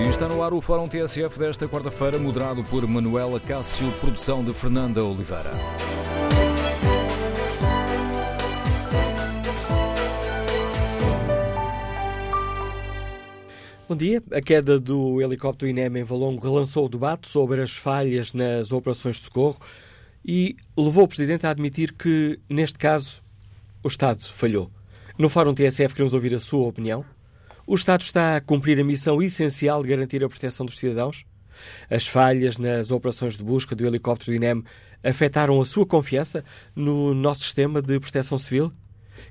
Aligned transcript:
E 0.00 0.08
está 0.08 0.26
no 0.26 0.42
ar 0.42 0.54
o 0.54 0.62
Fórum 0.62 0.88
TSF 0.88 1.38
desta 1.38 1.68
quarta-feira, 1.68 2.18
moderado 2.18 2.64
por 2.64 2.86
Manuela 2.86 3.38
Cássio, 3.38 3.92
produção 4.00 4.42
de 4.42 4.54
Fernanda 4.54 5.04
Oliveira. 5.04 5.50
Bom 13.86 13.94
dia. 13.94 14.22
A 14.32 14.40
queda 14.40 14.80
do 14.80 15.20
helicóptero 15.20 15.68
INEM 15.68 15.98
em 15.98 16.02
Valongo 16.02 16.42
relançou 16.42 16.86
o 16.86 16.88
debate 16.88 17.28
sobre 17.28 17.60
as 17.60 17.72
falhas 17.72 18.32
nas 18.32 18.72
operações 18.72 19.16
de 19.16 19.24
socorro 19.24 19.58
e 20.24 20.56
levou 20.78 21.04
o 21.04 21.08
Presidente 21.08 21.46
a 21.46 21.50
admitir 21.50 21.92
que, 21.92 22.40
neste 22.48 22.78
caso, 22.78 23.22
o 23.84 23.88
Estado 23.88 24.22
falhou. 24.22 24.70
No 25.18 25.28
Fórum 25.28 25.52
TSF 25.52 25.92
queremos 25.92 26.14
ouvir 26.14 26.34
a 26.34 26.38
sua 26.38 26.66
opinião. 26.66 27.04
O 27.70 27.74
Estado 27.76 28.00
está 28.00 28.34
a 28.34 28.40
cumprir 28.40 28.80
a 28.80 28.84
missão 28.84 29.22
essencial 29.22 29.80
de 29.80 29.90
garantir 29.90 30.24
a 30.24 30.28
proteção 30.28 30.66
dos 30.66 30.76
cidadãos? 30.76 31.24
As 31.88 32.04
falhas 32.04 32.58
nas 32.58 32.90
operações 32.90 33.36
de 33.36 33.44
busca 33.44 33.76
do 33.76 33.86
helicóptero 33.86 34.32
do 34.32 34.34
INEM 34.34 34.64
afetaram 35.04 35.60
a 35.60 35.64
sua 35.64 35.86
confiança 35.86 36.44
no 36.74 37.14
nosso 37.14 37.44
sistema 37.44 37.80
de 37.80 38.00
proteção 38.00 38.36
civil? 38.36 38.72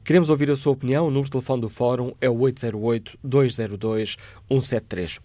Queremos 0.06 0.30
ouvir 0.30 0.50
a 0.50 0.56
sua 0.56 0.72
opinião. 0.72 1.08
O 1.08 1.10
número 1.10 1.26
de 1.26 1.32
telefone 1.32 1.60
do 1.60 1.68
Fórum 1.68 2.14
é 2.22 2.30
o 2.30 2.38
808-202-173. 2.38 5.20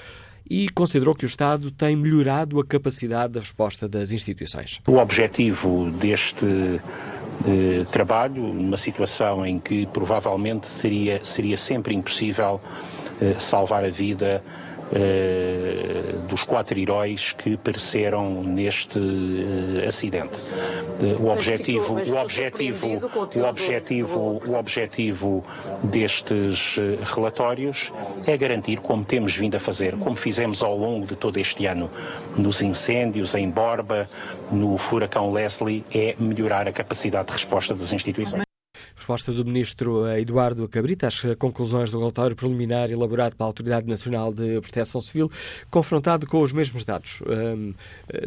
e 0.49 0.69
considerou 0.69 1.15
que 1.15 1.25
o 1.25 1.27
Estado 1.27 1.73
tem 1.73 1.97
melhorado 1.97 2.61
a 2.61 2.65
capacidade 2.65 3.33
de 3.33 3.41
resposta 3.41 3.89
das 3.89 4.13
instituições. 4.13 4.81
O 4.87 4.99
objetivo 4.99 5.91
deste 5.91 6.81
de 7.45 7.85
trabalho, 7.91 8.43
numa 8.43 8.77
situação 8.77 9.45
em 9.45 9.59
que 9.59 9.87
provavelmente 9.87 10.67
seria, 10.67 11.23
seria 11.25 11.57
sempre 11.57 11.95
impossível 11.95 12.61
salvar 13.39 13.85
a 13.85 13.91
vida 13.91 14.43
dos 16.29 16.45
quatro 16.45 16.79
heróis 16.79 17.33
que 17.33 17.57
pereceram 17.57 18.45
neste 18.45 19.01
acidente. 19.87 20.37
O 21.21 21.29
objetivo, 21.29 21.95
o 21.95 22.17
objetivo, 22.17 23.03
o 23.35 23.43
objetivo, 23.43 24.43
o 24.47 24.55
objetivo 24.55 25.45
destes 25.83 26.77
relatórios 27.03 27.93
é 28.29 28.37
garantir, 28.37 28.79
como 28.79 29.05
temos 29.05 29.37
vindo 29.37 29.57
a 29.57 29.61
fazer, 29.61 29.97
como 29.97 30.15
fizemos 30.15 30.63
ao 30.63 30.79
longo 30.79 31.05
de 31.05 31.17
todo 31.17 31.37
este 31.39 31.67
ano, 31.67 31.91
nos 32.37 32.63
incêndios 32.63 33.35
em 33.35 33.51
Borba, 33.51 34.09
no 34.53 34.79
furacão 34.79 35.33
Leslie, 35.33 35.85
é 35.93 36.15
melhorar 36.17 36.69
a 36.69 36.73
capacidade 36.73 37.27
de 37.27 37.33
resposta 37.33 37.75
das 37.75 37.93
instituições. 37.93 38.46
Resposta 39.07 39.31
do 39.31 39.45
Ministro 39.45 40.05
Eduardo 40.19 40.69
Cabrita 40.69 41.07
às 41.07 41.23
conclusões 41.39 41.93
do 41.93 41.99
relatório 42.01 42.35
preliminar 42.35 42.91
elaborado 42.91 43.37
pela 43.37 43.47
Autoridade 43.47 43.87
Nacional 43.87 44.35
de 44.35 44.61
Proteção 44.61 45.01
Civil, 45.01 45.31
confrontado 45.71 46.27
com 46.27 46.43
os 46.43 46.53
mesmos 46.53 46.85
dados 46.85 47.23
um, 47.25 47.73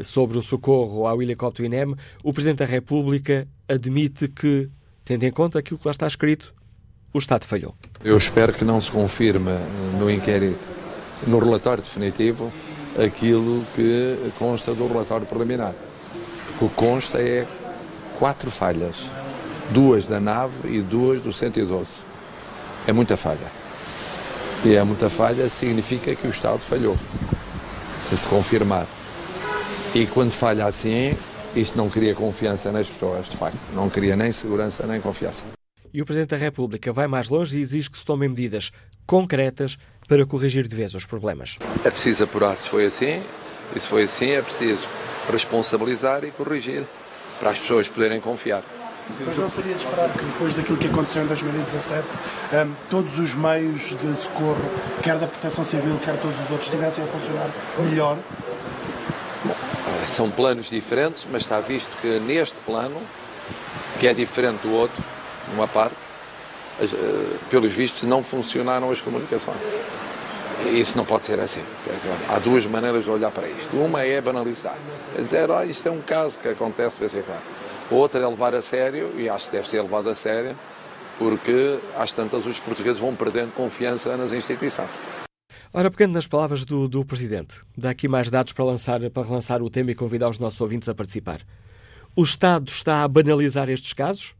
sobre 0.01 0.37
o 0.37 0.41
socorro 0.41 1.05
ao 1.05 1.21
helicóptero 1.21 1.65
INEM, 1.65 1.95
o 2.23 2.31
Presidente 2.31 2.59
da 2.59 2.65
República 2.65 3.45
admite 3.67 4.29
que, 4.29 4.69
tendo 5.03 5.25
em 5.25 5.31
conta 5.33 5.59
aquilo 5.59 5.77
que 5.77 5.85
lá 5.85 5.91
está 5.91 6.07
escrito, 6.07 6.53
o 7.13 7.17
Estado 7.17 7.43
falhou. 7.43 7.75
Eu 8.01 8.17
espero 8.17 8.53
que 8.53 8.63
não 8.63 8.79
se 8.79 8.89
confirme 8.89 9.51
no 9.99 10.09
inquérito, 10.09 10.65
no 11.27 11.39
relatório 11.39 11.83
definitivo, 11.83 12.53
aquilo 12.97 13.65
que 13.75 14.31
consta 14.39 14.73
do 14.73 14.87
relatório 14.87 15.27
preliminar. 15.27 15.75
O 16.61 16.69
que 16.69 16.75
consta 16.75 17.21
é 17.21 17.45
quatro 18.17 18.49
falhas 18.49 19.18
duas 19.71 20.07
da 20.07 20.19
nave 20.19 20.69
e 20.69 20.81
duas 20.81 21.21
do 21.21 21.31
112. 21.31 21.87
É 22.87 22.93
muita 22.93 23.15
falha. 23.15 23.59
E 24.65 24.75
é 24.75 24.83
muita 24.83 25.09
falha 25.09 25.49
significa 25.49 26.13
que 26.15 26.27
o 26.27 26.29
Estado 26.29 26.59
falhou, 26.59 26.97
se 28.01 28.17
se 28.17 28.27
confirmar. 28.27 28.87
E 29.95 30.05
quando 30.05 30.31
falha 30.31 30.65
assim, 30.65 31.15
isto 31.55 31.77
não 31.77 31.89
cria 31.89 32.13
confiança 32.13 32.71
nas 32.71 32.87
pessoas, 32.87 33.29
de 33.29 33.37
facto. 33.37 33.57
Não 33.73 33.89
cria 33.89 34.15
nem 34.15 34.31
segurança 34.31 34.85
nem 34.85 34.99
confiança. 34.99 35.45
E 35.93 36.01
o 36.01 36.05
Presidente 36.05 36.29
da 36.29 36.37
República 36.37 36.93
vai 36.93 37.07
mais 37.07 37.29
longe 37.29 37.57
e 37.57 37.61
exige 37.61 37.89
que 37.89 37.97
se 37.97 38.05
tomem 38.05 38.29
medidas 38.29 38.71
concretas 39.07 39.77
para 40.07 40.25
corrigir 40.25 40.67
de 40.67 40.75
vez 40.75 40.93
os 40.93 41.05
problemas. 41.05 41.57
É 41.83 41.89
preciso 41.89 42.25
apurar 42.25 42.57
se 42.57 42.69
foi 42.69 42.85
assim, 42.85 43.23
e 43.75 43.79
se 43.79 43.87
foi 43.87 44.03
assim 44.03 44.31
é 44.31 44.41
preciso 44.41 44.87
responsabilizar 45.31 46.23
e 46.23 46.31
corrigir 46.31 46.83
para 47.39 47.51
as 47.51 47.59
pessoas 47.59 47.87
poderem 47.87 48.19
confiar. 48.19 48.63
Mas 49.25 49.37
não 49.37 49.49
seria 49.49 49.73
de 49.73 49.83
esperar 49.83 50.09
que 50.09 50.23
depois 50.23 50.53
daquilo 50.53 50.77
que 50.77 50.87
aconteceu 50.87 51.23
em 51.23 51.27
2017, 51.27 52.07
um, 52.53 52.73
todos 52.89 53.19
os 53.19 53.33
meios 53.33 53.81
de 53.81 54.23
socorro, 54.23 54.61
quer 55.03 55.17
da 55.17 55.27
Proteção 55.27 55.63
Civil, 55.63 55.99
quer 56.03 56.17
todos 56.17 56.39
os 56.39 56.51
outros, 56.51 56.69
estivessem 56.69 57.03
a 57.03 57.07
funcionar 57.07 57.49
melhor? 57.79 58.17
Bom, 59.43 59.55
são 60.07 60.29
planos 60.29 60.69
diferentes, 60.69 61.25
mas 61.31 61.43
está 61.43 61.59
visto 61.59 61.89
que 62.01 62.19
neste 62.19 62.55
plano, 62.65 63.01
que 63.99 64.07
é 64.07 64.13
diferente 64.13 64.61
do 64.61 64.73
outro, 64.73 65.03
numa 65.51 65.67
parte, 65.67 65.95
as, 66.81 66.91
uh, 66.91 67.39
pelos 67.49 67.73
vistos 67.73 68.03
não 68.03 68.23
funcionaram 68.23 68.89
as 68.91 69.01
comunicações. 69.01 69.57
Isso 70.71 70.97
não 70.97 71.05
pode 71.05 71.25
ser 71.25 71.39
assim. 71.39 71.63
Há 72.29 72.37
duas 72.39 72.65
maneiras 72.65 73.05
de 73.05 73.09
olhar 73.09 73.31
para 73.31 73.47
isto. 73.47 73.75
Uma 73.77 74.03
é 74.03 74.19
banalizar. 74.19 74.75
É 75.17 75.21
dizer, 75.21 75.49
oh, 75.49 75.63
isto 75.63 75.87
é 75.87 75.91
um 75.91 76.01
caso 76.01 76.37
que 76.37 76.49
acontece 76.49 76.95
de 76.95 77.07
vez 77.07 77.15
em. 77.15 77.23
Outra 77.91 78.21
é 78.21 78.27
levar 78.27 78.53
a 78.53 78.61
sério, 78.61 79.19
e 79.19 79.27
acho 79.27 79.45
que 79.45 79.51
deve 79.51 79.67
ser 79.67 79.81
levado 79.81 80.09
a 80.09 80.15
sério, 80.15 80.55
porque 81.17 81.79
às 81.97 82.11
tantas 82.11 82.45
os 82.45 82.59
portugueses 82.59 82.99
vão 82.99 83.15
perdendo 83.15 83.51
confiança 83.53 84.15
nas 84.15 84.31
instituições. 84.31 84.89
Ora, 85.73 85.89
pegando 85.91 86.13
nas 86.13 86.27
palavras 86.27 86.65
do, 86.65 86.87
do 86.87 87.03
Presidente, 87.03 87.61
dá 87.77 87.89
aqui 87.89 88.07
mais 88.07 88.29
dados 88.29 88.53
para, 88.53 88.65
lançar, 88.65 89.07
para 89.09 89.23
relançar 89.23 89.61
o 89.61 89.69
tema 89.69 89.91
e 89.91 89.95
convidar 89.95 90.29
os 90.29 90.39
nossos 90.39 90.59
ouvintes 90.61 90.87
a 90.87 90.95
participar. 90.95 91.41
O 92.15 92.23
Estado 92.23 92.69
está 92.69 93.03
a 93.03 93.07
banalizar 93.07 93.69
estes 93.69 93.93
casos 93.93 94.35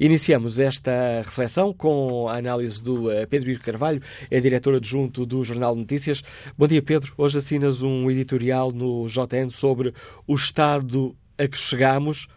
Iniciamos 0.00 0.58
esta 0.58 1.22
reflexão 1.24 1.72
com 1.72 2.26
a 2.28 2.36
análise 2.36 2.82
do 2.82 3.08
eh, 3.08 3.24
Pedro 3.24 3.52
Ir 3.52 3.60
Carvalho, 3.60 4.02
é 4.28 4.40
diretor 4.40 4.74
adjunto 4.74 5.24
do 5.24 5.44
Jornal 5.44 5.74
de 5.74 5.80
Notícias. 5.82 6.24
Bom 6.58 6.66
dia, 6.66 6.82
Pedro. 6.82 7.14
Hoje 7.16 7.38
assinas 7.38 7.80
um 7.80 8.10
editorial 8.10 8.72
no 8.72 9.06
JN 9.06 9.48
sobre 9.50 9.94
o 10.26 10.34
estado 10.34 11.14
a 11.40 11.48
que 11.48 11.56
chegamos, 11.56 12.28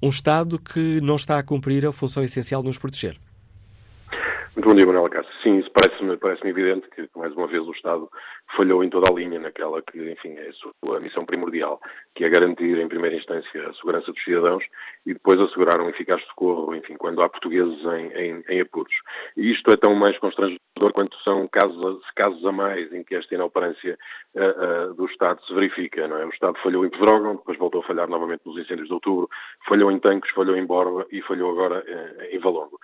um 0.00 0.10
Estado 0.10 0.60
que 0.60 1.00
não 1.00 1.16
está 1.16 1.38
a 1.38 1.42
cumprir 1.42 1.84
a 1.84 1.92
função 1.92 2.22
essencial 2.22 2.62
de 2.62 2.68
nos 2.68 2.78
proteger. 2.78 3.18
Bom 4.68 4.74
dia, 4.74 4.84
Manuel 4.84 5.08
Cássio. 5.08 5.32
Sim, 5.42 5.60
isso 5.60 5.70
parece-me 5.72 6.14
parece 6.18 6.46
evidente 6.46 6.90
que, 6.90 7.08
mais 7.16 7.32
uma 7.32 7.46
vez, 7.46 7.66
o 7.66 7.72
Estado 7.72 8.06
falhou 8.54 8.84
em 8.84 8.90
toda 8.90 9.10
a 9.10 9.14
linha 9.14 9.40
naquela 9.40 9.80
que, 9.80 9.98
enfim, 10.12 10.34
é 10.36 10.46
a 10.46 10.52
sua 10.52 11.00
missão 11.00 11.24
primordial, 11.24 11.80
que 12.18 12.24
é 12.24 12.28
garantir, 12.28 12.76
em 12.76 12.88
primeira 12.88 13.14
instância, 13.14 13.68
a 13.68 13.72
segurança 13.74 14.10
dos 14.10 14.24
cidadãos 14.24 14.64
e 15.06 15.12
depois 15.14 15.40
assegurar 15.40 15.80
um 15.80 15.88
eficaz 15.88 16.20
socorro, 16.24 16.74
enfim, 16.74 16.96
quando 16.96 17.22
há 17.22 17.28
portugueses 17.28 17.78
em, 17.84 18.08
em, 18.12 18.44
em 18.48 18.60
apuros. 18.60 18.92
E 19.36 19.52
isto 19.52 19.70
é 19.70 19.76
tão 19.76 19.94
mais 19.94 20.18
constrangedor 20.18 20.58
quanto 20.92 21.16
são 21.22 21.46
casos, 21.46 22.04
casos 22.16 22.44
a 22.44 22.50
mais 22.50 22.92
em 22.92 23.04
que 23.04 23.14
esta 23.14 23.36
inoperância 23.36 23.96
uh, 24.34 24.90
uh, 24.90 24.94
do 24.94 25.06
Estado 25.06 25.40
se 25.46 25.54
verifica, 25.54 26.08
não 26.08 26.16
é? 26.16 26.26
O 26.26 26.30
Estado 26.30 26.58
falhou 26.60 26.84
em 26.84 26.90
Pedrógão, 26.90 27.36
depois 27.36 27.56
voltou 27.56 27.82
a 27.82 27.84
falhar 27.84 28.08
novamente 28.08 28.42
nos 28.44 28.58
incêndios 28.58 28.88
de 28.88 28.94
outubro, 28.94 29.30
falhou 29.68 29.92
em 29.92 30.00
Tancos, 30.00 30.30
falhou 30.30 30.56
em 30.56 30.66
Borba 30.66 31.06
e 31.12 31.22
falhou 31.22 31.52
agora 31.52 31.84
uh, 31.86 32.34
em 32.34 32.38
Valongo. 32.40 32.80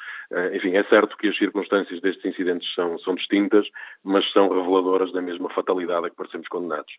enfim, 0.53 0.77
é 0.77 0.85
certo 0.85 1.17
que 1.17 1.29
as 1.29 1.37
circunstâncias 1.37 2.01
destes 2.01 2.25
incidentes 2.25 2.73
são, 2.73 2.97
são 3.01 3.17
distintas, 3.17 3.67
mas 4.05 4.31
são 4.31 4.49
reveladoras 4.49 5.13
da 5.13 5.21
mesma 5.21 5.49
fatalidade 5.51 6.07
a 6.07 6.11
que 6.11 6.17
parecemos 6.17 6.47
condenados. 6.49 6.93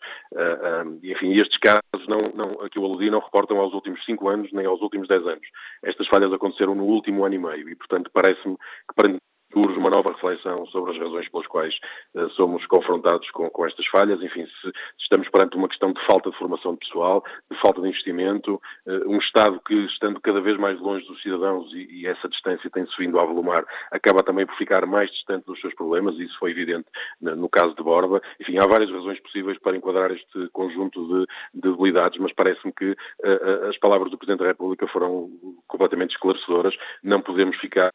Enfim, 1.03 1.33
estes 1.37 1.57
casos 1.57 2.07
não, 2.07 2.24
não, 2.33 2.61
a 2.61 2.69
que 2.69 2.77
eu 2.77 2.85
aludi 2.85 3.09
não 3.09 3.19
reportam 3.19 3.57
aos 3.59 3.73
últimos 3.73 4.03
cinco 4.05 4.27
anos 4.27 4.51
nem 4.51 4.65
aos 4.65 4.81
últimos 4.81 5.07
dez 5.07 5.25
anos. 5.25 5.47
Estas 5.83 6.07
falhas 6.07 6.33
aconteceram 6.33 6.75
no 6.75 6.85
último 6.85 7.25
ano 7.25 7.35
e 7.35 7.39
meio 7.39 7.69
e, 7.69 7.75
portanto, 7.75 8.09
parece-me 8.13 8.55
que 8.57 8.95
para 8.95 9.09
urge 9.55 9.77
uma 9.77 9.89
nova 9.89 10.11
reflexão 10.11 10.65
sobre 10.67 10.91
as 10.91 10.97
razões 10.97 11.29
pelas 11.29 11.47
quais 11.47 11.75
uh, 12.13 12.29
somos 12.31 12.65
confrontados 12.67 13.29
com, 13.31 13.49
com, 13.49 13.65
estas 13.65 13.85
falhas. 13.87 14.21
Enfim, 14.21 14.45
se, 14.45 14.51
se, 14.61 14.73
estamos 14.99 15.29
perante 15.29 15.55
uma 15.55 15.67
questão 15.67 15.93
de 15.93 16.05
falta 16.05 16.29
de 16.29 16.37
formação 16.37 16.73
de 16.73 16.79
pessoal, 16.79 17.23
de 17.49 17.57
falta 17.59 17.81
de 17.81 17.87
investimento, 17.87 18.61
uh, 18.85 19.09
um 19.09 19.17
Estado 19.17 19.59
que, 19.65 19.73
estando 19.85 20.19
cada 20.19 20.41
vez 20.41 20.57
mais 20.57 20.79
longe 20.79 21.05
dos 21.07 21.21
cidadãos 21.21 21.71
e, 21.73 22.01
e 22.01 22.07
essa 22.07 22.27
distância 22.27 22.69
tem-se 22.69 22.93
vindo 22.97 23.19
a 23.19 23.23
avolumar, 23.23 23.65
acaba 23.91 24.21
também 24.23 24.45
por 24.45 24.55
ficar 24.57 24.85
mais 24.85 25.09
distante 25.11 25.45
dos 25.45 25.59
seus 25.61 25.73
problemas, 25.73 26.17
isso 26.19 26.37
foi 26.37 26.51
evidente 26.51 26.87
no, 27.21 27.35
no 27.35 27.49
caso 27.49 27.75
de 27.75 27.83
Borba. 27.83 28.21
Enfim, 28.39 28.57
há 28.57 28.67
várias 28.67 28.91
razões 28.91 29.19
possíveis 29.21 29.57
para 29.59 29.77
enquadrar 29.77 30.11
este 30.11 30.49
conjunto 30.51 31.07
de, 31.07 31.25
de 31.61 31.71
debilidades, 31.71 32.19
mas 32.19 32.33
parece-me 32.33 32.73
que 32.73 32.91
uh, 32.91 33.69
as 33.69 33.77
palavras 33.77 34.11
do 34.11 34.17
Presidente 34.17 34.41
da 34.41 34.47
República 34.47 34.87
foram 34.87 35.29
completamente 35.67 36.11
esclarecedoras. 36.11 36.75
Não 37.03 37.21
podemos 37.21 37.55
ficar, 37.57 37.91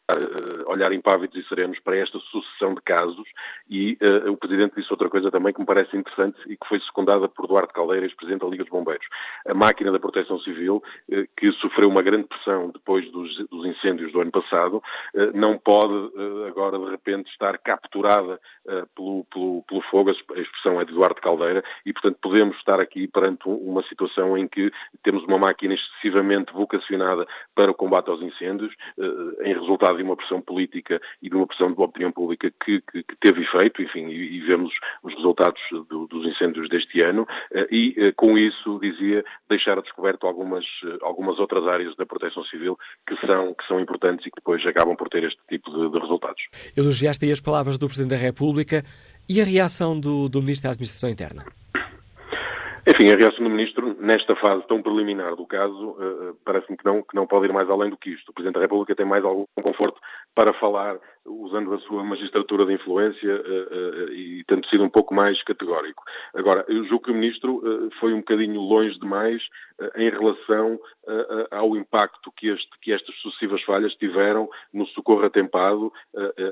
olhar 0.67 0.93
impávidos 0.93 1.37
e 1.37 1.50
serenos 1.51 1.79
para 1.81 1.97
esta 1.97 2.19
sucessão 2.19 2.75
de 2.75 2.81
casos 2.83 3.29
e 3.69 3.99
uh, 4.01 4.31
o 4.31 4.37
Presidente 4.37 4.77
disse 4.77 4.91
outra 4.91 5.11
coisa 5.11 5.31
também 5.31 5.53
que 5.53 5.61
me 5.61 5.67
parece 5.67 5.97
interessante 5.97 6.39
e 6.47 6.57
que 6.57 6.67
foi 6.67 6.81
secundada 6.81 7.29
por 7.29 7.47
Duarte 7.47 7.73
Caldeiras, 7.73 8.15
Presidente 8.15 8.41
da 8.41 8.49
Liga 8.49 8.65
dos 8.65 8.71
Bombeiros. 8.71 9.07
A 9.47 9.55
máquina 9.55 9.91
da 9.91 9.99
Proteção 9.99 10.39
Civil, 10.41 10.77
uh, 10.77 11.29
que 11.37 11.53
sofreu 11.53 11.89
uma 11.89 12.03
grande 12.03 12.29
pressão 12.29 12.71
depois 12.71 13.11
dos, 13.11 13.37
dos 13.49 13.67
incêndios 13.67 14.13
do 14.13 14.21
ano 14.21 14.31
passado, 14.31 14.77
uh, 14.77 15.37
não 15.37 15.59
pode 15.59 15.91
agora 16.47 16.79
de 16.79 16.91
repente 16.91 17.31
estar 17.31 17.57
capturada 17.59 18.41
pelo, 18.95 19.25
pelo, 19.25 19.63
pelo, 19.63 19.81
fogo, 19.83 20.11
a 20.11 20.41
expressão 20.41 20.81
é 20.81 20.85
de 20.85 20.93
Duarte 20.93 21.21
Caldeira, 21.21 21.63
e 21.85 21.93
portanto 21.93 22.19
podemos 22.23 22.57
estar 22.57 22.81
aqui 22.81 23.09
perante 23.09 23.43
uma 23.47 23.83
situação 23.85 24.37
em 24.37 24.47
que 24.47 24.71
temos 25.03 25.25
uma 25.25 25.39
máquina 25.39 25.75
excessivamente 25.75 26.53
vocacionada 26.53 27.27
para 27.55 27.71
o 27.71 27.75
combate 27.75 28.11
aos 28.11 28.23
incêndios, 28.23 28.75
em 29.43 29.55
resultado 29.55 29.97
de 29.97 30.03
uma 30.03 30.17
pressão 30.17 30.41
política 30.41 31.01
e 31.23 31.30
de 31.31 31.37
uma 31.37 31.47
pressão 31.47 31.73
da 31.73 31.83
opinião 31.83 32.11
pública 32.11 32.53
que, 32.65 32.81
que, 32.81 33.03
que 33.03 33.17
teve 33.21 33.43
efeito, 33.43 33.81
enfim, 33.81 34.09
e, 34.09 34.37
e 34.37 34.41
vemos 34.41 34.73
os 35.03 35.15
resultados 35.15 35.61
do, 35.89 36.07
dos 36.07 36.27
incêndios 36.27 36.69
deste 36.69 37.01
ano, 37.01 37.27
eh, 37.53 37.69
e 37.71 37.95
eh, 37.97 38.13
com 38.13 38.37
isso, 38.37 38.79
dizia, 38.81 39.25
deixar 39.49 39.79
a 39.79 39.81
descoberto 39.81 40.27
algumas, 40.27 40.65
eh, 40.85 40.99
algumas 41.03 41.39
outras 41.39 41.67
áreas 41.67 41.95
da 41.97 42.05
proteção 42.05 42.45
civil 42.45 42.77
que 43.07 43.15
são, 43.27 43.55
que 43.55 43.67
são 43.67 43.81
importantes 43.81 44.27
e 44.27 44.31
que 44.31 44.37
depois 44.37 44.65
acabam 44.67 44.97
por 44.97 45.09
ter 45.09 45.25
este 45.25 45.41
tipo 45.49 45.71
de, 45.71 45.91
de 45.91 45.99
resultados. 45.99 46.43
Elogiaste 46.77 47.25
aí 47.25 47.33
as 47.33 47.41
palavras 47.41 47.79
do 47.79 47.87
Presidente 47.87 48.11
da 48.11 48.17
República 48.17 48.83
e 49.29 49.41
a 49.41 49.45
reação 49.45 49.99
do, 49.99 50.29
do 50.29 50.43
Ministro 50.43 50.69
da 50.69 50.73
Administração 50.73 51.09
Interna? 51.09 51.45
Enfim, 52.89 53.11
a 53.11 53.17
reação 53.17 53.45
do 53.45 53.51
Ministro, 53.51 53.97
nesta 54.01 54.35
fase 54.35 54.67
tão 54.67 54.83
preliminar 54.83 55.37
do 55.37 55.47
caso, 55.47 55.97
parece-me 56.45 56.77
que 56.77 56.85
não, 56.85 57.03
que 57.03 57.15
não 57.15 57.27
pode 57.27 57.47
ir 57.47 57.53
mais 57.53 57.69
além 57.71 57.91
do 57.91 57.97
que 57.97 58.11
isto. 58.11 58.31
O 58.31 58.33
Presidente 58.33 58.55
da 58.55 58.63
República 58.63 58.97
tem 58.97 59.07
mais 59.07 59.23
algum 59.23 59.45
conforto 59.63 60.01
para 60.35 60.53
falar 60.55 60.99
usando 61.27 61.73
a 61.75 61.79
sua 61.81 62.03
magistratura 62.03 62.65
de 62.67 62.75
influência 62.75 63.37
uh, 63.37 64.07
uh, 64.07 64.13
e 64.13 64.45
tendo 64.45 64.67
sido 64.67 64.85
um 64.85 64.89
pouco 64.89 65.15
mais 65.15 65.43
categórico. 65.43 66.03
Agora, 66.35 66.65
eu 66.69 66.85
julgo 66.85 67.05
que 67.05 67.11
o 67.11 67.15
Ministro 67.15 67.91
foi 67.99 68.13
um 68.13 68.19
bocadinho 68.19 68.61
longe 68.61 68.99
demais 68.99 69.43
em 69.97 70.11
relação 70.11 70.79
ao 71.51 71.77
impacto 71.77 72.33
que, 72.37 72.49
este, 72.49 72.71
que, 72.81 72.93
estas 72.93 73.15
sucessivas 73.17 73.63
falhas 73.63 73.95
tiveram 73.95 74.49
no 74.73 74.87
socorro 74.89 75.25
atempado 75.25 75.93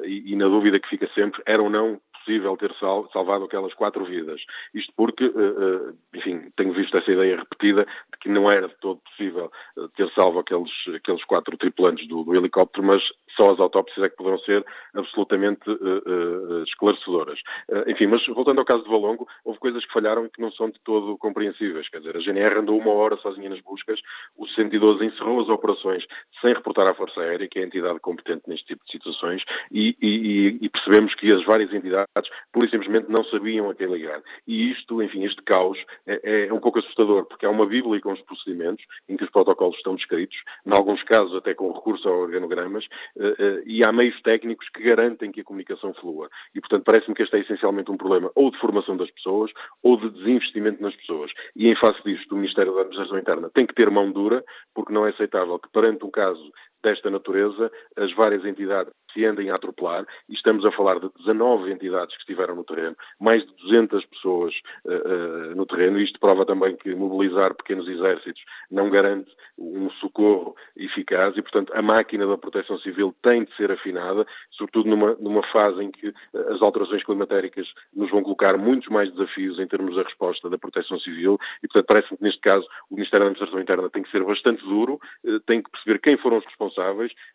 e, 0.05 0.33
e 0.33 0.37
na 0.37 0.47
dúvida 0.47 0.81
que 0.81 0.89
fica 0.89 1.09
sempre, 1.15 1.43
era 1.47 1.63
ou 1.63 1.71
não 1.71 2.01
possível 2.29 2.57
ter 2.59 2.75
salvado 3.13 3.45
aquelas 3.45 3.73
quatro 3.73 4.05
vidas. 4.05 4.41
Isto 4.75 4.93
porque, 4.95 5.25
eh, 5.25 5.29
eh, 5.29 6.19
enfim, 6.19 6.53
tenho 6.57 6.73
visto 6.75 6.97
essa 6.97 7.11
ideia 7.11 7.39
repetida 7.39 7.85
de 7.85 8.19
que 8.21 8.29
não 8.29 8.51
era 8.51 8.69
de 8.69 8.77
todo 8.77 9.01
possível 9.01 9.51
eh, 9.79 9.89
ter 9.97 10.11
salvo 10.13 10.39
aqueles, 10.39 10.71
aqueles 10.95 11.25
quatro 11.25 11.57
tripulantes 11.57 12.07
do, 12.07 12.23
do 12.25 12.35
helicóptero, 12.35 12.87
mas 12.87 13.03
só 13.35 13.53
as 13.53 13.61
autópsias 13.61 14.05
é 14.05 14.11
que 14.11 14.17
poderão 14.17 14.39
ser 14.41 14.65
absolutamente 14.95 15.71
uh, 15.71 15.75
uh, 15.75 16.63
esclarecedoras. 16.65 17.41
Uh, 17.69 17.91
enfim, 17.91 18.07
mas 18.07 18.25
voltando 18.27 18.61
ao 18.61 18.65
caso 18.65 18.85
de 18.85 18.91
Valongo, 18.91 19.27
houve 19.45 19.59
coisas 19.59 19.85
que 19.85 19.93
falharam 19.93 20.27
e 20.27 20.31
que 20.31 20.41
não 20.41 20.51
são 20.53 20.71
de 20.71 20.79
todo 20.85 21.17
compreensíveis. 21.19 21.89
Quer 21.89 21.99
dizer, 21.99 22.17
a 22.17 22.21
GNR 22.21 22.59
andou 22.59 22.79
uma 22.79 22.93
hora 22.93 23.17
sozinha 23.17 23.51
nas 23.51 23.61
buscas, 23.61 24.01
o 24.37 24.47
112 24.47 25.05
encerrou 25.05 25.41
as 25.41 25.49
operações 25.49 26.07
sem 26.41 26.53
reportar 26.53 26.87
à 26.89 26.95
Força 26.95 27.21
Aérea, 27.21 27.49
que 27.49 27.59
é 27.59 27.63
a 27.63 27.67
entidade 27.67 28.01
competente 28.01 28.43
neste 28.47 28.67
tipo 28.67 28.85
de 28.85 28.93
situações, 28.93 29.43
e, 29.71 29.97
e, 30.01 30.59
e 30.61 30.69
percebemos 30.69 31.15
que 31.15 31.33
as 31.33 31.45
várias 31.45 31.73
entidades 31.73 32.31
pura 32.53 32.67
e 32.67 32.71
simplesmente 32.71 33.11
não 33.11 33.25
sabiam 33.25 33.71
a 33.71 33.75
quem 33.75 33.87
ligar. 33.87 34.23
E 34.47 34.71
isto, 34.71 35.03
enfim, 35.03 35.25
este 35.25 35.43
caos 35.43 35.79
é, 36.07 36.47
é 36.47 36.53
um 36.53 36.61
pouco 36.61 36.79
assustador, 36.79 37.25
porque 37.25 37.47
há 37.47 37.51
uma 37.51 37.67
bíblia 37.67 38.01
com 38.01 38.13
os 38.13 38.21
procedimentos 38.23 38.85
em 39.09 39.17
que 39.17 39.25
os 39.25 39.31
protocolos 39.31 39.77
estão 39.77 39.95
descritos, 39.95 40.37
em 40.67 40.73
alguns 40.73 41.03
casos 41.05 41.35
até 41.37 41.55
com 41.55 41.73
recurso 41.73 42.09
a 42.09 42.13
organogramas, 42.13 42.87
eh, 43.19 43.35
eh, 43.39 43.63
e 43.67 43.85
há 43.85 43.93
meios 43.93 44.21
técnicos 44.23 44.48
que 44.57 44.83
garantem 44.83 45.31
que 45.31 45.41
a 45.41 45.45
comunicação 45.45 45.93
flua. 45.95 46.29
E, 46.55 46.61
portanto, 46.61 46.85
parece-me 46.85 47.15
que 47.15 47.23
este 47.23 47.37
é 47.37 47.41
essencialmente 47.41 47.91
um 47.91 47.97
problema 47.97 48.31
ou 48.35 48.51
de 48.51 48.59
formação 48.59 48.97
das 48.97 49.11
pessoas 49.11 49.51
ou 49.83 49.97
de 49.97 50.11
desinvestimento 50.11 50.83
nas 50.83 50.95
pessoas. 50.97 51.33
E, 51.57 51.69
em 51.69 51.77
face 51.77 52.03
disto, 52.05 52.33
o 52.33 52.37
Ministério 52.39 52.75
da 52.75 52.81
Administração 52.81 53.19
Interna 53.19 53.51
tem 53.53 53.67
que 53.67 53.75
ter 53.75 53.91
mão 53.91 54.11
dura, 54.11 54.45
porque 54.75 54.93
não 54.93 55.07
é 55.07 55.11
aceitável 55.11 55.59
que, 55.59 55.69
perante 55.71 56.05
um 56.05 56.11
caso 56.11 56.53
desta 56.83 57.11
natureza, 57.11 57.71
as 57.97 58.13
várias 58.15 58.45
entidades 58.45 58.93
se 59.13 59.25
andem 59.25 59.51
a 59.51 59.55
atropelar, 59.55 60.07
e 60.29 60.35
estamos 60.35 60.65
a 60.65 60.73
falar 60.73 61.01
de 61.01 61.09
19 61.19 61.73
entidades 61.73 62.15
que 62.15 62.21
estiveram 62.21 62.55
no 62.55 62.65
terreno, 62.65 62.97
mais 63.21 63.45
de 63.45 63.53
200 63.57 64.05
pessoas 64.07 64.55
uh, 64.85 64.93
uh, 64.93 65.57
no 65.57 65.67
terreno. 65.67 65.99
Isto 65.99 66.21
prova 66.21 66.45
também 66.45 66.77
que 66.77 66.95
mobilizar 66.95 67.55
pequenos 67.55 67.89
exércitos 67.89 68.43
não 68.71 68.91
garante 68.91 69.31
um 69.57 69.91
socorro 69.93 70.55
eficaz 70.77 71.37
e, 71.37 71.43
portanto, 71.43 71.73
a 71.75 71.83
máquina 71.83 72.27
da 72.27 72.37
proteção 72.37 72.79
civil 72.79 73.15
tem 73.23 73.45
de 73.45 73.57
ser 73.57 73.73
afinada, 73.73 74.27
sobretudo 74.51 74.89
numa, 74.89 75.15
numa 75.15 75.43
fase 75.45 75.83
em 75.83 75.91
que 75.91 76.09
uh, 76.09 76.53
as 76.53 76.63
alterações 76.63 77.03
climatéricas 77.03 77.67
nos 77.95 78.11
vão 78.11 78.23
colocar 78.23 78.57
muitos 78.57 78.89
mais 78.89 79.11
desafios 79.11 79.59
em 79.59 79.67
termos 79.67 79.97
da 79.97 80.03
resposta 80.03 80.51
da 80.51 80.59
proteção 80.59 80.99
civil 80.99 81.39
e, 81.63 81.69
portanto, 81.69 81.87
parece-me 81.87 82.19
que 82.19 82.25
neste 82.25 82.41
caso 82.41 82.67
o 82.91 82.95
Ministério 82.95 83.25
da 83.25 83.31
Administração 83.31 83.61
Interna 83.61 83.91
tem 83.91 84.03
que 84.03 84.11
ser 84.11 84.23
bastante 84.23 84.63
duro, 84.65 85.01
tem 85.47 85.63
que 85.63 85.71
perceber 85.71 85.99
quem 86.01 86.17
foram 86.17 86.39
os 86.39 86.45
responsáveis, 86.45 86.68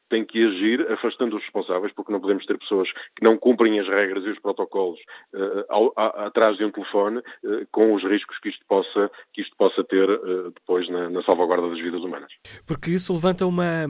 tem 0.09 0.25
que 0.25 0.43
agir 0.43 0.91
afastando 0.91 1.35
os 1.35 1.43
responsáveis 1.43 1.63
responsáveis, 1.63 1.93
porque 1.93 2.11
não 2.11 2.19
podemos 2.19 2.45
ter 2.45 2.57
pessoas 2.57 2.89
que 3.15 3.23
não 3.23 3.37
cumprem 3.37 3.79
as 3.79 3.87
regras 3.87 4.23
e 4.25 4.29
os 4.29 4.39
protocolos 4.39 4.99
uh, 5.33 5.65
ao, 5.69 5.93
a, 5.95 6.27
atrás 6.27 6.57
de 6.57 6.65
um 6.65 6.71
telefone, 6.71 7.19
uh, 7.19 7.67
com 7.71 7.93
os 7.93 8.03
riscos 8.03 8.37
que 8.39 8.49
isto 8.49 8.65
possa, 8.67 9.11
que 9.33 9.41
isto 9.41 9.55
possa 9.57 9.83
ter 9.83 10.09
uh, 10.09 10.51
depois 10.51 10.89
na, 10.89 11.09
na, 11.09 11.23
salvaguarda 11.23 11.69
das 11.69 11.79
vidas 11.79 12.01
humanas. 12.01 12.31
Porque 12.65 12.91
isso 12.91 13.13
levanta 13.13 13.45
uma 13.45 13.85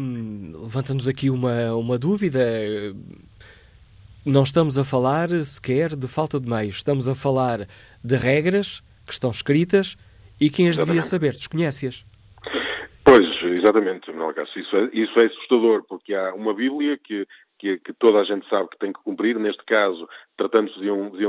levanta-nos 0.54 1.08
aqui 1.08 1.30
uma, 1.30 1.74
uma 1.76 1.98
dúvida. 1.98 2.40
Não 4.26 4.44
estamos 4.44 4.78
a 4.78 4.84
falar 4.84 5.30
sequer 5.44 5.96
de 5.96 6.08
falta 6.08 6.40
de 6.40 6.50
meios, 6.50 6.78
estamos 6.78 7.10
a 7.10 7.16
falar 7.16 7.68
de 8.02 8.16
regras 8.16 8.82
que 9.06 9.12
estão 9.12 9.32
escritas 9.32 9.98
e 10.40 10.50
quem 10.50 10.70
as 10.70 10.78
devia 10.78 11.02
saber 11.02 11.34
desconhece-as. 11.34 12.06
Pois, 13.06 13.28
exatamente, 13.44 14.12
Manuel 14.12 14.34
Isso 14.56 14.78
é, 14.78 14.90
isso 14.94 15.20
é 15.20 15.26
assustador, 15.26 15.84
porque 15.84 16.14
há 16.14 16.34
uma 16.34 16.54
Bíblia 16.54 16.98
que, 16.98 17.28
que, 17.60 17.78
que, 17.80 17.94
toda 17.94 18.20
a 18.20 18.24
gente 18.24 18.48
sabe 18.48 18.70
que 18.70 18.78
tem 18.78 18.94
que 18.94 19.04
cumprir. 19.04 19.38
Neste 19.38 19.64
caso, 19.66 20.08
tratando-se 20.38 20.80
de 20.80 20.90
um, 20.90 21.10
de, 21.10 21.20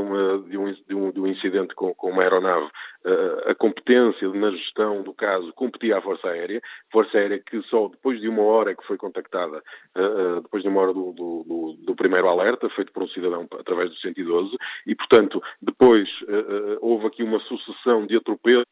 de, 0.48 0.84
de, 0.86 0.94
um, 0.94 1.10
de 1.10 1.20
um 1.20 1.26
incidente 1.26 1.74
com, 1.74 1.94
com 1.94 2.10
uma 2.10 2.22
aeronave, 2.22 2.66
uh, 2.66 3.50
a 3.50 3.54
competência 3.54 4.28
na 4.30 4.50
gestão 4.50 5.02
do 5.02 5.12
caso 5.12 5.52
competia 5.52 5.98
à 5.98 6.00
Força 6.00 6.28
Aérea, 6.28 6.60
Força 6.90 7.18
Aérea 7.18 7.38
que 7.38 7.62
só 7.64 7.88
depois 7.88 8.20
de 8.20 8.28
uma 8.28 8.42
hora 8.42 8.74
que 8.74 8.86
foi 8.86 8.96
contactada, 8.96 9.62
uh, 9.96 10.40
depois 10.42 10.62
de 10.62 10.68
uma 10.68 10.80
hora 10.80 10.92
do, 10.92 11.12
do, 11.12 11.76
do, 11.84 11.94
primeiro 11.94 12.28
alerta, 12.28 12.68
feito 12.70 12.92
por 12.92 13.02
um 13.02 13.08
cidadão 13.08 13.46
através 13.58 13.90
do 13.90 13.96
112, 13.96 14.56
e, 14.86 14.94
portanto, 14.94 15.42
depois 15.60 16.08
uh, 16.22 16.78
houve 16.80 17.06
aqui 17.06 17.22
uma 17.22 17.40
sucessão 17.40 18.06
de 18.06 18.16
atropelos 18.16 18.64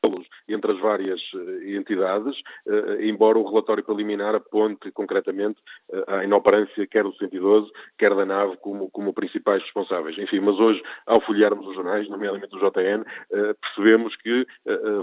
entre 0.48 0.72
as 0.72 0.78
várias 0.80 1.20
entidades, 1.64 2.36
embora 3.00 3.38
o 3.38 3.48
relatório 3.48 3.82
preliminar 3.82 4.34
aponte 4.34 4.90
concretamente 4.92 5.58
a 6.06 6.24
inoperância 6.24 6.86
quer 6.86 7.04
do 7.04 7.14
112, 7.14 7.70
quer 7.98 8.14
da 8.14 8.24
nave 8.24 8.56
como, 8.58 8.90
como 8.90 9.12
principais 9.12 9.62
responsáveis. 9.62 10.16
Enfim, 10.22 10.40
mas 10.40 10.58
hoje, 10.58 10.82
ao 11.06 11.20
folhearmos 11.20 11.66
os 11.66 11.74
jornais, 11.74 12.08
nomeadamente 12.08 12.54
o 12.54 12.58
JN, 12.58 13.04
percebemos 13.60 14.14
que 14.16 14.46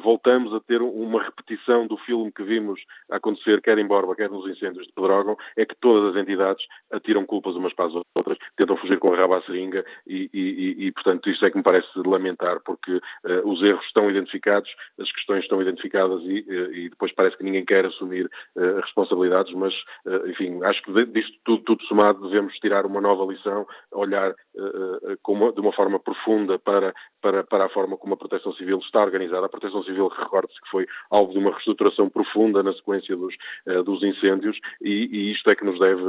voltamos 0.01 0.53
a 0.53 0.59
ter 0.59 0.81
uma 0.81 1.23
repetição 1.23 1.87
do 1.87 1.97
filme 1.97 2.31
que 2.31 2.43
vimos 2.43 2.79
acontecer 3.09 3.61
quer 3.61 3.77
em 3.77 3.85
Borba, 3.85 4.15
quer 4.15 4.29
nos 4.29 4.47
incêndios 4.47 4.87
de 4.87 4.93
Pedrógão, 4.93 5.37
é 5.57 5.65
que 5.65 5.75
todas 5.75 6.15
as 6.15 6.21
entidades 6.21 6.65
atiram 6.91 7.25
culpas 7.25 7.55
umas 7.55 7.73
para 7.73 7.85
as 7.85 7.93
outras, 8.15 8.37
tentam 8.55 8.77
fugir 8.77 8.99
com 8.99 9.13
a 9.13 9.17
raba 9.17 9.37
à 9.37 9.41
seringa 9.41 9.85
e, 10.07 10.29
e, 10.33 10.87
e, 10.87 10.91
portanto, 10.91 11.29
isto 11.29 11.45
é 11.45 11.51
que 11.51 11.57
me 11.57 11.63
parece 11.63 11.87
lamentar, 11.97 12.59
porque 12.61 12.99
os 13.43 13.61
erros 13.61 13.85
estão 13.85 14.09
identificados, 14.09 14.69
as 14.99 15.11
questões 15.11 15.43
estão 15.43 15.61
identificadas 15.61 16.21
e, 16.23 16.45
e 16.47 16.89
depois 16.89 17.11
parece 17.11 17.37
que 17.37 17.43
ninguém 17.43 17.65
quer 17.65 17.85
assumir 17.85 18.29
responsabilidades, 18.81 19.53
mas, 19.53 19.73
enfim, 20.27 20.63
acho 20.63 20.81
que 20.83 21.05
disto 21.05 21.37
tudo, 21.43 21.63
tudo, 21.63 21.83
somado 21.85 22.27
devemos 22.27 22.53
tirar 22.59 22.85
uma 22.85 23.01
nova 23.01 23.31
lição, 23.31 23.67
olhar 23.91 24.33
de 25.15 25.61
uma 25.61 25.71
forma 25.73 25.99
profunda 25.99 26.59
para, 26.59 26.93
para, 27.21 27.43
para 27.43 27.65
a 27.65 27.69
forma 27.69 27.97
como 27.97 28.13
a 28.13 28.17
Proteção 28.17 28.53
Civil 28.53 28.79
está 28.79 29.01
organizada. 29.01 29.45
A 29.45 29.49
Proteção 29.49 29.83
Civil, 29.83 30.07
recorde-se 30.07 30.59
que 30.61 30.69
foi 30.69 30.87
alvo 31.09 31.33
de 31.33 31.39
uma 31.39 31.51
reestruturação 31.51 32.09
profunda 32.09 32.63
na 32.63 32.73
sequência 32.73 33.15
dos, 33.15 33.35
dos 33.85 34.03
incêndios 34.03 34.57
e, 34.81 35.09
e, 35.11 35.31
isto 35.31 35.49
é 35.49 35.55
que 35.55 35.65
nos 35.65 35.79
deve, 35.79 36.01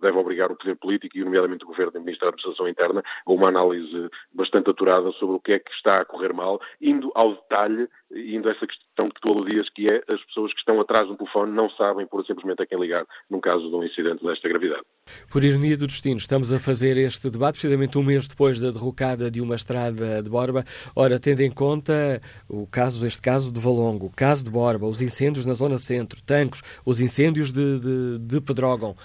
deve 0.00 0.18
obrigar 0.18 0.50
o 0.50 0.56
poder 0.56 0.76
político 0.76 1.16
e, 1.16 1.24
nomeadamente, 1.24 1.64
o 1.64 1.68
Governo 1.68 1.92
e 1.94 1.98
o 1.98 2.00
Ministro 2.00 2.26
da 2.26 2.30
Administração 2.30 2.68
Interna 2.68 3.02
a 3.26 3.32
uma 3.32 3.48
análise 3.48 4.10
bastante 4.32 4.70
aturada 4.70 5.10
sobre 5.12 5.36
o 5.36 5.40
que 5.40 5.52
é 5.52 5.58
que 5.58 5.70
está 5.72 5.96
a 5.96 6.04
correr 6.04 6.32
mal, 6.32 6.60
indo 6.80 7.10
ao 7.14 7.34
detalhe, 7.34 7.88
indo 8.10 8.48
a 8.48 8.52
essa 8.52 8.66
questão 8.66 9.08
que 9.08 9.20
tu 9.20 9.30
aludias, 9.30 9.68
que 9.70 9.88
é 9.88 10.02
as 10.08 10.22
pessoas 10.24 10.52
que 10.52 10.58
estão 10.58 10.80
atrás 10.80 11.06
do 11.08 11.16
telefone 11.16 11.52
não 11.52 11.68
sabem, 11.70 12.06
por 12.06 12.24
simplesmente, 12.24 12.62
a 12.62 12.66
quem 12.66 12.78
ligar 12.78 13.04
num 13.28 13.40
caso 13.40 13.68
de 13.68 13.74
um 13.74 13.84
incidente 13.84 14.24
desta 14.24 14.48
gravidade. 14.48 14.82
Por 15.30 15.44
ironia 15.44 15.76
do 15.76 15.86
destino, 15.86 16.16
estamos 16.16 16.52
a 16.52 16.58
fazer 16.58 16.96
este 16.96 17.28
debate 17.30 17.58
precisamente 17.58 17.98
um 17.98 18.02
mês 18.02 18.26
depois 18.34 18.58
da 18.58 18.72
derrocada 18.72 19.30
de 19.30 19.40
uma 19.40 19.54
estrada 19.54 20.20
de 20.22 20.28
Borba. 20.28 20.64
Ora, 20.94 21.18
tendo 21.20 21.40
em 21.40 21.50
conta 21.50 22.20
o 22.48 22.66
caso, 22.66 23.06
este 23.06 23.22
caso 23.22 23.52
de 23.52 23.60
Valongo, 23.60 24.06
o 24.06 24.10
caso 24.10 24.44
de 24.44 24.50
Borba, 24.50 24.86
os 24.86 25.00
incêndios 25.00 25.46
na 25.46 25.54
zona 25.54 25.78
centro, 25.78 26.20
Tancos, 26.22 26.62
os 26.84 27.00
incêndios 27.00 27.52
de, 27.52 27.78
de, 27.78 28.18
de 28.18 28.40
Pedrógão, 28.40 28.96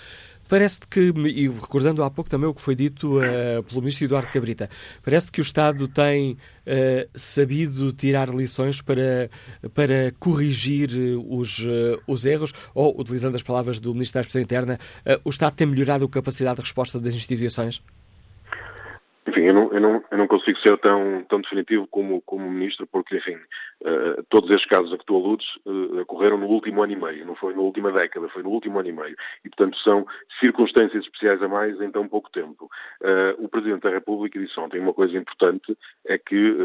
Parece 0.49 0.79
que, 0.89 1.13
e 1.27 1.47
recordando 1.47 2.01
há 2.01 2.09
pouco 2.09 2.27
também 2.27 2.49
o 2.49 2.55
que 2.55 2.61
foi 2.61 2.73
dito 2.73 3.19
uh, 3.19 3.61
pelo 3.61 3.81
ministro 3.81 4.05
Eduardo 4.05 4.31
Cabrita, 4.31 4.67
parece 5.03 5.31
que 5.31 5.39
o 5.39 5.43
Estado 5.43 5.87
tem 5.87 6.31
uh, 6.31 7.07
sabido 7.13 7.93
tirar 7.93 8.29
lições 8.29 8.81
para, 8.81 9.29
para 9.75 10.11
corrigir 10.19 10.89
os, 11.29 11.59
uh, 11.59 12.01
os 12.07 12.25
erros, 12.25 12.51
ou, 12.73 12.99
utilizando 12.99 13.35
as 13.35 13.43
palavras 13.43 13.79
do 13.79 13.93
Ministro 13.93 14.15
da 14.15 14.21
Administração 14.21 14.41
Interna, 14.41 14.79
o 15.23 15.29
Estado 15.29 15.53
tem 15.53 15.67
melhorado 15.67 16.03
a 16.05 16.09
capacidade 16.09 16.55
de 16.55 16.61
resposta 16.63 16.99
das 16.99 17.13
instituições? 17.13 17.79
Enfim, 19.29 19.41
eu 19.41 19.53
não, 19.53 19.71
eu 19.71 19.79
não, 19.79 20.03
eu 20.09 20.17
não 20.17 20.27
consigo 20.27 20.57
ser 20.59 20.75
tão, 20.79 21.23
tão 21.29 21.39
definitivo 21.39 21.85
como, 21.87 22.19
como 22.21 22.49
ministro, 22.49 22.87
porque, 22.87 23.17
enfim, 23.17 23.35
uh, 23.35 24.23
todos 24.29 24.49
estes 24.49 24.65
casos 24.65 24.91
a 24.91 24.97
que 24.97 25.05
tu 25.05 25.15
aludes 25.15 25.45
uh, 25.67 26.01
ocorreram 26.01 26.37
no 26.37 26.47
último 26.47 26.81
ano 26.81 26.93
e 26.93 26.95
meio, 26.95 27.25
não 27.27 27.35
foi 27.35 27.53
na 27.53 27.61
última 27.61 27.91
década, 27.91 28.27
foi 28.29 28.41
no 28.41 28.49
último 28.49 28.79
ano 28.79 28.89
e 28.89 28.91
meio. 28.91 29.15
E, 29.45 29.49
portanto, 29.49 29.77
são 29.83 30.03
circunstâncias 30.39 31.03
especiais 31.03 31.43
a 31.43 31.47
mais 31.47 31.79
em 31.79 31.91
tão 31.91 32.07
pouco 32.07 32.31
tempo. 32.31 32.67
Uh, 33.01 33.45
o 33.45 33.47
Presidente 33.47 33.83
da 33.83 33.91
República 33.91 34.39
disse 34.39 34.59
ontem 34.59 34.79
uma 34.79 34.93
coisa 34.93 35.15
importante, 35.15 35.77
é 36.07 36.17
que 36.17 36.55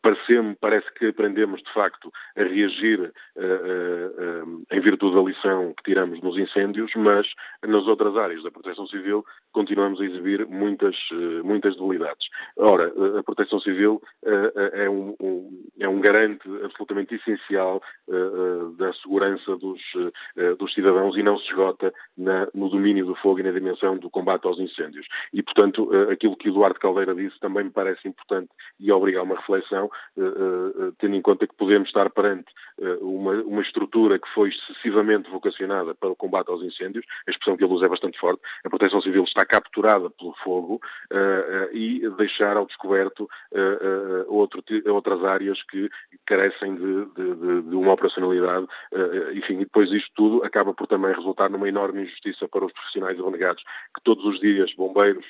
parece, 0.00 0.56
parece 0.60 0.94
que 0.94 1.06
aprendemos, 1.06 1.60
de 1.62 1.72
facto, 1.72 2.12
a 2.36 2.42
reagir 2.42 3.12
em 4.70 4.80
virtude 4.80 5.16
da 5.16 5.22
lição 5.22 5.74
que 5.76 5.82
tiramos 5.82 6.20
nos 6.20 6.36
incêndios, 6.36 6.92
mas 6.94 7.26
nas 7.66 7.86
outras 7.86 8.16
áreas 8.16 8.42
da 8.42 8.50
proteção 8.50 8.86
civil 8.86 9.24
continuamos 9.52 10.00
a 10.00 10.04
exibir 10.04 10.46
muitas, 10.46 10.96
muitas 11.42 11.63
muitas 11.64 11.76
debilidades. 11.76 12.28
Ora, 12.56 12.92
a 13.18 13.22
proteção 13.22 13.58
civil 13.58 14.02
uh, 14.22 14.58
é, 14.74 14.88
um, 14.88 15.14
é 15.80 15.88
um 15.88 16.00
garante 16.00 16.48
absolutamente 16.62 17.14
essencial 17.14 17.82
da 18.76 18.92
segurança 18.94 19.56
dos, 19.56 19.80
dos 20.58 20.74
cidadãos 20.74 21.16
e 21.16 21.22
não 21.22 21.38
se 21.38 21.46
esgota 21.46 21.92
na, 22.16 22.46
no 22.54 22.68
domínio 22.68 23.06
do 23.06 23.14
fogo 23.16 23.40
e 23.40 23.42
na 23.42 23.50
dimensão 23.50 23.96
do 23.96 24.10
combate 24.10 24.46
aos 24.46 24.58
incêndios. 24.58 25.06
E, 25.32 25.42
portanto, 25.42 25.90
aquilo 26.10 26.36
que 26.36 26.48
Eduardo 26.48 26.78
Caldeira 26.78 27.14
disse 27.14 27.38
também 27.40 27.64
me 27.64 27.70
parece 27.70 28.06
importante 28.06 28.50
e 28.78 28.92
obriga 28.92 29.20
a 29.20 29.22
uma 29.22 29.36
reflexão, 29.36 29.90
tendo 30.98 31.16
em 31.16 31.22
conta 31.22 31.46
que 31.46 31.54
podemos 31.56 31.88
estar 31.88 32.10
perante 32.10 32.52
uma, 33.00 33.32
uma 33.42 33.62
estrutura 33.62 34.18
que 34.18 34.28
foi 34.34 34.50
excessivamente 34.50 35.30
vocacionada 35.30 35.94
para 35.94 36.10
o 36.10 36.16
combate 36.16 36.50
aos 36.50 36.62
incêndios, 36.62 37.04
a 37.26 37.30
expressão 37.30 37.56
que 37.56 37.64
ele 37.64 37.72
usa 37.72 37.86
é 37.86 37.88
bastante 37.88 38.18
forte, 38.18 38.42
a 38.64 38.68
proteção 38.68 39.00
civil 39.00 39.24
está 39.24 39.46
capturada 39.46 40.10
pelo 40.10 40.34
fogo, 40.44 40.80
e 41.72 42.08
deixar 42.16 42.56
ao 42.56 42.66
descoberto 42.66 43.28
uh, 43.52 44.24
outro, 44.28 44.62
outras 44.86 45.24
áreas 45.24 45.62
que 45.64 45.88
carecem 46.26 46.74
de, 46.74 47.04
de, 47.06 47.62
de 47.62 47.76
uma 47.76 47.92
operacionalidade. 47.92 48.66
enfim, 49.34 49.54
e 49.54 49.64
depois 49.64 49.90
isto 49.92 50.10
tudo 50.14 50.44
acaba 50.44 50.72
por 50.74 50.86
também 50.86 51.12
resultar 51.14 51.48
numa 51.50 51.68
enorme 51.68 52.02
injustiça 52.02 52.48
para 52.48 52.64
os 52.64 52.72
profissionais 52.72 53.18
abnegados 53.18 53.62
que 53.94 54.02
todos 54.02 54.24
os 54.24 54.40
dias, 54.40 54.72
bombeiros, 54.74 55.24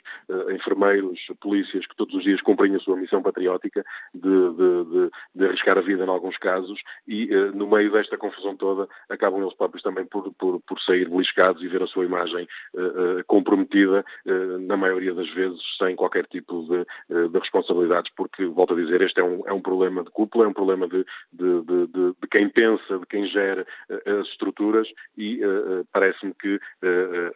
enfermeiros, 0.50 1.20
polícias, 1.40 1.86
que 1.86 1.96
todos 1.96 2.14
os 2.14 2.22
dias 2.22 2.40
cumprem 2.40 2.74
a 2.74 2.78
sua 2.78 2.96
missão 2.96 3.22
patriótica 3.22 3.84
de, 4.14 4.30
de, 4.30 5.10
de 5.34 5.46
arriscar 5.46 5.78
a 5.78 5.80
vida 5.80 6.04
em 6.04 6.08
alguns 6.08 6.36
casos 6.38 6.80
e 7.06 7.26
no 7.54 7.66
meio 7.66 7.90
desta 7.90 8.16
confusão 8.16 8.56
toda 8.56 8.88
acabam 9.08 9.42
eles 9.42 9.54
próprios 9.54 9.82
também 9.82 10.04
por, 10.06 10.32
por, 10.34 10.60
por 10.60 10.80
sair 10.80 11.08
beliscados 11.08 11.62
e 11.62 11.68
ver 11.68 11.82
a 11.82 11.86
sua 11.86 12.04
imagem 12.04 12.46
comprometida, 13.26 14.04
na 14.60 14.76
maioria 14.76 15.14
das 15.14 15.28
vezes 15.30 15.60
sem 15.78 15.96
qualquer 15.96 16.03
tipo 16.34 16.62
de, 16.64 16.80
eh, 17.10 17.28
de, 17.28 17.38
responsabilidades, 17.38 18.12
porque, 18.16 18.44
volto 18.46 18.74
a 18.74 18.76
dizer, 18.76 19.02
este 19.02 19.20
é 19.20 19.24
um, 19.24 19.42
é 19.46 19.52
um 19.52 19.60
problema 19.60 20.02
de 20.02 20.10
cúpula, 20.10 20.44
é 20.44 20.48
um 20.48 20.52
problema 20.52 20.88
de, 20.88 21.04
de, 21.32 21.62
de, 21.62 21.86
de 21.86 22.28
quem 22.30 22.48
pensa, 22.48 22.98
de 22.98 23.06
quem 23.06 23.26
gera 23.26 23.66
eh, 23.88 24.10
as 24.20 24.28
estruturas 24.28 24.88
e 25.16 25.44
uh, 25.44 25.86
parece-me 25.92 26.34
que 26.34 26.56
uh, 26.56 26.60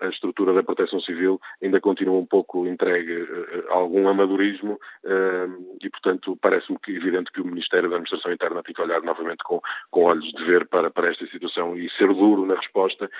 a 0.00 0.08
estrutura 0.08 0.52
da 0.52 0.62
proteção 0.62 1.00
civil 1.00 1.40
ainda 1.62 1.80
continua 1.80 2.18
um 2.18 2.26
pouco 2.26 2.66
entregue 2.66 3.26
a 3.68 3.74
algum 3.74 4.08
amadorismo 4.08 4.74
uh, 5.04 5.76
e, 5.82 5.88
portanto, 5.90 6.36
parece-me 6.40 6.78
que 6.78 6.92
evidente 6.92 7.32
que 7.32 7.40
o 7.40 7.44
Ministério 7.44 7.88
da 7.88 7.96
Administração 7.96 8.32
Interna 8.32 8.62
tem 8.62 8.74
que 8.74 8.82
olhar 8.82 9.02
novamente 9.02 9.42
com, 9.44 9.60
com 9.90 10.04
olhos 10.04 10.30
de 10.32 10.44
ver 10.44 10.66
para, 10.66 10.90
para 10.90 11.08
esta 11.08 11.26
situação 11.26 11.76
e 11.76 11.88
ser 11.90 12.08
duro 12.08 12.46
na 12.46 12.54
resposta, 12.54 13.10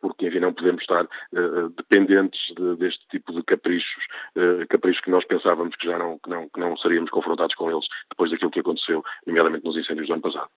porque, 0.00 0.26
enfim, 0.26 0.40
não 0.40 0.52
podemos 0.52 0.82
estar 0.82 1.06
dependentes 1.76 2.40
deste 2.78 3.06
tipo 3.08 3.32
de 3.32 3.42
caprichos, 3.42 4.06
caprichos 4.68 4.87
que 5.00 5.10
nós 5.10 5.24
pensávamos 5.26 5.74
que 5.76 5.86
já 5.86 5.98
não, 5.98 6.18
que 6.18 6.30
não, 6.30 6.48
que 6.48 6.60
não 6.60 6.76
seríamos 6.76 7.10
confrontados 7.10 7.54
com 7.54 7.70
eles 7.70 7.84
depois 8.08 8.30
daquilo 8.30 8.50
que 8.50 8.60
aconteceu, 8.60 9.02
nomeadamente 9.26 9.64
nos 9.64 9.76
incêndios 9.76 10.06
do 10.06 10.12
ano 10.14 10.22
passado. 10.22 10.48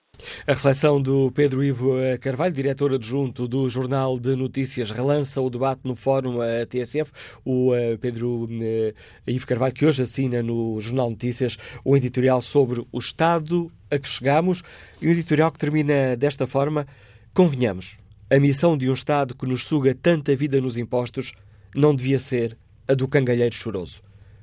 A 0.46 0.52
reflexão 0.52 1.00
do 1.00 1.32
Pedro 1.32 1.64
Ivo 1.64 1.94
Carvalho, 2.20 2.54
diretor 2.54 2.92
adjunto 2.94 3.48
do 3.48 3.68
Jornal 3.68 4.18
de 4.18 4.36
Notícias, 4.36 4.90
relança 4.90 5.40
o 5.40 5.50
debate 5.50 5.80
no 5.84 5.94
Fórum 5.94 6.38
TSF. 6.68 7.12
O 7.44 7.74
eh, 7.74 7.96
Pedro 7.96 8.48
eh, 8.50 8.94
Ivo 9.26 9.46
Carvalho, 9.46 9.74
que 9.74 9.84
hoje 9.84 10.02
assina 10.02 10.42
no 10.42 10.80
Jornal 10.80 11.10
Notícias 11.10 11.56
o 11.84 11.96
editorial 11.96 12.40
sobre 12.40 12.86
o 12.92 12.98
Estado 12.98 13.70
a 13.90 13.98
que 13.98 14.08
chegamos 14.08 14.62
e 15.00 15.08
um 15.08 15.10
editorial 15.10 15.50
que 15.50 15.58
termina 15.58 16.16
desta 16.16 16.46
forma: 16.46 16.86
convenhamos, 17.34 17.98
a 18.30 18.38
missão 18.38 18.76
de 18.76 18.88
um 18.88 18.94
Estado 18.94 19.34
que 19.34 19.46
nos 19.46 19.64
suga 19.64 19.94
tanta 19.94 20.34
vida 20.34 20.60
nos 20.60 20.76
impostos 20.76 21.32
não 21.74 21.94
devia 21.94 22.18
ser 22.18 22.56
a 22.88 22.94
do 22.94 23.08
cangalheiro 23.08 23.54
choroso. 23.54 24.02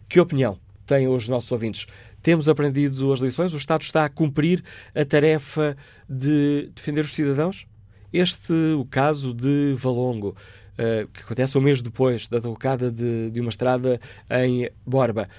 Que 0.09 0.19
opinião 0.19 0.57
têm 0.87 1.07
os 1.07 1.29
nossos 1.29 1.51
ouvintes? 1.51 1.85
Temos 2.23 2.49
aprendido 2.49 3.13
as 3.13 3.19
lições? 3.19 3.53
O 3.53 3.57
Estado 3.57 3.83
está 3.83 4.05
a 4.05 4.09
cumprir 4.09 4.63
a 4.95 5.05
tarefa 5.05 5.77
de 6.09 6.71
defender 6.73 7.05
os 7.05 7.13
cidadãos? 7.13 7.67
Este, 8.11 8.51
o 8.75 8.85
caso 8.85 9.35
de 9.35 9.75
Valongo, 9.77 10.29
uh, 10.29 11.07
que 11.09 11.21
acontece 11.21 11.55
um 11.59 11.61
mês 11.61 11.83
depois 11.83 12.27
da 12.27 12.39
derrocada 12.39 12.91
de, 12.91 13.29
de, 13.29 13.39
uma 13.39 13.51
estrada 13.51 14.01
em 14.31 14.67
Borba. 14.83 15.29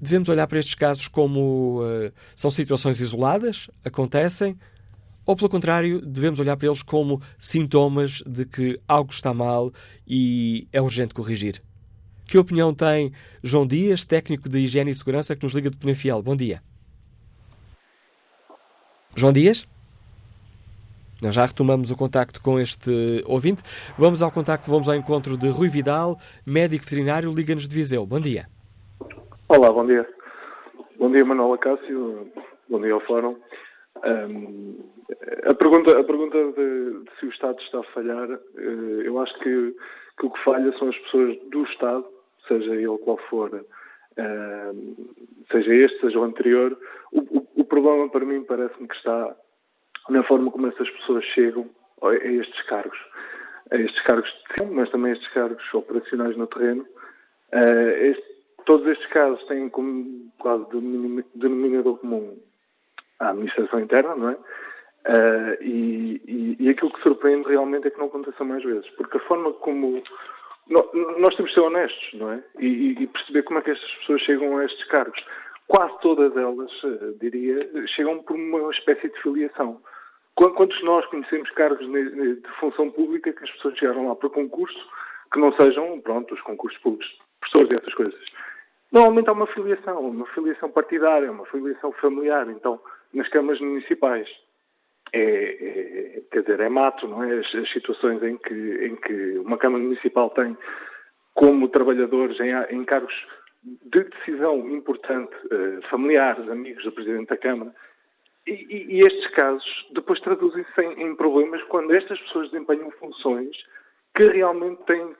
Devemos 0.00 0.28
olhar 0.28 0.46
para 0.46 0.60
estes 0.60 0.76
casos 0.76 1.08
como 1.08 1.82
uh, 1.82 2.12
são 2.36 2.48
situações 2.48 3.00
isoladas, 3.00 3.68
acontecem, 3.84 4.56
ou 5.24 5.34
pelo 5.34 5.50
contrário, 5.50 6.00
devemos 6.00 6.38
olhar 6.38 6.56
para 6.56 6.68
eles 6.68 6.80
como 6.80 7.20
sintomas 7.40 8.22
de 8.24 8.46
que 8.46 8.78
algo 8.86 9.10
está 9.12 9.34
mal 9.34 9.72
e 10.06 10.68
é 10.72 10.80
urgente 10.80 11.12
corrigir? 11.12 11.60
Que 12.28 12.38
opinião 12.38 12.74
tem 12.74 13.12
João 13.42 13.66
Dias, 13.66 14.04
técnico 14.04 14.48
de 14.48 14.58
Higiene 14.58 14.90
e 14.90 14.94
Segurança, 14.94 15.36
que 15.36 15.44
nos 15.44 15.52
liga 15.52 15.70
de 15.70 15.76
Penafiel? 15.76 16.20
Bom 16.20 16.34
dia. 16.34 16.60
João 19.14 19.32
Dias? 19.32 19.66
Nós 21.22 21.34
já 21.34 21.46
retomamos 21.46 21.90
o 21.90 21.96
contacto 21.96 22.42
com 22.42 22.58
este 22.58 23.22
ouvinte. 23.26 23.62
Vamos 23.96 24.22
ao 24.22 24.30
contacto, 24.30 24.70
vamos 24.70 24.88
ao 24.88 24.94
encontro 24.94 25.36
de 25.36 25.48
Rui 25.48 25.68
Vidal, 25.68 26.18
médico 26.44 26.84
veterinário, 26.84 27.32
Liga-nos 27.32 27.68
de 27.68 27.74
Viseu. 27.74 28.04
Bom 28.04 28.20
dia. 28.20 28.46
Olá, 29.48 29.70
bom 29.70 29.86
dia. 29.86 30.06
Bom 30.98 31.10
dia, 31.10 31.24
Manuela 31.24 31.56
Cássio. 31.58 32.30
Bom 32.68 32.80
dia 32.80 32.92
ao 32.92 33.00
Fórum. 33.02 33.36
Um, 34.04 34.78
a 35.44 35.54
pergunta, 35.54 35.98
a 35.98 36.04
pergunta 36.04 36.36
de, 36.36 36.52
de, 36.52 37.10
se 37.18 37.26
o 37.26 37.30
Estado 37.30 37.58
está 37.60 37.78
a 37.78 37.84
falhar, 37.94 38.28
uh, 38.28 39.02
eu 39.02 39.18
acho 39.20 39.32
que, 39.38 39.74
que, 40.18 40.26
o 40.26 40.30
que 40.30 40.44
falha 40.44 40.76
são 40.76 40.88
as 40.88 40.98
pessoas 40.98 41.38
do 41.50 41.62
Estado, 41.64 42.04
seja 42.46 42.74
ele 42.74 42.98
qual 42.98 43.18
for, 43.28 43.54
uh, 43.54 45.06
seja 45.50 45.74
este, 45.74 46.00
seja 46.00 46.18
o 46.18 46.24
anterior. 46.24 46.78
O, 47.12 47.20
o, 47.20 47.48
o 47.56 47.64
problema 47.64 48.08
para 48.08 48.24
mim 48.24 48.42
parece-me 48.44 48.88
que 48.88 48.96
está 48.96 49.36
na 50.08 50.22
forma 50.24 50.50
como 50.50 50.68
essas 50.68 50.88
pessoas 50.90 51.24
chegam 51.26 51.68
a 52.02 52.14
estes 52.14 52.62
cargos. 52.62 52.98
A 53.70 53.76
estes 53.76 54.00
cargos 54.02 54.30
de 54.30 54.38
decisão, 54.48 54.74
mas 54.74 54.90
também 54.90 55.10
a 55.10 55.14
estes 55.14 55.28
cargos 55.32 55.74
operacionais 55.74 56.36
no 56.36 56.46
terreno. 56.46 56.86
Uh, 57.52 57.90
este, 58.00 58.36
todos 58.64 58.86
estes 58.86 59.06
casos 59.08 59.42
têm 59.46 59.68
como 59.68 60.30
quase 60.38 60.64
denominador 61.34 61.98
comum 61.98 62.36
a 63.18 63.30
administração 63.30 63.80
interna, 63.80 64.14
não 64.14 64.30
é? 64.30 64.36
Uh, 65.08 65.62
e, 65.62 66.20
e, 66.26 66.56
e, 66.58 66.68
aquilo 66.68 66.92
que 66.92 67.00
surpreende 67.02 67.48
realmente 67.48 67.86
é 67.86 67.90
que 67.90 67.98
não 67.98 68.06
aconteça 68.06 68.42
mais 68.42 68.62
vezes, 68.64 68.90
porque 68.96 69.18
a 69.18 69.20
forma 69.20 69.52
como 69.52 70.02
nós 70.68 71.34
temos 71.36 71.50
de 71.50 71.54
ser 71.54 71.60
honestos, 71.60 72.08
não 72.14 72.32
é? 72.32 72.42
E, 72.58 73.02
e, 73.02 73.06
perceber 73.06 73.42
como 73.44 73.58
é 73.58 73.62
que 73.62 73.70
estas 73.70 73.90
pessoas 73.96 74.20
chegam 74.22 74.58
a 74.58 74.64
estes 74.64 74.84
cargos. 74.88 75.24
Quase 75.68 75.98
todas 76.00 76.36
elas, 76.36 76.82
uh, 76.82 77.16
diria, 77.20 77.86
chegam 77.88 78.22
por 78.22 78.36
uma 78.36 78.70
espécie 78.70 79.08
de 79.08 79.22
filiação. 79.22 79.80
Quantos 80.34 80.82
nós 80.82 81.06
conhecemos 81.06 81.48
cargos 81.52 81.86
de 81.88 82.48
função 82.60 82.90
pública 82.90 83.32
que 83.32 83.42
as 83.42 83.50
pessoas 83.52 83.78
chegaram 83.78 84.08
lá 84.08 84.14
por 84.14 84.30
concurso 84.30 84.78
que 85.32 85.40
não 85.40 85.50
sejam, 85.54 85.98
pronto, 86.00 86.34
os 86.34 86.40
concursos 86.42 86.78
públicos 86.82 87.08
de 87.08 87.18
professores 87.40 87.70
e 87.70 87.74
essas 87.74 87.94
coisas? 87.94 88.20
Normalmente 88.92 89.30
há 89.30 89.32
uma 89.32 89.46
filiação, 89.46 90.00
uma 90.00 90.26
filiação 90.26 90.70
partidária, 90.70 91.32
uma 91.32 91.46
filiação 91.46 91.90
familiar. 91.92 92.48
Então, 92.50 92.78
nas 93.14 93.28
câmaras 93.28 93.60
municipais, 93.60 94.28
é, 95.16 96.18
é, 96.18 96.22
quer 96.30 96.42
dizer, 96.42 96.60
é 96.60 96.68
mato, 96.68 97.08
não 97.08 97.22
é? 97.22 97.38
As, 97.38 97.54
as, 97.54 97.70
situações 97.72 98.22
em 98.22 98.36
que, 98.36 98.54
em 98.54 98.96
que 98.96 99.38
uma 99.38 99.56
Câmara 99.56 99.82
Municipal 99.82 100.30
tem 100.30 100.56
como 101.34 101.68
trabalhadores 101.68 102.38
em, 102.40 102.52
em 102.74 102.84
cargos 102.84 103.14
de 103.62 104.04
decisão 104.04 104.58
importante, 104.70 105.34
eh, 105.50 105.80
familiares, 105.90 106.48
amigos 106.48 106.84
do 106.84 106.92
Presidente 106.92 107.28
da 107.28 107.36
Câmara, 107.36 107.74
e, 108.46 108.52
e, 108.52 109.00
estes 109.00 109.26
casos 109.32 109.86
depois 109.92 110.20
traduzem-se 110.20 110.80
em, 110.80 111.02
em, 111.02 111.16
problemas 111.16 111.62
quando 111.64 111.92
estas 111.92 112.20
pessoas 112.20 112.50
desempenham 112.50 112.90
funções 112.92 113.56
que 114.14 114.24
realmente 114.28 114.80
têm 114.84 115.16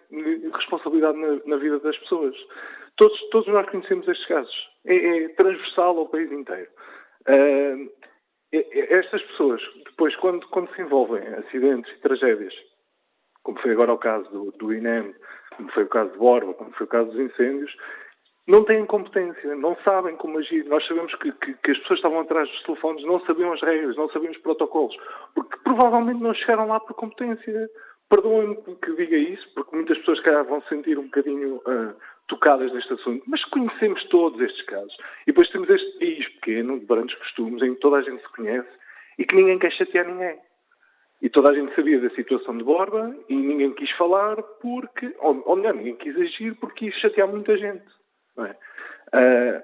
responsabilidade 0.55 1.19
na, 1.19 1.41
na 1.45 1.57
vida 1.57 1.81
das 1.81 1.99
pessoas. 1.99 2.37
Todos, 2.97 3.19
todos, 3.31 3.49
nós 3.49 3.69
conhecemos 3.69 4.07
estes 4.07 4.26
casos. 4.26 4.71
É, 4.87 4.95
é 4.95 5.29
transversal 5.31 5.99
ao 5.99 6.09
país 6.09 6.31
inteiro. 6.31 6.69
Uh, 7.29 7.91
estas 8.53 9.23
pessoas, 9.23 9.61
depois, 9.85 10.15
quando, 10.17 10.47
quando, 10.49 10.73
se 10.75 10.83
envolvem 10.83 11.23
em 11.23 11.35
acidentes 11.35 11.93
e 11.93 12.00
tragédias, 12.00 12.55
como 13.43 13.59
foi 13.61 13.73
agora 13.73 13.93
o 13.93 13.99
caso 13.99 14.29
do, 14.31 14.53
do 14.53 14.73
INEM, 14.73 15.15
como 15.57 15.71
foi 15.73 15.85
o 15.85 15.88
caso 15.88 16.12
de 16.12 16.19
Borba, 16.19 16.55
como 16.55 16.73
foi 16.73 16.87
o 16.87 16.88
caso 16.88 17.11
dos 17.11 17.21
incêndios, 17.21 17.75
não 18.47 18.65
têm 18.65 18.87
competência, 18.87 19.57
não 19.57 19.76
sabem 19.85 20.17
como 20.17 20.38
agir. 20.38 20.65
Nós 20.67 20.87
sabemos 20.87 21.12
que, 21.17 21.33
que, 21.33 21.55
que, 21.55 21.71
as 21.73 21.79
pessoas 21.79 21.99
estavam 21.99 22.21
atrás 22.21 22.49
dos 22.49 22.62
telefones 22.62 23.05
não 23.05 23.21
sabiam 23.21 23.53
as 23.53 23.61
regras, 23.61 23.97
não 23.97 24.09
sabiam 24.11 24.31
os 24.31 24.38
protocolos, 24.38 24.97
porque 25.35 25.57
provavelmente 25.64 26.20
não 26.20 26.33
chegaram 26.33 26.68
lá 26.68 26.79
por 26.79 26.94
competência. 26.94 27.68
Perdoem-me 28.09 28.77
que 28.77 28.94
diga 28.94 29.16
isso, 29.16 29.53
porque 29.53 29.75
muitas 29.75 29.99
pessoas 29.99 30.20
calhar 30.20 30.44
vão 30.44 30.62
se 30.62 30.68
sentir 30.68 30.97
um 30.97 31.07
bocadinho 31.07 31.57
uh, 31.57 31.97
tocadas 32.27 32.73
neste 32.73 32.93
assunto, 32.93 33.23
mas 33.27 33.45
conhecemos 33.47 34.03
todos 34.05 34.41
estes 34.41 34.62
casos. 34.67 34.97
E 35.23 35.27
depois 35.27 35.49
temos 35.51 35.69
este 35.71 35.99
país 35.99 36.29
pequeno, 36.35 36.79
de 36.79 36.87
grandes 36.87 37.17
costumes, 37.17 37.62
em 37.62 37.75
que 37.75 37.81
toda 37.81 37.99
a 37.99 38.03
gente 38.03 38.23
se 38.23 38.29
conhece 38.35 38.69
e 39.19 39.25
que 39.25 39.37
ninguém 39.37 39.59
quer 39.59 39.73
chatear 39.73 40.07
ninguém. 40.07 40.39
E 41.23 41.31
toda 41.31 41.51
a 41.51 41.55
gente 41.55 41.75
sabia 41.75 42.01
da 42.01 42.11
situação 42.11 42.57
de 42.57 42.65
Borba 42.65 43.17
e 43.29 43.35
ninguém 43.35 43.73
quis 43.73 43.91
falar 43.93 44.43
porque, 44.61 45.15
ou, 45.19 45.57
melhor, 45.57 45.75
ninguém 45.75 45.97
quis 45.97 46.15
agir 46.17 46.55
porque 46.57 46.91
quis 46.91 47.01
chatear 47.01 47.27
muita 47.27 47.57
gente. 47.57 47.85
É? 48.39 48.51
Uh, 49.17 49.62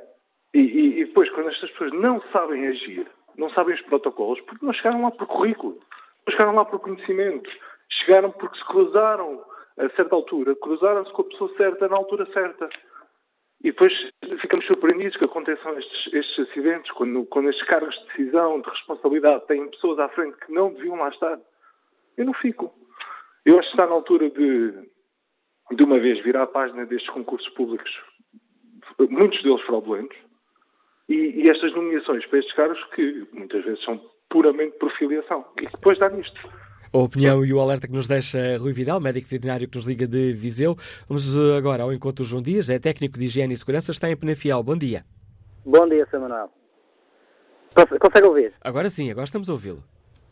e, 0.54 1.00
e, 1.00 1.04
depois, 1.04 1.28
quando 1.30 1.50
estas 1.50 1.70
pessoas 1.72 1.92
não 1.92 2.22
sabem 2.32 2.66
agir, 2.68 3.06
não 3.36 3.50
sabem 3.50 3.74
os 3.74 3.82
protocolos, 3.82 4.40
porque 4.42 4.64
não 4.64 4.72
chegaram 4.72 5.02
lá 5.02 5.10
por 5.10 5.26
currículo, 5.26 5.78
não 6.26 6.32
chegaram 6.32 6.54
lá 6.54 6.64
por 6.64 6.78
conhecimento, 6.80 7.50
chegaram 7.88 8.30
porque 8.30 8.58
se 8.58 8.64
cruzaram 8.64 9.44
a 9.78 9.88
certa 9.90 10.14
altura, 10.14 10.54
cruzaram-se 10.56 11.12
com 11.12 11.22
a 11.22 11.26
pessoa 11.26 11.56
certa 11.56 11.88
na 11.88 11.96
altura 11.96 12.26
certa. 12.32 12.68
E 13.64 13.70
depois 13.70 13.92
ficamos 14.40 14.66
surpreendidos 14.66 15.16
que 15.16 15.24
aconteçam 15.24 15.78
estes, 15.78 16.12
estes 16.12 16.48
acidentes, 16.48 16.90
quando, 16.92 17.24
quando 17.26 17.48
estes 17.48 17.66
cargos 17.66 17.94
de 17.94 18.06
decisão, 18.06 18.60
de 18.60 18.68
responsabilidade, 18.68 19.46
têm 19.46 19.70
pessoas 19.70 19.98
à 20.00 20.08
frente 20.08 20.36
que 20.38 20.52
não 20.52 20.72
deviam 20.72 20.96
lá 20.96 21.08
estar. 21.08 21.38
Eu 22.16 22.26
não 22.26 22.34
fico. 22.34 22.74
Eu 23.44 23.58
acho 23.58 23.68
que 23.68 23.76
está 23.76 23.86
na 23.86 23.94
altura 23.94 24.30
de, 24.30 24.72
de 25.76 25.84
uma 25.84 25.98
vez, 25.98 26.22
virar 26.22 26.42
a 26.42 26.46
página 26.46 26.84
destes 26.86 27.10
concursos 27.10 27.48
públicos 27.50 27.90
muitos 28.98 29.42
deles 29.42 29.60
fraudulentos, 29.62 30.16
e, 31.08 31.14
e, 31.14 31.50
estas 31.50 31.72
nomeações 31.72 32.24
para 32.26 32.38
estes 32.38 32.54
cargos 32.54 32.82
que 32.94 33.26
muitas 33.32 33.64
vezes 33.64 33.82
são 33.84 34.00
puramente 34.30 34.78
por 34.78 34.90
filiação. 34.92 35.44
E 35.60 35.66
depois 35.66 35.98
dá 35.98 36.08
nisto. 36.08 36.40
A 36.94 36.98
opinião 36.98 37.42
e 37.42 37.54
o 37.54 37.58
alerta 37.58 37.86
que 37.86 37.94
nos 37.94 38.06
deixa 38.06 38.58
Rui 38.58 38.74
Vidal, 38.74 39.00
médico 39.00 39.26
veterinário 39.26 39.66
que 39.66 39.78
nos 39.78 39.86
liga 39.86 40.06
de 40.06 40.34
Viseu. 40.34 40.76
Vamos 41.08 41.24
eh, 41.34 41.56
agora 41.56 41.84
ao 41.84 41.90
encontro 41.90 42.22
João 42.22 42.42
Dias, 42.42 42.68
é 42.68 42.78
técnico 42.78 43.18
de 43.18 43.24
higiene 43.24 43.54
e 43.54 43.56
segurança, 43.56 43.92
está 43.92 44.10
em 44.10 44.16
Penafiel. 44.16 44.62
Bom 44.62 44.76
dia. 44.76 45.02
Bom 45.64 45.88
dia, 45.88 46.06
Samuel. 46.10 46.50
Consegue 47.98 48.26
ouvir? 48.26 48.52
Agora 48.60 48.90
sim, 48.90 49.10
agora 49.10 49.24
estamos 49.24 49.48
a 49.48 49.54
ouvi-lo. 49.54 49.82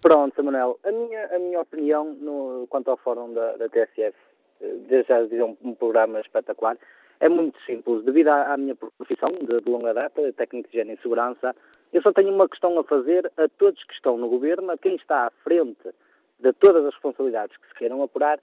Pronto, 0.02 0.36
Samuel. 0.36 0.78
A 0.84 0.92
minha, 0.92 1.34
a 1.34 1.38
minha 1.38 1.60
opinião 1.62 2.12
no, 2.20 2.66
quanto 2.68 2.90
ao 2.90 2.98
fórum 2.98 3.32
da, 3.32 3.56
da 3.56 3.66
TSF, 3.70 4.14
eh, 4.60 4.74
desde 4.86 5.08
já 5.08 5.22
dizer 5.22 5.42
um, 5.42 5.56
um 5.64 5.74
programa 5.74 6.20
espetacular, 6.20 6.76
é 7.20 7.28
muito 7.30 7.58
simples. 7.64 8.04
Devido 8.04 8.28
à, 8.28 8.52
à 8.52 8.58
minha 8.58 8.76
profissão 8.76 9.30
de, 9.30 9.62
de, 9.62 9.70
longa 9.70 9.94
data, 9.94 10.30
técnico 10.34 10.68
de 10.68 10.76
higiene 10.76 10.92
e 10.92 11.00
segurança, 11.00 11.56
eu 11.90 12.02
só 12.02 12.12
tenho 12.12 12.34
uma 12.34 12.46
questão 12.46 12.78
a 12.78 12.84
fazer 12.84 13.32
a 13.38 13.48
todos 13.48 13.82
que 13.84 13.94
estão 13.94 14.18
no 14.18 14.28
governo, 14.28 14.70
a 14.70 14.76
quem 14.76 14.96
está 14.96 15.26
à 15.26 15.30
frente 15.42 15.88
de 16.40 16.52
todas 16.54 16.84
as 16.84 16.94
responsabilidades 16.94 17.56
que 17.56 17.68
se 17.68 17.74
queiram 17.74 18.02
apurar. 18.02 18.38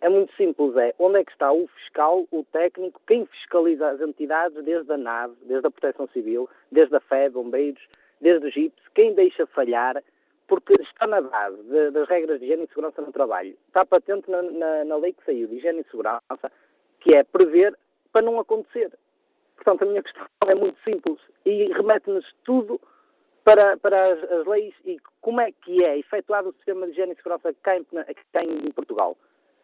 É 0.00 0.08
muito 0.08 0.34
simples, 0.34 0.76
é 0.76 0.94
onde 0.98 1.20
é 1.20 1.24
que 1.24 1.30
está 1.30 1.52
o 1.52 1.68
fiscal, 1.68 2.26
o 2.32 2.44
técnico, 2.52 3.00
quem 3.06 3.24
fiscaliza 3.26 3.88
as 3.88 4.00
entidades 4.00 4.62
desde 4.64 4.92
a 4.92 4.96
NAV, 4.96 5.32
desde 5.42 5.66
a 5.66 5.70
Proteção 5.70 6.08
Civil, 6.08 6.48
desde 6.72 6.96
a 6.96 7.00
FEB, 7.00 7.34
Bombeiros, 7.34 7.82
desde 8.20 8.46
o 8.46 8.50
GIPS, 8.50 8.82
quem 8.94 9.14
deixa 9.14 9.46
falhar, 9.46 10.02
porque 10.48 10.74
está 10.82 11.06
na 11.06 11.20
base 11.20 11.62
de, 11.62 11.90
das 11.90 12.08
regras 12.08 12.40
de 12.40 12.46
higiene 12.46 12.64
e 12.64 12.68
segurança 12.68 13.00
no 13.00 13.12
trabalho. 13.12 13.56
Está 13.68 13.84
patente 13.84 14.28
na, 14.28 14.42
na, 14.42 14.84
na 14.84 14.96
lei 14.96 15.12
que 15.12 15.24
saiu 15.24 15.46
de 15.46 15.56
higiene 15.56 15.80
e 15.80 15.90
segurança, 15.90 16.50
que 17.00 17.16
é 17.16 17.22
prever 17.22 17.76
para 18.12 18.22
não 18.22 18.40
acontecer. 18.40 18.92
Portanto, 19.54 19.82
a 19.82 19.86
minha 19.86 20.02
questão 20.02 20.26
é 20.48 20.54
muito 20.54 20.78
simples 20.82 21.18
e 21.46 21.72
remete-nos 21.72 22.26
tudo 22.44 22.80
para, 23.44 23.76
para 23.76 24.12
as, 24.12 24.22
as, 24.30 24.46
leis 24.46 24.74
e 24.84 24.98
como 25.20 25.40
é 25.40 25.50
que 25.52 25.84
é 25.84 25.98
efetuado 25.98 26.50
o 26.50 26.52
sistema 26.54 26.86
de 26.86 26.92
higiene 26.92 27.12
e 27.12 27.16
segurança 27.16 27.54
cá 27.62 27.76
em, 27.76 27.86
em 28.66 28.70
Portugal. 28.70 29.16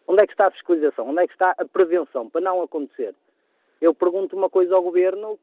Onde 0.06 0.22
é 0.22 0.26
que 0.26 0.32
está 0.32 0.46
a 0.46 0.50
fiscalização? 0.50 1.08
Onde 1.08 1.22
é 1.22 1.26
que 1.26 1.34
está 1.34 1.54
a 1.56 1.64
prevenção 1.64 2.28
para 2.28 2.40
não 2.40 2.62
acontecer? 2.62 3.14
Eu 3.80 3.94
pergunto 3.94 4.36
uma 4.36 4.48
coisa 4.48 4.74
ao 4.74 4.82
Governo 4.82 5.38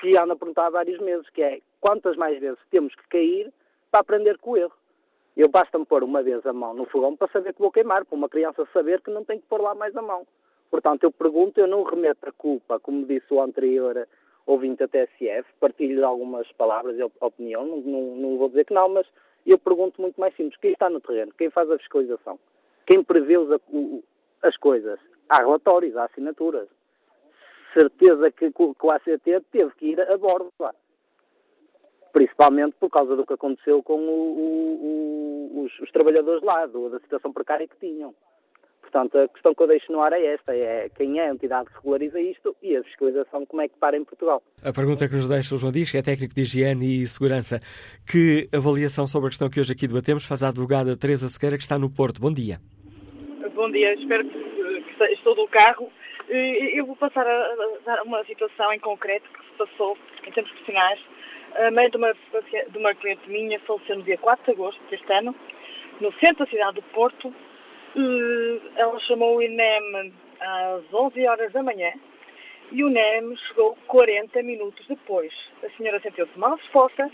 que 0.00 0.16
anda 0.18 0.34
a 0.34 0.36
perguntar 0.36 0.66
há 0.66 0.70
vários 0.70 0.98
meses, 1.00 1.28
que 1.30 1.42
é 1.42 1.60
quantas 1.80 2.16
mais 2.16 2.38
vezes 2.38 2.58
temos 2.70 2.94
que 2.94 3.08
cair 3.08 3.52
para 3.90 4.00
aprender 4.00 4.38
com 4.38 4.52
o 4.52 4.56
erro? 4.56 4.72
Eu 5.36 5.48
basta-me 5.48 5.86
pôr 5.86 6.02
uma 6.02 6.22
vez 6.22 6.44
a 6.46 6.52
mão 6.52 6.74
no 6.74 6.84
fogão 6.86 7.16
para 7.16 7.32
saber 7.32 7.54
que 7.54 7.60
vou 7.60 7.70
queimar, 7.70 8.04
para 8.04 8.16
uma 8.16 8.28
criança 8.28 8.66
saber 8.72 9.00
que 9.00 9.10
não 9.10 9.24
tem 9.24 9.38
que 9.38 9.46
pôr 9.46 9.60
lá 9.60 9.74
mais 9.74 9.96
a 9.96 10.02
mão. 10.02 10.26
Portanto, 10.70 11.04
eu 11.04 11.12
pergunto, 11.12 11.58
eu 11.58 11.66
não 11.66 11.84
remeto 11.84 12.28
a 12.28 12.32
culpa, 12.32 12.78
como 12.80 13.06
disse 13.06 13.32
o 13.32 13.40
anterior 13.40 14.06
ouvinte 14.48 14.78
da 14.78 14.88
TSF, 14.88 15.46
partilho 15.60 16.06
algumas 16.06 16.50
palavras 16.52 16.98
e 16.98 17.02
opinião, 17.20 17.66
não, 17.66 17.76
não, 17.80 18.16
não, 18.16 18.38
vou 18.38 18.48
dizer 18.48 18.64
que 18.64 18.72
não, 18.72 18.88
mas 18.88 19.06
eu 19.46 19.58
pergunto 19.58 20.00
muito 20.00 20.18
mais 20.18 20.34
simples, 20.34 20.58
quem 20.58 20.72
está 20.72 20.88
no 20.88 21.00
terreno, 21.00 21.32
quem 21.36 21.50
faz 21.50 21.70
a 21.70 21.78
fiscalização, 21.78 22.38
quem 22.86 23.04
prevê 23.04 23.36
os, 23.36 23.60
as 24.42 24.56
coisas, 24.56 24.98
há 25.28 25.36
relatórios, 25.36 25.96
há 25.96 26.04
assinaturas, 26.04 26.66
certeza 27.74 28.30
que, 28.30 28.50
que 28.50 28.62
o 28.62 28.90
ACT 28.90 29.44
teve 29.52 29.70
que 29.76 29.86
ir 29.86 30.00
a 30.00 30.16
bordo 30.16 30.50
lá. 30.58 30.74
Principalmente 32.10 32.74
por 32.80 32.88
causa 32.88 33.14
do 33.14 33.26
que 33.26 33.34
aconteceu 33.34 33.82
com 33.82 34.00
o, 34.00 35.52
o, 35.52 35.62
os, 35.62 35.78
os, 35.80 35.90
trabalhadores 35.90 36.42
lá, 36.42 36.64
do, 36.64 36.88
da 36.88 36.98
situação 37.00 37.32
precária 37.32 37.68
que 37.68 37.76
tinham. 37.76 38.14
Portanto, 38.90 39.18
a 39.18 39.28
questão 39.28 39.54
que 39.54 39.62
eu 39.62 39.66
deixo 39.66 39.92
no 39.92 40.00
ar 40.00 40.14
é 40.14 40.34
esta, 40.34 40.56
é 40.56 40.88
quem 40.96 41.20
é 41.20 41.28
a 41.28 41.30
entidade 41.30 41.68
que 41.68 41.74
regulariza 41.74 42.18
isto 42.20 42.56
e 42.62 42.74
a 42.74 42.82
fiscalização 42.82 43.44
como 43.44 43.60
é 43.60 43.68
que 43.68 43.76
para 43.78 43.98
em 43.98 44.04
Portugal. 44.04 44.42
A 44.64 44.72
pergunta 44.72 45.06
que 45.06 45.14
nos 45.14 45.28
deixa 45.28 45.54
o 45.54 45.58
João 45.58 45.70
Dias, 45.70 45.90
que 45.90 45.98
é 45.98 46.02
técnico 46.02 46.34
de 46.34 46.40
higiene 46.40 47.02
e 47.02 47.06
segurança, 47.06 47.60
que 48.10 48.48
avaliação 48.50 49.06
sobre 49.06 49.26
a 49.26 49.30
questão 49.30 49.50
que 49.50 49.60
hoje 49.60 49.72
aqui 49.72 49.86
debatemos 49.86 50.24
faz 50.24 50.42
a 50.42 50.48
advogada 50.48 50.96
Teresa 50.96 51.28
Sequeira, 51.28 51.58
que 51.58 51.62
está 51.62 51.78
no 51.78 51.90
Porto. 51.90 52.18
Bom 52.18 52.32
dia. 52.32 52.56
Bom 53.54 53.70
dia, 53.70 53.92
espero 53.92 54.24
que, 54.24 54.96
que 54.96 55.04
estou 55.12 55.34
do 55.34 55.46
carro. 55.48 55.92
Eu 56.30 56.86
vou 56.86 56.96
passar 56.96 57.26
a 57.26 57.54
dar 57.84 58.02
uma 58.04 58.24
situação 58.24 58.72
em 58.72 58.78
concreto 58.78 59.28
que 59.28 59.44
se 59.44 59.52
passou 59.58 59.98
em 60.26 60.32
termos 60.32 60.50
profissionais. 60.52 60.98
A 61.56 61.70
mãe 61.70 61.90
de 61.90 61.96
uma, 61.98 62.12
de 62.12 62.78
uma 62.78 62.94
cliente 62.94 63.28
minha 63.28 63.60
faleceu 63.60 63.96
no 63.96 64.02
dia 64.02 64.16
4 64.16 64.44
de 64.46 64.50
agosto 64.52 64.80
deste 64.90 65.12
ano, 65.12 65.34
no 66.00 66.10
centro 66.12 66.44
da 66.44 66.50
cidade 66.50 66.76
do 66.76 66.82
Porto, 66.94 67.28
eh, 67.28 67.47
ela 68.76 68.98
chamou 69.00 69.36
o 69.36 69.42
INEM 69.42 70.12
às 70.40 70.92
11 70.92 71.26
horas 71.26 71.52
da 71.52 71.62
manhã 71.62 71.92
e 72.70 72.84
o 72.84 72.88
INEM 72.88 73.36
chegou 73.36 73.76
40 73.86 74.42
minutos 74.42 74.86
depois. 74.86 75.32
A 75.64 75.70
senhora 75.76 76.00
sentiu-se 76.00 76.38
mal 76.38 76.56
disposta, 76.56 77.10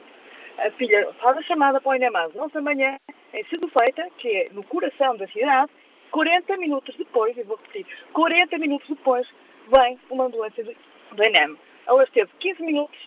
a 0.58 0.70
filha 0.72 1.12
faz 1.20 1.38
a 1.38 1.42
chamada 1.42 1.80
para 1.80 1.90
o 1.90 1.94
INEM 1.94 2.16
às 2.16 2.34
11 2.36 2.54
da 2.54 2.60
manhã, 2.60 2.96
em 3.32 3.44
sido 3.44 3.68
feita, 3.68 4.08
que 4.18 4.28
é 4.28 4.48
no 4.50 4.62
coração 4.64 5.16
da 5.16 5.26
cidade, 5.28 5.70
40 6.10 6.56
minutos 6.58 6.94
depois, 6.96 7.36
e 7.36 7.42
vou 7.42 7.56
repetir, 7.56 7.86
40 8.12 8.58
minutos 8.58 8.88
depois, 8.88 9.26
vem 9.68 9.98
uma 10.10 10.26
ambulância 10.26 10.62
do, 10.62 10.74
do 11.12 11.24
INEM. 11.24 11.56
Ela 11.86 12.04
esteve 12.04 12.30
15 12.38 12.62
minutos, 12.62 12.98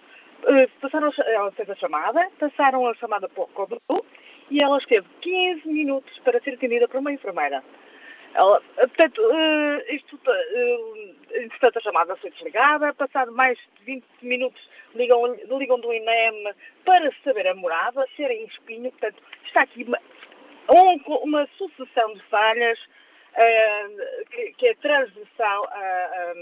eh, 0.46 0.68
passaram, 0.82 1.12
ela 1.26 1.52
fez 1.52 1.70
a 1.70 1.76
chamada, 1.76 2.30
passaram 2.40 2.88
a 2.88 2.94
chamada 2.96 3.30
para 3.30 3.44
o 3.44 3.48
CODU, 3.48 3.82
e 4.50 4.62
ela 4.62 4.78
esteve 4.78 5.08
15 5.22 5.68
minutos 5.68 6.18
para 6.20 6.40
ser 6.42 6.54
atendida 6.54 6.88
por 6.88 7.00
uma 7.00 7.12
enfermeira. 7.12 7.64
Ela, 8.34 8.62
portanto, 8.76 9.20
uh, 9.22 9.94
isto, 9.94 10.16
uh, 10.16 11.16
entretanto, 11.34 11.80
a 11.80 11.82
chamada 11.82 12.16
foi 12.18 12.30
desligada, 12.30 12.94
passado 12.94 13.32
mais 13.32 13.58
de 13.80 13.86
20 13.86 14.06
minutos 14.22 14.62
ligam, 14.94 15.26
ligam 15.58 15.80
do 15.80 15.94
INEM 15.94 16.54
para 16.86 17.12
saber 17.24 17.48
a 17.48 17.56
morada, 17.56 18.06
serem 18.16 18.46
espinho, 18.46 18.92
portanto, 18.92 19.24
está 19.46 19.62
aqui 19.62 19.84
uma, 19.84 21.18
uma 21.24 21.48
sucessão 21.58 22.14
de 22.14 22.22
falhas 22.26 22.78
uh, 22.80 24.30
que, 24.30 24.54
que, 24.54 24.68
é 24.68 24.76
transversal 24.76 25.66
a, 25.72 26.34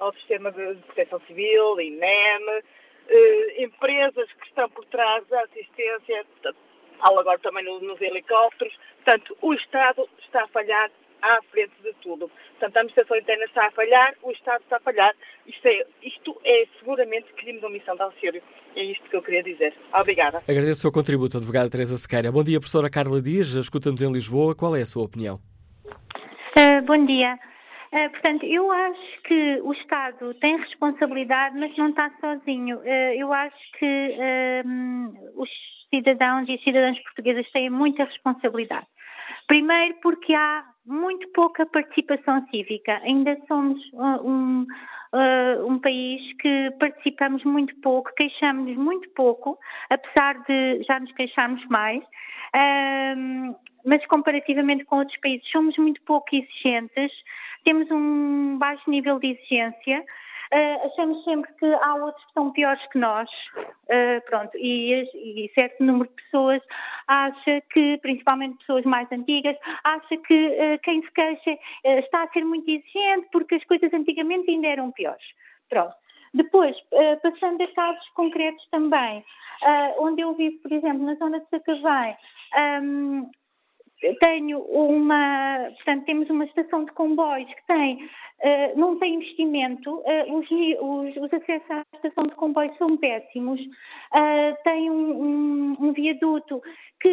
ao 0.00 0.12
sistema 0.14 0.52
de 0.52 0.74
proteção 0.86 1.20
civil, 1.20 1.80
INEM, 1.80 2.62
empresas 3.58 4.30
que 4.34 4.46
estão 4.48 4.68
por 4.68 4.84
trás 4.86 5.26
da 5.28 5.40
assistência, 5.44 6.26
portanto, 6.26 6.67
falo 6.98 7.20
agora 7.20 7.38
também 7.38 7.64
nos 7.64 8.00
helicópteros. 8.00 8.74
Portanto, 9.04 9.36
o 9.42 9.54
Estado 9.54 10.08
está 10.24 10.44
a 10.44 10.48
falhar 10.48 10.90
à 11.22 11.40
frente 11.50 11.72
de 11.82 11.92
tudo. 12.02 12.30
Portanto, 12.58 12.76
a 12.76 12.80
administração 12.80 13.16
interna 13.16 13.44
está 13.44 13.66
a 13.66 13.70
falhar, 13.70 14.14
o 14.22 14.30
Estado 14.30 14.62
está 14.62 14.76
a 14.76 14.80
falhar. 14.80 15.14
Isto 15.46 15.66
é, 15.66 15.86
isto 16.02 16.40
é 16.44 16.66
seguramente 16.78 17.32
crime 17.36 17.58
de 17.58 17.66
omissão 17.66 17.96
de 17.96 18.02
auxílio. 18.02 18.42
É 18.76 18.82
isto 18.82 19.08
que 19.08 19.16
eu 19.16 19.22
queria 19.22 19.42
dizer. 19.42 19.74
Obrigada. 19.92 20.38
Agradeço 20.48 20.80
o 20.80 20.82
seu 20.82 20.92
contributo, 20.92 21.36
advogada 21.36 21.70
Teresa 21.70 21.96
Sequeira. 21.96 22.30
Bom 22.30 22.44
dia, 22.44 22.60
professora 22.60 22.90
Carla 22.90 23.20
Dias. 23.20 23.48
Escuta-nos 23.48 24.00
em 24.02 24.12
Lisboa. 24.12 24.54
Qual 24.54 24.76
é 24.76 24.82
a 24.82 24.86
sua 24.86 25.04
opinião? 25.04 25.40
Uh, 25.86 26.82
bom 26.84 27.04
dia. 27.06 27.38
Uh, 27.92 28.10
portanto, 28.10 28.44
eu 28.44 28.70
acho 28.70 29.22
que 29.22 29.60
o 29.62 29.72
Estado 29.72 30.34
tem 30.34 30.56
responsabilidade, 30.58 31.58
mas 31.58 31.76
não 31.76 31.88
está 31.88 32.10
sozinho. 32.20 32.78
Uh, 32.78 33.14
eu 33.16 33.32
acho 33.32 33.56
que 33.78 34.18
os 35.36 35.48
cidadãos 35.90 36.48
e 36.48 36.58
cidadãs 36.58 36.98
portuguesas 37.02 37.50
têm 37.50 37.70
muita 37.70 38.04
responsabilidade. 38.04 38.86
Primeiro, 39.46 39.94
porque 40.02 40.34
há 40.34 40.64
muito 40.88 41.28
pouca 41.28 41.66
participação 41.66 42.46
cívica. 42.48 42.98
Ainda 43.04 43.38
somos 43.46 43.78
uh, 43.92 44.26
um, 44.26 44.66
uh, 45.12 45.66
um 45.66 45.78
país 45.78 46.32
que 46.40 46.70
participamos 46.80 47.44
muito 47.44 47.76
pouco, 47.76 48.10
queixamos 48.16 48.74
muito 48.76 49.08
pouco, 49.10 49.58
apesar 49.90 50.42
de 50.44 50.82
já 50.84 50.98
nos 50.98 51.12
queixarmos 51.12 51.64
mais. 51.66 52.02
Uh, 52.02 53.54
mas 53.84 54.04
comparativamente 54.06 54.84
com 54.84 54.98
outros 54.98 55.18
países 55.20 55.48
somos 55.50 55.76
muito 55.76 56.02
pouco 56.02 56.26
exigentes, 56.34 57.12
temos 57.64 57.90
um 57.90 58.58
baixo 58.58 58.90
nível 58.90 59.18
de 59.18 59.28
exigência 59.28 60.04
Uh, 60.52 60.86
achamos 60.86 61.22
sempre 61.24 61.52
que 61.54 61.66
há 61.66 61.94
outros 61.96 62.24
que 62.24 62.32
são 62.32 62.50
piores 62.52 62.84
que 62.86 62.98
nós, 62.98 63.28
uh, 63.58 64.24
pronto, 64.24 64.56
e, 64.56 64.94
e, 64.94 65.50
certo 65.54 65.84
número 65.84 66.08
de 66.08 66.22
pessoas 66.22 66.62
acha 67.06 67.60
que, 67.70 67.98
principalmente 67.98 68.56
pessoas 68.58 68.84
mais 68.86 69.10
antigas, 69.12 69.56
acha 69.84 70.16
que 70.16 70.48
uh, 70.48 70.78
quem 70.82 71.02
se 71.02 71.10
queixa 71.12 71.58
está 71.84 72.22
a 72.22 72.28
ser 72.28 72.44
muito 72.44 72.68
exigente 72.70 73.28
porque 73.30 73.56
as 73.56 73.64
coisas 73.64 73.92
antigamente 73.92 74.50
ainda 74.50 74.68
eram 74.68 74.90
piores. 74.90 75.24
Pronto. 75.68 75.94
Depois, 76.32 76.76
passando 77.22 77.62
a 77.62 77.68
casos 77.68 78.08
concretos 78.10 78.66
também, 78.70 79.24
onde 79.98 80.20
eu 80.20 80.34
vivo, 80.34 80.58
por 80.58 80.70
exemplo, 80.72 81.04
na 81.04 81.14
zona 81.14 81.40
de 81.40 81.48
Sacavém, 81.48 82.16
um, 82.82 83.30
tenho 84.20 84.60
uma, 84.60 85.70
portanto, 85.74 86.04
temos 86.04 86.30
uma 86.30 86.44
estação 86.44 86.84
de 86.84 86.92
comboios 86.92 87.52
que 87.52 87.66
tem, 87.66 87.96
uh, 87.96 88.78
não 88.78 88.98
tem 88.98 89.16
investimento, 89.16 89.90
uh, 89.96 90.34
os, 90.34 90.46
os, 90.50 91.16
os, 91.16 91.32
acessos 91.32 91.70
à 91.70 91.82
estação 91.94 92.24
de 92.24 92.34
comboios 92.36 92.76
são 92.78 92.96
péssimos, 92.96 93.60
uh, 93.60 94.56
tem 94.64 94.90
um, 94.90 95.22
um, 95.22 95.76
um, 95.80 95.92
viaduto 95.92 96.62
que 97.00 97.08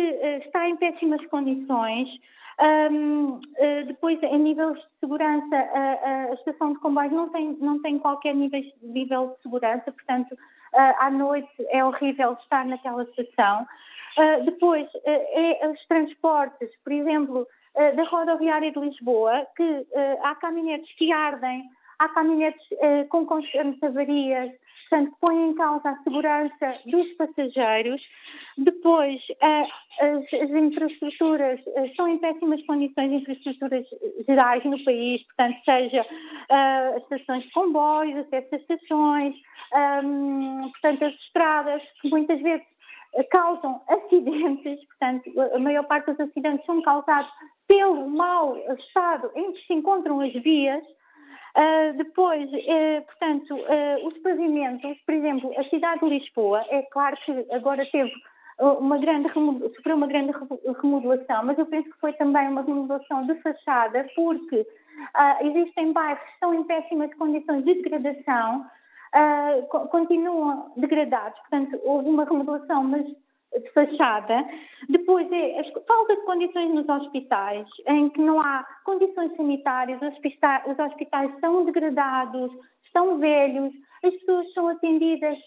está 0.45 0.69
em 0.69 0.76
péssimas 0.78 1.26
condições, 1.28 2.08
um, 2.91 3.39
depois, 3.86 4.21
em 4.24 4.39
nível 4.39 4.74
de 4.74 4.82
segurança, 5.02 5.56
a, 5.56 6.30
a, 6.30 6.34
estação 6.36 6.74
de 6.74 6.80
comboios 6.80 7.12
não 7.12 7.30
tem, 7.30 7.58
não 7.60 7.82
tem 7.82 8.00
qualquer 8.00 8.34
nível, 8.34 8.62
nível 8.82 9.36
de 9.36 9.41
segurança, 9.41 9.91
portanto, 9.91 10.38
à 10.74 11.10
noite 11.10 11.50
é 11.69 11.84
horrível 11.84 12.34
estar 12.41 12.65
naquela 12.65 13.04
estação. 13.04 13.67
Uh, 14.17 14.45
depois, 14.45 14.88
uh, 14.93 14.99
é 15.06 15.67
os 15.67 15.86
transportes, 15.88 16.69
por 16.84 16.93
exemplo, 16.93 17.41
uh, 17.75 17.95
da 17.95 18.04
rodoviária 18.04 18.71
de 18.71 18.80
Lisboa, 18.80 19.45
que 19.56 19.86
há 20.23 20.36
caminhonetes 20.36 20.93
que 20.95 21.12
ardem, 21.12 21.63
há 21.99 22.10
caminhonetes 22.10 22.65
com 23.10 23.25
constantes 23.25 23.82
avarias, 23.84 24.51
portanto, 24.89 25.15
põem 25.19 25.49
em 25.49 25.56
causa 25.56 25.89
a 25.89 26.04
segurança 26.04 26.80
dos 26.86 27.08
passageiros. 27.13 28.01
Depois, 28.58 29.21
as, 29.41 29.69
as, 30.01 30.49
infraestruturas 30.49 31.60
estão 31.86 32.08
em 32.08 32.17
péssimas 32.17 32.65
condições, 32.65 33.12
infraestruturas 33.12 33.86
gerais 34.25 34.63
no 34.63 34.82
país, 34.84 35.23
portanto, 35.23 35.58
seja 35.65 36.06
as 36.49 37.04
estações 37.04 37.43
de 37.43 37.51
comboios, 37.51 38.25
às 38.32 38.51
estações, 38.54 39.36
um, 40.04 40.69
portanto, 40.69 41.06
as 41.06 41.13
estradas, 41.15 41.82
que 42.01 42.10
muitas 42.10 42.41
vezes 42.41 42.75
causam 43.23 43.82
acidentes, 43.88 44.86
portanto, 44.88 45.32
a 45.54 45.60
maior 45.60 45.84
parte 45.86 46.12
dos 46.12 46.19
acidentes 46.19 46.65
são 46.65 46.82
causados 46.82 47.32
pelo 47.67 48.08
mau 48.10 48.58
estado 48.58 49.32
em 49.36 49.54
que 49.54 49.65
se 49.65 49.73
encontram 49.73 50.19
as 50.19 50.34
vias. 50.34 50.84
Uh, 51.56 51.95
depois, 51.95 52.49
uh, 52.51 53.06
portanto, 53.06 53.56
uh, 53.56 54.08
os 54.08 54.17
pavimentos, 54.17 54.97
por 55.06 55.15
exemplo, 55.15 55.54
a 55.58 55.63
cidade 55.69 56.01
de 56.01 56.10
Lisboa, 56.10 56.65
é 56.69 56.82
claro 56.84 57.15
que 57.23 57.32
agora 57.51 57.86
teve 57.86 58.12
uma 58.60 58.97
grande 58.97 59.30
sofreu 59.75 59.97
uma 59.97 60.08
grande 60.08 60.32
remodelação, 60.82 61.45
mas 61.45 61.58
eu 61.58 61.65
penso 61.65 61.89
que 61.89 61.99
foi 61.99 62.13
também 62.13 62.47
uma 62.47 62.62
remodelação 62.62 63.25
de 63.25 63.36
fachada, 63.41 64.08
porque 64.15 64.65
existem 65.41 65.91
bairros 65.91 66.23
que 66.23 66.32
estão 66.32 66.54
em 66.54 66.63
péssimas 66.63 67.13
condições 67.15 67.65
de 67.65 67.73
degradação, 67.73 68.65
uh, 69.13 69.88
continuam 69.89 70.72
degradados. 70.78 71.39
Portanto, 71.41 71.80
houve 71.84 72.10
uma 72.10 72.26
remodelação, 72.26 72.84
mas 72.84 73.06
de 73.60 73.72
fachada. 73.72 74.46
Depois 74.89 75.32
é 75.32 75.60
a 75.60 75.63
falta 75.82 76.15
de 76.15 76.22
condições 76.24 76.74
nos 76.74 76.88
hospitais, 76.88 77.68
em 77.88 78.10
que 78.10 78.22
não 78.22 78.39
há 78.39 78.65
condições 78.84 79.36
sanitárias, 79.36 80.02
os 80.02 80.10
hospitais, 80.10 80.63
os 80.68 80.80
hospitais 80.80 81.32
são 81.39 81.65
degradados, 81.65 82.52
estão 82.86 83.18
velhos, 83.18 83.74
as 84.04 84.13
pessoas 84.15 84.54
são 84.54 84.68
atendidas 84.70 85.38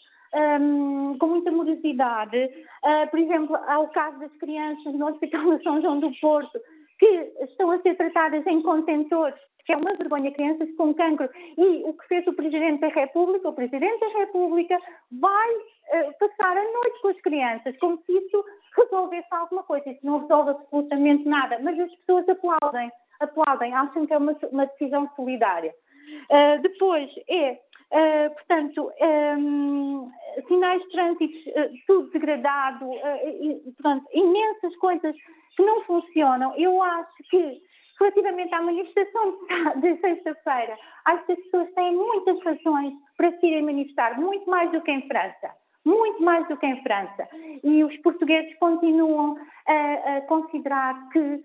um, 0.60 1.16
com 1.18 1.26
muita 1.26 1.50
morosidade. 1.50 2.50
Uh, 2.84 3.10
por 3.10 3.18
exemplo, 3.18 3.56
há 3.56 3.78
o 3.78 3.88
caso 3.88 4.18
das 4.18 4.32
crianças 4.36 4.94
no 4.94 5.06
Hospital 5.08 5.56
de 5.56 5.62
São 5.62 5.80
João 5.80 6.00
do 6.00 6.10
Porto, 6.20 6.58
que 6.98 7.32
estão 7.42 7.70
a 7.70 7.78
ser 7.80 7.96
tratadas 7.96 8.46
em 8.46 8.60
contentores 8.62 9.38
que 9.68 9.74
é 9.74 9.76
uma 9.76 9.92
vergonha, 9.92 10.32
crianças 10.32 10.74
com 10.76 10.94
cancro. 10.94 11.28
E 11.58 11.84
o 11.84 11.92
que 11.92 12.06
fez 12.06 12.26
o 12.26 12.32
Presidente 12.32 12.80
da 12.80 12.88
República, 12.88 13.50
o 13.50 13.52
Presidente 13.52 14.00
da 14.00 14.18
República 14.18 14.78
vai 15.12 15.50
uh, 15.50 16.14
passar 16.18 16.56
a 16.56 16.64
noite 16.72 17.02
com 17.02 17.08
as 17.08 17.20
crianças, 17.20 17.76
como 17.76 17.98
se 18.06 18.12
isso 18.12 18.42
resolvesse 18.74 19.28
alguma 19.30 19.62
coisa. 19.64 19.90
Isso 19.90 20.06
não 20.06 20.20
resolve 20.20 20.52
absolutamente 20.52 21.28
nada, 21.28 21.58
mas 21.58 21.78
as 21.78 21.94
pessoas 21.96 22.26
aplaudem, 22.30 22.90
aplaudem, 23.20 23.74
acham 23.74 24.06
que 24.06 24.14
é 24.14 24.16
uma, 24.16 24.34
uma 24.50 24.64
decisão 24.68 25.06
solidária. 25.14 25.74
Uh, 26.30 26.62
depois 26.62 27.10
é, 27.28 27.60
uh, 27.92 28.34
portanto, 28.36 28.90
um, 29.38 30.10
sinais 30.48 30.82
de 30.84 30.88
trânsito, 30.88 31.34
tudo 31.86 32.10
degradado, 32.10 32.86
e, 33.42 33.60
portanto, 33.76 34.06
imensas 34.14 34.74
coisas 34.76 35.14
que 35.54 35.62
não 35.62 35.82
funcionam. 35.82 36.54
Eu 36.56 36.82
acho 36.82 37.12
que 37.28 37.67
Relativamente 37.98 38.54
à 38.54 38.62
manifestação 38.62 39.38
de 39.80 39.96
sexta-feira, 40.00 40.78
acho 41.04 41.26
que 41.26 41.32
as 41.32 41.38
pessoas 41.38 41.72
têm 41.74 41.96
muitas 41.96 42.40
razões 42.42 42.94
para 43.16 43.32
se 43.38 43.46
irem 43.46 43.62
manifestar, 43.62 44.20
muito 44.20 44.48
mais 44.48 44.70
do 44.70 44.80
que 44.82 44.90
em 44.90 45.06
França. 45.08 45.50
Muito 45.84 46.22
mais 46.22 46.46
do 46.48 46.56
que 46.56 46.66
em 46.66 46.82
França. 46.82 47.28
E 47.64 47.82
os 47.82 47.96
portugueses 47.98 48.54
continuam 48.58 49.38
a, 49.66 50.16
a 50.16 50.20
considerar 50.22 51.08
que 51.10 51.42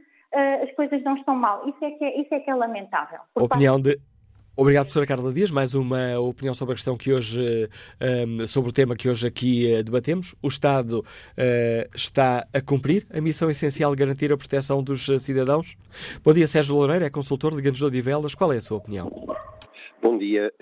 as 0.63 0.71
coisas 0.75 1.01
não 1.03 1.15
estão 1.15 1.35
mal. 1.35 1.67
Isso 1.69 1.83
é 1.85 1.91
que 1.91 2.03
é, 2.03 2.21
isso 2.21 2.33
é, 2.33 2.39
que 2.39 2.49
é 2.49 2.55
lamentável. 2.55 3.19
Opinião 3.35 3.79
de 3.79 3.97
Obrigado, 4.55 4.83
professora 4.83 5.07
Carla 5.07 5.33
Dias. 5.33 5.49
Mais 5.49 5.73
uma 5.73 6.19
opinião 6.19 6.53
sobre 6.53 6.73
a 6.73 6.75
questão 6.75 6.95
que 6.95 7.11
hoje, 7.11 7.67
um, 8.27 8.45
sobre 8.45 8.69
o 8.69 8.73
tema 8.73 8.95
que 8.95 9.09
hoje 9.09 9.25
aqui 9.25 9.73
uh, 9.73 9.83
debatemos. 9.83 10.35
O 10.43 10.47
Estado 10.47 10.99
uh, 10.99 11.95
está 11.95 12.45
a 12.53 12.61
cumprir 12.61 13.03
a 13.11 13.19
missão 13.19 13.49
essencial 13.49 13.95
de 13.95 13.97
garantir 13.97 14.31
a 14.31 14.37
proteção 14.37 14.83
dos 14.83 15.07
uh, 15.07 15.17
cidadãos? 15.17 15.75
Bom 16.23 16.33
dia, 16.33 16.45
Sérgio 16.45 16.75
Loureiro, 16.75 17.03
é 17.03 17.09
consultor 17.09 17.55
de 17.55 17.63
Gandes 17.63 17.81
de 17.81 17.99
Velas. 17.99 18.35
Qual 18.35 18.53
é 18.53 18.57
a 18.57 18.61
sua 18.61 18.77
opinião? 18.77 19.09
Bom 19.99 20.19
dia. 20.19 20.53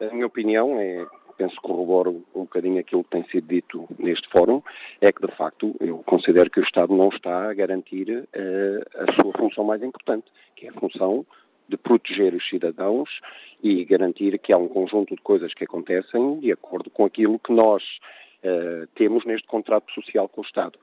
a 0.00 0.14
minha 0.14 0.26
opinião 0.26 0.80
é, 0.80 1.04
penso 1.36 1.54
que 1.56 1.60
corroboro 1.60 2.24
um 2.34 2.44
bocadinho 2.44 2.80
aquilo 2.80 3.04
que 3.04 3.10
tem 3.10 3.24
sido 3.28 3.46
dito 3.46 3.86
neste 3.98 4.26
fórum, 4.30 4.62
é 5.02 5.12
que, 5.12 5.20
de 5.20 5.36
facto, 5.36 5.76
eu 5.80 5.98
considero 6.06 6.48
que 6.48 6.60
o 6.60 6.64
Estado 6.64 6.96
não 6.96 7.10
está 7.10 7.50
a 7.50 7.52
garantir 7.52 8.26
a 8.94 9.20
sua 9.20 9.32
função 9.36 9.64
mais 9.64 9.82
importante, 9.82 10.24
que 10.56 10.66
é 10.66 10.70
a 10.70 10.80
função 10.80 11.26
de 11.68 11.76
proteger 11.76 12.34
os 12.34 12.46
cidadãos 12.48 13.08
e 13.62 13.84
garantir 13.84 14.38
que 14.38 14.52
há 14.52 14.58
um 14.58 14.68
conjunto 14.68 15.14
de 15.14 15.22
coisas 15.22 15.54
que 15.54 15.64
acontecem 15.64 16.40
de 16.40 16.52
acordo 16.52 16.90
com 16.90 17.04
aquilo 17.04 17.38
que 17.38 17.52
nós 17.52 17.82
uh, 18.42 18.86
temos 18.94 19.24
neste 19.24 19.46
contrato 19.46 19.90
social 19.92 20.28
com 20.28 20.42
o 20.42 20.44
Estado. 20.44 20.78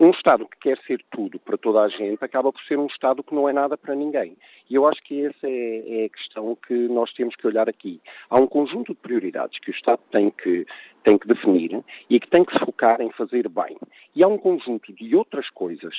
Um 0.00 0.10
Estado 0.10 0.46
que 0.48 0.58
quer 0.58 0.78
ser 0.86 1.00
tudo 1.10 1.38
para 1.38 1.56
toda 1.56 1.80
a 1.80 1.88
gente 1.88 2.24
acaba 2.24 2.52
por 2.52 2.60
ser 2.62 2.78
um 2.78 2.86
Estado 2.86 3.22
que 3.22 3.34
não 3.34 3.48
é 3.48 3.52
nada 3.52 3.76
para 3.76 3.94
ninguém. 3.94 4.36
E 4.68 4.74
eu 4.74 4.86
acho 4.86 5.02
que 5.02 5.26
essa 5.26 5.46
é, 5.46 6.02
é, 6.02 6.04
a 6.06 6.08
questão 6.08 6.56
que 6.66 6.74
nós 6.88 7.12
temos 7.12 7.36
que 7.36 7.46
olhar 7.46 7.68
aqui. 7.68 8.00
Há 8.28 8.40
um 8.40 8.46
conjunto 8.46 8.94
de 8.94 9.00
prioridades 9.00 9.58
que 9.60 9.70
o 9.70 9.74
Estado 9.74 10.00
tem 10.10 10.30
que, 10.30 10.66
tem 11.04 11.16
que 11.16 11.28
definir 11.28 11.84
e 12.10 12.18
que 12.18 12.28
tem 12.28 12.44
que 12.44 12.52
se 12.52 12.64
focar 12.64 13.00
em 13.00 13.10
fazer 13.12 13.48
bem. 13.48 13.76
E 14.14 14.24
há 14.24 14.28
um 14.28 14.38
conjunto 14.38 14.92
de 14.92 15.14
outras 15.14 15.48
coisas 15.50 15.94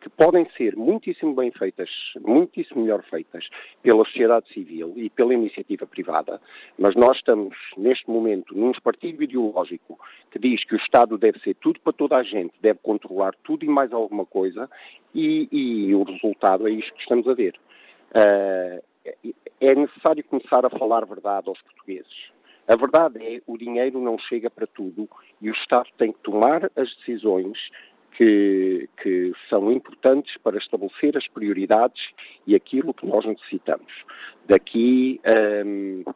que 0.00 0.08
podem 0.08 0.48
ser 0.56 0.76
muitíssimo 0.76 1.34
bem 1.34 1.50
feitas, 1.50 1.90
muitíssimo 2.20 2.82
melhor 2.82 3.02
feitas 3.04 3.48
pela 3.82 4.04
sociedade 4.04 4.48
civil 4.52 4.92
e 4.96 5.10
pela 5.10 5.34
iniciativa 5.34 5.86
privada, 5.86 6.40
mas 6.78 6.94
nós 6.94 7.16
estamos, 7.16 7.56
neste 7.76 8.08
momento, 8.08 8.56
num 8.56 8.72
partido 8.80 9.22
ideológico 9.22 9.98
que 10.30 10.38
diz 10.38 10.64
que 10.64 10.74
o 10.74 10.78
Estado 10.78 11.18
deve 11.18 11.38
ser 11.40 11.54
tudo 11.54 11.80
para 11.80 11.92
toda 11.92 12.16
a 12.16 12.22
gente, 12.22 12.54
deve 12.60 12.78
controlar 12.82 13.34
tudo 13.48 13.64
e 13.64 13.68
mais 13.68 13.90
alguma 13.94 14.26
coisa, 14.26 14.68
e, 15.14 15.48
e 15.50 15.94
o 15.94 16.02
resultado 16.02 16.68
é 16.68 16.70
isto 16.70 16.92
que 16.92 17.00
estamos 17.00 17.26
a 17.26 17.32
ver. 17.32 17.58
Uh, 18.10 18.84
é 19.58 19.74
necessário 19.74 20.22
começar 20.24 20.66
a 20.66 20.70
falar 20.70 21.06
verdade 21.06 21.48
aos 21.48 21.60
portugueses. 21.62 22.30
A 22.68 22.76
verdade 22.76 23.24
é 23.24 23.40
o 23.46 23.56
dinheiro 23.56 23.98
não 23.98 24.18
chega 24.18 24.50
para 24.50 24.66
tudo 24.66 25.08
e 25.40 25.48
o 25.48 25.54
Estado 25.54 25.88
tem 25.96 26.12
que 26.12 26.18
tomar 26.18 26.70
as 26.76 26.94
decisões 26.96 27.56
que, 28.18 28.86
que, 29.02 29.32
são 29.48 29.72
importantes 29.72 30.36
para 30.42 30.58
estabelecer 30.58 31.16
as 31.16 31.26
prioridades 31.28 32.10
e 32.46 32.54
aquilo 32.54 32.92
que 32.92 33.06
nós 33.06 33.24
necessitamos. 33.24 33.90
Daqui, 34.46 35.20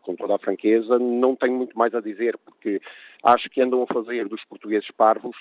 com 0.02 0.14
toda 0.16 0.34
a 0.34 0.38
franqueza, 0.38 0.98
não 0.98 1.34
tenho 1.34 1.54
muito 1.54 1.78
mais 1.78 1.94
a 1.94 2.00
dizer, 2.00 2.36
porque 2.38 2.82
acho 3.22 3.48
que 3.48 3.62
andam 3.62 3.82
a 3.82 3.86
fazer 3.86 4.28
dos 4.28 4.44
portugueses 4.44 4.90
parvos. 4.90 5.36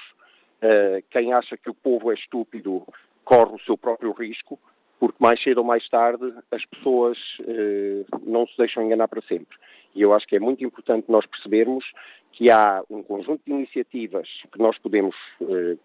Uh, 0.61 1.03
quem 1.09 1.33
acha 1.33 1.57
que 1.57 1.69
o 1.69 1.73
povo 1.73 2.11
é 2.11 2.15
estúpido 2.15 2.85
corre 3.23 3.55
o 3.55 3.59
seu 3.59 3.77
próprio 3.77 4.11
risco, 4.11 4.59
porque 4.99 5.17
mais 5.19 5.41
cedo 5.41 5.59
ou 5.59 5.63
mais 5.63 5.87
tarde 5.89 6.33
as 6.51 6.63
pessoas 6.65 7.17
uh, 7.39 8.05
não 8.23 8.45
se 8.45 8.55
deixam 8.57 8.83
enganar 8.83 9.07
para 9.07 9.21
sempre. 9.23 9.57
E 9.95 10.01
eu 10.01 10.13
acho 10.13 10.27
que 10.27 10.35
é 10.35 10.39
muito 10.39 10.63
importante 10.63 11.09
nós 11.09 11.25
percebermos 11.25 11.83
que 12.31 12.49
há 12.49 12.83
um 12.89 13.01
conjunto 13.01 13.41
de 13.45 13.51
iniciativas 13.51 14.27
que 14.51 14.59
nós 14.59 14.77
podemos 14.77 15.15
uh, 15.41 15.77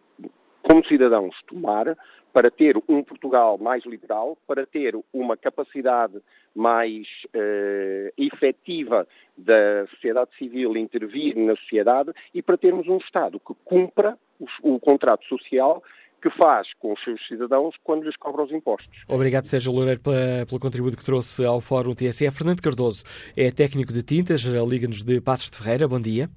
como 0.63 0.85
cidadãos, 0.85 1.35
tomar 1.47 1.97
para 2.37 2.51
ter 2.51 2.77
um 2.87 3.03
Portugal 3.03 3.57
mais 3.57 3.83
liberal, 3.87 4.37
para 4.47 4.67
ter 4.67 4.95
uma 5.11 5.39
capacidade 5.39 6.21
mais 6.55 7.07
uh, 7.35 8.13
efetiva 8.19 9.09
da 9.39 9.87
sociedade 9.87 10.29
civil 10.37 10.77
intervir 10.77 11.35
na 11.35 11.57
sociedade 11.57 12.13
e 12.35 12.43
para 12.43 12.59
termos 12.59 12.87
um 12.89 12.99
Estado 12.99 13.41
que 13.41 13.55
cumpra 13.65 14.19
o, 14.39 14.75
o 14.75 14.79
contrato 14.79 15.25
social 15.25 15.83
que 16.21 16.29
faz 16.29 16.75
com 16.75 16.93
os 16.93 17.03
seus 17.03 17.27
cidadãos 17.27 17.75
quando 17.83 18.05
lhes 18.05 18.17
cobra 18.19 18.43
os 18.43 18.53
impostos. 18.53 18.95
Obrigado, 19.09 19.47
Sérgio 19.47 19.73
Loureiro, 19.73 20.03
pelo 20.47 20.61
contributo 20.61 20.99
que 20.99 21.05
trouxe 21.07 21.43
ao 21.43 21.63
Fórum 21.63 21.95
TSE. 21.95 22.31
Fernando 22.31 22.61
Cardoso 22.61 23.03
é 23.35 23.51
técnico 23.51 23.95
de 23.95 24.03
tintas, 24.03 24.43
liga-nos 24.43 25.03
de 25.03 25.23
Passos 25.23 25.49
de 25.49 25.57
Ferreira. 25.57 25.89
Bom 25.89 26.01
dia. 26.01 26.29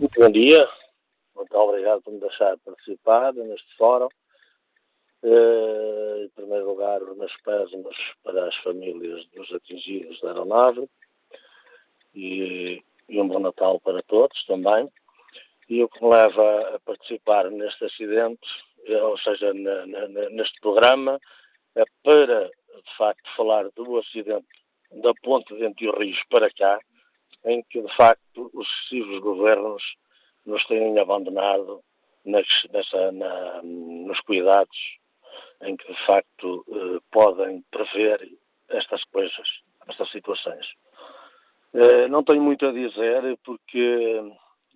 Muito 0.00 0.18
bom 0.18 0.30
dia. 0.30 0.66
Muito 1.36 1.54
obrigado 1.54 2.00
por 2.00 2.14
me 2.14 2.20
deixar 2.20 2.56
participar 2.64 3.34
neste 3.34 3.76
fórum. 3.76 4.08
Uh, 5.22 6.24
em 6.24 6.28
primeiro 6.28 6.66
lugar, 6.66 7.02
os 7.02 7.16
meus 7.16 7.36
pésames 7.38 7.96
para 8.22 8.46
as 8.46 8.54
famílias 8.58 9.26
dos 9.34 9.52
atingidos 9.52 10.20
da 10.20 10.28
aeronave 10.28 10.88
e, 12.14 12.80
e, 13.08 13.20
um 13.20 13.26
bom 13.26 13.40
Natal 13.40 13.80
para 13.80 14.00
todos 14.04 14.44
também. 14.46 14.88
E 15.68 15.82
o 15.82 15.88
que 15.88 16.02
me 16.02 16.10
leva 16.10 16.76
a 16.76 16.78
participar 16.80 17.50
neste 17.50 17.84
acidente, 17.84 18.46
eh, 18.86 19.02
ou 19.02 19.18
seja, 19.18 19.52
na, 19.52 19.86
na, 19.86 20.08
neste 20.30 20.60
programa, 20.60 21.20
é 21.74 21.84
para, 22.04 22.44
de 22.46 22.96
facto, 22.96 23.28
falar 23.36 23.68
do 23.70 23.98
acidente 23.98 24.46
da 24.90 25.12
ponte 25.22 25.54
de 25.54 25.64
Entre 25.64 25.90
Rios 25.90 26.22
para 26.30 26.48
cá, 26.50 26.78
em 27.44 27.62
que, 27.64 27.82
de 27.82 27.96
facto, 27.96 28.50
os 28.54 28.66
sucessivos 28.68 29.20
governos 29.20 29.82
nos 30.46 30.64
têm 30.66 30.98
abandonado 30.98 31.82
nas, 32.24 32.46
nessa, 32.72 33.12
na, 33.12 33.62
nos 33.62 34.20
cuidados 34.20 34.98
em 35.62 35.76
que 35.76 35.92
de 35.92 36.06
facto 36.06 36.64
eh, 36.68 37.00
podem 37.10 37.62
prever 37.70 38.28
estas 38.68 39.02
coisas, 39.04 39.48
estas 39.88 40.10
situações. 40.10 40.66
Eh, 41.74 42.08
não 42.08 42.22
tenho 42.22 42.42
muito 42.42 42.66
a 42.66 42.72
dizer 42.72 43.38
porque 43.44 44.22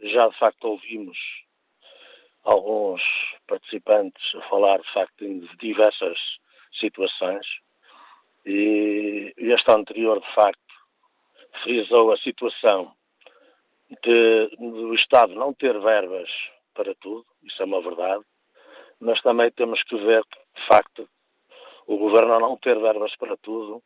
já 0.03 0.29
de 0.29 0.39
facto 0.39 0.65
ouvimos 0.65 1.19
alguns 2.45 3.03
participantes 3.47 4.35
a 4.35 4.43
falar 4.49 4.81
de 4.81 4.93
facto 4.93 5.25
em 5.25 5.41
diversas 5.61 6.19
situações 6.81 7.47
e 8.45 9.33
este 9.37 9.71
anterior 9.71 10.21
de 10.21 10.35
facto 10.35 10.61
frisou 11.63 12.13
a 12.13 12.17
situação 12.17 12.93
de, 14.03 14.57
do 14.59 14.95
Estado 14.95 15.35
não 15.35 15.53
ter 15.53 15.79
verbas 15.79 16.29
para 16.75 16.95
tudo, 16.97 17.27
isso 17.43 17.63
é 17.63 17.67
uma 17.67 17.83
verdade, 17.83 18.25
mas 18.99 19.21
também 19.21 19.51
temos 19.51 19.83
que 19.83 19.97
ver 19.97 20.23
que, 20.25 20.39
de 20.55 20.67
facto, 20.67 21.09
o 21.87 21.97
Governo 21.97 22.39
não 22.39 22.57
ter 22.57 22.79
verbas 22.79 23.15
para 23.17 23.37
tudo, 23.37 23.83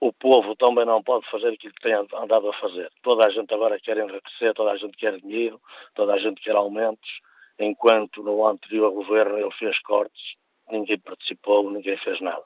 o 0.00 0.12
povo 0.12 0.56
também 0.56 0.84
não 0.84 1.02
pode 1.02 1.28
fazer 1.30 1.48
aquilo 1.48 1.74
que 1.74 1.82
tem 1.82 1.92
andado 1.92 2.48
a 2.48 2.52
fazer. 2.54 2.90
Toda 3.02 3.26
a 3.26 3.30
gente 3.30 3.52
agora 3.52 3.78
quer 3.78 3.98
enriquecer, 3.98 4.54
toda 4.54 4.70
a 4.70 4.76
gente 4.76 4.96
quer 4.96 5.18
dinheiro, 5.20 5.60
toda 5.94 6.14
a 6.14 6.18
gente 6.18 6.40
quer 6.40 6.56
aumentos, 6.56 7.10
enquanto 7.58 8.22
no 8.22 8.46
anterior 8.46 8.90
governo 8.92 9.38
ele 9.38 9.52
fez 9.52 9.78
cortes, 9.80 10.36
ninguém 10.70 10.98
participou, 10.98 11.70
ninguém 11.70 11.98
fez 11.98 12.20
nada. 12.20 12.44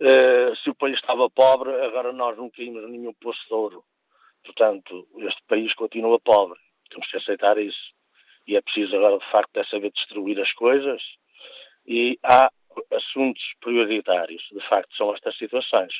Uh, 0.00 0.56
se 0.56 0.70
o 0.70 0.74
país 0.74 0.96
estava 0.96 1.30
pobre, 1.30 1.70
agora 1.82 2.12
nós 2.12 2.36
não 2.36 2.50
caímos 2.50 2.88
nenhum 2.90 3.12
poço 3.14 3.46
de 3.46 3.54
ouro 3.54 3.84
Portanto, 4.44 5.06
este 5.18 5.42
país 5.46 5.72
continua 5.74 6.18
pobre. 6.20 6.58
Temos 6.90 7.06
que 7.10 7.16
aceitar 7.16 7.58
isso. 7.58 7.92
E 8.46 8.56
é 8.56 8.62
preciso 8.62 8.96
agora, 8.96 9.18
de 9.18 9.30
facto, 9.30 9.56
é 9.56 9.64
saber 9.64 9.92
distribuir 9.92 10.40
as 10.40 10.52
coisas. 10.52 11.02
E 11.90 12.16
há 12.22 12.48
assuntos 12.92 13.42
prioritários. 13.60 14.48
De 14.52 14.60
facto, 14.68 14.94
são 14.94 15.12
estas 15.12 15.36
situações. 15.36 15.92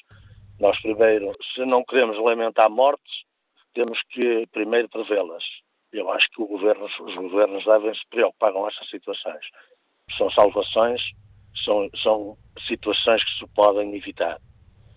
Nós, 0.60 0.80
primeiro, 0.80 1.32
se 1.52 1.64
não 1.64 1.82
queremos 1.82 2.16
lamentar 2.16 2.70
mortes, 2.70 3.24
temos 3.74 4.00
que 4.10 4.46
primeiro 4.52 4.88
prevê-las. 4.88 5.42
Eu 5.92 6.08
acho 6.12 6.30
que 6.30 6.44
governo, 6.44 6.84
os 6.84 7.14
governos 7.16 7.64
devem 7.64 7.92
se 7.92 8.06
preocupar 8.08 8.52
com 8.52 8.68
estas 8.68 8.88
situações. 8.88 9.44
São 10.16 10.30
salvações, 10.30 11.02
são, 11.64 11.90
são 12.00 12.38
situações 12.68 13.24
que 13.24 13.38
se 13.38 13.52
podem 13.52 13.92
evitar. 13.96 14.38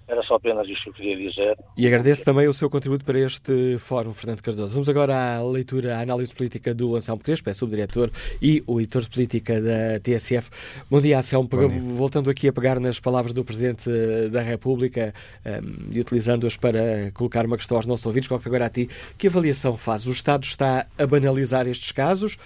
Era 0.07 0.21
só 0.23 0.35
apenas 0.35 0.67
isto 0.67 0.83
que 0.83 0.89
eu 0.89 0.93
queria 0.93 1.29
dizer. 1.29 1.57
E 1.77 1.87
agradeço 1.87 2.23
também 2.23 2.47
o 2.47 2.53
seu 2.53 2.69
contributo 2.69 3.05
para 3.05 3.19
este 3.19 3.77
fórum, 3.79 4.13
Fernando 4.13 4.41
Cardoso. 4.41 4.73
Vamos 4.73 4.89
agora 4.89 5.37
à 5.37 5.43
leitura, 5.43 5.97
à 5.97 6.01
análise 6.01 6.33
política 6.33 6.73
do 6.73 6.95
Anselmo 6.95 7.21
Crespo, 7.23 7.49
é 7.49 7.53
subdiretor 7.53 8.11
e 8.41 8.61
o 8.67 8.79
editor 8.79 9.03
de 9.03 9.09
política 9.09 9.61
da 9.61 9.99
TSF. 10.01 10.49
Bom 10.89 10.99
dia, 10.99 11.17
Anselmo. 11.17 11.47
Bom 11.47 11.67
dia. 11.67 11.81
Voltando 11.95 12.29
aqui 12.29 12.47
a 12.47 12.53
pegar 12.53 12.79
nas 12.79 12.99
palavras 12.99 13.33
do 13.33 13.45
Presidente 13.45 13.89
da 14.29 14.41
República 14.41 15.13
um, 15.45 15.91
e 15.91 15.99
utilizando-as 15.99 16.57
para 16.57 17.11
colocar 17.13 17.45
uma 17.45 17.57
questão 17.57 17.77
aos 17.77 17.85
nossos 17.85 18.05
ouvintes, 18.05 18.27
coloco 18.27 18.47
agora 18.47 18.65
a 18.65 18.69
ti. 18.69 18.89
Que 19.17 19.27
avaliação 19.27 19.77
faz? 19.77 20.05
O 20.05 20.11
Estado 20.11 20.43
está 20.43 20.85
a 20.97 21.07
banalizar 21.07 21.65
estes 21.67 21.91
casos 21.91 22.37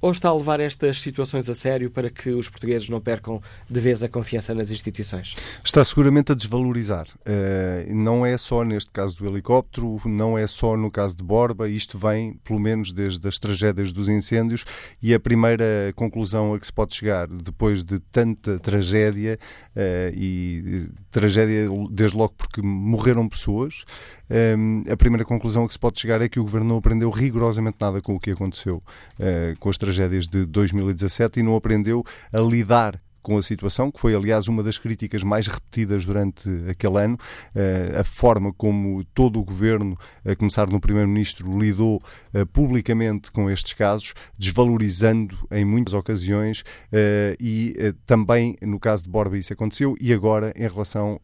ou 0.00 0.10
está 0.10 0.28
a 0.28 0.34
levar 0.34 0.60
estas 0.60 1.00
situações 1.00 1.48
a 1.48 1.54
sério 1.54 1.90
para 1.90 2.10
que 2.10 2.30
os 2.30 2.48
portugueses 2.48 2.88
não 2.88 3.00
percam 3.00 3.42
de 3.68 3.80
vez 3.80 4.02
a 4.02 4.08
confiança 4.08 4.54
nas 4.54 4.70
instituições? 4.70 5.34
Está 5.64 5.84
seguramente 5.84 6.32
a 6.32 6.34
desvalorizar. 6.34 7.06
Uh, 7.20 7.94
não 7.94 8.24
é 8.24 8.36
só 8.38 8.64
neste 8.64 8.90
caso 8.90 9.16
do 9.16 9.26
helicóptero, 9.26 10.00
não 10.06 10.38
é 10.38 10.46
só 10.46 10.76
no 10.76 10.90
caso 10.90 11.16
de 11.16 11.22
Borba, 11.22 11.68
isto 11.68 11.98
vem, 11.98 12.34
pelo 12.44 12.58
menos, 12.58 12.92
desde 12.92 13.26
as 13.28 13.38
tragédias 13.38 13.92
dos 13.92 14.08
incêndios 14.08 14.64
e 15.02 15.12
a 15.14 15.20
primeira 15.20 15.92
conclusão 15.94 16.54
a 16.54 16.58
que 16.58 16.66
se 16.66 16.72
pode 16.72 16.94
chegar 16.94 17.28
depois 17.28 17.84
de 17.84 17.98
tanta 17.98 18.58
tragédia 18.58 19.38
uh, 19.76 20.14
e 20.14 20.88
tragédia 21.10 21.66
desde 21.90 22.16
logo 22.16 22.34
porque 22.36 22.62
morreram 22.62 23.28
pessoas, 23.28 23.84
um, 24.30 24.84
a 24.90 24.96
primeira 24.96 25.24
conclusão 25.24 25.64
a 25.64 25.66
que 25.66 25.72
se 25.72 25.78
pode 25.78 26.00
chegar 26.00 26.22
é 26.22 26.28
que 26.28 26.38
o 26.38 26.44
Governo 26.44 26.68
não 26.68 26.76
aprendeu 26.76 27.10
rigorosamente 27.10 27.76
nada 27.80 28.00
com 28.00 28.14
o 28.14 28.20
que 28.20 28.30
aconteceu 28.30 28.76
uh, 29.18 29.58
com 29.58 29.68
as 29.68 29.76
tragédias 29.76 30.28
de 30.28 30.46
2017 30.46 31.40
e 31.40 31.42
não 31.42 31.56
aprendeu 31.56 32.04
a 32.32 32.38
lidar 32.38 33.00
com 33.22 33.36
a 33.36 33.42
situação, 33.42 33.90
que 33.90 34.00
foi, 34.00 34.14
aliás, 34.14 34.48
uma 34.48 34.62
das 34.62 34.78
críticas 34.78 35.22
mais 35.22 35.46
repetidas 35.46 36.04
durante 36.04 36.48
aquele 36.68 36.98
ano, 36.98 37.18
eh, 37.54 37.96
a 37.98 38.04
forma 38.04 38.52
como 38.52 39.04
todo 39.04 39.38
o 39.38 39.44
governo, 39.44 39.96
a 40.24 40.34
começar 40.34 40.68
no 40.68 40.80
Primeiro-Ministro, 40.80 41.58
lidou 41.58 42.02
eh, 42.32 42.44
publicamente 42.44 43.30
com 43.30 43.50
estes 43.50 43.72
casos, 43.72 44.14
desvalorizando 44.38 45.36
em 45.50 45.64
muitas 45.64 45.94
ocasiões, 45.94 46.64
eh, 46.92 47.36
e 47.40 47.94
também 48.06 48.56
no 48.62 48.78
caso 48.78 49.04
de 49.04 49.10
Borba 49.10 49.36
isso 49.36 49.52
aconteceu, 49.52 49.94
e 50.00 50.12
agora, 50.12 50.52
em 50.56 50.66
relação 50.66 51.20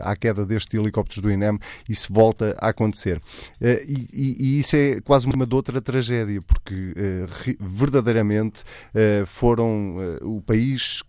à 0.00 0.16
queda 0.16 0.44
destes 0.44 0.78
helicópteros 0.78 1.22
do 1.22 1.30
INEM, 1.30 1.58
isso 1.88 2.12
volta 2.12 2.56
a 2.60 2.68
acontecer. 2.68 3.20
E 3.60 4.58
isso 4.58 4.76
é 4.76 5.00
quase 5.00 5.26
uma 5.26 5.46
de 5.46 5.54
outra 5.54 5.80
tragédia, 5.80 6.40
porque 6.42 6.94
verdadeiramente 7.60 8.64
foram 9.26 9.96
o 10.22 10.40
país 10.42 11.02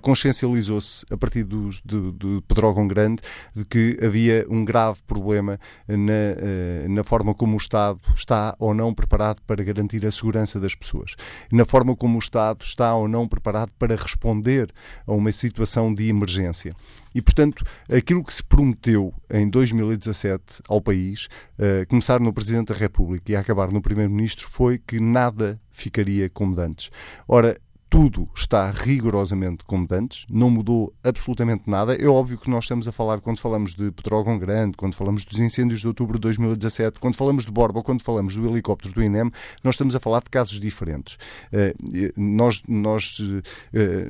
consciencializou-se 0.00 1.04
a 1.10 1.16
partir 1.16 1.44
do, 1.44 1.70
do, 1.84 2.12
do 2.12 2.42
Pedrógão 2.42 2.86
Grande 2.86 3.22
de 3.54 3.64
que 3.64 3.98
havia 4.04 4.46
um 4.48 4.64
grave 4.64 5.00
problema 5.06 5.58
na, 5.86 6.12
eh, 6.12 6.86
na 6.88 7.04
forma 7.04 7.34
como 7.34 7.54
o 7.54 7.56
Estado 7.56 8.00
está 8.14 8.54
ou 8.58 8.74
não 8.74 8.92
preparado 8.92 9.40
para 9.46 9.62
garantir 9.62 10.04
a 10.04 10.10
segurança 10.10 10.58
das 10.58 10.74
pessoas, 10.74 11.14
na 11.50 11.64
forma 11.64 11.94
como 11.96 12.16
o 12.16 12.18
Estado 12.18 12.62
está 12.62 12.94
ou 12.94 13.08
não 13.08 13.28
preparado 13.28 13.70
para 13.78 13.96
responder 13.96 14.72
a 15.06 15.12
uma 15.12 15.32
situação 15.32 15.92
de 15.92 16.08
emergência. 16.08 16.74
E, 17.14 17.20
portanto, 17.20 17.64
aquilo 17.92 18.22
que 18.22 18.32
se 18.32 18.42
prometeu 18.42 19.12
em 19.28 19.48
2017 19.48 20.62
ao 20.68 20.80
país, 20.80 21.26
uh, 21.58 21.86
começar 21.88 22.20
no 22.20 22.32
Presidente 22.32 22.68
da 22.68 22.78
República 22.78 23.32
e 23.32 23.36
acabar 23.36 23.72
no 23.72 23.82
Primeiro-Ministro, 23.82 24.48
foi 24.48 24.78
que 24.78 25.00
nada 25.00 25.60
ficaria 25.70 26.28
como 26.30 26.60
antes. 26.60 26.90
Ora, 27.26 27.56
tudo 27.90 28.28
está 28.36 28.70
rigorosamente 28.70 29.64
como 29.64 29.86
antes, 29.90 30.24
não 30.30 30.48
mudou 30.48 30.94
absolutamente 31.02 31.64
nada. 31.66 31.96
É 31.96 32.06
óbvio 32.06 32.38
que 32.38 32.48
nós 32.48 32.64
estamos 32.64 32.86
a 32.86 32.92
falar, 32.92 33.20
quando 33.20 33.40
falamos 33.40 33.74
de 33.74 33.90
Petrógão 33.90 34.38
Grande, 34.38 34.76
quando 34.76 34.94
falamos 34.94 35.24
dos 35.24 35.40
incêndios 35.40 35.80
de 35.80 35.88
outubro 35.88 36.16
de 36.16 36.20
2017, 36.20 37.00
quando 37.00 37.16
falamos 37.16 37.44
de 37.44 37.50
Borba, 37.50 37.82
quando 37.82 38.00
falamos 38.02 38.36
do 38.36 38.48
helicóptero 38.48 38.94
do 38.94 39.02
INEM, 39.02 39.32
nós 39.64 39.74
estamos 39.74 39.96
a 39.96 40.00
falar 40.00 40.22
de 40.22 40.30
casos 40.30 40.60
diferentes. 40.60 41.18
Uh, 41.52 42.12
nós 42.16 42.62
nós 42.68 43.18
uh, 43.18 43.42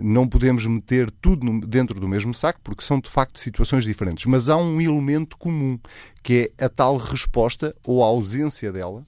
não 0.03 0.29
podemos 0.29 0.67
meter 0.67 1.11
tudo 1.11 1.61
dentro 1.67 1.99
do 1.99 2.07
mesmo 2.07 2.35
saco, 2.35 2.61
porque 2.63 2.85
são 2.85 3.01
de 3.01 3.09
facto 3.09 3.39
situações 3.39 3.85
diferentes. 3.85 4.27
Mas 4.27 4.51
há 4.51 4.59
um 4.59 4.79
elemento 4.79 5.39
comum, 5.39 5.79
que 6.23 6.53
é 6.59 6.65
a 6.67 6.69
tal 6.69 6.99
resposta 6.99 7.75
ou 7.83 8.05
a 8.05 8.07
ausência 8.07 8.71
dela 8.71 9.07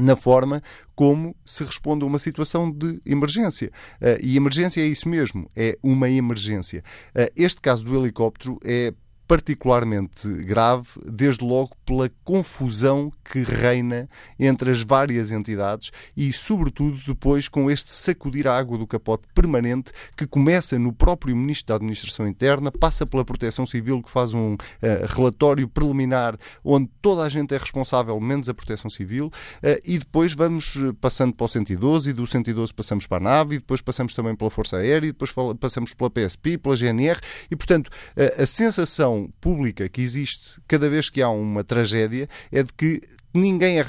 na 0.00 0.16
forma 0.16 0.62
como 0.94 1.34
se 1.44 1.64
responde 1.64 2.04
a 2.04 2.06
uma 2.06 2.18
situação 2.18 2.70
de 2.70 3.00
emergência. 3.04 3.70
Uh, 4.00 4.22
e 4.22 4.36
emergência 4.36 4.80
é 4.80 4.86
isso 4.86 5.08
mesmo, 5.08 5.50
é 5.56 5.78
uma 5.82 6.08
emergência. 6.10 6.82
Uh, 7.14 7.30
este 7.36 7.60
caso 7.60 7.84
do 7.84 7.96
helicóptero 7.96 8.58
é 8.64 8.92
particularmente 9.30 10.28
grave, 10.42 10.88
desde 11.06 11.44
logo 11.44 11.70
pela 11.86 12.10
confusão 12.24 13.12
que 13.24 13.44
reina 13.44 14.08
entre 14.36 14.72
as 14.72 14.82
várias 14.82 15.30
entidades 15.30 15.92
e, 16.16 16.32
sobretudo, 16.32 16.98
depois 17.06 17.46
com 17.46 17.70
este 17.70 17.92
sacudir 17.92 18.48
a 18.48 18.58
água 18.58 18.76
do 18.76 18.88
capote 18.88 19.22
permanente 19.32 19.92
que 20.16 20.26
começa 20.26 20.76
no 20.80 20.92
próprio 20.92 21.36
Ministro 21.36 21.68
da 21.68 21.76
Administração 21.76 22.26
Interna, 22.26 22.72
passa 22.72 23.06
pela 23.06 23.24
Proteção 23.24 23.64
Civil, 23.64 24.02
que 24.02 24.10
faz 24.10 24.34
um 24.34 24.54
uh, 24.54 24.58
relatório 25.06 25.68
preliminar 25.68 26.36
onde 26.64 26.90
toda 27.00 27.22
a 27.22 27.28
gente 27.28 27.54
é 27.54 27.58
responsável, 27.58 28.18
menos 28.18 28.48
a 28.48 28.54
Proteção 28.54 28.90
Civil, 28.90 29.26
uh, 29.26 29.80
e 29.84 29.96
depois 29.96 30.34
vamos 30.34 30.76
passando 31.00 31.32
para 31.34 31.44
o 31.44 31.48
112 31.48 32.10
e 32.10 32.12
do 32.12 32.26
112 32.26 32.74
passamos 32.74 33.06
para 33.06 33.18
a 33.18 33.20
nave 33.20 33.54
e 33.54 33.58
depois 33.60 33.80
passamos 33.80 34.12
também 34.12 34.34
pela 34.34 34.50
Força 34.50 34.78
Aérea 34.78 35.06
e 35.06 35.12
depois 35.12 35.32
passamos 35.60 35.94
pela 35.94 36.10
PSP, 36.10 36.58
pela 36.58 36.74
GNR 36.74 37.20
e, 37.48 37.54
portanto, 37.54 37.86
uh, 38.16 38.42
a 38.42 38.44
sensação 38.44 39.19
pública 39.40 39.88
que 39.88 40.00
existe 40.00 40.60
cada 40.66 40.88
vez 40.88 41.10
que 41.10 41.22
há 41.22 41.28
uma 41.28 41.64
tragédia 41.64 42.28
é 42.50 42.62
de 42.62 42.72
que 42.72 43.00
ninguém 43.32 43.80
é, 43.80 43.86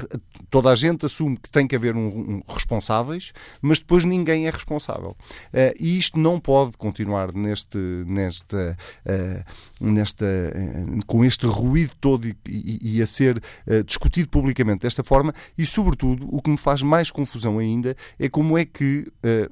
toda 0.50 0.70
a 0.70 0.76
gente 0.76 1.06
assume 1.06 1.38
que 1.38 1.50
tem 1.50 1.68
que 1.68 1.76
haver 1.76 1.96
um, 1.96 2.08
um 2.08 2.42
responsáveis, 2.48 3.34
mas 3.62 3.80
depois 3.80 4.04
ninguém 4.04 4.48
é 4.48 4.50
responsável. 4.50 5.16
Uh, 5.54 5.74
e 5.80 5.98
isto 5.98 6.20
não 6.20 6.40
pode 6.40 6.78
continuar 6.78 7.34
neste, 7.34 7.78
nesta, 7.78 8.78
uh, 9.06 9.44
nesta, 9.80 10.26
uh, 10.26 11.06
com 11.06 11.26
este 11.26 11.46
ruído 11.46 11.94
todo 12.00 12.28
e, 12.28 12.36
e, 12.48 12.98
e 12.98 13.02
a 13.02 13.06
ser 13.06 13.42
discutido 13.86 14.30
publicamente 14.30 14.82
desta 14.82 15.04
forma. 15.04 15.34
E, 15.58 15.66
sobretudo, 15.66 16.28
o 16.32 16.42
que 16.42 16.50
me 16.50 16.58
faz 16.58 16.82
mais 16.82 17.10
confusão 17.10 17.60
ainda 17.60 17.96
é 18.20 18.30
como 18.30 18.58
é 18.58 18.66
que, 18.66 19.08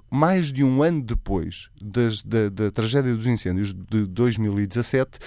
mais 0.10 0.52
de 0.52 0.64
um 0.64 0.84
ano 0.84 1.02
depois 1.02 1.70
das, 1.82 2.22
da, 2.22 2.50
da 2.50 2.72
tragédia 2.72 3.14
dos 3.16 3.26
incêndios 3.26 3.74
de 3.74 4.06
2017, 4.06 5.20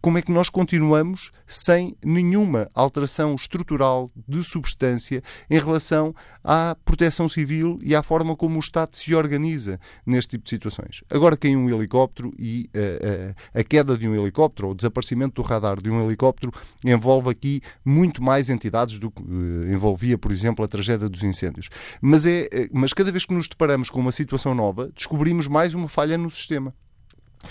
como 0.00 0.18
é 0.18 0.22
que 0.22 0.32
nós 0.32 0.48
continuamos 0.48 1.30
sem 1.46 1.96
nenhuma 2.04 2.70
alteração 2.74 3.34
estrutural 3.34 4.10
de 4.26 4.42
substância 4.42 5.22
em 5.48 5.58
relação 5.58 6.14
à 6.42 6.76
proteção 6.84 7.28
civil 7.28 7.78
e 7.82 7.94
à 7.94 8.02
forma 8.02 8.34
como 8.34 8.56
o 8.56 8.60
Estado 8.60 8.96
se 8.96 9.14
organiza 9.14 9.78
neste 10.06 10.30
tipo 10.30 10.44
de 10.44 10.50
situações. 10.50 11.02
Agora 11.10 11.36
cai 11.36 11.54
um 11.54 11.68
helicóptero 11.68 12.32
e 12.38 12.70
uh, 12.74 13.30
uh, 13.30 13.60
a 13.60 13.64
queda 13.64 13.96
de 13.96 14.08
um 14.08 14.14
helicóptero 14.14 14.68
ou 14.68 14.72
o 14.72 14.76
desaparecimento 14.76 15.42
do 15.42 15.46
radar 15.46 15.80
de 15.80 15.90
um 15.90 16.04
helicóptero 16.04 16.52
envolve 16.84 17.30
aqui 17.30 17.60
muito 17.84 18.22
mais 18.22 18.48
entidades 18.48 18.98
do 18.98 19.10
que 19.10 19.22
uh, 19.22 19.72
envolvia, 19.72 20.16
por 20.16 20.32
exemplo, 20.32 20.64
a 20.64 20.68
tragédia 20.68 21.08
dos 21.08 21.22
incêndios. 21.22 21.68
Mas, 22.00 22.24
é, 22.26 22.48
mas 22.72 22.92
cada 22.92 23.12
vez 23.12 23.26
que 23.26 23.34
nos 23.34 23.48
deparamos 23.48 23.90
com 23.90 24.00
uma 24.00 24.12
situação 24.12 24.54
nova, 24.54 24.90
descobrimos 24.94 25.46
mais 25.46 25.74
uma 25.74 25.88
falha 25.88 26.16
no 26.16 26.30
sistema. 26.30 26.74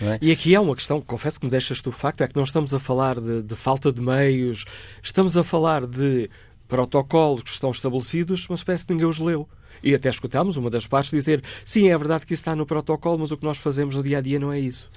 É? 0.02 0.20
E 0.22 0.32
aqui 0.32 0.56
há 0.56 0.62
uma 0.62 0.76
questão, 0.76 1.02
confesso 1.02 1.40
que 1.40 1.46
me 1.46 1.52
deixa 1.52 1.74
estupefacto, 1.74 2.24
é 2.24 2.28
que 2.28 2.36
não 2.36 2.44
estamos 2.44 2.74
a 2.74 2.80
falar 2.80 3.20
de, 3.20 3.42
de, 3.42 3.56
falta 3.56 3.92
de 3.92 4.02
meios, 4.02 4.66
estamos 5.02 5.36
a 5.36 5.44
falar 5.44 5.86
de 5.86 6.30
protocolos 6.68 7.42
que 7.42 7.50
estão 7.50 7.72
estabelecidos, 7.72 8.48
mas 8.50 8.64
parece 8.64 8.86
que 8.86 8.94
ninguém 8.94 9.08
os 9.08 9.18
leu. 9.18 9.48
E 9.84 9.96
até 9.96 10.10
escutámos 10.10 10.58
uma 10.58 10.70
das 10.70 10.86
partes 10.86 11.12
dizer 11.12 11.44
sim, 11.64 11.90
é 11.90 11.98
verdade 11.98 12.26
que 12.26 12.34
isso 12.34 12.42
está 12.42 12.56
no 12.56 12.66
protocolo, 12.66 13.20
mas 13.20 13.32
o 13.32 13.38
que 13.38 13.46
nós 13.46 13.58
fazemos 13.58 13.96
no 13.96 14.04
dia 14.04 14.20
a 14.20 14.22
dia 14.22 14.40
não 14.40 14.52
é 14.52 14.60
isso. 14.60 14.90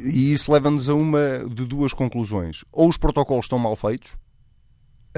E 0.00 0.32
isso 0.32 0.52
leva-nos 0.52 0.88
a 0.88 0.94
uma 0.94 1.44
de 1.48 1.64
duas 1.64 1.92
conclusões. 1.92 2.64
Ou 2.72 2.88
os 2.88 2.96
protocolos 2.96 3.46
estão 3.46 3.58
mal 3.58 3.74
feitos, 3.74 4.12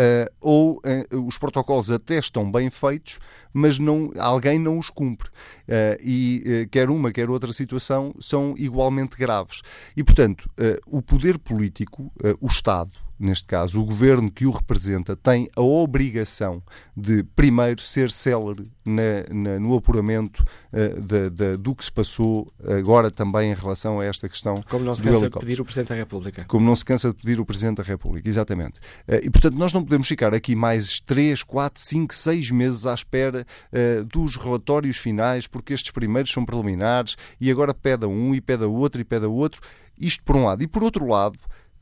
Uh, 0.00 0.32
ou 0.40 0.80
uh, 1.12 1.26
os 1.26 1.36
protocolos 1.36 1.90
até 1.90 2.18
estão 2.18 2.50
bem 2.50 2.70
feitos, 2.70 3.18
mas 3.52 3.78
não, 3.78 4.10
alguém 4.18 4.58
não 4.58 4.78
os 4.78 4.88
cumpre. 4.88 5.28
Uh, 5.28 6.00
e 6.02 6.66
quer 6.70 6.88
uma, 6.88 7.12
quer 7.12 7.28
outra 7.28 7.52
situação 7.52 8.14
são 8.18 8.54
igualmente 8.56 9.16
graves. 9.16 9.60
E, 9.94 10.02
portanto, 10.02 10.48
o 10.86 11.02
poder 11.02 11.38
político, 11.38 12.10
o 12.40 12.46
Estado, 12.46 12.92
neste 13.20 13.46
caso, 13.46 13.80
o 13.80 13.84
governo 13.84 14.30
que 14.30 14.46
o 14.46 14.50
representa, 14.50 15.14
tem 15.14 15.46
a 15.54 15.60
obrigação 15.60 16.62
de, 16.96 17.22
primeiro, 17.22 17.82
ser 17.82 18.10
célere 18.10 18.70
na, 18.84 19.02
na, 19.30 19.60
no 19.60 19.76
apuramento 19.76 20.42
uh, 20.72 21.00
de, 21.00 21.30
de, 21.30 21.56
do 21.58 21.74
que 21.74 21.84
se 21.84 21.92
passou 21.92 22.50
agora 22.78 23.10
também 23.10 23.52
em 23.52 23.54
relação 23.54 24.00
a 24.00 24.04
esta 24.04 24.28
questão. 24.28 24.62
Como 24.68 24.84
não 24.84 24.94
se 24.94 25.02
cansa 25.02 25.28
de 25.28 25.38
pedir 25.38 25.60
o 25.60 25.64
Presidente 25.64 25.88
da 25.88 25.94
República. 25.94 26.44
Como 26.48 26.64
não 26.64 26.74
se 26.74 26.84
cansa 26.84 27.10
de 27.10 27.14
pedir 27.14 27.38
o 27.38 27.44
Presidente 27.44 27.76
da 27.76 27.82
República, 27.82 28.28
exatamente. 28.28 28.80
Uh, 29.06 29.20
e, 29.22 29.28
portanto, 29.30 29.54
nós 29.54 29.72
não 29.72 29.84
podemos 29.84 30.08
ficar 30.08 30.32
aqui 30.32 30.56
mais 30.56 31.00
3, 31.00 31.42
4, 31.42 31.82
5, 31.82 32.14
6 32.14 32.50
meses 32.50 32.86
à 32.86 32.94
espera 32.94 33.46
uh, 33.70 34.04
dos 34.04 34.36
relatórios 34.36 34.96
finais, 34.96 35.46
porque 35.46 35.74
estes 35.74 35.90
primeiros 35.90 36.32
são 36.32 36.44
preliminares 36.44 37.16
e 37.38 37.50
agora 37.50 37.74
pede 37.74 38.06
a 38.06 38.08
um 38.08 38.34
e 38.34 38.40
pede 38.40 38.64
a 38.64 38.68
outro 38.68 39.00
e 39.00 39.04
pede 39.04 39.26
a 39.26 39.28
outro. 39.28 39.60
Isto 39.98 40.24
por 40.24 40.36
um 40.36 40.46
lado. 40.46 40.62
E 40.62 40.66
por 40.66 40.82
outro 40.82 41.06
lado, 41.06 41.38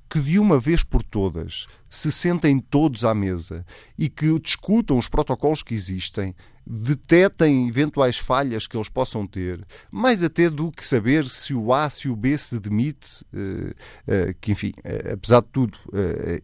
que 0.09 0.21
de 0.21 0.39
uma 0.39 0.59
vez 0.59 0.83
por 0.83 1.03
todas 1.03 1.67
se 1.89 2.11
sentem 2.11 2.59
todos 2.59 3.05
à 3.05 3.15
mesa 3.15 3.65
e 3.97 4.09
que 4.09 4.39
discutam 4.41 4.97
os 4.97 5.09
protocolos 5.09 5.63
que 5.63 5.75
existem, 5.75 6.35
detetem 6.71 7.67
eventuais 7.67 8.19
falhas 8.19 8.67
que 8.67 8.77
eles 8.77 8.91
possam 8.91 9.27
ter, 9.27 9.65
mais 9.91 10.23
até 10.23 10.51
do 10.51 10.71
que 10.71 10.87
saber 10.87 11.27
se 11.27 11.55
o 11.55 11.73
A, 11.73 11.89
se 11.89 12.11
o 12.11 12.15
B 12.15 12.37
se 12.37 12.61
demite, 12.61 13.25
uh, 13.33 13.71
uh, 13.71 14.35
que 14.39 14.53
enfim, 14.53 14.73
uh, 14.85 15.15
apesar 15.15 15.41
de 15.41 15.49
tudo, 15.49 15.79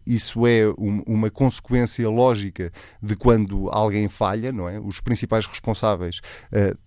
isso 0.05 0.47
é 0.47 0.67
um, 0.77 1.03
uma 1.05 1.29
consequência 1.29 2.09
lógica 2.09 2.71
de 3.01 3.15
quando 3.15 3.69
alguém 3.69 4.07
falha, 4.07 4.51
não 4.51 4.67
é? 4.67 4.79
Os 4.79 4.99
principais 4.99 5.45
responsáveis 5.45 6.21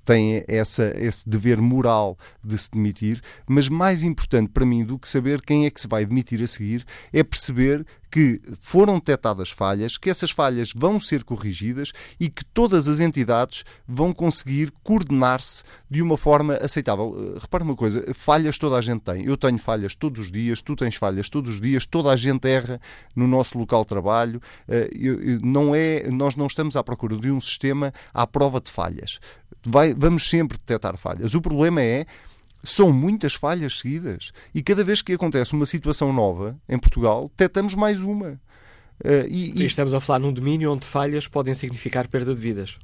têm 0.04 0.42
essa, 0.48 0.92
esse 0.96 1.28
dever 1.28 1.60
moral 1.60 2.18
de 2.42 2.58
se 2.58 2.70
demitir, 2.70 3.20
mas 3.46 3.68
mais 3.68 4.02
importante 4.02 4.50
para 4.50 4.66
mim 4.66 4.84
do 4.84 4.98
que 4.98 5.08
saber 5.08 5.42
quem 5.42 5.66
é 5.66 5.70
que 5.70 5.80
se 5.80 5.86
vai 5.86 6.04
demitir 6.04 6.42
a 6.42 6.46
seguir 6.46 6.84
é 7.12 7.22
perceber 7.22 7.86
que 8.10 8.40
foram 8.60 8.94
detectadas 8.94 9.50
falhas, 9.50 9.98
que 9.98 10.10
essas 10.10 10.30
falhas 10.30 10.72
vão 10.74 10.98
ser 10.98 11.24
corrigidas 11.24 11.92
e 12.18 12.28
que 12.28 12.44
todas 12.44 12.88
as 12.88 13.00
entidades 13.00 13.64
vão 13.86 14.12
conseguir 14.12 14.72
coordenar-se 14.82 15.62
de 15.90 16.02
uma 16.02 16.16
forma 16.16 16.54
aceitável. 16.54 17.14
Eh, 17.18 17.38
repara 17.40 17.64
uma 17.64 17.76
coisa, 17.76 18.04
falhas 18.14 18.58
toda 18.58 18.76
a 18.76 18.80
gente 18.80 19.02
tem. 19.02 19.24
Eu 19.24 19.36
tenho 19.36 19.58
falhas 19.58 19.94
todos 19.94 20.20
os 20.20 20.30
dias, 20.30 20.62
tu 20.62 20.74
tens 20.74 20.94
falhas 20.94 21.28
todos 21.28 21.50
os 21.50 21.60
dias, 21.60 21.86
toda 21.86 22.10
a 22.10 22.16
gente 22.16 22.48
erra 22.48 22.80
no 23.14 23.26
nosso 23.26 23.58
local 23.58 23.82
de 23.82 23.88
trabalho. 23.88 24.40
Eh, 24.68 24.90
não 25.42 25.74
é, 25.74 26.10
nós 26.10 26.36
não 26.36 26.46
estamos 26.46 26.76
à 26.76 26.82
procura 26.82 27.16
de 27.16 27.30
um 27.30 27.40
sistema 27.40 27.92
à 28.12 28.26
prova 28.26 28.60
de 28.60 28.70
falhas. 28.70 29.18
Vai, 29.66 29.94
vamos 29.94 30.28
sempre 30.28 30.58
detectar 30.58 30.96
falhas. 30.96 31.34
O 31.34 31.40
problema 31.40 31.82
é 31.82 32.06
são 32.70 32.92
muitas 32.92 33.34
falhas 33.34 33.78
seguidas. 33.78 34.32
E 34.54 34.62
cada 34.62 34.84
vez 34.84 35.02
que 35.02 35.12
acontece 35.12 35.52
uma 35.52 35.66
situação 35.66 36.12
nova 36.12 36.56
em 36.68 36.78
Portugal, 36.78 37.30
detectamos 37.30 37.74
mais 37.74 38.02
uma. 38.02 38.40
Uh, 39.04 39.28
e, 39.28 39.62
e... 39.62 39.66
estamos 39.66 39.94
a 39.94 40.00
falar 40.00 40.18
num 40.18 40.32
domínio 40.32 40.72
onde 40.72 40.86
falhas 40.86 41.28
podem 41.28 41.54
significar 41.54 42.08
perda 42.08 42.34
de 42.34 42.40
vidas. 42.40 42.78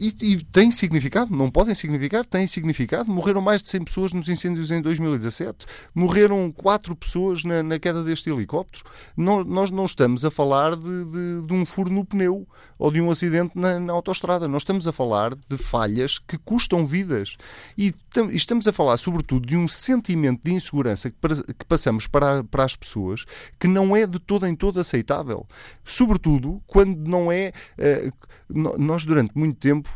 E, 0.00 0.14
e, 0.22 0.44
tem 0.44 0.70
significado, 0.70 1.34
não 1.34 1.50
podem 1.50 1.74
significar, 1.74 2.24
tem 2.24 2.46
significado. 2.46 3.10
Morreram 3.10 3.40
mais 3.40 3.60
de 3.62 3.68
100 3.68 3.84
pessoas 3.84 4.12
nos 4.12 4.28
incêndios 4.28 4.70
em 4.70 4.80
2017, 4.80 5.66
morreram 5.92 6.52
4 6.52 6.94
pessoas 6.94 7.42
na, 7.42 7.64
na 7.64 7.80
queda 7.80 8.04
deste 8.04 8.30
helicóptero. 8.30 8.84
Não, 9.16 9.42
nós 9.42 9.72
não 9.72 9.84
estamos 9.84 10.24
a 10.24 10.30
falar 10.30 10.76
de, 10.76 11.04
de, 11.04 11.46
de, 11.46 11.52
um 11.52 11.66
furo 11.66 11.92
no 11.92 12.04
pneu 12.04 12.46
ou 12.78 12.90
de 12.90 13.00
um 13.00 13.10
acidente 13.10 13.58
na, 13.58 13.78
na 13.80 13.92
autostrada. 13.92 14.46
Nós 14.46 14.62
estamos 14.62 14.86
a 14.86 14.92
falar 14.92 15.34
de 15.34 15.58
falhas 15.58 16.18
que 16.18 16.38
custam 16.38 16.86
vidas. 16.86 17.36
E 17.76 17.94
estamos 18.30 18.68
a 18.68 18.72
falar, 18.72 18.96
sobretudo, 18.96 19.46
de 19.46 19.56
um 19.56 19.66
sentimento 19.66 20.40
de 20.44 20.52
insegurança 20.52 21.10
que, 21.10 21.16
passamos 21.66 22.06
para, 22.06 22.44
para 22.44 22.64
as 22.64 22.76
pessoas 22.76 23.24
que 23.58 23.66
não 23.66 23.96
é 23.96 24.06
de 24.06 24.18
todo 24.18 24.46
em 24.46 24.54
todo 24.54 24.80
aceitável. 24.80 25.46
Sobretudo 25.84 26.62
quando 26.66 26.96
não 27.08 27.32
é. 27.32 27.52
Uh, 27.78 28.12
nós, 28.78 29.04
durante 29.04 29.36
muito 29.36 29.58
tempo, 29.58 29.90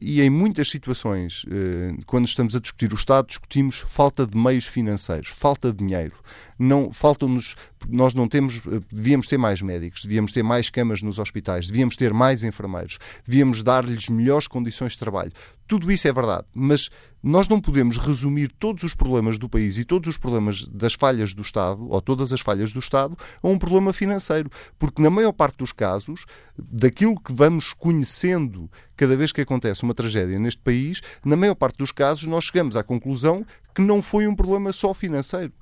e 0.00 0.20
em 0.20 0.28
muitas 0.28 0.68
situações, 0.68 1.44
uh, 1.44 2.04
quando 2.06 2.26
estamos 2.26 2.54
a 2.54 2.60
discutir 2.60 2.92
o 2.92 2.96
Estado, 2.96 3.28
discutimos 3.28 3.84
falta 3.86 4.26
de 4.26 4.36
meios 4.36 4.66
financeiros, 4.66 5.28
falta 5.28 5.72
de 5.72 5.78
dinheiro. 5.78 6.14
Não, 6.58 6.92
faltam-nos, 6.92 7.56
nós 7.88 8.14
não 8.14 8.28
temos, 8.28 8.58
uh, 8.66 8.84
devíamos 8.92 9.26
ter 9.26 9.38
mais 9.38 9.62
médicos, 9.62 10.02
devíamos 10.02 10.32
ter 10.32 10.42
mais 10.42 10.68
camas 10.68 11.00
nos 11.02 11.18
hospitais, 11.18 11.66
devíamos 11.66 11.96
ter 11.96 12.12
mais 12.12 12.44
enfermeiros, 12.44 12.98
devíamos 13.26 13.62
dar-lhes 13.62 14.08
melhores 14.08 14.46
condições 14.46 14.92
de 14.92 14.98
trabalho. 14.98 15.32
Tudo 15.66 15.90
isso 15.90 16.06
é 16.06 16.12
verdade, 16.12 16.44
mas 16.54 16.90
nós 17.24 17.48
não 17.48 17.58
podemos 17.58 17.96
resumir 17.96 18.52
todos 18.58 18.84
os 18.84 18.92
problemas 18.92 19.38
do 19.38 19.48
país 19.48 19.78
e 19.78 19.84
todos 19.84 20.10
os 20.10 20.18
problemas 20.18 20.66
das 20.66 20.92
falhas 20.92 21.32
do 21.32 21.40
Estado, 21.40 21.88
ou 21.88 21.98
todas 22.02 22.34
as 22.34 22.42
falhas 22.42 22.70
do 22.70 22.78
Estado, 22.78 23.16
a 23.42 23.48
um 23.48 23.58
problema 23.58 23.94
financeiro. 23.94 24.50
Porque, 24.78 25.00
na 25.00 25.08
maior 25.08 25.32
parte 25.32 25.56
dos 25.56 25.72
casos, 25.72 26.26
daquilo 26.58 27.18
que 27.18 27.32
vamos 27.32 27.72
conhecendo 27.72 28.70
cada 28.94 29.16
vez 29.16 29.32
que 29.32 29.40
acontece 29.40 29.84
uma 29.84 29.94
tragédia 29.94 30.38
neste 30.38 30.60
país, 30.60 31.00
na 31.24 31.34
maior 31.34 31.54
parte 31.54 31.78
dos 31.78 31.90
casos, 31.90 32.24
nós 32.24 32.44
chegamos 32.44 32.76
à 32.76 32.84
conclusão 32.84 33.42
que 33.74 33.80
não 33.80 34.02
foi 34.02 34.26
um 34.26 34.36
problema 34.36 34.70
só 34.70 34.92
financeiro. 34.92 35.54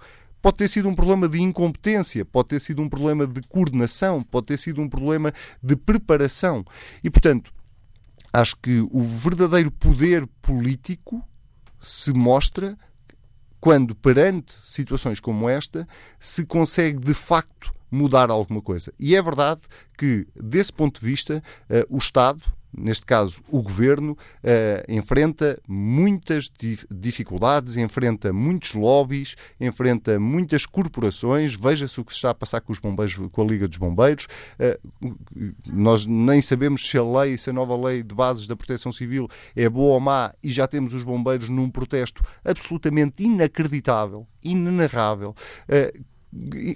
Pode 0.43 0.57
ter 0.57 0.67
sido 0.67 0.89
um 0.89 0.95
problema 0.97 1.29
de 1.29 1.41
incompetência, 1.41 2.25
pode 2.25 2.49
ter 2.49 2.61
sido 2.61 2.83
um 2.83 2.89
problema 2.89 3.25
de 3.25 3.41
coordenação, 3.43 4.21
pode 4.21 4.47
ter 4.47 4.57
sido 4.57 4.83
um 4.83 4.89
problema 4.89 5.33
de 5.63 5.77
preparação. 5.77 6.65
E, 7.05 7.09
portanto, 7.09 7.53
acho 8.33 8.57
que 8.57 8.81
o 8.91 9.01
verdadeiro 9.01 9.71
poder 9.71 10.27
político 10.43 11.25
se 11.83 12.13
mostra 12.13 12.79
quando, 13.61 13.95
perante 13.95 14.53
situações 14.53 15.21
como 15.21 15.49
esta, 15.49 15.87
se 16.19 16.47
consegue 16.47 16.99
de 16.99 17.15
facto 17.15 17.73
mudar 17.91 18.31
alguma 18.31 18.63
coisa. 18.63 18.93
E 18.99 19.15
é 19.15 19.21
verdade 19.23 19.61
que, 19.99 20.27
desse 20.35 20.73
ponto 20.73 21.01
de 21.01 21.07
vista, 21.07 21.43
uh, 21.69 21.95
o 21.95 21.99
Estado, 21.99 22.43
neste 22.77 23.05
caso 23.05 23.43
o 23.49 23.63
governo, 23.63 24.13
uh, 24.13 24.93
enfrenta 24.93 25.61
muitas 25.69 26.51
dificuldades, 26.91 27.77
enfrenta 27.77 28.33
muitos 28.33 28.75
lobbies, 28.75 29.37
enfrenta 29.61 30.19
muitas 30.19 30.67
corporações. 30.67 31.55
Veja-se 31.55 32.01
o 32.01 32.05
que 32.05 32.13
se 32.13 32.19
está 32.19 32.31
a 32.31 32.35
passar 32.35 32.61
com 32.61 32.73
os 32.73 32.79
bombeiros, 32.79 33.15
com 33.31 33.43
a 33.43 33.45
Liga 33.45 33.69
dos 33.69 33.77
Bombeiros. 33.77 34.27
Uh, 34.59 35.15
nós 35.67 36.07
nem 36.07 36.41
sabemos 36.41 36.89
se 36.89 36.97
a 36.97 37.03
lei, 37.03 37.37
se 37.37 37.51
a 37.51 37.53
nova 37.53 37.77
lei 37.77 38.03
de 38.03 38.15
bases 38.15 38.47
da 38.47 38.57
Proteção 38.57 38.93
Civil 38.93 39.29
é 39.55 39.69
boa 39.69 39.95
ou 39.95 40.01
má 40.01 40.33
e 40.43 40.51
já 40.51 40.67
temos 40.67 40.95
os 40.95 41.05
bombeiros 41.05 41.49
num 41.49 41.71
protesto 41.71 42.23
absolutamente 42.45 43.23
inacreditável, 43.23 44.27
inenarrável, 44.43 45.31
uh, 45.69 46.13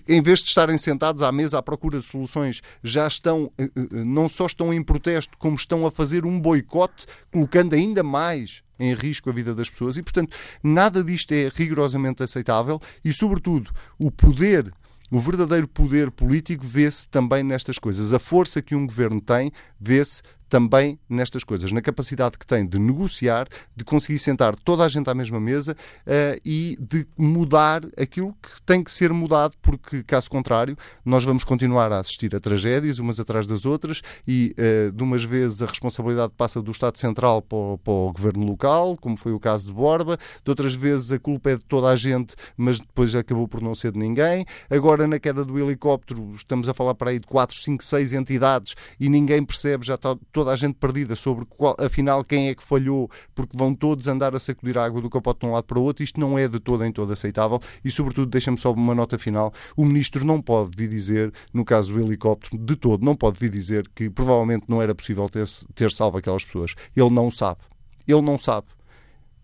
em 0.06 0.20
vez 0.20 0.40
de 0.40 0.48
estarem 0.48 0.76
sentados 0.76 1.22
à 1.22 1.32
mesa 1.32 1.58
à 1.58 1.62
procura 1.62 1.98
de 1.98 2.04
soluções, 2.04 2.62
já 2.82 3.06
estão, 3.06 3.50
eh, 3.56 3.64
eh, 3.64 4.04
não 4.04 4.28
só 4.28 4.46
estão 4.46 4.72
em 4.72 4.82
protesto, 4.82 5.38
como 5.38 5.56
estão 5.56 5.86
a 5.86 5.90
fazer 5.90 6.26
um 6.26 6.38
boicote, 6.38 7.06
colocando 7.32 7.74
ainda 7.74 8.02
mais 8.02 8.62
em 8.78 8.92
risco 8.92 9.30
a 9.30 9.32
vida 9.32 9.54
das 9.54 9.70
pessoas. 9.70 9.96
E, 9.96 10.02
portanto, 10.02 10.36
nada 10.62 11.02
disto 11.02 11.32
é 11.32 11.48
rigorosamente 11.52 12.22
aceitável 12.22 12.80
e, 13.02 13.12
sobretudo, 13.12 13.72
o 13.98 14.10
poder 14.10 14.72
o 15.08 15.20
verdadeiro 15.20 15.68
poder 15.68 16.10
político 16.10 16.66
vê-se 16.66 17.06
também 17.08 17.44
nestas 17.44 17.78
coisas. 17.78 18.12
A 18.12 18.18
força 18.18 18.60
que 18.60 18.74
um 18.74 18.84
governo 18.84 19.20
tem 19.20 19.52
vê-se 19.80 20.20
também 20.48 20.98
nestas 21.08 21.44
coisas, 21.44 21.72
na 21.72 21.80
capacidade 21.80 22.38
que 22.38 22.46
tem 22.46 22.66
de 22.66 22.78
negociar, 22.78 23.46
de 23.74 23.84
conseguir 23.84 24.18
sentar 24.18 24.54
toda 24.56 24.84
a 24.84 24.88
gente 24.88 25.08
à 25.10 25.14
mesma 25.14 25.40
mesa 25.40 25.72
uh, 25.72 26.40
e 26.44 26.76
de 26.80 27.06
mudar 27.16 27.82
aquilo 27.96 28.34
que 28.34 28.62
tem 28.62 28.82
que 28.82 28.90
ser 28.90 29.12
mudado, 29.12 29.56
porque, 29.60 30.02
caso 30.02 30.30
contrário, 30.30 30.76
nós 31.04 31.24
vamos 31.24 31.44
continuar 31.44 31.92
a 31.92 31.98
assistir 31.98 32.34
a 32.34 32.40
tragédias 32.40 32.98
umas 32.98 33.18
atrás 33.18 33.46
das 33.46 33.66
outras 33.66 34.02
e, 34.26 34.54
uh, 34.58 34.92
de 34.92 35.02
umas 35.02 35.24
vezes, 35.24 35.62
a 35.62 35.66
responsabilidade 35.66 36.32
passa 36.36 36.62
do 36.62 36.70
Estado 36.70 36.98
Central 36.98 37.42
para 37.42 37.56
o, 37.56 37.78
para 37.78 37.92
o 37.92 38.12
governo 38.12 38.46
local, 38.46 38.96
como 39.00 39.16
foi 39.16 39.32
o 39.32 39.40
caso 39.40 39.66
de 39.66 39.72
Borba, 39.72 40.18
de 40.44 40.50
outras 40.50 40.74
vezes 40.74 41.12
a 41.12 41.18
culpa 41.18 41.50
é 41.50 41.56
de 41.56 41.64
toda 41.64 41.88
a 41.88 41.96
gente, 41.96 42.34
mas 42.56 42.78
depois 42.78 43.14
acabou 43.14 43.48
por 43.48 43.60
não 43.60 43.74
ser 43.74 43.92
de 43.92 43.98
ninguém. 43.98 44.44
Agora, 44.70 45.06
na 45.06 45.18
queda 45.18 45.44
do 45.44 45.58
helicóptero, 45.58 46.32
estamos 46.34 46.68
a 46.68 46.74
falar 46.74 46.94
para 46.94 47.10
aí 47.10 47.18
de 47.18 47.26
4, 47.26 47.56
5, 47.56 47.82
6 47.82 48.12
entidades 48.12 48.74
e 48.98 49.08
ninguém 49.08 49.44
percebe, 49.44 49.86
já 49.86 49.94
está 49.94 50.16
toda 50.36 50.52
a 50.52 50.56
gente 50.56 50.74
perdida 50.74 51.16
sobre 51.16 51.46
qual, 51.46 51.74
afinal 51.80 52.22
quem 52.22 52.50
é 52.50 52.54
que 52.54 52.62
falhou, 52.62 53.10
porque 53.34 53.56
vão 53.56 53.74
todos 53.74 54.06
andar 54.06 54.36
a 54.36 54.38
sacudir 54.38 54.76
a 54.76 54.84
água 54.84 55.00
do 55.00 55.08
capote 55.08 55.40
de 55.40 55.46
um 55.46 55.52
lado 55.52 55.64
para 55.64 55.78
o 55.78 55.82
outro. 55.82 56.04
Isto 56.04 56.20
não 56.20 56.38
é 56.38 56.46
de 56.46 56.60
todo 56.60 56.84
em 56.84 56.92
todo 56.92 57.10
aceitável 57.10 57.58
e, 57.82 57.90
sobretudo, 57.90 58.26
deixa-me 58.28 58.58
só 58.58 58.70
uma 58.70 58.94
nota 58.94 59.18
final: 59.18 59.50
o 59.74 59.82
ministro 59.82 60.26
não 60.26 60.42
pode 60.42 60.76
vir 60.76 60.90
dizer, 60.90 61.32
no 61.54 61.64
caso 61.64 61.94
do 61.94 62.00
helicóptero, 62.02 62.62
de 62.62 62.76
todo, 62.76 63.02
não 63.02 63.16
pode 63.16 63.38
vir 63.40 63.48
dizer 63.48 63.88
que 63.94 64.10
provavelmente 64.10 64.66
não 64.68 64.82
era 64.82 64.94
possível 64.94 65.26
ter, 65.26 65.46
ter 65.74 65.90
salvo 65.90 66.18
aquelas 66.18 66.44
pessoas. 66.44 66.74
Ele 66.94 67.08
não 67.08 67.30
sabe. 67.30 67.60
Ele 68.06 68.20
não 68.20 68.38
sabe. 68.38 68.66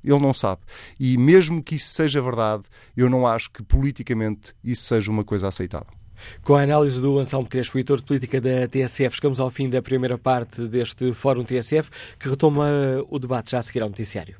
Ele 0.04 0.20
não 0.20 0.34
sabe. 0.34 0.60
E 1.00 1.16
mesmo 1.16 1.62
que 1.62 1.76
isso 1.76 1.88
seja 1.88 2.20
verdade, 2.20 2.64
eu 2.94 3.08
não 3.08 3.26
acho 3.26 3.50
que 3.50 3.62
politicamente 3.62 4.52
isso 4.62 4.84
seja 4.84 5.10
uma 5.10 5.24
coisa 5.24 5.48
aceitável. 5.48 6.01
Com 6.42 6.54
a 6.54 6.62
análise 6.62 7.00
do 7.00 7.18
Anselmo 7.18 7.48
Crespo, 7.48 7.78
editor 7.78 7.98
de 7.98 8.04
política 8.04 8.40
da 8.40 8.66
TSF, 8.66 9.16
chegamos 9.16 9.40
ao 9.40 9.50
fim 9.50 9.68
da 9.68 9.82
primeira 9.82 10.18
parte 10.18 10.62
deste 10.62 11.12
Fórum 11.12 11.44
TSF, 11.44 11.90
que 12.18 12.28
retoma 12.28 12.68
o 13.08 13.18
debate 13.18 13.52
já 13.52 13.58
a 13.58 13.62
seguir 13.62 13.82
ao 13.82 13.88
noticiário. 13.88 14.36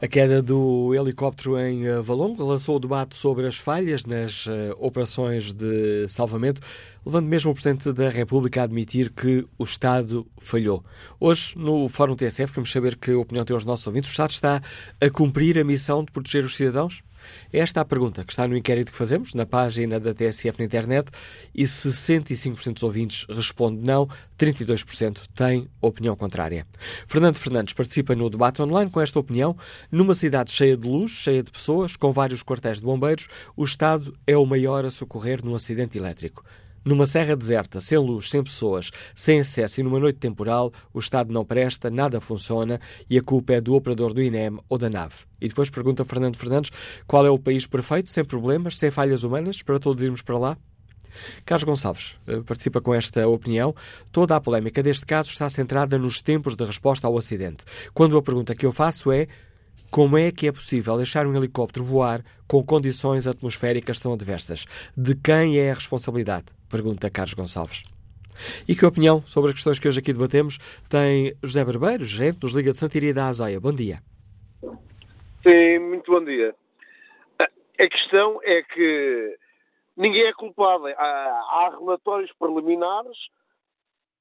A 0.00 0.06
queda 0.06 0.40
do 0.40 0.94
helicóptero 0.94 1.58
em 1.58 1.84
eh, 1.84 2.00
Valongo 2.00 2.44
lançou 2.44 2.76
o 2.76 2.78
debate 2.78 3.16
sobre 3.16 3.48
as 3.48 3.56
falhas 3.56 4.04
nas 4.04 4.46
uh, 4.46 4.50
operações 4.78 5.52
de 5.52 6.06
salvamento. 6.06 6.60
levando 7.04 7.26
mesmo 7.26 7.50
o 7.50 7.54
Presidente 7.54 7.92
da 7.92 8.08
República 8.08 8.60
a 8.60 8.64
admitir 8.64 9.10
que 9.10 9.44
o 9.58 9.64
Estado 9.64 10.24
falhou. 10.38 10.84
Hoje, 11.18 11.58
no 11.58 11.88
Fórum 11.88 12.14
TSF, 12.14 12.52
vamos 12.54 12.70
saber 12.70 12.94
que 12.94 13.10
opinião 13.10 13.44
têm 13.44 13.56
os 13.56 13.64
nossos 13.64 13.88
ouvintes. 13.88 14.08
O 14.08 14.12
Estado 14.12 14.30
está 14.30 14.62
a 15.00 15.10
cumprir 15.10 15.58
a 15.58 15.64
missão 15.64 16.04
de 16.04 16.12
proteger 16.12 16.44
os 16.44 16.54
cidadãos? 16.54 17.02
É 17.52 17.58
esta 17.58 17.80
a 17.80 17.84
pergunta 17.84 18.24
que 18.24 18.32
está 18.32 18.46
no 18.46 18.56
inquérito 18.56 18.92
que 18.92 18.98
fazemos, 18.98 19.34
na 19.34 19.46
página 19.46 19.98
da 19.98 20.14
TSF 20.14 20.58
na 20.58 20.64
internet, 20.64 21.10
e 21.54 21.64
65% 21.64 22.74
dos 22.74 22.82
ouvintes 22.82 23.26
responde 23.28 23.84
não, 23.84 24.08
32% 24.38 25.20
têm 25.34 25.68
opinião 25.80 26.14
contrária. 26.14 26.66
Fernando 27.06 27.36
Fernandes 27.36 27.74
participa 27.74 28.14
no 28.14 28.30
debate 28.30 28.62
online 28.62 28.90
com 28.90 29.00
esta 29.00 29.18
opinião. 29.18 29.56
Numa 29.90 30.14
cidade 30.14 30.50
cheia 30.50 30.76
de 30.76 30.86
luz, 30.86 31.10
cheia 31.10 31.42
de 31.42 31.50
pessoas, 31.50 31.96
com 31.96 32.12
vários 32.12 32.42
quartéis 32.42 32.78
de 32.78 32.84
bombeiros, 32.84 33.28
o 33.56 33.64
Estado 33.64 34.16
é 34.26 34.36
o 34.36 34.46
maior 34.46 34.84
a 34.84 34.90
socorrer 34.90 35.44
num 35.44 35.54
acidente 35.54 35.98
elétrico. 35.98 36.44
Numa 36.84 37.06
serra 37.06 37.36
deserta, 37.36 37.80
sem 37.80 37.98
luz, 37.98 38.30
sem 38.30 38.42
pessoas, 38.42 38.90
sem 39.14 39.40
acesso 39.40 39.80
e 39.80 39.82
numa 39.82 40.00
noite 40.00 40.18
temporal, 40.18 40.72
o 40.92 40.98
Estado 40.98 41.32
não 41.32 41.44
presta, 41.44 41.90
nada 41.90 42.20
funciona 42.20 42.80
e 43.08 43.18
a 43.18 43.22
culpa 43.22 43.54
é 43.54 43.60
do 43.60 43.74
operador 43.74 44.12
do 44.12 44.22
INEM 44.22 44.58
ou 44.68 44.78
da 44.78 44.88
nave. 44.88 45.16
E 45.40 45.48
depois 45.48 45.70
pergunta 45.70 46.04
Fernando 46.04 46.36
Fernandes 46.36 46.70
qual 47.06 47.26
é 47.26 47.30
o 47.30 47.38
país 47.38 47.66
perfeito, 47.66 48.08
sem 48.08 48.24
problemas, 48.24 48.78
sem 48.78 48.90
falhas 48.90 49.22
humanas, 49.22 49.62
para 49.62 49.78
todos 49.78 50.02
irmos 50.02 50.22
para 50.22 50.38
lá? 50.38 50.58
Carlos 51.44 51.64
Gonçalves 51.64 52.16
eh, 52.26 52.40
participa 52.46 52.80
com 52.80 52.94
esta 52.94 53.26
opinião. 53.26 53.74
Toda 54.12 54.36
a 54.36 54.40
polémica 54.40 54.82
deste 54.82 55.04
caso 55.04 55.30
está 55.30 55.48
centrada 55.50 55.98
nos 55.98 56.22
tempos 56.22 56.54
de 56.54 56.64
resposta 56.64 57.06
ao 57.06 57.16
acidente. 57.16 57.64
Quando 57.92 58.16
a 58.16 58.22
pergunta 58.22 58.54
que 58.54 58.66
eu 58.66 58.72
faço 58.72 59.10
é 59.10 59.26
como 59.90 60.18
é 60.18 60.30
que 60.30 60.46
é 60.46 60.52
possível 60.52 60.96
deixar 60.96 61.26
um 61.26 61.34
helicóptero 61.34 61.84
voar 61.84 62.22
com 62.46 62.62
condições 62.62 63.26
atmosféricas 63.26 63.98
tão 63.98 64.12
adversas? 64.12 64.66
De 64.96 65.14
quem 65.14 65.58
é 65.58 65.70
a 65.70 65.74
responsabilidade? 65.74 66.57
Pergunta 66.70 67.10
Carlos 67.10 67.34
Gonçalves. 67.34 67.82
E 68.68 68.74
que 68.74 68.86
opinião 68.86 69.22
sobre 69.26 69.50
as 69.50 69.54
questões 69.54 69.78
que 69.78 69.88
hoje 69.88 70.00
aqui 70.00 70.12
debatemos 70.12 70.58
tem 70.88 71.34
José 71.42 71.64
Barbeiro, 71.64 72.04
gerente 72.04 72.38
dos 72.38 72.54
Liga 72.54 72.72
de 72.72 72.78
Santiria 72.78 73.12
da 73.12 73.26
Azoia. 73.26 73.60
Bom 73.60 73.72
dia. 73.72 74.00
Sim, 75.46 75.78
muito 75.78 76.10
bom 76.10 76.24
dia. 76.24 76.54
A 77.38 77.88
questão 77.88 78.40
é 78.42 78.62
que 78.62 79.38
ninguém 79.96 80.26
é 80.26 80.32
culpado. 80.32 80.86
Há, 80.86 80.92
há 80.98 81.76
relatórios 81.78 82.30
preliminares 82.38 83.16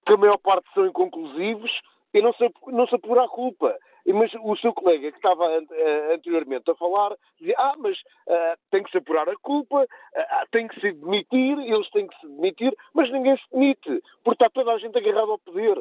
que 0.05 0.13
a 0.13 0.17
maior 0.17 0.37
parte 0.37 0.67
são 0.73 0.85
inconclusivos 0.85 1.71
e 2.13 2.21
não 2.21 2.33
se, 2.33 2.49
não 2.67 2.87
se 2.87 2.95
apura 2.95 3.25
a 3.25 3.27
culpa. 3.27 3.75
Mas 4.13 4.33
o 4.35 4.55
seu 4.55 4.73
colega 4.73 5.11
que 5.11 5.17
estava 5.17 5.45
uh, 5.45 6.13
anteriormente 6.13 6.71
a 6.71 6.75
falar 6.75 7.15
dizia, 7.37 7.55
ah, 7.57 7.75
mas 7.77 7.97
uh, 7.99 8.57
tem 8.71 8.81
que 8.81 8.91
se 8.91 8.97
apurar 8.97 9.27
a 9.27 9.35
culpa, 9.37 9.83
uh, 9.83 10.47
tem 10.49 10.67
que 10.67 10.79
se 10.79 10.93
demitir, 10.93 11.59
eles 11.59 11.89
têm 11.89 12.07
que 12.07 12.17
se 12.19 12.27
demitir, 12.27 12.73
mas 12.93 13.11
ninguém 13.11 13.35
se 13.35 13.43
demite, 13.51 14.01
porque 14.23 14.43
está 14.43 14.49
toda 14.49 14.71
a 14.71 14.77
gente 14.77 14.97
agarrada 14.97 15.31
ao 15.31 15.39
poder. 15.39 15.77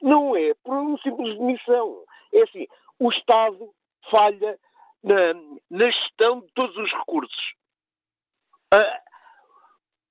Não 0.00 0.36
é 0.36 0.54
por 0.64 0.74
uma 0.74 0.98
simples 0.98 1.38
demissão. 1.38 2.02
É 2.32 2.42
assim, 2.42 2.66
o 2.98 3.10
Estado 3.10 3.72
falha 4.10 4.58
na, 5.04 5.34
na 5.70 5.90
gestão 5.90 6.40
de 6.40 6.48
todos 6.54 6.76
os 6.76 6.92
recursos. 6.92 7.54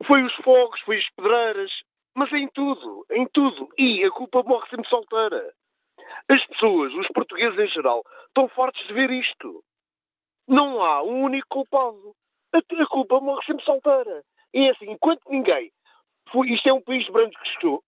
foi 0.05 0.23
os 0.23 0.33
fogos, 0.35 0.79
foi 0.81 0.99
as 0.99 1.09
pedreiras, 1.09 1.71
mas 2.15 2.31
em 2.31 2.47
tudo, 2.47 3.05
em 3.11 3.27
tudo. 3.27 3.67
E 3.77 4.05
a 4.05 4.11
culpa 4.11 4.41
morre 4.43 4.69
sempre 4.69 4.87
solteira. 4.87 5.53
As 6.27 6.45
pessoas, 6.47 6.93
os 6.93 7.07
portugueses 7.09 7.59
em 7.59 7.67
geral, 7.67 8.03
estão 8.27 8.47
fortes 8.49 8.85
de 8.87 8.93
ver 8.93 9.11
isto. 9.11 9.63
Não 10.47 10.81
há 10.83 11.03
um 11.03 11.23
único 11.23 11.47
culpado. 11.49 12.15
A, 12.53 12.85
culpa 12.87 13.19
morre 13.19 13.45
sempre 13.45 13.63
solteira. 13.63 14.23
E 14.53 14.67
é 14.67 14.71
assim, 14.71 14.91
enquanto 14.91 15.21
ninguém 15.29 15.71
for, 16.31 16.45
isto 16.47 16.67
é 16.67 16.73
um 16.73 16.81
país 16.81 17.05
de 17.05 17.11
brancos 17.11 17.37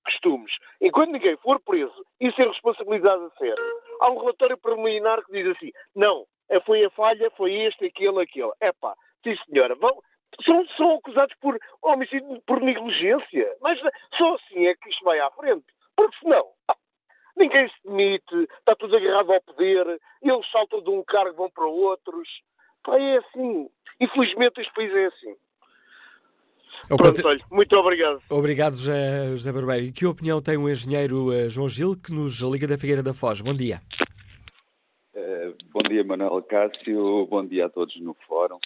costumes. 0.05 0.51
Enquanto 0.82 1.11
ninguém 1.11 1.36
for 1.38 1.59
preso 1.61 2.05
e 2.19 2.32
ser 2.34 2.47
responsabilizado 2.47 3.26
a 3.26 3.38
sério, 3.38 3.82
há 3.99 4.11
um 4.11 4.19
relatório 4.19 4.57
preliminar 4.57 5.24
que 5.26 5.32
diz 5.32 5.55
assim: 5.55 5.71
não, 5.95 6.26
é, 6.49 6.59
foi 6.61 6.86
a 6.86 6.89
falha, 6.91 7.32
foi 7.32 7.53
este, 7.53 7.86
aquele, 7.86 8.21
aquele. 8.21 8.51
É 8.61 8.71
pá, 8.71 8.95
sim 9.24 9.36
senhora, 9.45 9.76
vão, 9.76 10.01
são, 10.43 10.67
são 10.78 10.95
acusados 10.95 11.36
por 11.41 11.57
homicídio, 11.82 12.41
por 12.45 12.61
negligência. 12.61 13.55
Mas 13.61 13.80
só 14.17 14.36
assim 14.36 14.67
é 14.67 14.76
que 14.76 14.89
isto 14.89 15.03
vai 15.03 15.19
à 15.19 15.30
frente. 15.32 15.65
Porque 15.95 16.17
senão, 16.19 16.49
Ninguém 17.36 17.68
se 17.68 17.76
demite, 17.84 18.50
está 18.60 18.76
tudo 18.76 18.96
agarrado 18.96 19.32
ao 19.34 19.42
poder, 19.42 20.00
eles 20.22 20.52
saltam 20.52 20.82
de 20.82 20.90
um 20.90 21.04
cargo 21.04 21.36
vão 21.36 21.50
para 21.50 21.66
outros. 21.66 22.30
Pá, 22.84 23.00
é 23.00 23.18
assim. 23.18 23.70
Infelizmente 24.00 24.62
este 24.62 24.74
país 24.74 24.94
é 24.94 25.06
assim. 25.06 25.36
É 26.90 26.98
Pronto, 26.98 27.28
olha, 27.28 27.44
muito 27.50 27.76
obrigado. 27.76 28.22
Obrigado, 28.30 28.76
José, 28.76 29.30
José 29.32 29.52
Barbeiro. 29.52 29.86
E 29.86 29.92
que 29.92 30.06
opinião 30.06 30.42
tem 30.42 30.58
o 30.58 30.70
engenheiro 30.70 31.28
uh, 31.30 31.50
João 31.50 31.70
Gil, 31.70 31.96
que 31.96 32.12
nos 32.12 32.40
liga 32.42 32.68
da 32.68 32.78
Figueira 32.78 33.02
da 33.02 33.14
Foz? 33.14 33.42
Bom 33.42 33.54
dia. 33.54 33.82
Uh, 35.16 35.56
bom 35.72 35.82
dia, 35.88 36.04
Manuel 36.04 36.42
Cássio. 36.44 37.26
Bom 37.28 37.46
dia 37.46 37.68
a 37.68 37.70
todos 37.70 37.96
no 38.02 38.14
fórum. 38.28 38.60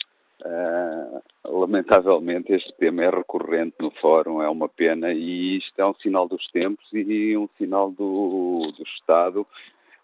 Uh, 0.46 1.22
lamentavelmente 1.44 2.54
este 2.54 2.72
tema 2.74 3.04
é 3.04 3.10
recorrente 3.10 3.76
no 3.80 3.90
fórum, 3.90 4.42
é 4.42 4.48
uma 4.48 4.70
pena 4.70 5.12
e 5.12 5.58
isto 5.58 5.80
é 5.80 5.86
um 5.86 5.96
sinal 5.96 6.28
dos 6.28 6.46
tempos 6.52 6.88
e 6.94 7.36
um 7.36 7.50
sinal 7.58 7.90
do, 7.92 8.72
do 8.78 8.84
Estado. 8.84 9.48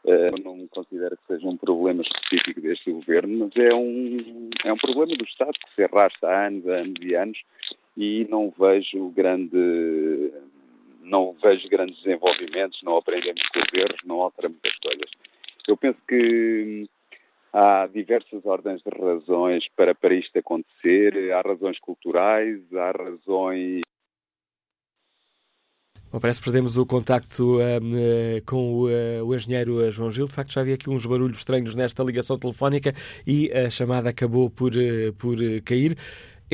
Uh, 0.03 0.43
não 0.43 0.67
considero 0.67 1.15
que 1.15 1.27
seja 1.27 1.47
um 1.47 1.55
problema 1.55 2.01
específico 2.01 2.59
deste 2.61 2.91
governo, 2.91 3.45
mas 3.45 3.63
é 3.63 3.73
um, 3.73 4.49
é 4.65 4.73
um 4.73 4.77
problema 4.77 5.15
do 5.15 5.23
Estado 5.23 5.53
que 5.53 5.75
se 5.75 5.83
arrasta 5.83 6.27
há 6.27 6.47
anos, 6.47 6.67
anos 6.67 6.99
e 7.01 7.15
anos 7.15 7.39
e 7.95 8.27
não 8.29 8.51
vejo 8.57 9.09
grande 9.09 10.33
não 11.03 11.35
vejo 11.43 11.67
grandes 11.69 12.01
desenvolvimentos, 12.01 12.81
não 12.81 12.97
aprendemos 12.97 13.41
com 13.49 13.59
os 13.59 13.81
erros, 13.81 13.99
não 14.05 14.21
alteramos 14.21 14.57
as 14.65 14.75
coisas. 14.77 15.11
Eu 15.67 15.77
penso 15.77 15.99
que 16.07 16.87
Há 17.53 17.85
diversas 17.85 18.43
ordens 18.45 18.81
de 18.81 18.89
razões 18.89 19.67
para, 19.75 19.93
para 19.93 20.15
isto 20.15 20.37
acontecer. 20.39 21.31
Há 21.31 21.41
razões 21.41 21.79
culturais, 21.79 22.59
há 22.73 22.91
razões 22.91 23.81
Bom, 26.13 26.19
parece 26.19 26.39
que 26.39 26.45
perdemos 26.45 26.77
o 26.77 26.85
contacto 26.85 27.57
uh, 27.57 28.45
com 28.45 28.71
o, 28.71 28.87
uh, 28.87 29.25
o, 29.25 29.33
engenheiro 29.33 29.89
João 29.89 30.11
Gil. 30.11 30.27
De 30.27 30.33
facto, 30.33 30.53
já 30.53 30.61
havia 30.61 30.75
aqui 30.75 30.87
uns 30.87 31.07
barulhos 31.07 31.39
estranhos 31.39 31.75
nesta 31.75 32.03
ligação 32.03 32.37
telefónica 32.37 32.93
e 33.25 33.51
a 33.51 33.67
chamada 33.67 34.09
acabou 34.11 34.47
por, 34.47 34.73
por 35.17 35.37
cair. 35.65 35.97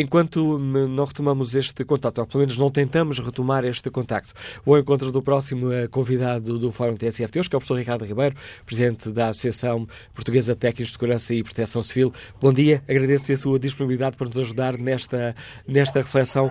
Enquanto 0.01 0.57
não 0.57 1.03
retomamos 1.03 1.53
este 1.55 1.83
contato, 1.83 2.19
ou 2.19 2.25
pelo 2.25 2.39
menos 2.39 2.57
não 2.57 2.71
tentamos 2.71 3.19
retomar 3.19 3.65
este 3.65 3.91
contacto, 3.91 4.33
o 4.65 4.77
encontro 4.77 5.11
do 5.11 5.21
próximo 5.21 5.73
eh, 5.73 5.89
convidado 5.89 6.57
do 6.57 6.71
Fórum 6.71 6.95
TSF 6.95 7.29
de 7.29 7.39
hoje, 7.39 7.49
que 7.49 7.55
é 7.55 7.57
o 7.57 7.59
professor 7.59 7.77
Ricardo 7.77 8.05
Ribeiro, 8.05 8.33
presidente 8.65 9.09
da 9.09 9.27
Associação 9.27 9.85
Portuguesa 10.13 10.53
de 10.53 10.59
Técnicos 10.61 10.87
de 10.87 10.93
Segurança 10.93 11.33
e 11.33 11.43
Proteção 11.43 11.81
Civil. 11.81 12.13
Bom 12.39 12.53
dia, 12.53 12.81
agradeço 12.87 13.29
a 13.33 13.35
sua 13.35 13.59
disponibilidade 13.59 14.15
para 14.15 14.27
nos 14.27 14.37
ajudar 14.37 14.77
nesta, 14.77 15.35
nesta 15.67 15.99
reflexão. 15.99 16.49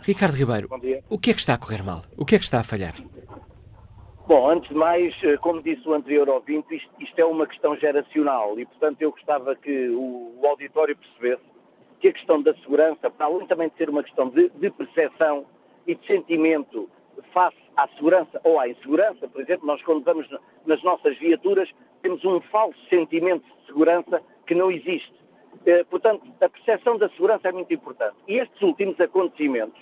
Ricardo 0.00 0.34
Ribeiro, 0.34 0.70
o 1.10 1.18
que 1.18 1.32
é 1.32 1.34
que 1.34 1.40
está 1.40 1.52
a 1.52 1.58
correr 1.58 1.82
mal? 1.82 2.00
O 2.16 2.24
que 2.24 2.36
é 2.36 2.38
que 2.38 2.46
está 2.46 2.60
a 2.60 2.64
falhar? 2.64 2.94
Bom, 4.26 4.50
antes 4.50 4.70
de 4.70 4.74
mais, 4.74 5.14
eh, 5.22 5.36
como 5.36 5.62
disse 5.62 5.86
o 5.86 5.92
anterior 5.92 6.30
ouvinte, 6.30 6.74
isto, 6.74 6.90
isto 6.98 7.18
é 7.18 7.26
uma 7.26 7.46
questão 7.46 7.76
geracional 7.76 8.58
e, 8.58 8.64
portanto, 8.64 9.02
eu 9.02 9.10
gostava 9.10 9.54
que 9.54 9.90
o, 9.90 10.40
o 10.40 10.46
auditório 10.46 10.96
percebesse 10.96 11.55
que 12.00 12.08
a 12.08 12.12
questão 12.12 12.42
da 12.42 12.54
segurança, 12.56 13.10
para 13.10 13.26
além 13.26 13.46
também 13.46 13.68
de 13.68 13.76
ser 13.76 13.88
uma 13.88 14.02
questão 14.02 14.28
de, 14.28 14.48
de 14.50 14.70
percepção 14.70 15.46
e 15.86 15.94
de 15.94 16.06
sentimento 16.06 16.88
face 17.32 17.56
à 17.76 17.88
segurança 17.88 18.40
ou 18.44 18.58
à 18.60 18.68
insegurança, 18.68 19.28
por 19.28 19.40
exemplo, 19.40 19.66
nós 19.66 19.82
quando 19.82 20.04
vamos 20.04 20.28
nas 20.66 20.82
nossas 20.82 21.16
viaturas 21.18 21.70
temos 22.02 22.24
um 22.24 22.40
falso 22.42 22.78
sentimento 22.88 23.44
de 23.44 23.66
segurança 23.66 24.22
que 24.46 24.54
não 24.54 24.70
existe. 24.70 25.14
Eh, 25.64 25.84
portanto, 25.84 26.22
a 26.40 26.48
percepção 26.48 26.98
da 26.98 27.08
segurança 27.10 27.48
é 27.48 27.52
muito 27.52 27.72
importante. 27.72 28.16
E 28.28 28.38
estes 28.38 28.60
últimos 28.62 29.00
acontecimentos 29.00 29.80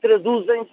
traduzem-se 0.00 0.70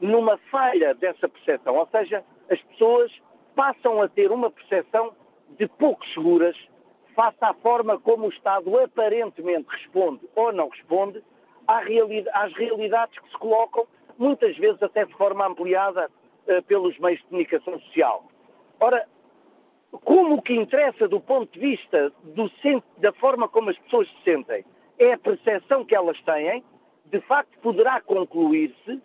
numa 0.00 0.38
falha 0.50 0.94
dessa 0.94 1.28
percepção, 1.28 1.76
ou 1.76 1.86
seja, 1.88 2.24
as 2.48 2.60
pessoas 2.62 3.12
passam 3.54 4.00
a 4.00 4.08
ter 4.08 4.32
uma 4.32 4.50
percepção 4.50 5.12
de 5.58 5.68
pouco 5.68 6.06
seguras 6.08 6.56
face 7.14 7.38
à 7.40 7.54
forma 7.54 7.98
como 7.98 8.26
o 8.26 8.30
Estado 8.30 8.78
aparentemente 8.78 9.68
responde 9.68 10.20
ou 10.34 10.52
não 10.52 10.68
responde 10.68 11.22
às 11.66 11.84
realidades 12.54 13.18
que 13.18 13.28
se 13.28 13.38
colocam, 13.38 13.86
muitas 14.18 14.56
vezes 14.56 14.82
até 14.82 15.04
de 15.04 15.14
forma 15.14 15.46
ampliada 15.46 16.10
uh, 16.46 16.62
pelos 16.64 16.98
meios 16.98 17.20
de 17.20 17.26
comunicação 17.26 17.78
social. 17.80 18.24
Ora, 18.80 19.06
como 20.04 20.36
o 20.36 20.42
que 20.42 20.54
interessa 20.54 21.08
do 21.08 21.20
ponto 21.20 21.52
de 21.52 21.60
vista 21.60 22.12
do, 22.22 22.50
da 22.98 23.12
forma 23.14 23.48
como 23.48 23.70
as 23.70 23.78
pessoas 23.78 24.08
se 24.08 24.22
sentem 24.24 24.64
é 24.98 25.12
a 25.12 25.18
percepção 25.18 25.84
que 25.84 25.94
elas 25.94 26.20
têm, 26.22 26.62
de 27.06 27.20
facto 27.22 27.58
poderá 27.60 28.00
concluir-se 28.00 29.00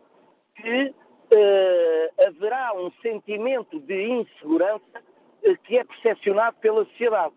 que 0.56 0.88
uh, 0.88 2.28
haverá 2.28 2.74
um 2.76 2.92
sentimento 3.02 3.80
de 3.80 4.04
insegurança 4.12 5.02
uh, 5.44 5.58
que 5.64 5.78
é 5.78 5.84
percepcionado 5.84 6.58
pela 6.58 6.86
sociedade. 6.86 7.34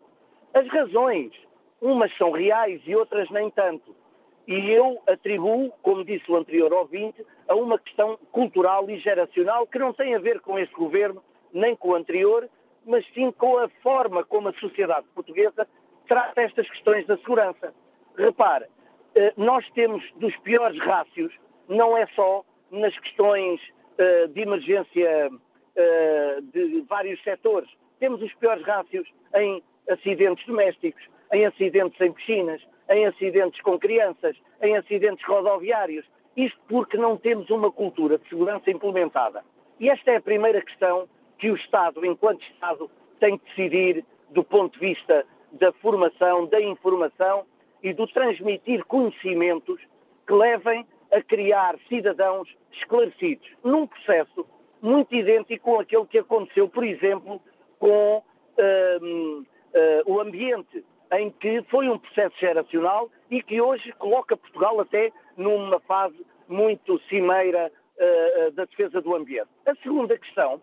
As 0.54 0.66
razões, 0.68 1.32
umas 1.80 2.16
são 2.16 2.30
reais 2.30 2.80
e 2.86 2.94
outras 2.94 3.28
nem 3.30 3.50
tanto. 3.50 3.94
E 4.46 4.70
eu 4.70 5.00
atribuo, 5.06 5.70
como 5.82 6.04
disse 6.04 6.30
o 6.30 6.36
anterior 6.36 6.72
ouvinte, 6.72 7.24
a 7.46 7.54
uma 7.54 7.78
questão 7.78 8.18
cultural 8.32 8.88
e 8.88 8.98
geracional 8.98 9.66
que 9.66 9.78
não 9.78 9.92
tem 9.92 10.14
a 10.14 10.18
ver 10.18 10.40
com 10.40 10.58
este 10.58 10.74
governo, 10.74 11.22
nem 11.52 11.76
com 11.76 11.90
o 11.90 11.94
anterior, 11.94 12.48
mas 12.86 13.06
sim 13.12 13.30
com 13.32 13.58
a 13.58 13.68
forma 13.82 14.24
como 14.24 14.48
a 14.48 14.52
sociedade 14.54 15.06
portuguesa 15.14 15.68
trata 16.06 16.40
estas 16.40 16.68
questões 16.70 17.06
da 17.06 17.18
segurança. 17.18 17.74
Repare, 18.16 18.64
eh, 19.14 19.34
nós 19.36 19.68
temos 19.72 20.02
dos 20.16 20.34
piores 20.38 20.78
rácios, 20.80 21.32
não 21.68 21.96
é 21.96 22.06
só 22.14 22.42
nas 22.70 22.98
questões 23.00 23.60
eh, 23.98 24.26
de 24.28 24.40
emergência 24.40 25.30
eh, 25.76 26.38
de 26.42 26.80
vários 26.88 27.22
setores, 27.22 27.68
temos 28.00 28.22
os 28.22 28.32
piores 28.34 28.64
rácios 28.64 29.06
em 29.34 29.62
acidentes 29.88 30.44
domésticos, 30.46 31.02
em 31.32 31.46
acidentes 31.46 32.00
em 32.00 32.12
piscinas, 32.12 32.62
em 32.90 33.06
acidentes 33.06 33.60
com 33.62 33.78
crianças, 33.78 34.36
em 34.62 34.76
acidentes 34.76 35.24
rodoviários. 35.26 36.04
Isto 36.36 36.58
porque 36.68 36.96
não 36.96 37.16
temos 37.16 37.50
uma 37.50 37.70
cultura 37.70 38.18
de 38.18 38.28
segurança 38.28 38.70
implementada. 38.70 39.44
E 39.80 39.88
esta 39.88 40.12
é 40.12 40.16
a 40.16 40.20
primeira 40.20 40.62
questão 40.62 41.08
que 41.38 41.50
o 41.50 41.56
Estado, 41.56 42.04
enquanto 42.04 42.42
Estado, 42.42 42.90
tem 43.20 43.38
que 43.38 43.44
decidir 43.46 44.04
do 44.30 44.44
ponto 44.44 44.78
de 44.78 44.86
vista 44.86 45.24
da 45.52 45.72
formação, 45.72 46.46
da 46.46 46.60
informação 46.60 47.44
e 47.82 47.92
do 47.92 48.06
transmitir 48.06 48.84
conhecimentos 48.84 49.80
que 50.26 50.32
levem 50.32 50.86
a 51.12 51.22
criar 51.22 51.76
cidadãos 51.88 52.48
esclarecidos, 52.72 53.48
num 53.64 53.86
processo 53.86 54.46
muito 54.82 55.14
idêntico 55.14 55.64
com 55.64 55.80
aquele 55.80 56.06
que 56.06 56.18
aconteceu, 56.18 56.68
por 56.68 56.84
exemplo, 56.84 57.40
com 57.78 58.18
uh, 58.18 59.46
uh, 59.74 60.12
o 60.12 60.20
ambiente 60.20 60.84
em 61.12 61.30
que 61.30 61.62
foi 61.70 61.88
um 61.88 61.98
processo 61.98 62.38
geracional 62.38 63.10
e 63.30 63.42
que 63.42 63.60
hoje 63.60 63.92
coloca 63.92 64.36
Portugal 64.36 64.80
até 64.80 65.10
numa 65.36 65.80
fase 65.80 66.24
muito 66.46 66.98
cimeira 67.08 67.70
uh, 67.96 68.50
da 68.52 68.64
defesa 68.64 69.00
do 69.00 69.14
ambiente. 69.14 69.48
A 69.66 69.74
segunda 69.76 70.18
questão 70.18 70.60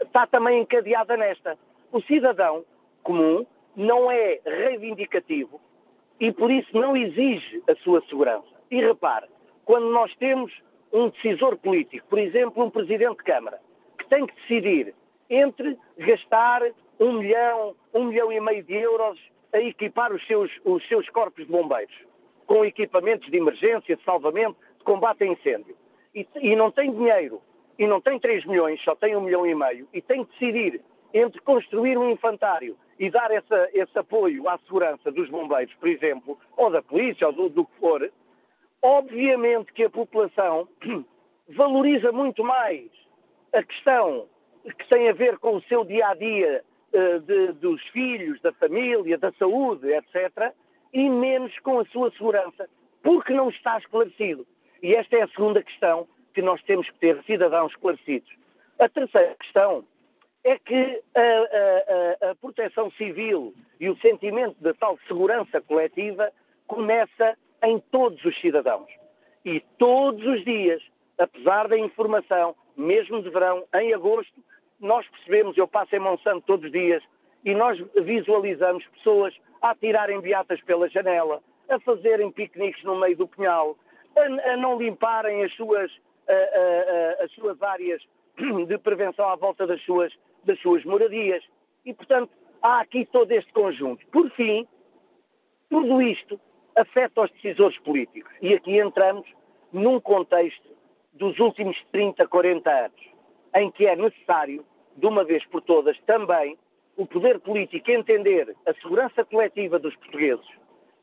está 0.00 0.26
também 0.26 0.60
encadeada 0.60 1.16
nesta. 1.16 1.58
O 1.92 2.00
cidadão 2.02 2.64
comum 3.02 3.46
não 3.74 4.10
é 4.10 4.40
reivindicativo 4.44 5.60
e 6.20 6.32
por 6.32 6.50
isso 6.50 6.76
não 6.76 6.96
exige 6.96 7.62
a 7.68 7.74
sua 7.76 8.02
segurança. 8.02 8.48
E 8.70 8.80
repare, 8.80 9.26
quando 9.64 9.88
nós 9.90 10.14
temos 10.16 10.52
um 10.92 11.08
decisor 11.08 11.56
político, 11.58 12.06
por 12.08 12.18
exemplo, 12.18 12.64
um 12.64 12.70
presidente 12.70 13.18
de 13.18 13.24
Câmara, 13.24 13.60
que 13.98 14.06
tem 14.08 14.26
que 14.26 14.34
decidir 14.36 14.94
entre 15.30 15.78
gastar 15.98 16.62
um 17.00 17.12
milhão, 17.14 17.74
um 17.94 18.04
milhão 18.04 18.32
e 18.32 18.40
meio 18.40 18.62
de 18.62 18.74
euros 18.74 19.18
a 19.52 19.58
equipar 19.58 20.12
os 20.12 20.24
seus, 20.26 20.50
os 20.64 20.86
seus 20.88 21.08
corpos 21.10 21.46
de 21.46 21.50
bombeiros, 21.50 21.94
com 22.46 22.64
equipamentos 22.64 23.30
de 23.30 23.36
emergência, 23.36 23.96
de 23.96 24.04
salvamento, 24.04 24.56
de 24.78 24.84
combate 24.84 25.24
a 25.24 25.26
incêndio. 25.26 25.76
E, 26.14 26.26
e 26.40 26.56
não 26.56 26.70
tem 26.70 26.92
dinheiro, 26.92 27.40
e 27.78 27.86
não 27.86 28.00
tem 28.00 28.18
3 28.18 28.44
milhões, 28.44 28.82
só 28.82 28.94
tem 28.94 29.16
um 29.16 29.20
milhão 29.20 29.46
e 29.46 29.54
meio, 29.54 29.88
e 29.92 30.02
tem 30.02 30.24
que 30.24 30.32
decidir 30.32 30.80
entre 31.14 31.40
construir 31.40 31.96
um 31.96 32.10
infantário 32.10 32.76
e 32.98 33.10
dar 33.10 33.30
essa, 33.30 33.68
esse 33.72 33.98
apoio 33.98 34.48
à 34.48 34.58
segurança 34.58 35.10
dos 35.10 35.30
bombeiros, 35.30 35.72
por 35.74 35.88
exemplo, 35.88 36.38
ou 36.56 36.70
da 36.70 36.82
polícia, 36.82 37.26
ou 37.28 37.32
do, 37.32 37.48
do 37.48 37.64
que 37.64 37.78
for, 37.78 38.10
obviamente 38.82 39.72
que 39.72 39.84
a 39.84 39.90
população 39.90 40.68
valoriza 41.48 42.12
muito 42.12 42.44
mais 42.44 42.90
a 43.54 43.62
questão 43.62 44.26
que 44.64 44.88
tem 44.88 45.08
a 45.08 45.12
ver 45.12 45.38
com 45.38 45.56
o 45.56 45.62
seu 45.62 45.84
dia 45.84 46.08
a 46.08 46.14
dia 46.14 46.64
de, 46.92 47.52
dos 47.52 47.82
filhos, 47.88 48.40
da 48.40 48.52
família, 48.52 49.18
da 49.18 49.32
saúde, 49.32 49.88
etc., 49.92 50.52
e 50.92 51.08
menos 51.08 51.56
com 51.60 51.80
a 51.80 51.84
sua 51.86 52.10
segurança, 52.12 52.68
porque 53.02 53.32
não 53.32 53.50
está 53.50 53.78
esclarecido. 53.78 54.46
E 54.82 54.94
esta 54.94 55.16
é 55.16 55.22
a 55.22 55.28
segunda 55.28 55.62
questão 55.62 56.08
que 56.32 56.42
nós 56.42 56.62
temos 56.62 56.88
que 56.88 56.98
ter 56.98 57.22
cidadãos 57.24 57.72
esclarecidos. 57.72 58.30
A 58.78 58.88
terceira 58.88 59.34
questão 59.34 59.84
é 60.44 60.58
que 60.58 61.02
a, 61.14 62.26
a, 62.26 62.30
a, 62.30 62.34
proteção 62.36 62.90
civil 62.92 63.54
e 63.80 63.88
o 63.88 63.96
sentimento 63.98 64.56
de 64.60 64.72
tal 64.74 64.98
segurança 65.06 65.60
coletiva 65.60 66.30
começa 66.66 67.36
em 67.64 67.80
todos 67.90 68.24
os 68.24 68.40
cidadãos. 68.40 68.88
E 69.44 69.60
todos 69.78 70.24
os 70.24 70.44
dias, 70.44 70.82
apesar 71.18 71.68
da 71.68 71.76
informação, 71.76 72.54
mesmo 72.76 73.22
de 73.22 73.30
verão, 73.30 73.64
em 73.74 73.92
agosto, 73.92 74.40
nós 74.80 75.06
percebemos, 75.08 75.56
eu 75.56 75.66
passo 75.66 75.94
em 75.94 75.98
Monsanto 75.98 76.42
todos 76.46 76.66
os 76.66 76.72
dias, 76.72 77.02
e 77.44 77.54
nós 77.54 77.78
visualizamos 78.02 78.84
pessoas 78.88 79.34
a 79.62 79.74
tirarem 79.74 80.20
beatas 80.20 80.60
pela 80.62 80.88
janela, 80.88 81.40
a 81.68 81.78
fazerem 81.80 82.30
piqueniques 82.30 82.82
no 82.84 82.98
meio 82.98 83.16
do 83.16 83.28
pinhal, 83.28 83.76
a, 84.16 84.52
a 84.52 84.56
não 84.56 84.78
limparem 84.78 85.44
as 85.44 85.52
suas, 85.54 85.90
a, 86.28 87.24
as 87.24 87.32
suas 87.32 87.60
áreas 87.62 88.02
de 88.66 88.78
prevenção 88.78 89.28
à 89.28 89.36
volta 89.36 89.66
das 89.66 89.82
suas, 89.82 90.12
das 90.44 90.58
suas 90.60 90.84
moradias. 90.84 91.44
E, 91.84 91.92
portanto, 91.92 92.30
há 92.62 92.80
aqui 92.80 93.04
todo 93.06 93.30
este 93.32 93.52
conjunto. 93.52 94.04
Por 94.08 94.30
fim, 94.30 94.66
tudo 95.68 96.00
isto 96.02 96.40
afeta 96.76 97.22
os 97.22 97.30
decisores 97.32 97.78
políticos. 97.80 98.32
E 98.40 98.54
aqui 98.54 98.78
entramos 98.78 99.26
num 99.72 100.00
contexto 100.00 100.68
dos 101.12 101.38
últimos 101.38 101.76
30, 101.92 102.26
40 102.26 102.70
anos, 102.70 103.00
em 103.60 103.70
que 103.70 103.86
é 103.86 103.96
necessário, 103.96 104.64
de 104.96 105.06
uma 105.06 105.24
vez 105.24 105.44
por 105.46 105.62
todas, 105.62 105.98
também 106.00 106.56
o 106.96 107.06
poder 107.06 107.38
político 107.40 107.90
entender 107.90 108.54
a 108.66 108.74
segurança 108.74 109.24
coletiva 109.24 109.78
dos 109.78 109.94
portugueses, 109.96 110.46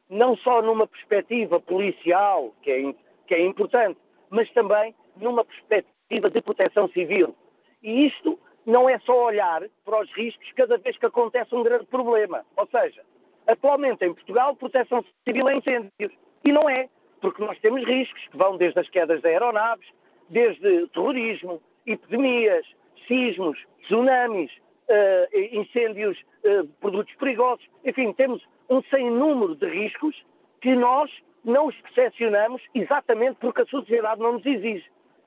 não 0.09 0.35
só 0.37 0.61
numa 0.61 0.85
perspectiva 0.85 1.59
policial, 1.59 2.53
que 2.61 2.71
é, 2.71 2.93
que 3.27 3.35
é 3.35 3.45
importante, 3.45 3.97
mas 4.29 4.51
também 4.51 4.93
numa 5.15 5.45
perspectiva 5.45 6.29
de 6.29 6.41
proteção 6.41 6.89
civil. 6.89 7.33
E 7.81 8.07
isto 8.07 8.37
não 8.65 8.89
é 8.89 8.99
só 8.99 9.25
olhar 9.25 9.63
para 9.85 10.01
os 10.01 10.11
riscos 10.11 10.51
cada 10.53 10.77
vez 10.77 10.97
que 10.97 11.05
acontece 11.05 11.55
um 11.55 11.63
grande 11.63 11.85
problema. 11.85 12.45
Ou 12.57 12.67
seja, 12.67 13.01
atualmente 13.47 14.03
em 14.03 14.13
Portugal, 14.13 14.55
proteção 14.55 15.03
civil 15.23 15.47
é 15.47 15.55
incêndios. 15.55 16.11
E 16.43 16.51
não 16.51 16.69
é, 16.69 16.89
porque 17.21 17.43
nós 17.43 17.57
temos 17.59 17.83
riscos 17.85 18.21
que 18.27 18.37
vão 18.37 18.57
desde 18.57 18.79
as 18.79 18.89
quedas 18.89 19.21
de 19.21 19.27
aeronaves, 19.27 19.87
desde 20.29 20.87
terrorismo, 20.87 21.61
epidemias, 21.85 22.65
sismos, 23.07 23.57
tsunamis, 23.83 24.51
uh, 24.89 25.37
incêndios 25.51 26.17
uh, 26.43 26.67
produtos 26.79 27.13
perigosos. 27.15 27.65
Enfim, 27.83 28.13
temos 28.13 28.43
um 28.69 28.81
sem 28.83 29.09
número 29.09 29.55
de 29.55 29.67
riscos 29.67 30.15
que 30.61 30.75
nós 30.75 31.11
não 31.43 31.67
os 31.67 31.75
percepcionamos 31.81 32.61
exatamente 32.73 33.37
porque 33.39 33.61
a 33.61 33.65
sociedade 33.65 34.19
não 34.21 34.33
nos 34.33 34.45
exige. 34.45 34.85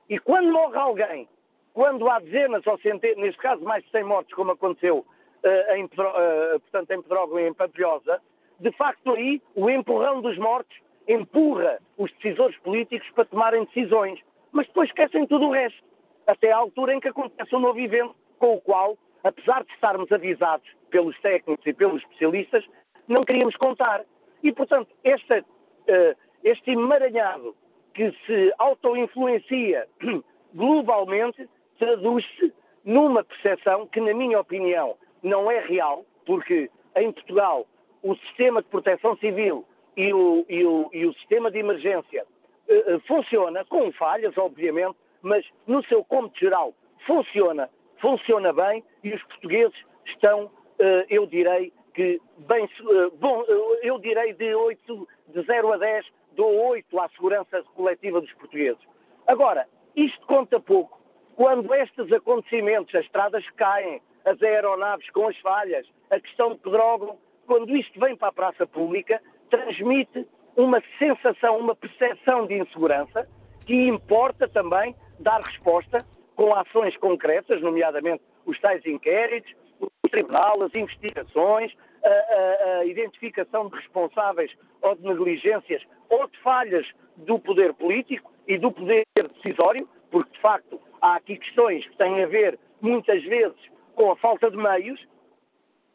E 0.09 0.19
quando 0.19 0.51
morre 0.51 0.77
alguém, 0.77 1.29
quando 1.73 2.09
há 2.11 2.19
dezenas 2.19 2.67
ou 2.67 2.79
centenas, 2.79 3.19
neste 3.19 3.41
caso 3.41 3.63
mais 3.63 3.85
de 3.85 3.91
100 3.91 4.05
mortes, 4.05 4.35
como 4.35 4.53
aconteceu 4.53 4.99
uh, 5.45 5.75
em, 5.75 5.85
uh, 5.85 6.61
portanto, 6.61 6.91
em 6.91 7.03
Pedrógão 7.03 7.39
e 7.39 7.49
em 7.49 7.55
Pampilhosa, 7.55 8.21
de 8.59 8.73
facto 8.73 9.13
aí 9.13 9.41
o 9.55 9.71
empurrão 9.71 10.21
dos 10.21 10.37
mortos 10.39 10.77
empurra 11.07 11.79
os 11.97 12.13
decisores 12.15 12.57
políticos 12.59 13.09
para 13.15 13.25
tomarem 13.25 13.65
decisões, 13.65 14.21
mas 14.51 14.67
depois 14.67 14.89
esquecem 14.89 15.27
tudo 15.27 15.47
o 15.47 15.53
resto, 15.53 15.83
até 16.29 16.53
à 16.53 16.59
altura 16.59 16.95
em 16.95 17.01
que 17.01 17.09
acontece 17.09 17.57
um 17.57 17.59
novo 17.59 17.81
evento 17.81 18.15
com 18.39 18.55
o 18.55 18.61
qual, 18.61 18.99
apesar 19.25 19.65
de 19.65 19.73
estarmos 19.73 20.13
avisados 20.13 20.69
pelos 20.91 21.19
técnicos 21.21 21.67
e 21.67 21.73
pelos 21.73 22.03
especialistas, 22.03 22.65
não 23.09 23.25
queríamos 23.25 23.57
contar. 23.57 24.05
E, 24.43 24.53
portanto, 24.53 24.91
esta, 25.03 25.41
uh, 25.41 26.17
este 26.45 26.71
emaranhado 26.71 27.57
que 27.95 28.13
se 28.27 28.53
auto-influencia 28.59 29.89
globalmente 30.55 31.49
traduz-se 31.79 32.53
numa 32.85 33.25
percepção 33.25 33.87
que, 33.87 34.01
na 34.01 34.13
minha 34.13 34.39
opinião, 34.39 34.97
não 35.23 35.51
é 35.51 35.61
real, 35.61 36.05
porque 36.27 36.71
em 36.95 37.11
Portugal 37.11 37.67
o 38.03 38.15
sistema 38.17 38.63
de 38.63 38.69
proteção 38.69 39.17
civil 39.17 39.65
e 39.97 40.13
o, 40.13 40.45
e 40.49 40.65
o, 40.65 40.91
e 40.93 41.07
o 41.07 41.15
sistema 41.15 41.51
de 41.51 41.59
emergência 41.59 42.27
uh, 42.69 43.01
funciona, 43.07 43.65
com 43.65 43.91
falhas, 43.93 44.37
obviamente, 44.37 44.97
mas 45.29 45.47
no 45.67 45.85
seu 45.85 46.03
cômputo 46.03 46.41
geral 46.41 46.75
funciona, 47.07 47.69
funciona 48.01 48.53
bem 48.53 48.83
e 49.05 49.13
os 49.15 49.23
portugueses 49.25 49.77
estão, 50.07 50.45
uh, 50.45 51.05
eu 51.09 51.27
direi, 51.27 51.73
que 51.95 52.21
bem, 52.39 52.65
uh, 52.65 53.11
bom, 53.19 53.45
eu 53.83 53.99
direi 53.99 54.33
de 54.33 54.55
8, 54.55 55.09
de 55.29 55.43
0 55.43 55.73
a 55.73 55.77
10, 55.77 56.07
dou 56.33 56.69
8 56.71 56.99
à 56.99 57.09
segurança 57.11 57.63
coletiva 57.75 58.21
dos 58.21 58.33
portugueses. 58.35 58.81
Agora, 59.27 59.69
isto 59.95 60.27
conta 60.27 60.59
pouco 60.59 60.99
quando 61.37 61.73
estes 61.75 62.11
acontecimentos, 62.13 62.95
as 62.95 63.05
estradas 63.05 63.49
caem, 63.51 64.03
as 64.25 64.43
aeronaves 64.43 65.09
com 65.11 65.29
as 65.29 65.37
falhas, 65.39 65.87
a 66.11 66.19
questão 66.19 66.55
de 66.55 66.59
Pedrógão, 66.59 67.19
quando 67.47 67.77
isto 67.77 67.99
vem 68.01 68.17
para 68.17 68.29
a 68.29 68.33
praça 68.33 68.67
pública, 68.67 69.23
transmite 69.49 70.27
uma 70.57 70.83
sensação, 70.99 71.59
uma 71.59 71.75
percepção 71.75 72.47
de 72.47 72.59
insegurança 72.59 73.29
que 73.65 73.87
importa 73.87 74.49
também 74.49 74.97
dar 75.21 75.41
resposta 75.41 75.99
com 76.37 76.55
ações 76.55 76.97
concretas, 76.99 77.61
nomeadamente 77.61 78.23
os 78.47 78.59
tais 78.61 78.85
inquéritos, 78.87 79.53
o 79.81 80.09
tribunal, 80.09 80.63
as 80.63 80.75
investigações, 80.75 81.73
a, 82.05 82.09
a, 82.09 82.79
a 82.79 82.85
identificação 82.85 83.69
de 83.69 83.77
responsáveis 83.77 84.51
ou 84.81 84.95
de 84.95 85.03
negligências 85.03 85.83
ou 86.09 86.27
de 86.29 86.39
falhas 86.39 86.87
do 87.17 87.39
poder 87.39 87.75
político 87.75 88.33
e 88.47 88.57
do 88.57 88.73
poder 88.73 89.05
decisório, 89.35 89.89
porque 90.11 90.33
de 90.33 90.41
facto 90.41 90.81
há 91.01 91.17
aqui 91.17 91.37
questões 91.37 91.87
que 91.87 91.97
têm 91.97 92.23
a 92.23 92.27
ver 92.27 92.59
muitas 92.81 93.23
vezes 93.25 93.59
com 93.95 94.11
a 94.13 94.17
falta 94.17 94.51
de 94.51 94.57
meios, 94.57 95.05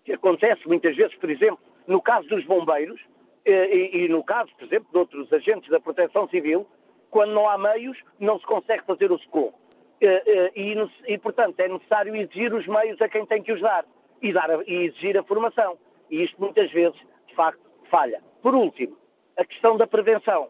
que 0.04 0.14
acontece 0.14 0.68
muitas 0.68 0.96
vezes, 0.96 1.16
por 1.16 1.30
exemplo, 1.30 1.60
no 1.88 2.02
caso 2.02 2.28
dos 2.28 2.44
bombeiros 2.46 3.00
eh, 3.46 3.76
e, 3.76 4.06
e 4.06 4.08
no 4.10 4.24
caso, 4.24 4.52
por 4.58 4.66
exemplo, 4.66 4.88
de 4.92 4.98
outros 4.98 5.32
agentes 5.32 5.70
da 5.70 5.80
proteção 5.80 6.28
civil, 6.28 6.68
quando 7.14 7.32
não 7.32 7.48
há 7.48 7.60
meios, 7.60 7.96
não 8.20 8.40
se 8.40 8.46
consegue 8.48 8.84
fazer 8.88 9.12
o 9.12 9.20
socorro. 9.20 9.54
Eh, 10.02 10.24
eh, 10.26 10.52
e, 10.56 10.76
e, 11.14 11.18
portanto, 11.20 11.60
é 11.60 11.68
necessário 11.68 12.16
exigir 12.16 12.52
os 12.52 12.66
meios 12.66 13.00
a 13.00 13.08
quem 13.08 13.24
tem 13.28 13.44
que 13.44 13.54
os 13.54 13.62
dar 13.62 13.86
e, 14.20 14.34
dar 14.34 14.50
a, 14.50 14.64
e 14.66 14.88
exigir 14.88 15.16
a 15.16 15.22
formação. 15.22 15.78
E 16.10 16.24
isto 16.24 16.42
muitas 16.42 16.72
vezes, 16.72 17.00
de 17.28 17.36
facto, 17.36 17.62
falha. 17.92 18.20
Por 18.42 18.56
último, 18.56 18.98
a 19.38 19.46
questão 19.46 19.78
da 19.78 19.86
prevenção. 19.86 20.50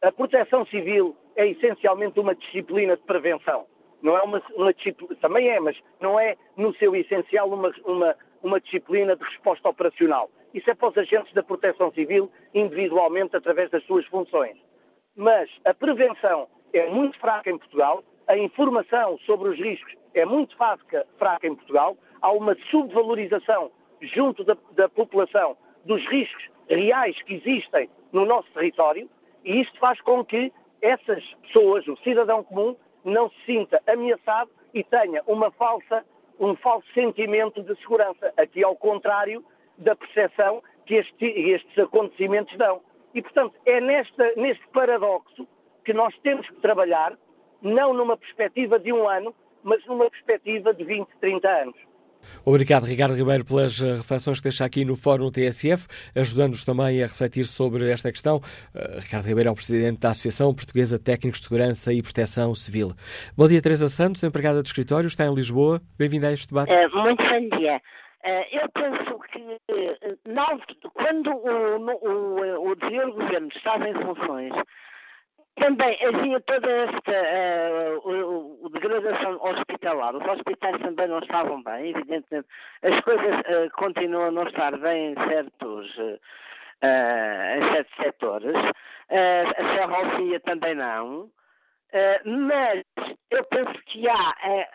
A 0.00 0.10
proteção 0.10 0.64
civil 0.64 1.14
é 1.36 1.46
essencialmente 1.48 2.18
uma 2.18 2.34
disciplina 2.34 2.96
de 2.96 3.02
prevenção. 3.02 3.66
Não 4.00 4.16
é 4.16 4.22
uma, 4.22 4.42
uma 4.54 4.72
disciplina, 4.72 5.14
também 5.20 5.50
é, 5.50 5.60
mas 5.60 5.76
não 6.00 6.18
é 6.18 6.36
no 6.56 6.74
seu 6.76 6.96
essencial 6.96 7.50
uma, 7.50 7.70
uma, 7.84 8.16
uma 8.42 8.60
disciplina 8.60 9.14
de 9.14 9.24
resposta 9.24 9.68
operacional. 9.68 10.30
Isso 10.54 10.70
é 10.70 10.74
para 10.74 10.88
os 10.88 10.96
agentes 10.96 11.34
da 11.34 11.42
proteção 11.42 11.92
civil, 11.92 12.30
individualmente, 12.54 13.36
através 13.36 13.70
das 13.70 13.84
suas 13.84 14.06
funções. 14.06 14.56
Mas 15.16 15.50
a 15.64 15.74
prevenção 15.74 16.48
é 16.72 16.88
muito 16.88 17.18
fraca 17.18 17.50
em 17.50 17.58
Portugal, 17.58 18.02
a 18.26 18.36
informação 18.36 19.18
sobre 19.26 19.50
os 19.50 19.58
riscos 19.58 19.94
é 20.14 20.24
muito 20.24 20.56
fraca, 20.56 21.46
em 21.46 21.54
Portugal, 21.54 21.96
há 22.20 22.32
uma 22.32 22.56
subvalorização 22.70 23.70
junto 24.00 24.42
da, 24.44 24.56
da 24.72 24.88
população 24.88 25.56
dos 25.84 26.04
riscos 26.08 26.48
reais 26.68 27.20
que 27.22 27.34
existem 27.34 27.90
no 28.12 28.24
nosso 28.24 28.50
território, 28.52 29.08
e 29.44 29.60
isto 29.60 29.78
faz 29.78 30.00
com 30.00 30.24
que 30.24 30.52
essas 30.80 31.22
pessoas, 31.42 31.86
o 31.88 31.96
cidadão 31.98 32.42
comum, 32.42 32.76
não 33.04 33.28
se 33.30 33.44
sinta 33.46 33.82
ameaçado 33.86 34.50
e 34.72 34.82
tenha 34.82 35.22
uma 35.26 35.50
falsa, 35.50 36.04
um 36.38 36.54
falso 36.56 36.86
sentimento 36.94 37.62
de 37.62 37.74
segurança. 37.80 38.32
Aqui 38.36 38.64
ao 38.64 38.76
contrário 38.76 39.44
da 39.78 39.94
percepção 39.94 40.62
que 40.86 40.94
este, 40.94 41.24
estes 41.24 41.78
acontecimentos 41.78 42.56
dão. 42.56 42.80
E, 43.14 43.22
portanto, 43.22 43.54
é 43.66 43.80
nesta, 43.80 44.32
neste 44.36 44.66
paradoxo 44.68 45.46
que 45.84 45.92
nós 45.92 46.14
temos 46.22 46.48
que 46.48 46.60
trabalhar, 46.60 47.16
não 47.60 47.92
numa 47.92 48.16
perspectiva 48.16 48.78
de 48.78 48.92
um 48.92 49.08
ano, 49.08 49.34
mas 49.62 49.84
numa 49.86 50.10
perspectiva 50.10 50.74
de 50.74 50.84
20, 50.84 51.08
30 51.20 51.48
anos. 51.48 51.76
Obrigado, 52.44 52.84
Ricardo 52.84 53.14
Ribeiro, 53.14 53.44
pelas 53.44 53.80
eh, 53.80 53.96
reflexões 53.96 54.38
que 54.38 54.44
deixa 54.44 54.64
aqui 54.64 54.84
no 54.84 54.96
Fórum 54.96 55.30
TSF, 55.30 55.86
ajudando-nos 56.14 56.64
também 56.64 57.02
a 57.02 57.06
refletir 57.06 57.44
sobre 57.44 57.90
esta 57.90 58.10
questão. 58.10 58.36
Uh, 58.36 59.00
Ricardo 59.00 59.26
Ribeiro 59.26 59.48
é 59.48 59.52
o 59.52 59.54
presidente 59.54 59.98
da 59.98 60.10
Associação 60.10 60.54
Portuguesa 60.54 60.98
de 60.98 61.04
Técnicos 61.04 61.40
de 61.40 61.46
Segurança 61.46 61.92
e 61.92 62.02
Proteção 62.02 62.54
Civil. 62.54 62.92
Bom 63.36 63.48
dia, 63.48 63.60
Teresa 63.60 63.88
Santos, 63.88 64.22
empregada 64.22 64.62
de 64.62 64.68
escritório, 64.68 65.06
está 65.06 65.26
em 65.26 65.34
Lisboa. 65.34 65.80
Bem-vinda 65.98 66.28
a 66.28 66.32
este 66.32 66.48
debate. 66.48 66.72
Uh, 66.72 67.02
muito 67.02 67.24
bom 67.24 67.58
dia. 67.58 67.80
Uh, 68.24 68.46
eu 68.52 68.68
penso 68.70 69.18
que 69.30 69.58
não, 70.28 70.60
quando 70.94 71.32
o, 71.32 71.76
o, 71.86 72.70
o 72.70 73.12
governo 73.12 73.48
estava 73.48 73.88
em 73.88 73.94
funções, 73.94 74.52
também 75.56 75.98
havia 76.06 76.40
toda 76.40 76.70
esta 76.70 77.98
uh, 78.04 78.64
o, 78.64 78.68
degradação 78.70 79.38
hospitalar. 79.42 80.16
Os 80.16 80.26
hospitais 80.26 80.80
também 80.80 81.08
não 81.08 81.18
estavam 81.18 81.62
bem, 81.62 81.90
evidentemente. 81.90 82.48
As 82.82 82.98
coisas 83.00 83.38
uh, 83.40 83.70
continuam 83.76 84.26
a 84.26 84.30
não 84.30 84.44
estar 84.44 84.76
bem 84.78 85.12
em 85.12 85.14
certos, 85.28 85.98
uh, 85.98 86.18
em 87.58 87.64
certos 87.64 87.96
setores. 87.96 88.62
a 89.10 89.66
ferrovia 89.66 90.40
também 90.40 90.74
não. 90.74 91.30
mas 92.24 92.82
eu 93.30 93.44
penso 93.44 93.74
que 93.86 94.08
há 94.08 94.66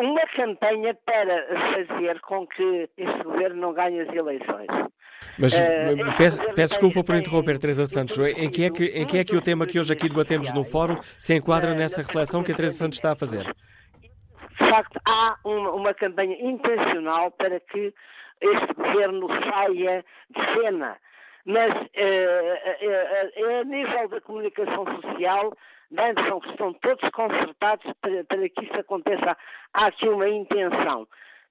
uma 0.00 0.26
campanha 0.34 0.94
para 1.04 1.46
fazer 1.72 2.20
com 2.20 2.46
que 2.46 2.88
este 2.96 3.22
governo 3.22 3.60
não 3.60 3.72
ganhe 3.72 4.00
as 4.00 4.14
eleições. 4.14 4.68
Mas 5.38 5.58
uh, 5.58 6.16
peço, 6.16 6.38
peço 6.54 6.74
desculpa 6.74 7.02
por 7.02 7.14
interromper, 7.16 7.58
Teresa 7.58 7.86
Santos. 7.86 8.18
Em 8.18 8.50
que, 8.50 8.64
é 8.64 8.70
que, 8.70 8.84
em 8.86 9.06
que 9.06 9.18
é 9.18 9.24
que 9.24 9.36
o 9.36 9.40
tema 9.40 9.66
que 9.66 9.78
hoje 9.78 9.92
aqui 9.92 10.08
debatemos 10.08 10.52
no 10.52 10.64
fórum 10.64 10.98
se 11.18 11.34
enquadra 11.34 11.74
nessa 11.74 12.02
reflexão 12.02 12.42
que 12.42 12.52
a 12.52 12.54
Teresa 12.54 12.76
Santos 12.76 12.98
está 12.98 13.12
a 13.12 13.16
fazer? 13.16 13.44
De 14.60 14.68
facto, 14.68 15.00
há 15.06 15.36
uma, 15.44 15.70
uma 15.72 15.94
campanha 15.94 16.36
intencional 16.40 17.30
para 17.32 17.60
que 17.60 17.94
este 18.40 18.74
governo 18.74 19.28
saia 19.32 20.04
de 20.30 20.54
cena. 20.54 20.96
Mas 21.44 21.68
uh, 21.68 22.46
uh, 22.86 23.60
a 23.60 23.64
nível 23.64 24.08
da 24.08 24.20
comunicação 24.20 24.84
social, 24.84 25.52
antes 25.96 26.24
estão 26.50 26.72
todos 26.74 27.08
concertados 27.10 27.92
para, 28.00 28.24
para 28.24 28.48
que 28.48 28.64
isso 28.64 28.74
aconteça. 28.74 29.36
Há 29.72 29.86
aqui 29.86 30.08
uma 30.08 30.28
intenção 30.28 31.06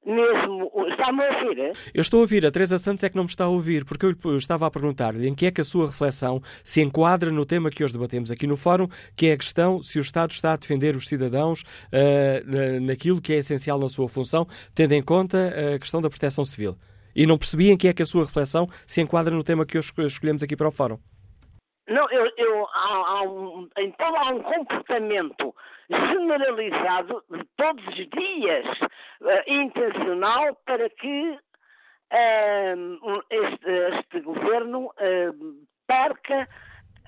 mesmo. 0.06 0.72
Está-me 0.90 1.24
a 1.24 1.38
ouvir? 1.38 1.60
É? 1.60 1.72
Eu 1.94 2.02
estou 2.02 2.20
a 2.20 2.22
ouvir, 2.22 2.46
a 2.46 2.52
Teresa 2.52 2.80
Santos 2.80 3.04
é 3.04 3.10
que 3.10 3.16
não 3.16 3.24
me 3.24 3.30
está 3.30 3.44
a 3.46 3.50
ouvir, 3.50 3.84
porque 3.84 4.06
eu 4.06 4.38
estava 4.38 4.66
a 4.66 4.72
perguntar-lhe 4.72 5.28
em 5.28 5.36
que 5.36 5.46
é 5.46 5.52
que 5.52 5.62
a 5.62 5.64
sua 5.64 5.88
reflexão 5.88 6.42
se 6.64 6.82
enquadra 6.82 7.32
no 7.32 7.46
tema 7.46 7.70
que 7.70 7.84
hoje 7.84 7.94
debatemos 7.94 8.32
aqui 8.32 8.48
no 8.48 8.56
Fórum, 8.56 8.88
que 9.16 9.28
é 9.28 9.34
a 9.34 9.38
questão 9.38 9.84
se 9.84 10.00
o 10.00 10.02
Estado 10.02 10.32
está 10.32 10.54
a 10.54 10.58
defender 10.58 10.96
os 10.96 11.08
cidadãos 11.08 11.62
uh, 11.62 12.82
naquilo 12.82 13.22
que 13.22 13.34
é 13.34 13.38
essencial 13.38 13.78
na 13.80 13.90
sua 13.90 14.08
função, 14.08 14.48
tendo 14.74 14.94
em 14.94 15.02
conta 15.02 15.54
a 15.76 15.80
questão 15.80 16.02
da 16.02 16.10
proteção 16.10 16.46
civil. 16.46 16.78
E 17.16 17.26
não 17.26 17.38
percebi 17.38 17.72
em 17.72 17.78
que 17.78 17.88
é 17.88 17.94
que 17.94 18.04
a 18.04 18.06
sua 18.06 18.24
reflexão 18.24 18.70
se 18.86 19.02
enquadra 19.02 19.36
no 19.36 19.44
tema 19.44 19.66
que 19.66 19.78
hoje 19.78 19.92
escolhemos 20.06 20.44
aqui 20.44 20.56
para 20.56 20.68
o 20.68 20.72
Fórum. 20.72 21.00
Não, 21.88 22.04
eu, 22.12 22.30
eu 22.38 22.68
há, 22.74 23.04
há 23.06 23.22
um, 23.24 23.70
então 23.78 24.12
há 24.18 24.36
um 24.36 24.44
comportamento 24.44 25.56
generalizado 25.90 27.24
de 27.32 27.44
todos 27.56 27.86
os 27.88 27.96
dias, 27.96 28.66
uh, 29.22 29.52
intencional, 29.52 30.54
para 30.66 30.90
que 30.90 31.40
uh, 32.12 33.24
este, 33.30 33.70
este, 33.98 34.20
governo 34.20 34.88
uh, 34.88 35.68
perca 35.88 36.48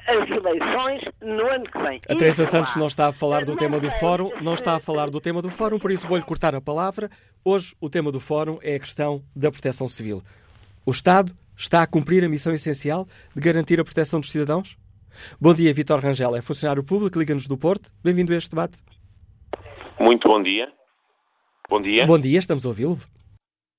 as 0.08 0.30
eleições 0.30 1.04
no 1.22 1.46
ano 1.48 1.66
que 1.66 1.78
vem. 1.80 2.00
A 2.08 2.16
Teresa 2.16 2.46
Santos 2.46 2.76
não 2.78 2.88
está 2.88 3.08
a 3.08 3.14
falar 3.14 3.44
do 3.44 3.58
tema 3.58 3.80
do 3.80 3.92
fórum, 3.92 4.32
não 4.42 4.54
está 4.54 4.76
a 4.76 4.80
falar 4.80 5.10
do 5.10 5.20
tema 5.20 5.42
do 5.42 5.50
fórum, 5.50 5.78
por 5.78 5.92
isso 5.92 6.08
vou-lhe 6.08 6.24
cortar 6.24 6.56
a 6.56 6.62
palavra. 6.62 7.10
Hoje 7.44 7.76
o 7.82 7.90
tema 7.90 8.12
do 8.12 8.20
fórum 8.20 8.60
é 8.64 8.76
a 8.76 8.80
questão 8.80 9.22
da 9.36 9.52
proteção 9.52 9.90
civil. 9.90 10.24
O 10.86 10.92
Estado 10.92 11.36
está 11.60 11.84
a 11.84 11.88
cumprir 11.88 12.24
a 12.24 12.30
missão 12.30 12.54
essencial 12.54 13.06
de 13.36 13.42
garantir 13.42 13.80
a 13.80 13.84
proteção 13.84 14.20
dos 14.20 14.32
cidadãos? 14.32 14.78
Bom 15.40 15.54
dia, 15.54 15.74
Vitor 15.74 16.00
Rangel, 16.00 16.36
é 16.36 16.42
funcionário 16.42 16.84
público, 16.84 17.20
liga-nos 17.20 17.48
do 17.48 17.58
Porto. 17.58 17.92
Bem-vindo 18.02 18.34
a 18.34 18.38
este 18.38 18.52
debate. 18.52 18.78
Muito 20.00 20.30
bom 20.30 20.42
dia. 20.42 20.72
Bom 21.70 21.82
dia. 21.82 22.06
Bom 22.06 22.18
dia, 22.18 22.40
estamos 22.40 22.66
a 22.66 22.70
ouvi-lo. 22.70 22.98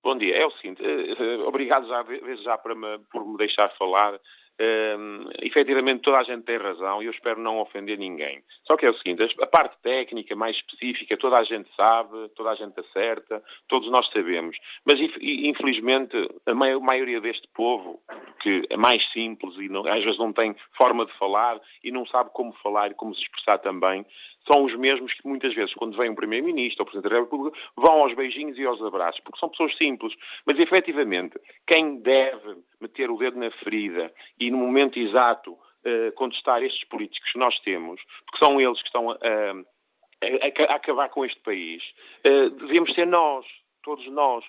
Bom 0.04 0.16
dia. 0.18 0.36
É 0.36 0.46
o 0.46 0.50
seguinte, 0.52 0.82
uh, 0.82 1.48
obrigado 1.48 1.88
já, 1.88 2.04
já 2.44 2.58
para 2.58 2.74
me, 2.74 2.98
por 3.10 3.26
me 3.26 3.38
deixar 3.38 3.70
falar. 3.78 4.20
Uh, 4.60 5.30
efetivamente 5.40 6.02
toda 6.02 6.18
a 6.18 6.22
gente 6.22 6.44
tem 6.44 6.58
razão 6.58 7.02
e 7.02 7.06
eu 7.06 7.12
espero 7.12 7.40
não 7.40 7.60
ofender 7.60 7.96
ninguém. 7.96 8.42
Só 8.66 8.76
que 8.76 8.84
é 8.84 8.90
o 8.90 8.94
seguinte, 8.94 9.34
a 9.40 9.46
parte 9.46 9.74
técnica 9.82 10.36
mais 10.36 10.54
específica 10.54 11.16
toda 11.16 11.40
a 11.40 11.44
gente 11.44 11.66
sabe, 11.74 12.28
toda 12.36 12.50
a 12.50 12.54
gente 12.54 12.78
acerta, 12.78 13.42
todos 13.68 13.90
nós 13.90 14.06
sabemos. 14.10 14.54
Mas 14.84 15.00
infelizmente 15.18 16.14
a 16.44 16.54
maioria 16.54 17.22
deste 17.22 17.48
povo, 17.54 18.02
que 18.40 18.62
é 18.68 18.76
mais 18.76 19.02
simples 19.12 19.56
e 19.56 19.70
não, 19.70 19.86
às 19.86 20.04
vezes 20.04 20.18
não 20.18 20.30
tem 20.30 20.54
forma 20.76 21.06
de 21.06 21.12
falar 21.12 21.58
e 21.82 21.90
não 21.90 22.04
sabe 22.04 22.28
como 22.34 22.52
falar 22.62 22.90
e 22.90 22.94
como 22.94 23.14
se 23.14 23.22
expressar 23.22 23.56
também, 23.60 24.04
são 24.50 24.64
os 24.64 24.74
mesmos 24.76 25.12
que 25.14 25.26
muitas 25.26 25.54
vezes, 25.54 25.74
quando 25.74 25.96
vem 25.96 26.10
um 26.10 26.14
Primeiro-Ministro 26.14 26.82
ou 26.82 26.86
Presidente 26.86 27.12
da 27.12 27.20
República, 27.20 27.56
vão 27.76 28.02
aos 28.02 28.14
beijinhos 28.14 28.58
e 28.58 28.64
aos 28.66 28.82
abraços, 28.82 29.20
porque 29.20 29.38
são 29.38 29.48
pessoas 29.48 29.76
simples. 29.76 30.14
Mas, 30.44 30.58
efetivamente, 30.58 31.38
quem 31.66 32.00
deve 32.00 32.56
meter 32.80 33.10
o 33.10 33.16
dedo 33.16 33.38
na 33.38 33.50
ferida 33.52 34.12
e, 34.38 34.50
no 34.50 34.58
momento 34.58 34.98
exato, 34.98 35.52
uh, 35.52 36.12
contestar 36.14 36.62
estes 36.62 36.84
políticos 36.88 37.30
que 37.32 37.38
nós 37.38 37.58
temos, 37.60 38.00
porque 38.26 38.44
são 38.44 38.60
eles 38.60 38.80
que 38.80 38.88
estão 38.88 39.10
a, 39.10 39.16
a, 39.16 40.72
a 40.72 40.74
acabar 40.74 41.08
com 41.10 41.24
este 41.24 41.40
país, 41.40 41.82
uh, 42.26 42.50
devemos 42.50 42.92
ser 42.94 43.06
nós, 43.06 43.46
todos 43.82 44.06
nós. 44.08 44.44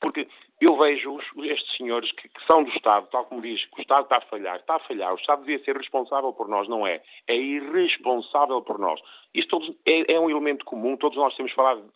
Porque 0.00 0.28
eu 0.60 0.76
vejo 0.76 1.18
estes 1.42 1.76
senhores 1.76 2.10
que, 2.12 2.28
que, 2.28 2.46
são 2.46 2.62
do 2.62 2.70
Estado, 2.70 3.08
tal 3.10 3.24
como 3.24 3.40
diz, 3.40 3.64
que 3.64 3.78
o 3.78 3.82
Estado 3.82 4.04
está 4.04 4.18
a 4.18 4.20
falhar, 4.22 4.56
está 4.56 4.76
a 4.76 4.80
falhar, 4.80 5.12
o 5.12 5.16
Estado 5.16 5.40
devia 5.40 5.62
ser 5.64 5.76
responsável 5.76 6.32
por 6.32 6.48
nós, 6.48 6.68
não 6.68 6.86
é? 6.86 7.02
É 7.26 7.34
irresponsável 7.34 8.60
por 8.62 8.78
nós. 8.78 9.00
Isto 9.36 9.60
é, 9.84 10.14
é, 10.14 10.18
um 10.18 10.30
elemento 10.30 10.64
comum, 10.64 10.96
todos 10.96 11.18
nós 11.18 11.36
temos 11.36 11.52
falado, 11.52 11.92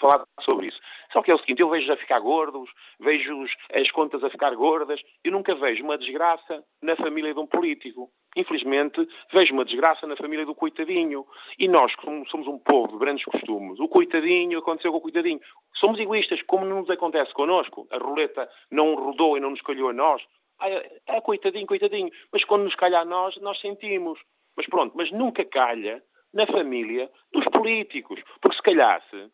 falado 0.00 0.24
sobre 0.40 0.66
isso. 0.66 0.80
Só 1.12 1.22
que 1.22 1.30
é 1.30 1.34
o 1.34 1.38
seguinte, 1.38 1.62
eu 1.62 1.70
vejo 1.70 1.92
a 1.92 1.96
ficar 1.96 2.18
gordos, 2.18 2.68
vejo 2.98 3.44
as 3.72 3.88
contas 3.92 4.24
a 4.24 4.30
ficar 4.30 4.52
gordas, 4.56 5.00
eu 5.22 5.30
nunca 5.30 5.54
vejo 5.54 5.84
uma 5.84 5.96
desgraça 5.96 6.64
na 6.82 6.96
família 6.96 7.32
de 7.32 7.38
um 7.38 7.46
político. 7.46 8.10
Infelizmente, 8.34 9.06
vejo 9.32 9.54
uma 9.54 9.64
desgraça 9.64 10.08
na 10.08 10.16
família 10.16 10.44
do 10.44 10.56
coitadinho. 10.56 11.24
E 11.56 11.68
nós, 11.68 11.94
como 11.94 12.28
somos 12.28 12.48
um 12.48 12.58
povo 12.58 12.94
de 12.94 12.98
grandes 12.98 13.24
costumes, 13.26 13.78
o 13.78 13.86
coitadinho 13.86 14.58
aconteceu 14.58 14.90
com 14.90 14.98
o 14.98 15.02
coitadinho. 15.02 15.40
Somos 15.76 16.00
egoístas, 16.00 16.42
como 16.42 16.64
não 16.64 16.80
nos 16.80 16.90
acontece 16.90 17.32
connosco. 17.32 17.86
A 17.92 17.98
roleta 17.98 18.50
não 18.72 18.96
rodou 18.96 19.36
e 19.36 19.40
não 19.40 19.50
nos 19.50 19.60
calhou 19.60 19.90
a 19.90 19.92
nós. 19.92 20.20
Ah, 20.58 20.68
é, 20.68 21.00
é 21.06 21.20
coitadinho, 21.20 21.66
coitadinho. 21.66 22.10
Mas 22.32 22.42
quando 22.44 22.64
nos 22.64 22.74
calha 22.74 23.00
a 23.00 23.04
nós, 23.04 23.36
nós 23.36 23.60
sentimos. 23.60 24.18
Mas 24.56 24.66
pronto, 24.66 24.96
mas 24.96 25.12
nunca 25.12 25.44
calha 25.44 26.02
na 26.32 26.46
família 26.46 27.10
dos 27.32 27.44
políticos. 27.46 28.20
Porque 28.40 28.56
se 28.56 28.62
calhasse, 28.62 29.30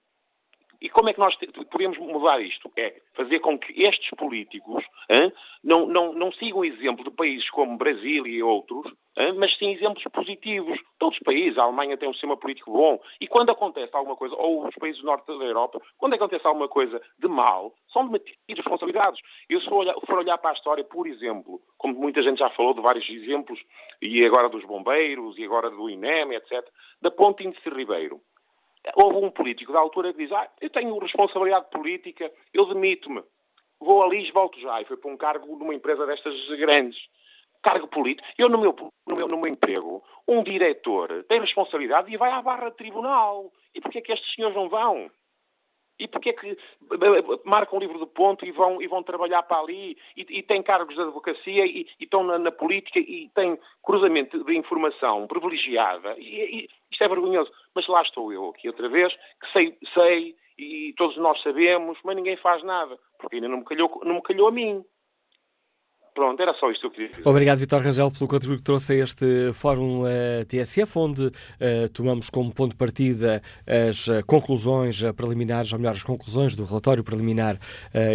e 0.81 0.89
como 0.89 1.09
é 1.09 1.13
que 1.13 1.19
nós 1.19 1.37
podemos 1.71 1.99
mudar 1.99 2.41
isto? 2.41 2.71
É 2.77 2.95
fazer 3.15 3.41
com 3.41 3.59
que 3.59 3.83
estes 3.83 4.11
políticos 4.11 4.85
hein, 5.11 5.33
não, 5.63 5.87
não, 5.87 6.13
não 6.13 6.33
sigam 6.33 6.65
exemplo 6.65 7.05
de 7.05 7.11
países 7.11 7.51
como 7.51 7.77
Brasil 7.77 8.27
e 8.27 8.41
outros, 8.43 8.87
hein, 9.17 9.35
mas 9.37 9.57
sim 9.59 9.73
exemplos 9.73 10.05
positivos. 10.05 10.79
Todos 10.99 11.17
os 11.17 11.25
países, 11.25 11.59
a 11.59 11.65
Alemanha 11.65 11.97
tem 11.97 12.09
um 12.09 12.13
sistema 12.13 12.37
político 12.37 12.71
bom, 12.71 13.01
e 13.21 13.27
quando 13.27 13.51
acontece 13.51 13.95
alguma 13.97 14.15
coisa, 14.15 14.37
ou 14.37 14.69
os 14.69 14.75
países 14.77 15.01
do 15.01 15.07
norte 15.07 15.27
da 15.27 15.45
Europa, 15.45 15.81
quando 15.97 16.15
acontece 16.15 16.47
alguma 16.47 16.69
coisa 16.69 17.03
de 17.19 17.27
mal, 17.27 17.75
são 17.93 18.07
demitidos 18.07 18.65
responsabilidades. 18.65 19.21
Eu 19.49 19.61
se 19.61 19.69
for 19.69 19.79
olhar, 19.79 19.95
for 20.07 20.19
olhar 20.19 20.39
para 20.39 20.51
a 20.51 20.55
história, 20.55 20.85
por 20.85 21.09
exemplo, 21.09 21.61
como 21.77 21.95
muita 21.95 22.23
gente 22.23 22.39
já 22.39 22.51
falou 22.51 22.73
de 22.73 22.81
vários 22.81 23.09
exemplos, 23.09 23.59
e 24.01 24.25
agora 24.25 24.49
dos 24.49 24.65
bombeiros, 24.65 25.37
e 25.39 25.45
agora 25.45 25.71
do 25.71 25.91
INEM, 25.91 26.35
etc., 26.35 26.65
da 27.03 27.11
Ponte 27.11 27.45
Índice 27.45 27.69
Ribeiro 27.69 28.21
houve 28.95 29.25
um 29.25 29.31
político 29.31 29.73
da 29.73 29.79
altura 29.79 30.13
que 30.13 30.25
diz: 30.25 30.33
ah, 30.33 30.49
eu 30.61 30.71
tenho 30.71 30.99
responsabilidade 30.99 31.71
política, 31.71 32.31
eu 32.53 32.67
demito-me, 32.67 33.23
vou 33.81 34.03
ali 34.03 34.27
e 34.27 34.33
volto 34.33 34.59
já. 34.61 34.81
E 34.81 34.85
foi 34.85 34.97
para 34.97 35.11
um 35.11 35.17
cargo 35.17 35.57
numa 35.57 35.75
empresa 35.75 36.07
destas 36.07 36.35
grandes. 36.51 36.99
Cargo 37.63 37.89
político. 37.89 38.29
Eu, 38.39 38.49
no 38.49 38.59
meu, 38.59 38.75
no 39.07 39.17
meu, 39.17 39.29
no 39.29 39.37
meu 39.37 39.49
emprego, 39.49 40.05
um 40.29 40.45
diretor 40.45 41.25
tem 41.29 41.41
responsabilidade 41.41 42.13
e 42.13 42.17
vai 42.17 42.31
à 42.31 42.41
barra 42.41 42.71
de 42.71 42.77
tribunal. 42.77 43.53
E 43.75 43.81
porquê 43.81 43.99
é 43.99 44.01
que 44.01 44.13
estes 44.13 44.35
senhores 44.35 44.57
não 44.57 44.69
vão? 44.69 45.11
E 45.99 46.07
porquê 46.07 46.31
é 46.31 46.33
que 46.33 46.57
marcam 47.45 47.77
um 47.77 47.81
livro 47.81 47.99
de 47.99 48.07
ponto 48.07 48.47
e 48.47 48.53
vão, 48.53 48.81
e 48.81 48.87
vão 48.87 49.03
trabalhar 49.03 49.43
para 49.43 49.59
ali 49.59 49.99
e, 50.17 50.39
e 50.39 50.43
têm 50.45 50.63
cargos 50.63 50.95
de 50.95 51.01
advocacia 51.01 51.67
e, 51.67 51.89
e 51.99 52.05
estão 52.05 52.23
na, 52.23 52.39
na, 52.39 52.53
política 52.53 53.01
e 53.01 53.29
têm 53.35 53.59
cruzamento 53.83 54.45
de 54.45 54.57
informação 54.57 55.27
privilegiada? 55.27 56.15
E, 56.17 56.69
isto 56.91 57.05
é 57.05 57.09
vergonhoso. 57.09 57.51
Mas 57.75 57.87
lá 57.87 58.03
estou 58.03 58.33
eu 58.33 58.51
aqui 58.51 58.69
outra 58.69 58.89
vez, 58.89 59.13
que 59.15 59.53
sei, 59.53 59.79
sei 59.95 60.37
e 60.59 60.93
todos 60.97 61.17
nós 61.17 61.41
sabemos, 61.43 61.99
mas 62.03 62.17
ninguém 62.17 62.37
faz 62.37 62.63
nada, 62.65 62.99
porque 63.19 63.37
ainda 63.37 63.49
não 63.49 63.59
me 63.59 63.65
calhou, 63.65 64.01
não 64.05 64.17
me 64.17 64.23
calhou 64.23 64.49
a 64.49 64.53
mim. 64.53 64.85
Pronto, 66.19 66.43
era 66.43 66.53
só 66.55 66.69
isto 66.69 66.81
que 66.81 66.87
eu 66.87 66.91
queria 66.91 67.09
dizer. 67.11 67.29
Obrigado, 67.29 67.59
Vitor 67.59 67.81
Rangel, 67.81 68.11
pelo 68.11 68.27
contributo 68.27 68.59
que 68.59 68.65
trouxe 68.65 68.93
a 68.93 69.05
este 69.05 69.53
Fórum 69.53 70.03
uh, 70.03 70.07
eh, 70.09 70.45
TSF, 70.49 70.99
onde 70.99 71.27
uh, 71.27 71.33
tomamos 71.93 72.29
como 72.29 72.53
ponto 72.53 72.73
de 72.73 72.77
partida 72.77 73.41
as 73.65 74.09
uh, 74.09 74.27
conclusões 74.27 75.01
preliminares, 75.15 75.73
ou 75.73 75.79
melhor, 75.79 75.93
as 75.95 76.03
conclusões 76.03 76.57
do 76.57 76.65
relatório 76.65 77.05
preliminar 77.05 77.57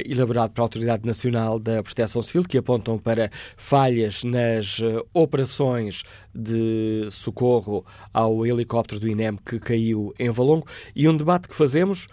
elaborado 0.05 0.51
pela 0.51 0.65
Autoridade 0.65 1.05
Nacional 1.05 1.57
da 1.57 1.81
Proteção 1.81 2.21
Civil, 2.21 2.43
que 2.43 2.57
apontam 2.57 2.99
para 2.99 3.31
falhas 3.55 4.25
nas 4.25 4.81
operações 5.13 6.03
de 6.35 7.07
socorro 7.09 7.85
ao 8.13 8.45
helicóptero 8.45 8.99
do 8.99 9.07
INEM 9.07 9.37
que 9.37 9.61
caiu 9.61 10.13
em 10.19 10.29
Valongo, 10.29 10.67
e 10.93 11.07
um 11.07 11.15
debate 11.15 11.47
que 11.47 11.55
fazemos 11.55 12.09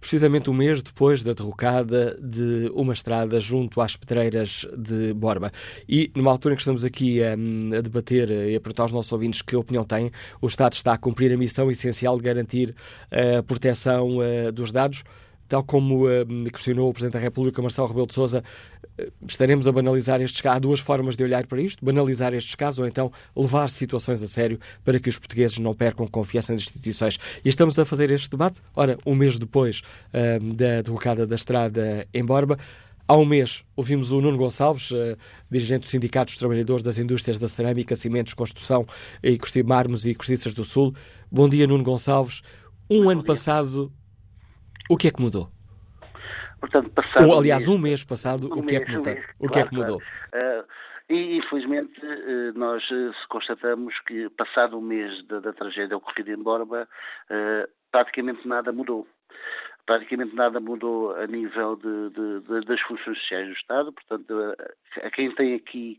precisamente 0.00 0.48
um 0.50 0.54
mês 0.54 0.82
depois 0.82 1.22
da 1.22 1.32
derrocada 1.32 2.18
de 2.20 2.70
uma 2.74 2.92
estrada 2.92 3.38
junto 3.40 3.80
às 3.80 3.96
pedreiras 3.96 4.66
de 4.76 5.12
Borba. 5.12 5.50
E 5.88 6.10
numa 6.14 6.30
altura 6.30 6.54
em 6.54 6.56
que 6.56 6.62
estamos 6.62 6.84
aqui 6.84 7.22
a, 7.22 7.32
a 7.32 7.80
debater 7.80 8.30
e 8.30 8.56
a 8.56 8.60
perguntar 8.60 8.84
aos 8.84 8.92
nossos 8.92 9.12
ouvintes 9.12 9.42
que 9.42 9.56
opinião 9.56 9.84
têm, 9.84 10.10
o 10.40 10.46
Estado 10.46 10.74
está 10.74 10.92
a 10.92 10.98
cumprir 10.98 11.32
a 11.32 11.36
missão 11.36 11.70
essencial 11.70 12.16
de 12.16 12.22
garantir 12.22 12.74
a 13.10 13.42
proteção 13.42 14.18
uh, 14.18 14.52
dos 14.52 14.72
dados 14.72 15.02
tal 15.48 15.64
como 15.64 16.06
uh, 16.06 16.26
questionou 16.52 16.90
o 16.90 16.92
Presidente 16.92 17.14
da 17.14 17.18
República, 17.18 17.62
Marcelo 17.62 17.88
Rebelo 17.88 18.06
de 18.06 18.14
Sousa, 18.14 18.44
uh, 19.00 19.12
estaremos 19.26 19.66
a 19.66 19.72
banalizar 19.72 20.20
estes 20.20 20.40
casos. 20.40 20.56
Há 20.56 20.60
duas 20.60 20.80
formas 20.80 21.16
de 21.16 21.24
olhar 21.24 21.46
para 21.46 21.60
isto: 21.60 21.84
banalizar 21.84 22.34
estes 22.34 22.54
casos 22.54 22.78
ou 22.78 22.86
então 22.86 23.10
levar 23.34 23.68
situações 23.70 24.22
a 24.22 24.28
sério 24.28 24.60
para 24.84 25.00
que 25.00 25.08
os 25.08 25.18
portugueses 25.18 25.58
não 25.58 25.74
percam 25.74 26.06
confiança 26.06 26.52
nas 26.52 26.62
instituições. 26.62 27.18
E 27.44 27.48
estamos 27.48 27.78
a 27.78 27.84
fazer 27.84 28.10
este 28.10 28.30
debate, 28.30 28.60
ora, 28.76 28.98
um 29.06 29.14
mês 29.14 29.38
depois 29.38 29.82
uh, 30.12 30.54
da 30.54 30.82
derrocada 30.82 31.26
da 31.26 31.34
estrada 31.34 32.06
em 32.12 32.24
Borba. 32.24 32.58
Há 33.10 33.16
um 33.16 33.24
mês 33.24 33.64
ouvimos 33.74 34.12
o 34.12 34.20
Nuno 34.20 34.36
Gonçalves, 34.36 34.90
dirigente 35.50 35.86
do 35.86 35.86
Sindicato 35.86 36.30
dos 36.30 36.38
Trabalhadores 36.38 36.82
das 36.82 36.98
Indústrias 36.98 37.38
da 37.38 37.48
Cerâmica, 37.48 37.96
Cimentos, 37.96 38.34
Construção 38.34 38.86
e 39.22 39.38
Mármores 39.62 40.04
e 40.04 40.14
Cortiças 40.14 40.52
do 40.52 40.62
Sul. 40.62 40.94
Bom 41.32 41.48
dia, 41.48 41.66
Nuno 41.66 41.82
Gonçalves. 41.82 42.42
Um 42.90 43.04
Bom 43.04 43.10
ano 43.10 43.22
dia. 43.22 43.26
passado 43.26 43.90
o 44.88 44.96
que 44.96 45.08
é 45.08 45.10
que 45.10 45.20
mudou? 45.20 45.48
Portanto, 46.60 46.90
passado 46.90 47.28
Ou, 47.28 47.38
aliás, 47.38 47.68
um 47.68 47.78
mês, 47.78 48.02
passado, 48.02 48.52
um 48.52 48.60
o, 48.60 48.66
que 48.66 48.76
é 48.76 48.80
que 48.80 48.90
mudou? 48.90 49.14
Mês, 49.14 49.26
o 49.38 49.48
que 49.48 49.58
é 49.58 49.66
que 49.66 49.74
mudou? 49.74 49.98
Uh, 49.98 50.64
e, 51.08 51.38
infelizmente, 51.38 52.00
uh, 52.04 52.58
nós 52.58 52.82
uh, 52.90 53.12
constatamos 53.28 53.98
que, 54.00 54.28
passado 54.30 54.76
o 54.76 54.82
mês 54.82 55.22
da, 55.26 55.40
da 55.40 55.52
tragédia 55.52 55.96
ocorrida 55.96 56.32
em 56.32 56.42
Borba, 56.42 56.88
praticamente 57.90 58.46
nada 58.46 58.72
mudou 58.72 59.06
praticamente 59.88 60.36
nada 60.36 60.60
mudou 60.60 61.16
a 61.16 61.26
nível 61.26 61.74
de, 61.76 62.10
de, 62.10 62.40
de, 62.40 62.66
das 62.66 62.78
funções 62.82 63.16
sociais 63.18 63.46
do 63.46 63.54
Estado, 63.54 63.90
portanto, 63.90 64.54
a, 65.02 65.10
quem 65.10 65.30
tem 65.34 65.54
aqui, 65.54 65.98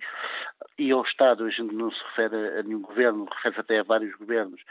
e 0.78 0.92
ao 0.92 1.04
Estado, 1.04 1.46
a 1.46 1.50
gente 1.50 1.74
não 1.74 1.92
se 1.92 2.02
refere 2.04 2.60
a 2.60 2.64
nenhum 2.64 2.82
governo, 2.82 3.26
refere-se 3.26 3.62
até 3.62 3.80
a 3.80 3.84
vários 3.84 4.16
governos, 4.16 4.62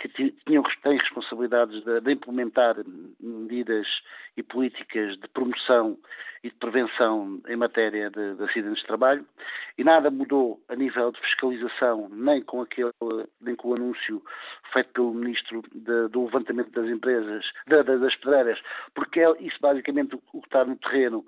que 0.00 0.08
tinham, 0.08 0.62
têm 0.82 0.96
responsabilidades 0.96 1.84
de, 1.84 2.00
de, 2.00 2.12
implementar 2.12 2.76
medidas 3.20 3.86
e 4.36 4.42
políticas 4.42 5.18
de 5.18 5.28
promoção 5.28 5.98
e 6.42 6.48
de 6.48 6.54
prevenção 6.54 7.38
em 7.46 7.56
matéria 7.56 8.08
de, 8.10 8.34
de, 8.34 8.44
acidentes 8.44 8.80
de 8.80 8.86
trabalho. 8.86 9.26
E 9.76 9.84
nada 9.84 10.10
mudou 10.10 10.58
a 10.68 10.74
nível 10.74 11.12
de 11.12 11.20
fiscalização 11.20 12.08
nem 12.10 12.42
com 12.42 12.62
aquele 12.62 12.90
nem 13.42 13.54
com 13.54 13.68
o 13.68 13.74
anúncio 13.74 14.22
feito 14.72 14.90
pelo 14.92 15.12
ministro 15.12 15.62
de, 15.70 16.08
do 16.08 16.24
levantamento 16.24 16.70
das 16.70 16.88
empresas 16.88 17.44
das 17.66 18.16
pedreiras 18.16 18.58
porque 18.94 19.20
é, 19.20 19.30
isso 19.40 19.58
basicamente 19.60 20.14
o 20.14 20.40
que 20.40 20.46
está 20.46 20.64
no 20.64 20.76
terreno. 20.76 21.24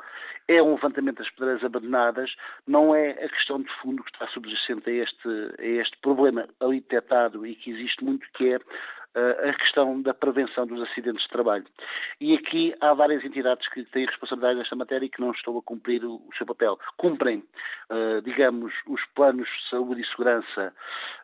É 0.48 0.62
um 0.62 0.74
levantamento 0.74 1.18
das 1.18 1.30
pedreiras 1.30 1.62
abandonadas 1.62 2.31
não 2.66 2.94
é 2.94 3.10
a 3.10 3.28
questão 3.28 3.60
de 3.60 3.70
fundo 3.80 4.02
que 4.02 4.10
está 4.10 4.26
subjacente 4.28 4.88
a 4.88 4.92
este 4.92 5.28
a 5.58 5.64
este 5.64 5.96
problema 5.98 6.48
ali 6.60 6.80
detectado 6.80 7.46
e 7.46 7.54
que 7.54 7.70
existe 7.70 8.04
muito 8.04 8.26
que 8.34 8.54
é 8.54 8.56
uh, 8.56 9.48
a 9.48 9.54
questão 9.54 10.00
da 10.00 10.14
prevenção 10.14 10.66
dos 10.66 10.82
acidentes 10.82 11.22
de 11.22 11.28
trabalho. 11.28 11.64
E 12.20 12.34
aqui 12.34 12.74
há 12.80 12.92
várias 12.94 13.24
entidades 13.24 13.66
que 13.68 13.84
têm 13.84 14.06
responsabilidade 14.06 14.58
nesta 14.58 14.76
matéria 14.76 15.06
e 15.06 15.08
que 15.08 15.20
não 15.20 15.32
estão 15.32 15.56
a 15.58 15.62
cumprir 15.62 16.04
o, 16.04 16.22
seu 16.36 16.46
papel. 16.46 16.78
Cumprem, 16.96 17.44
uh, 17.90 18.22
digamos, 18.22 18.72
os 18.86 19.04
planos 19.14 19.48
de 19.48 19.70
saúde 19.70 20.02
e 20.02 20.06
segurança 20.06 20.74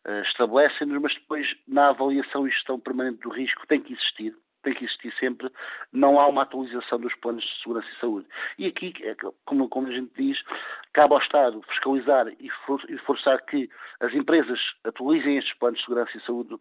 uh, 0.07 0.23
estabelecem-nos, 0.23 1.01
mas 1.01 1.15
depois 1.15 1.57
na 1.67 1.89
avaliação 1.89 2.47
e 2.47 2.51
gestão 2.51 2.79
permanente 2.79 3.21
do 3.21 3.31
risco 3.31 3.67
tem 3.67 3.81
que 3.81 3.93
existir 3.93 4.35
tem 4.63 4.75
que 4.75 4.85
existir 4.85 5.13
sempre, 5.19 5.51
não 5.93 6.19
há 6.19 6.27
uma 6.27 6.43
atualização 6.43 6.99
dos 6.99 7.15
planos 7.17 7.45
de 7.45 7.63
segurança 7.63 7.89
e 7.89 8.01
saúde. 8.01 8.27
E 8.59 8.67
aqui, 8.67 8.93
é 9.03 9.15
como, 9.45 9.69
como 9.69 9.89
a 9.89 9.93
gente 9.93 10.11
diz, 10.17 10.43
cabe 10.93 11.15
ao 11.15 11.21
Estado 11.21 11.63
fiscalizar 11.69 12.29
e, 12.41 12.51
for, 12.67 12.81
e 12.89 12.99
forçar 12.99 13.41
que 13.45 13.71
as 14.01 14.13
empresas 14.15 14.61
atualizem 14.85 15.37
estes 15.39 15.55
planos 15.59 15.79
de 15.79 15.85
segurança 15.85 16.17
e 16.17 16.21
saúde 16.21 16.57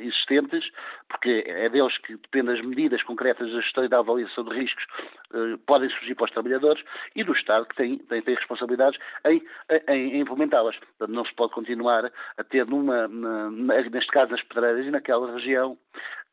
existentes, 0.00 0.70
porque 1.08 1.44
é 1.46 1.68
deles 1.68 1.96
que 1.98 2.16
dependem 2.16 2.54
as 2.54 2.64
medidas 2.64 3.02
concretas 3.02 3.50
da 3.50 3.60
gestão 3.60 3.84
e 3.84 3.88
da 3.88 3.98
avaliação 3.98 4.44
de 4.44 4.54
riscos 4.54 4.84
eh, 5.32 5.56
podem 5.66 5.88
surgir 5.88 6.14
para 6.14 6.26
os 6.26 6.30
trabalhadores 6.30 6.84
e 7.14 7.24
do 7.24 7.32
Estado 7.32 7.66
que 7.66 7.76
tem, 7.76 7.98
tem, 7.98 8.20
tem 8.20 8.34
responsabilidades 8.34 8.98
em, 9.26 9.42
em, 9.88 10.16
em 10.16 10.20
implementá-las. 10.20 10.76
Portanto, 10.76 11.14
não 11.14 11.24
se 11.24 11.34
pode 11.34 11.52
continuar 11.52 12.12
a 12.36 12.44
ter 12.44 12.66
numa, 12.66 13.08
na, 13.08 13.50
neste 13.50 14.10
caso 14.10 14.32
nas 14.32 14.42
pedreiras 14.42 14.86
e 14.86 14.90
naquela 14.90 15.32
região, 15.32 15.78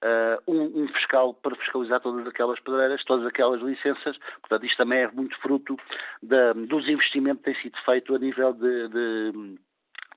Uh, 0.03 0.51
um, 0.51 0.83
um, 0.83 0.87
fiscal 0.87 1.31
para 1.31 1.55
fiscalizar 1.55 1.99
todas 1.99 2.25
aquelas 2.25 2.59
pedreiras, 2.59 3.03
todas 3.03 3.23
aquelas 3.23 3.61
licenças. 3.61 4.17
Portanto, 4.39 4.65
isto 4.65 4.77
também 4.77 5.01
é 5.01 5.11
muito 5.11 5.37
fruto 5.39 5.77
da, 6.23 6.53
dos 6.53 6.89
investimentos 6.89 7.43
que 7.43 7.51
têm 7.51 7.61
sido 7.61 7.77
feito 7.85 8.15
a 8.15 8.17
nível 8.17 8.51
de, 8.51 8.87
de 8.87 9.59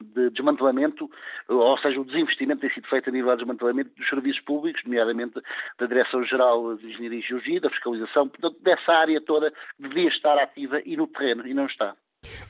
de 0.01 0.31
desmantelamento, 0.31 1.09
ou 1.49 1.79
seja, 1.79 2.01
o 2.01 2.05
desinvestimento 2.05 2.61
tem 2.61 2.71
sido 2.73 2.89
feito 2.89 3.09
a 3.09 3.13
nível 3.13 3.31
de 3.31 3.39
desmantelamento 3.39 3.91
dos 3.97 4.09
serviços 4.09 4.41
públicos, 4.43 4.83
nomeadamente 4.85 5.41
da 5.79 5.87
Direção-Geral 5.87 6.77
de 6.77 6.87
Engenharia 6.87 7.19
e 7.19 7.23
Geologia, 7.23 7.61
da 7.61 7.71
fiscalização, 7.71 8.29
portanto, 8.29 8.57
dessa 8.63 8.93
área 8.93 9.21
toda 9.21 9.53
devia 9.79 10.09
estar 10.09 10.37
ativa 10.39 10.81
e 10.85 10.97
no 10.97 11.07
terreno, 11.07 11.47
e 11.47 11.55
não 11.55 11.67
está. 11.67 11.95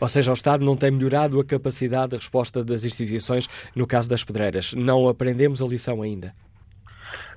Ou 0.01 0.09
seja, 0.09 0.31
o 0.31 0.35
Estado 0.35 0.65
não 0.65 0.77
tem 0.77 0.91
melhorado 0.91 1.39
a 1.41 1.45
capacidade 1.45 2.11
de 2.11 2.17
resposta 2.17 2.65
das 2.65 2.85
instituições 2.85 3.49
no 3.75 3.87
caso 3.87 4.09
das 4.09 4.23
pedreiras. 4.23 4.73
Não 4.73 5.09
aprendemos 5.09 5.61
a 5.61 5.67
lição 5.67 6.01
ainda. 6.01 6.33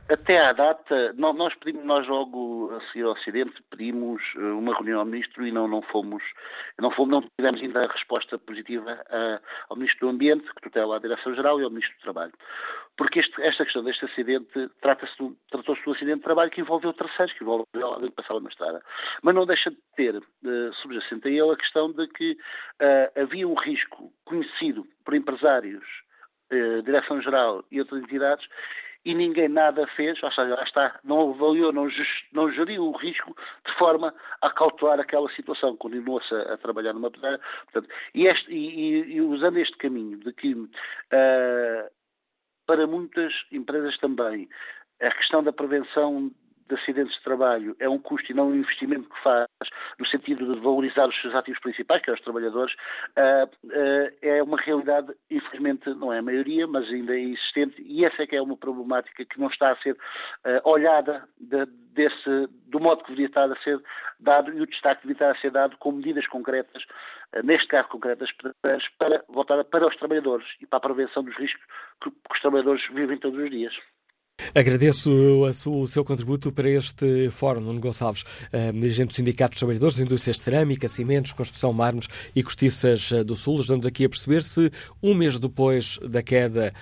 Até 0.09 0.41
à 0.41 0.53
data, 0.53 1.13
nós 1.17 1.53
pedimos, 1.55 1.83
nós 1.83 2.07
logo 2.07 2.73
a 2.73 2.79
seguir 2.87 3.03
ao 3.03 3.11
Ocidente, 3.11 3.61
pedimos 3.69 4.21
eh, 4.37 4.39
uma 4.39 4.73
reunião 4.73 5.01
ao 5.01 5.05
Ministro 5.05 5.45
e 5.45 5.51
não, 5.51 5.67
não 5.67 5.81
fomos, 5.81 6.23
não 6.79 6.89
fomos, 6.91 7.11
não 7.11 7.29
tivemos 7.37 7.61
ainda 7.61 7.83
a 7.83 7.91
resposta 7.91 8.39
positiva 8.39 9.03
a, 9.09 9.41
ao 9.67 9.75
Ministro 9.75 10.07
do 10.07 10.13
Ambiente, 10.13 10.45
que 10.53 10.61
tutela 10.61 10.95
a 10.95 10.99
Direção-Geral, 10.99 11.59
e 11.59 11.65
ao 11.65 11.69
Ministro 11.69 11.97
do 11.97 12.03
Trabalho. 12.03 12.31
Porque 12.95 13.19
este, 13.19 13.41
esta 13.41 13.65
questão 13.65 13.83
deste 13.83 14.05
acidente, 14.05 14.69
trata-se 14.79 15.13
tratou-se 15.51 15.83
de 15.83 15.89
um 15.89 15.91
acidente 15.91 16.19
de 16.19 16.23
trabalho 16.23 16.51
que 16.51 16.61
envolveu 16.61 16.93
terceiros, 16.93 17.33
que 17.33 17.43
envolveu 17.43 17.65
alguém 17.85 18.09
que 18.09 18.15
passava 18.15 18.39
na 18.39 18.47
estrada. 18.47 18.81
Mas 19.21 19.35
não 19.35 19.45
deixa 19.45 19.71
de 19.71 19.77
ter 19.97 20.15
uh, 20.15 20.73
subjacente 20.81 21.27
a 21.27 21.31
ele 21.31 21.51
a 21.51 21.57
questão 21.57 21.91
de 21.91 22.07
que 22.07 22.31
uh, 22.31 23.21
havia 23.21 23.45
um 23.45 23.55
risco 23.55 24.09
conhecido 24.23 24.87
por 25.03 25.15
empresários, 25.15 25.83
uh, 26.53 26.81
Direção-Geral 26.81 27.65
e 27.69 27.81
outras 27.81 28.01
entidades, 28.01 28.47
e 29.07 29.15
ninguém 29.15 29.47
nada 29.47 29.87
fez, 29.95 30.21
ou 30.21 30.29
seja, 30.33 30.61
está, 30.65 30.99
não 31.01 31.31
avaliou, 31.31 31.71
não, 31.71 31.87
não 32.33 32.51
geriu 32.51 32.83
o 32.83 32.97
risco 32.97 33.33
de 33.65 33.73
forma 33.77 34.13
a 34.41 34.49
cautelar 34.49 34.99
aquela 34.99 35.29
situação. 35.29 35.77
Continuou-se 35.77 36.35
a, 36.35 36.55
a, 36.55 36.57
trabalhar 36.57 36.91
numa 36.91 37.09
pedra. 37.09 37.39
E, 38.13 38.27
e, 38.49 39.15
e, 39.15 39.21
usando 39.21 39.59
este 39.59 39.77
caminho 39.77 40.17
de 40.17 40.33
que, 40.33 40.53
uh, 40.53 40.69
para 42.65 42.85
muitas 42.85 43.33
empresas 43.49 43.97
também, 43.99 44.49
a 45.01 45.09
questão 45.11 45.41
da 45.41 45.53
prevenção 45.53 46.29
de 46.67 46.75
acidentes 46.75 47.15
de 47.15 47.23
trabalho 47.23 47.75
é 47.79 47.87
um 47.87 47.97
custo 47.97 48.31
e 48.31 48.35
não 48.35 48.49
um 48.49 48.55
investimento 48.55 49.09
que 49.09 49.23
faz 49.23 49.47
no 49.99 50.05
sentido 50.05 50.53
de 50.53 50.59
valorizar 50.59 51.07
os 51.07 51.21
seus 51.21 51.33
ativos 51.33 51.59
principais, 51.59 52.01
que 52.01 52.09
é 52.09 52.13
os 52.13 52.21
trabalhadores, 52.21 52.73
uh, 52.73 53.45
uh, 53.45 54.17
é 54.21 54.43
uma 54.43 54.57
realidade, 54.57 55.13
infelizmente 55.29 55.89
não 55.91 56.11
é 56.11 56.19
a 56.19 56.21
maioria, 56.21 56.67
mas 56.67 56.87
ainda 56.89 57.15
é 57.15 57.21
existente 57.21 57.81
e 57.81 58.05
essa 58.05 58.23
é 58.23 58.27
que 58.27 58.35
é 58.35 58.41
uma 58.41 58.57
problemática 58.57 59.25
que 59.25 59.39
não 59.39 59.47
está 59.47 59.71
a 59.71 59.77
ser 59.77 59.93
uh, 59.93 60.69
olhada 60.69 61.27
de, 61.39 61.65
desse, 61.65 62.47
do 62.67 62.79
modo 62.79 63.03
que 63.03 63.09
deveria 63.09 63.27
estar 63.27 63.51
a 63.51 63.55
ser 63.61 63.81
dado 64.19 64.53
e 64.53 64.61
o 64.61 64.67
destaque 64.67 65.07
deveria 65.07 65.29
estar 65.29 65.37
a 65.37 65.41
ser 65.41 65.51
dado 65.51 65.77
com 65.77 65.91
medidas 65.91 66.27
concretas, 66.27 66.83
neste 67.43 67.67
caso 67.67 67.87
concretas, 67.89 68.29
para, 68.61 68.79
para 68.97 69.23
voltar 69.27 69.63
para 69.63 69.87
os 69.87 69.95
trabalhadores 69.95 70.47
e 70.61 70.65
para 70.65 70.77
a 70.77 70.81
prevenção 70.81 71.23
dos 71.23 71.35
riscos 71.35 71.63
que, 72.01 72.09
que 72.09 72.33
os 72.33 72.39
trabalhadores 72.39 72.85
vivem 72.89 73.17
todos 73.17 73.39
os 73.39 73.49
dias. 73.49 73.75
Agradeço 74.57 75.11
o 75.11 75.87
seu 75.87 76.03
contributo 76.03 76.51
para 76.51 76.67
este 76.67 77.29
fórum, 77.29 77.61
Nuno 77.61 77.79
Gonçalves, 77.79 78.23
dirigente 78.73 79.09
do 79.09 79.13
Sindicato 79.13 79.51
dos 79.51 79.59
Trabalhadores, 79.59 79.99
Indústrias 79.99 80.39
Cerâmica, 80.39 80.87
Cimentos, 80.87 81.31
Construção 81.31 81.71
Mármores 81.73 82.07
e 82.35 82.41
Cortiças 82.41 83.11
eh, 83.11 83.23
do 83.23 83.35
Sul. 83.35 83.59
Estamos 83.59 83.85
aqui 83.85 84.05
a 84.05 84.09
perceber 84.09 84.41
se, 84.41 84.71
um 85.03 85.13
mês 85.13 85.37
depois 85.37 85.99
da 86.01 86.23
queda, 86.23 86.73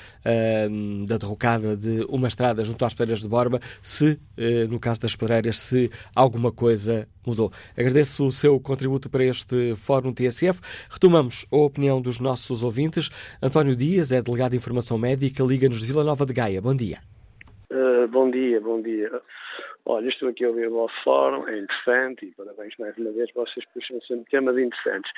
da 1.05 1.17
derrocada 1.17 1.75
de 1.75 2.05
uma 2.07 2.27
estrada 2.27 2.63
junto 2.63 2.85
às 2.85 2.93
Pedreiras 2.93 3.19
de 3.19 3.27
Borba, 3.27 3.59
se, 3.81 4.11
uh, 4.37 4.67
no 4.69 4.79
caso 4.79 5.01
das 5.01 5.15
pedreiras, 5.15 5.59
se 5.59 5.91
alguma 6.15 6.51
coisa 6.51 7.07
mudou. 7.25 7.51
Agradeço 7.75 8.25
o 8.25 8.31
seu 8.31 8.59
contributo 8.59 9.09
para 9.09 9.25
este 9.25 9.75
Fórum 9.75 10.13
TSF. 10.13 10.59
Retomamos 10.89 11.45
a 11.51 11.57
opinião 11.57 12.01
dos 12.01 12.19
nossos 12.19 12.63
ouvintes. 12.63 13.09
António 13.41 13.75
Dias 13.75 14.11
é 14.11 14.21
delegado 14.21 14.51
de 14.51 14.57
Informação 14.57 14.97
Médica, 14.97 15.43
Liga-nos 15.43 15.79
de 15.79 15.85
Vila 15.85 16.03
Nova 16.03 16.25
de 16.25 16.33
Gaia. 16.33 16.61
Bom 16.61 16.75
dia. 16.75 17.14
Uh, 17.71 18.07
bom 18.09 18.29
dia, 18.29 18.61
bom 18.61 18.81
dia. 18.81 19.09
Olha, 19.85 20.07
estou 20.07 20.29
aqui 20.29 20.45
a 20.45 20.49
ouvir 20.49 20.67
o 20.67 20.73
vosso 20.73 21.03
fórum, 21.03 21.47
é 21.47 21.57
interessante 21.57 22.25
e 22.25 22.31
parabéns 22.31 22.73
mais 22.77 22.95
uma 22.97 23.11
vez, 23.11 23.31
vocês 23.33 23.65
puxam 23.73 23.99
sempre 24.01 24.29
temas 24.29 24.57
interessantes. 24.57 25.11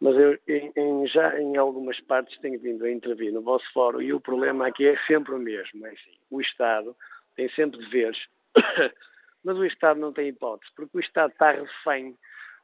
Mas 0.00 0.16
eu 0.16 0.38
em, 0.46 0.72
em, 0.76 1.06
já 1.08 1.40
em 1.40 1.56
algumas 1.56 1.98
partes 2.00 2.38
tenho 2.38 2.60
vindo 2.60 2.84
a 2.84 2.90
intervir 2.90 3.32
no 3.32 3.42
vosso 3.42 3.64
fórum 3.72 4.00
e 4.00 4.12
o 4.12 4.20
problema 4.20 4.68
aqui 4.68 4.86
é 4.86 4.96
sempre 5.06 5.34
o 5.34 5.38
mesmo. 5.38 5.84
É 5.86 5.90
assim, 5.90 6.18
o 6.30 6.40
Estado 6.40 6.94
tem 7.34 7.48
sempre 7.50 7.78
deveres, 7.80 8.18
mas 9.42 9.56
o 9.56 9.64
Estado 9.64 9.98
não 9.98 10.12
tem 10.12 10.28
hipótese, 10.28 10.70
porque 10.76 10.98
o 10.98 11.00
Estado 11.00 11.32
está 11.32 11.50
refém 11.50 12.16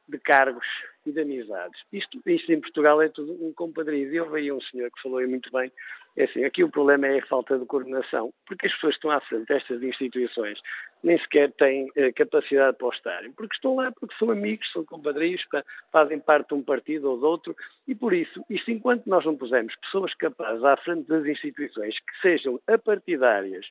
de 0.07 0.19
cargos 0.19 0.65
e 1.05 1.11
de 1.11 1.21
amizades. 1.21 1.81
Isto, 1.91 2.19
isto 2.25 2.51
em 2.51 2.59
Portugal 2.59 3.01
é 3.01 3.09
tudo 3.09 3.33
um 3.43 3.53
compadrio. 3.53 4.13
Eu 4.13 4.29
veio 4.29 4.57
um 4.57 4.61
senhor 4.61 4.89
que 4.91 5.01
falou 5.01 5.19
aí 5.19 5.27
muito 5.27 5.51
bem. 5.51 5.71
É 6.17 6.23
assim, 6.23 6.45
aqui 6.45 6.63
o 6.63 6.69
problema 6.69 7.07
é 7.07 7.19
a 7.19 7.25
falta 7.25 7.59
de 7.59 7.65
coordenação, 7.65 8.33
porque 8.45 8.67
as 8.67 8.73
pessoas 8.73 8.93
que 8.93 8.99
estão 8.99 9.11
à 9.11 9.19
frente 9.19 9.47
destas 9.47 9.83
instituições 9.83 10.59
nem 11.03 11.19
sequer 11.19 11.51
têm 11.53 11.91
eh, 11.95 12.11
capacidade 12.13 12.77
para 12.77 12.95
estarem, 12.95 13.31
porque 13.33 13.55
estão 13.55 13.75
lá 13.75 13.91
porque 13.91 14.15
são 14.17 14.31
amigos, 14.31 14.71
são 14.71 14.85
compadrios, 14.85 15.45
fazem 15.91 16.19
parte 16.19 16.47
de 16.47 16.53
um 16.55 16.63
partido 16.63 17.11
ou 17.11 17.17
de 17.17 17.25
outro, 17.25 17.55
e 17.85 17.93
por 17.93 18.13
isso, 18.13 18.43
isto 18.49 18.71
enquanto 18.71 19.05
nós 19.05 19.25
não 19.25 19.35
pusermos 19.35 19.75
pessoas 19.75 20.13
capazes 20.15 20.63
à 20.63 20.77
frente 20.77 21.05
das 21.07 21.25
instituições 21.25 21.99
que 21.99 22.21
sejam 22.21 22.59
apartidárias 22.65 23.67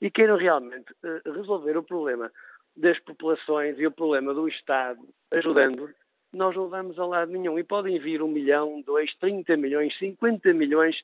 e 0.00 0.10
queiram 0.10 0.36
realmente 0.36 0.94
eh, 1.02 1.22
resolver 1.24 1.78
o 1.78 1.82
problema 1.82 2.30
das 2.76 2.98
populações 3.00 3.78
e 3.78 3.86
o 3.86 3.90
problema 3.90 4.34
do 4.34 4.48
Estado 4.48 5.00
ajudando, 5.32 5.90
nós 6.32 6.54
não 6.54 6.68
vamos 6.68 6.98
a 6.98 7.06
lado 7.06 7.32
nenhum. 7.32 7.58
E 7.58 7.64
podem 7.64 7.98
vir 7.98 8.22
um 8.22 8.28
milhão, 8.28 8.82
dois, 8.82 9.14
30 9.16 9.56
milhões, 9.56 9.96
50 9.98 10.52
milhões, 10.52 11.00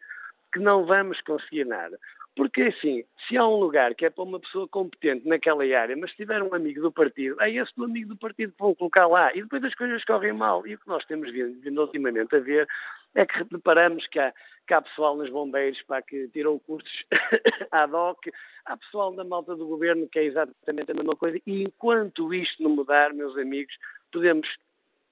que 0.53 0.61
não 0.61 0.85
vamos 0.85 1.21
conseguir 1.23 1.65
nada. 1.65 1.99
Porque, 2.35 2.63
assim, 2.63 3.05
se 3.27 3.37
há 3.37 3.47
um 3.47 3.57
lugar 3.57 3.95
que 3.95 4.07
é 4.07 4.11
para 4.11 4.25
uma 4.25 4.41
pessoa 4.41 4.67
competente 4.67 5.27
naquela 5.29 5.65
área, 5.65 5.97
mas 5.97 6.11
se 6.11 6.17
tiver 6.17 6.43
um 6.43 6.55
amigo 6.55 6.81
do 6.81 6.91
partido, 6.91 7.37
é 7.41 7.51
esse 7.51 7.75
do 7.77 7.85
amigo 7.85 8.09
do 8.11 8.17
partido 8.17 8.53
que 8.53 8.59
vão 8.59 8.75
colocar 8.75 9.07
lá. 9.07 9.35
E 9.35 9.43
depois 9.43 9.63
as 9.65 9.75
coisas 9.75 10.03
correm 10.05 10.33
mal. 10.33 10.67
E 10.67 10.75
o 10.75 10.79
que 10.79 10.89
nós 10.89 11.05
temos 11.05 11.31
vindo, 11.31 11.61
vindo 11.61 11.81
ultimamente 11.81 12.35
a 12.35 12.39
ver 12.39 12.67
é 13.15 13.27
que 13.27 13.45
reparamos 13.51 14.07
que 14.09 14.19
há, 14.19 14.33
que 14.67 14.75
há 14.75 14.83
pessoal 14.83 15.17
nos 15.17 15.31
bombeiros 15.31 15.81
para 15.83 16.03
que 16.03 16.29
tirou 16.29 16.59
cursos 16.61 17.05
ad 17.71 17.95
hoc, 17.95 18.29
há 18.65 18.77
pessoal 18.77 19.13
da 19.13 19.25
malta 19.25 19.55
do 19.55 19.67
governo 19.67 20.09
que 20.09 20.19
é 20.19 20.25
exatamente 20.25 20.91
a 20.91 20.95
mesma 20.95 21.17
coisa. 21.17 21.39
E 21.47 21.63
enquanto 21.63 22.33
isto 22.33 22.63
não 22.63 22.71
mudar, 22.71 23.13
meus 23.13 23.37
amigos, 23.37 23.75
podemos, 24.13 24.49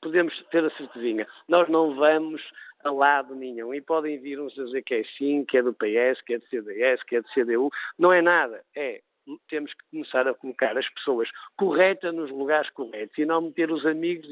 podemos 0.01 0.38
ter 0.51 0.64
a 0.64 0.70
certezinha. 0.70 1.26
Nós 1.48 1.68
não 1.68 1.94
vamos 1.94 2.42
a 2.84 2.90
lado 2.90 3.34
nenhum. 3.34 3.74
E 3.74 3.80
podem 3.80 4.18
vir 4.18 4.40
uns 4.40 4.59
a 4.59 4.64
dizer 4.64 4.82
que 4.82 4.94
é 4.94 5.05
sim, 5.18 5.44
que 5.44 5.59
é 5.59 5.62
do 5.62 5.74
PS, 5.74 6.20
que 6.24 6.34
é 6.34 6.38
do 6.38 6.46
CDS, 6.46 7.03
que 7.03 7.16
é 7.16 7.20
do 7.20 7.28
CDU. 7.28 7.70
Não 7.98 8.12
é 8.12 8.22
nada. 8.22 8.64
É 8.74 9.03
temos 9.48 9.72
que 9.72 9.84
começar 9.90 10.26
a 10.26 10.34
colocar 10.34 10.76
as 10.76 10.88
pessoas 10.90 11.28
corretas 11.56 12.14
nos 12.14 12.30
lugares 12.30 12.70
corretos 12.70 13.16
e 13.18 13.24
não 13.24 13.42
meter 13.42 13.70
os 13.70 13.84
amigos 13.86 14.26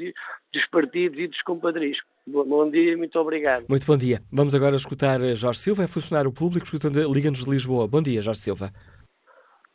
dos 0.52 0.66
partidos 0.66 1.18
e 1.18 1.26
dos 1.26 1.42
compadrios. 1.42 1.98
Bom 2.26 2.70
dia 2.70 2.92
e 2.92 2.96
muito 2.96 3.18
obrigado. 3.18 3.66
Muito 3.68 3.86
bom 3.86 3.96
dia. 3.96 4.20
Vamos 4.32 4.54
agora 4.54 4.76
escutar 4.76 5.20
Jorge 5.34 5.60
Silva, 5.60 5.84
é 5.84 5.88
funcionário 5.88 6.32
público, 6.32 6.66
escutando 6.66 6.96
Liga-nos 7.12 7.44
de 7.44 7.50
Lisboa. 7.50 7.88
Bom 7.88 8.02
dia, 8.02 8.20
Jorge 8.20 8.40
Silva. 8.40 8.70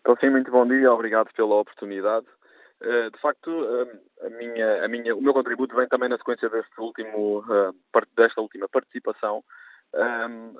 Então, 0.01 0.15
sim, 0.19 0.29
muito 0.29 0.51
bom 0.51 0.67
dia, 0.67 0.91
obrigado 0.91 1.29
pela 1.33 1.55
oportunidade. 1.55 2.25
Eh, 2.83 3.09
de 3.09 3.19
facto, 3.21 3.49
eh, 3.49 4.27
a 4.27 4.29
minha, 4.29 4.85
a 4.85 4.87
minha, 4.89 5.15
o 5.15 5.21
meu 5.21 5.33
contributo 5.33 5.73
vem 5.73 5.87
também 5.87 6.09
na 6.09 6.17
sequência 6.17 6.49
deste 6.49 6.81
último, 6.81 7.41
eh, 7.49 8.01
desta 8.17 8.41
última 8.41 8.67
participação. 8.67 9.41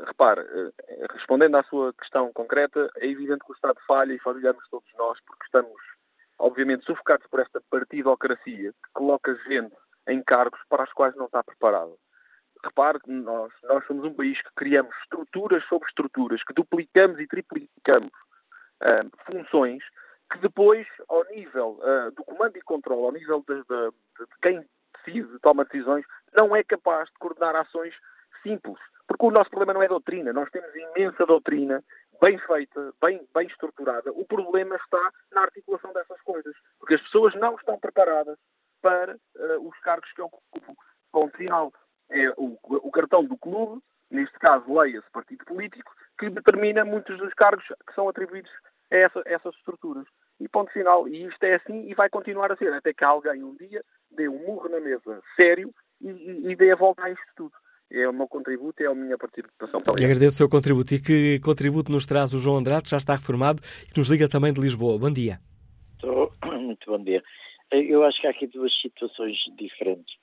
Repare, 0.06 0.42
respondendo 1.12 1.58
à 1.58 1.64
sua 1.64 1.92
questão 1.94 2.32
concreta, 2.34 2.90
é 2.98 3.08
evidente 3.08 3.44
que 3.44 3.52
o 3.52 3.56
Estado 3.56 3.80
falha 3.88 4.14
e 4.14 4.20
falhamos 4.20 4.64
todos 4.70 4.88
nós 4.96 5.20
porque 5.26 5.46
estamos, 5.46 5.82
obviamente, 6.38 6.86
sufocados 6.86 7.26
por 7.28 7.40
esta 7.40 7.60
partidocracia 7.70 8.72
que 8.72 8.92
coloca 8.94 9.36
gente 9.48 9.76
em 10.08 10.22
cargos 10.22 10.60
para 10.70 10.84
os 10.84 10.94
quais 10.94 11.16
não 11.16 11.26
está 11.26 11.44
preparado. 11.44 11.98
Repare 12.64 13.00
que 13.00 13.12
nós, 13.12 13.52
nós 13.64 13.86
somos 13.88 14.06
um 14.06 14.14
país 14.14 14.40
que 14.42 14.54
criamos 14.56 14.96
estruturas 15.02 15.64
sobre 15.66 15.88
estruturas, 15.88 16.44
que 16.44 16.54
duplicamos 16.54 17.20
e 17.20 17.28
triplicamos 17.28 18.12
funções 19.26 19.84
que 20.32 20.40
depois, 20.40 20.88
ao 21.08 21.24
nível 21.26 21.80
uh, 21.82 22.12
do 22.12 22.24
comando 22.24 22.58
e 22.58 22.62
controle, 22.62 23.06
ao 23.06 23.12
nível 23.12 23.44
de, 23.48 23.56
de, 23.56 23.92
de, 24.20 24.26
quem 24.42 24.66
decide, 24.98 25.40
toma 25.42 25.66
decisões, 25.66 26.06
não 26.36 26.56
é 26.56 26.64
capaz 26.64 27.08
de 27.10 27.16
coordenar 27.20 27.56
ações 27.56 27.94
simples. 28.44 28.80
Porque 29.08 29.26
o 29.26 29.32
nosso 29.32 29.50
problema 29.50 29.74
não 29.74 29.84
é 29.84 29.88
doutrina, 29.88 30.32
nós 30.32 30.50
temos 30.50 30.70
imensa 30.76 31.26
doutrina, 31.26 31.84
bem 32.22 32.38
feita, 32.38 32.94
bem, 33.02 33.28
bem 33.34 33.48
estruturada. 33.48 34.12
O 34.14 34.26
problema 34.26 34.76
está 34.76 35.12
na 35.32 35.42
articulação 35.42 35.92
dessas 35.94 36.22
coisas, 36.22 36.56
porque 36.80 36.96
as 36.96 37.02
pessoas 37.02 37.36
não 37.36 37.56
estão 37.56 37.78
preparadas 37.78 38.38
para 38.82 39.16
uh, 39.16 39.68
os 39.68 39.78
cargos 39.80 40.12
que 40.14 40.22
ocupam. 40.22 40.74
Ponto 41.12 41.36
final. 41.38 41.74
É 42.10 42.30
o, 42.38 42.58
o 42.64 42.92
cartão 42.92 43.24
do 43.24 43.38
clube, 43.38 43.82
neste 44.12 44.38
caso, 44.38 44.72
leia-se 44.74 45.10
partido 45.12 45.44
político, 45.46 45.92
que 46.20 46.30
determina 46.30 46.86
muitos 46.86 47.18
dos 47.18 47.34
cargos 47.34 47.66
que 47.66 47.94
são 47.96 48.08
atribuídos 48.08 48.52
a 48.92 48.96
essa, 48.98 49.22
essas 49.26 49.56
estruturas. 49.56 50.06
E 50.40 50.48
ponto 50.48 50.72
final. 50.72 51.08
E 51.08 51.26
isto 51.26 51.44
é 51.44 51.56
assim 51.56 51.90
e 51.90 51.94
vai 51.96 52.10
continuar 52.10 52.52
a 52.52 52.56
ser, 52.56 52.74
até 52.74 52.94
que 52.94 53.04
alguém 53.04 53.44
um 53.44 53.56
dia 53.56 53.84
dê 54.12 54.28
um 54.28 54.40
murro 54.46 54.70
na 54.70 54.80
mesa 54.80 55.22
sério 55.40 55.74
e, 56.02 56.10
e, 56.10 56.52
e 56.52 56.56
dê 56.56 56.72
a 56.72 56.76
volta 56.76 57.04
a 57.04 57.10
isto 57.10 57.26
tudo. 57.36 57.54
É 57.94 58.10
o 58.10 58.14
meu 58.14 58.28
contributo, 58.28 58.82
é 58.82 58.88
a 58.88 58.96
minha 58.96 59.16
participação. 59.20 59.84
E 60.00 60.04
agradeço 60.04 60.34
o 60.34 60.38
seu 60.38 60.50
contributo. 60.50 60.96
E 60.96 61.00
que 61.00 61.40
contributo 61.42 61.92
nos 61.92 62.08
traz 62.08 62.34
o 62.34 62.40
João 62.40 62.58
Andrade, 62.58 62.90
já 62.90 62.98
está 62.98 63.14
reformado 63.14 63.62
e 63.84 63.92
que 63.94 64.00
nos 64.00 64.10
liga 64.10 64.28
também 64.28 64.52
de 64.52 64.60
Lisboa. 64.60 64.98
Bom 64.98 65.12
dia. 65.12 65.40
Muito 66.44 66.90
bom 66.90 67.04
dia. 67.04 67.24
Eu 67.72 68.04
acho 68.04 68.20
que 68.20 68.26
há 68.26 68.32
aqui 68.32 68.48
duas 68.48 68.74
situações 68.82 69.38
diferentes. 69.58 70.16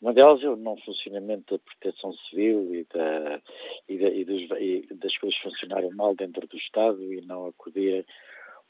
Uma 0.00 0.14
delas 0.14 0.42
é 0.42 0.48
o 0.48 0.56
não 0.56 0.78
funcionamento 0.78 1.58
da 1.58 1.62
proteção 1.62 2.14
civil 2.14 2.74
e, 2.74 2.84
da, 2.84 3.40
e, 3.86 3.98
da, 3.98 4.08
e, 4.08 4.24
dos, 4.24 4.42
e 4.58 4.94
das 4.94 5.16
coisas 5.18 5.38
funcionarem 5.40 5.90
mal 5.90 6.14
dentro 6.14 6.46
do 6.46 6.56
Estado 6.56 7.12
e 7.12 7.20
não 7.20 7.48
acudir. 7.48 8.06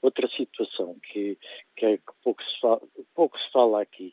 Outra 0.03 0.28
situação 0.28 0.96
que, 1.05 1.38
que, 1.76 1.86
é, 1.86 1.96
que 1.98 2.12
pouco, 2.24 2.42
se 2.42 2.61
fala, 2.61 2.80
pouco 3.14 3.38
se 3.38 3.51
fala 3.53 3.82
aqui, 3.82 4.12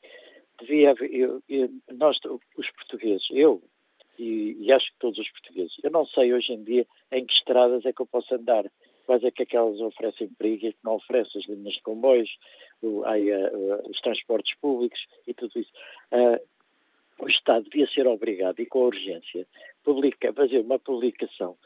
devia 0.60 0.92
haver, 0.92 1.12
eu, 1.12 1.42
eu, 1.50 1.70
nós, 1.94 2.20
os 2.56 2.72
portugueses, 2.72 3.26
eu 3.32 3.64
e, 4.18 4.58
e, 4.60 4.72
acho 4.72 4.92
que 4.92 5.00
todos 5.00 5.20
os 5.20 5.30
portugueses, 5.32 5.76
eu 5.84 5.92
não 5.92 6.06
sei 6.08 6.34
hoje 6.34 6.54
em 6.54 6.64
dia 6.64 6.86
em 7.12 7.26
que 7.26 7.34
estradas 7.34 7.86
é 7.86 7.94
que 7.94 8.02
eu 8.02 8.06
posso 8.06 8.34
andar, 8.34 8.66
quais 9.06 9.24
é 9.24 9.32
que 9.32 9.44
aquelas 9.44 9.80
oferecem 9.80 10.30
perigo 10.38 10.68
e 10.68 10.74
que 10.74 10.80
não 10.84 10.96
oferecem, 10.96 11.42
as 11.42 11.48
linhas 11.48 11.76
de 11.76 11.82
comboios, 11.82 12.30
o, 12.82 13.04
aí, 13.06 13.32
uh, 13.32 13.90
os 13.90 14.00
transportes 14.02 14.56
públicos 14.60 15.00
e 15.26 15.34
tudo 15.34 15.60
isso. 15.60 15.72
Uh, 16.12 16.40
o 17.20 17.28
Estado 17.28 17.68
devia 17.70 17.88
ser 17.88 18.06
obrigado, 18.06 18.60
e 18.60 18.66
com 18.66 18.80
urgência, 18.86 19.48
publica, 19.84 20.32
fazer 20.34 20.60
uma 20.60 20.78
publicação 20.78 21.58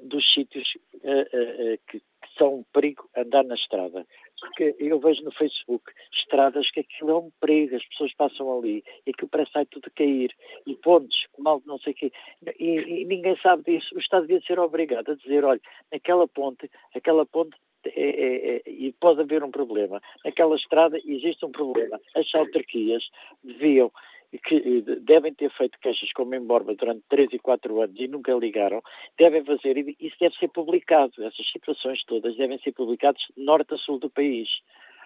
dos 0.00 0.24
sítios 0.32 0.76
uh, 0.94 1.78
que, 1.88 2.02
são 2.40 2.54
um 2.56 2.64
perigo 2.72 3.08
andar 3.14 3.44
na 3.44 3.54
estrada. 3.54 4.06
Porque 4.40 4.74
eu 4.78 4.98
vejo 4.98 5.22
no 5.22 5.32
Facebook 5.32 5.92
estradas 6.12 6.70
que 6.70 6.80
aquilo 6.80 7.10
é 7.10 7.16
um 7.16 7.30
perigo, 7.40 7.76
as 7.76 7.84
pessoas 7.88 8.14
passam 8.14 8.58
ali 8.58 8.82
e 9.06 9.10
aquilo 9.10 9.28
parece 9.28 9.52
que 9.52 9.66
tudo 9.66 9.86
a 9.86 9.90
cair. 9.90 10.34
E 10.66 10.74
pontes, 10.76 11.26
mal 11.38 11.62
não 11.66 11.78
sei 11.78 11.92
o 11.92 11.96
quê. 11.96 12.12
E, 12.58 12.64
e, 12.64 13.04
ninguém 13.04 13.36
sabe 13.36 13.64
disso. 13.64 13.94
O 13.94 13.98
Estado 13.98 14.26
devia 14.26 14.40
ser 14.46 14.58
obrigado 14.58 15.10
a 15.10 15.14
dizer, 15.14 15.44
olha, 15.44 15.60
naquela 15.92 16.26
ponte, 16.26 16.70
aquela 16.94 17.26
ponte 17.26 17.54
é, 17.84 17.90
é, 17.90 18.56
é, 18.56 18.62
e 18.66 18.92
pode 18.92 19.20
haver 19.20 19.44
um 19.44 19.50
problema. 19.50 20.00
Naquela 20.24 20.56
estrada 20.56 20.98
existe 21.04 21.44
um 21.44 21.52
problema. 21.52 22.00
As 22.16 22.34
autarquias 22.34 23.04
deviam 23.44 23.92
que 24.38 24.82
devem 25.00 25.34
ter 25.34 25.50
feito 25.50 25.78
queixas 25.80 26.12
como 26.12 26.34
em 26.34 26.40
Borba 26.40 26.74
durante 26.74 27.02
3 27.08 27.32
e 27.32 27.38
4 27.38 27.80
anos 27.82 27.98
e 27.98 28.06
nunca 28.06 28.32
ligaram, 28.34 28.82
devem 29.18 29.44
fazer, 29.44 29.76
e 29.76 29.96
isso 30.00 30.16
deve 30.20 30.36
ser 30.36 30.48
publicado, 30.48 31.12
essas 31.24 31.50
situações 31.50 32.04
todas 32.04 32.36
devem 32.36 32.58
ser 32.58 32.72
publicadas 32.72 33.22
norte 33.36 33.74
a 33.74 33.76
sul 33.76 33.98
do 33.98 34.08
país. 34.08 34.48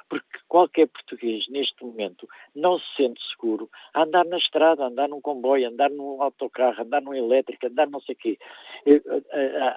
Porque 0.07 0.39
qualquer 0.49 0.87
português, 0.89 1.49
neste 1.49 1.83
momento, 1.83 2.29
não 2.55 2.79
se 2.79 2.85
sente 2.95 3.19
seguro 3.31 3.71
a 3.95 4.03
andar 4.03 4.27
na 4.27 4.37
estrada, 4.37 4.85
a 4.85 4.89
andar 4.89 5.09
num 5.09 5.19
comboio, 5.19 5.67
a 5.67 5.71
andar 5.71 5.89
num 5.89 6.21
autocarro, 6.21 6.79
a 6.79 6.83
andar 6.83 7.01
num 7.01 7.15
elétrico, 7.15 7.65
a 7.65 7.71
andar 7.71 7.89
não 7.89 8.01
sei 8.01 8.15
o 8.15 8.19
quê. 8.19 8.39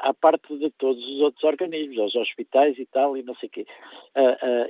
À 0.02 0.14
parte 0.14 0.54
de 0.58 0.70
todos 0.72 1.02
os 1.02 1.22
outros 1.22 1.46
organismos, 1.46 1.98
aos 1.98 2.14
hospitais 2.14 2.78
e 2.78 2.86
tal, 2.88 3.16
e 3.16 3.24
não 3.24 3.36
sei 3.36 3.48
o 3.48 3.52
quê. 3.54 3.66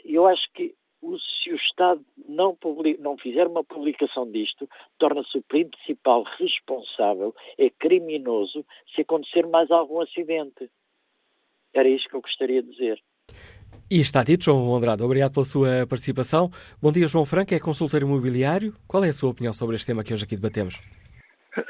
Eu 0.06 0.28
acho 0.28 0.48
que 0.54 0.76
se 1.02 1.52
o 1.52 1.56
Estado 1.56 2.04
não, 2.28 2.56
publica, 2.56 3.02
não 3.02 3.18
fizer 3.18 3.48
uma 3.48 3.64
publicação 3.64 4.30
disto, 4.30 4.68
torna-se 4.98 5.38
o 5.38 5.44
principal 5.44 6.24
responsável, 6.38 7.34
é 7.58 7.70
criminoso 7.70 8.66
se 8.94 9.02
acontecer 9.02 9.46
mais 9.48 9.70
algum 9.72 10.02
acidente. 10.02 10.70
Era 11.74 11.88
isto 11.88 12.10
que 12.10 12.16
eu 12.16 12.22
gostaria 12.22 12.62
de 12.62 12.72
dizer. 12.72 13.02
E 13.90 14.00
está 14.00 14.24
dito, 14.24 14.46
João 14.46 14.76
Andrade. 14.76 15.04
Obrigado 15.04 15.34
pela 15.34 15.46
sua 15.46 15.88
participação. 15.88 16.50
Bom 16.82 16.92
dia, 16.92 17.08
João 17.08 17.26
Franco, 17.26 17.54
é 17.54 17.60
consultor 17.60 18.02
imobiliário. 18.02 18.74
Qual 18.88 19.04
é 19.04 19.10
a 19.10 19.14
sua 19.14 19.30
opinião 19.30 19.54
sobre 19.54 19.76
este 19.76 19.88
tema 19.88 20.04
que 20.04 20.14
hoje 20.14 20.26
aqui 20.26 20.36
debatemos? 20.36 20.82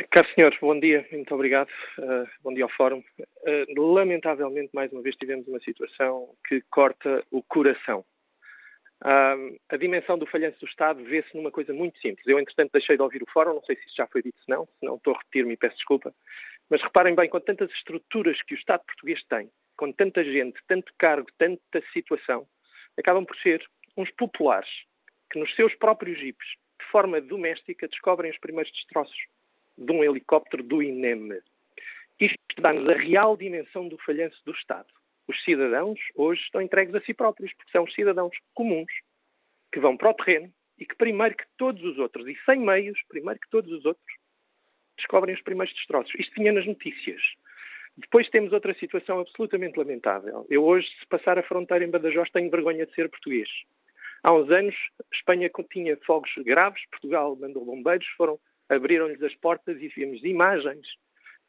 Caros 0.10 0.34
senhores, 0.34 0.58
bom 0.60 0.80
dia, 0.80 1.06
muito 1.12 1.34
obrigado. 1.34 1.70
Uh, 2.00 2.28
bom 2.44 2.54
dia 2.54 2.64
ao 2.64 2.70
Fórum. 2.72 3.04
Uh, 3.20 3.82
lamentavelmente, 3.94 4.70
mais 4.74 4.92
uma 4.92 5.02
vez, 5.02 5.16
tivemos 5.16 5.48
uma 5.48 5.60
situação 5.60 6.30
que 6.48 6.62
corta 6.70 7.24
o 7.32 7.44
coração 7.44 8.04
a 9.02 9.78
dimensão 9.78 10.18
do 10.18 10.26
falhanço 10.26 10.60
do 10.60 10.66
Estado 10.66 11.04
vê-se 11.04 11.36
numa 11.36 11.52
coisa 11.52 11.74
muito 11.74 12.00
simples. 12.00 12.26
Eu, 12.28 12.40
entretanto, 12.40 12.72
deixei 12.72 12.96
de 12.96 13.02
ouvir 13.02 13.22
o 13.22 13.32
fórum, 13.32 13.54
não 13.54 13.64
sei 13.64 13.76
se 13.76 13.86
isso 13.86 13.96
já 13.96 14.08
foi 14.08 14.24
dito, 14.24 14.42
se 14.42 14.50
não, 14.50 14.66
se 14.66 14.86
não 14.86 14.96
estou 14.96 15.14
a 15.14 15.18
repetir-me 15.18 15.54
e 15.54 15.58
peço 15.58 15.76
desculpa. 15.76 16.14
Mas 16.70 16.82
reparem 16.82 17.16
bem, 17.16 17.30
com 17.30 17.40
tantas 17.40 17.72
estruturas 17.72 18.42
que 18.42 18.56
o 18.56 18.58
Estado 18.58 18.84
português 18.86 19.24
tem, 19.26 19.50
com 19.78 19.92
tanta 19.92 20.24
gente, 20.24 20.60
tanto 20.68 20.92
cargo, 20.98 21.28
tanta 21.38 21.84
situação, 21.94 22.48
acabam 22.98 23.26
por 23.26 23.38
ser 23.38 23.64
uns 23.96 24.10
populares 24.12 24.70
que 25.30 25.40
nos 25.40 25.54
seus 25.56 25.74
próprios 25.76 26.18
jipes, 26.20 26.48
de 26.80 26.86
forma 26.88 27.22
doméstica, 27.22 27.88
descobrem 27.88 28.32
os 28.32 28.38
primeiros 28.40 28.72
destroços 28.72 29.18
de 29.78 29.92
um 29.92 30.04
helicóptero 30.04 30.64
do 30.64 30.82
INEM. 30.82 31.40
Isto 32.20 32.62
dá-nos 32.62 32.90
a 32.90 32.94
real 32.94 33.38
dimensão 33.38 33.88
do 33.88 33.98
falhanço 34.00 34.42
do 34.44 34.52
Estado 34.52 34.88
os 35.28 35.44
cidadãos 35.44 36.00
hoje 36.16 36.42
estão 36.42 36.62
entregues 36.62 36.96
a 36.96 37.02
si 37.02 37.14
próprios, 37.14 37.54
porque 37.54 37.72
são 37.72 37.84
os 37.84 37.94
cidadãos 37.94 38.36
comuns 38.54 38.92
que 39.72 39.80
vão 39.80 39.98
para 39.98 40.10
o 40.10 40.14
terreno 40.14 40.52
e 40.78 40.86
que, 40.86 40.96
primeiro 40.96 41.36
que 41.36 41.46
todos 41.58 41.84
os 41.84 41.98
outros, 41.98 42.28
e 42.28 42.38
sem 42.46 42.60
meios, 42.60 43.00
primeiro 43.10 43.40
que 43.40 43.50
todos 43.50 43.72
os 43.72 43.86
outros, 43.86 44.16
descobrem 44.98 45.36
os 45.36 45.42
primeiros 45.42 45.74
destroços. 45.76 46.14
Isto 46.18 46.36
tinha 46.36 46.52
nas 46.52 46.66
notícias. 46.66 47.22
Depois 47.98 48.30
temos 48.30 48.54
outra 48.54 48.74
situação 48.76 49.20
absolutamente 49.20 49.78
lamentável. 49.78 50.46
Eu 50.50 50.64
hoje, 50.64 50.88
se 51.00 51.08
passar 51.08 51.38
a 51.38 51.44
fronteira 51.44 51.84
em 51.84 51.90
Badajoz, 51.90 52.30
tenho 52.30 52.50
vergonha 52.50 52.86
de 52.86 52.94
ser 52.94 53.10
português. 53.10 53.50
Há 54.24 54.34
uns 54.34 54.50
anos, 54.52 54.76
Espanha 55.12 55.50
tinha 55.72 55.98
fogos 56.06 56.32
graves, 56.38 56.84
Portugal 56.92 57.36
mandou 57.36 57.66
bombeiros, 57.66 58.08
foram, 58.18 58.40
abriram-lhes 58.70 59.22
as 59.24 59.34
portas 59.36 59.82
e 59.82 59.88
vimos 59.88 60.24
imagens 60.24 60.88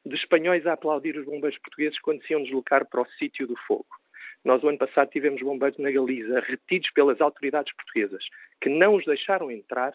de 0.05 0.14
espanhóis 0.14 0.66
a 0.66 0.72
aplaudir 0.72 1.16
os 1.16 1.24
bombeiros 1.24 1.59
portugueses 1.59 1.99
quando 2.01 2.22
se 2.24 2.32
iam 2.32 2.42
deslocar 2.42 2.86
para 2.88 3.03
o 3.03 3.07
sítio 3.18 3.46
do 3.46 3.57
fogo. 3.66 3.86
Nós, 4.44 4.62
o 4.62 4.68
ano 4.68 4.78
passado, 4.78 5.11
tivemos 5.11 5.42
bombeiros 5.42 5.78
na 5.78 5.90
Galiza 5.90 6.40
retidos 6.40 6.90
pelas 6.90 7.20
autoridades 7.20 7.74
portuguesas, 7.74 8.24
que 8.61 8.68
não 8.68 8.94
os 8.94 9.05
deixaram 9.05 9.51
entrar 9.51 9.92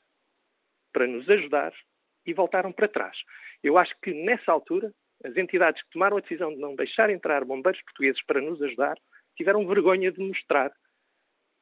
para 0.91 1.08
nos 1.08 1.28
ajudar 1.30 1.74
e 2.26 2.34
voltaram 2.34 2.72
para 2.72 2.88
trás. 2.88 3.18
Eu 3.64 3.78
acho 3.78 3.95
que, 4.01 4.14
nessa 4.14 4.51
altura, 4.51 4.93
as 5.24 5.36
entidades 5.38 5.82
que 5.82 5.89
tomaram 5.91 6.18
a 6.18 6.20
decisão 6.20 6.54
de 6.54 6.60
não 6.60 6.76
deixar 6.76 7.10
entrar 7.10 7.45
bombeiros 7.45 7.82
portugueses 7.84 8.22
para 8.26 8.41
nos 8.41 8.62
ajudar 8.62 8.97
tiveram 9.36 9.66
vergonha 9.66 10.12
de 10.12 10.20
mostrar 10.20 10.72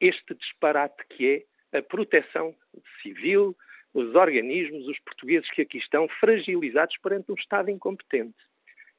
este 0.00 0.34
disparate 0.34 1.02
que 1.08 1.46
é 1.72 1.78
a 1.78 1.82
proteção 1.82 2.54
civil, 3.00 3.56
os 3.94 4.14
organismos, 4.14 4.86
os 4.88 4.98
portugueses 5.00 5.50
que 5.50 5.62
aqui 5.62 5.78
estão, 5.78 6.08
fragilizados 6.08 6.96
perante 6.98 7.30
um 7.30 7.34
Estado 7.34 7.70
incompetente. 7.70 8.36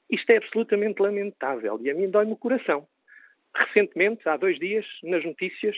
Isto 0.09 0.29
é 0.31 0.37
absolutamente 0.37 1.01
lamentável 1.01 1.79
e 1.81 1.89
a 1.89 1.93
mim 1.93 2.09
dói-me 2.09 2.33
o 2.33 2.37
coração. 2.37 2.87
Recentemente, 3.55 4.27
há 4.27 4.37
dois 4.37 4.59
dias, 4.59 4.85
nas 5.03 5.23
notícias, 5.23 5.75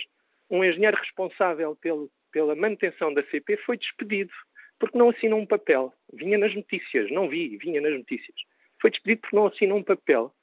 um 0.49 0.63
engenheiro 0.63 0.97
responsável 0.97 1.75
pelo, 1.77 2.09
pela 2.31 2.55
manutenção 2.55 3.13
da 3.13 3.23
CP 3.23 3.57
foi 3.57 3.77
despedido 3.77 4.31
porque 4.79 4.97
não 4.97 5.09
assinou 5.09 5.39
um 5.39 5.45
papel. 5.45 5.93
Vinha 6.13 6.37
nas 6.37 6.53
notícias, 6.53 7.09
não 7.11 7.29
vi, 7.29 7.57
vinha 7.57 7.79
nas 7.79 7.93
notícias. 7.93 8.35
Foi 8.81 8.91
despedido 8.91 9.21
porque 9.21 9.35
não 9.35 9.47
assinou 9.47 9.77
um 9.77 9.83
papel 9.83 10.33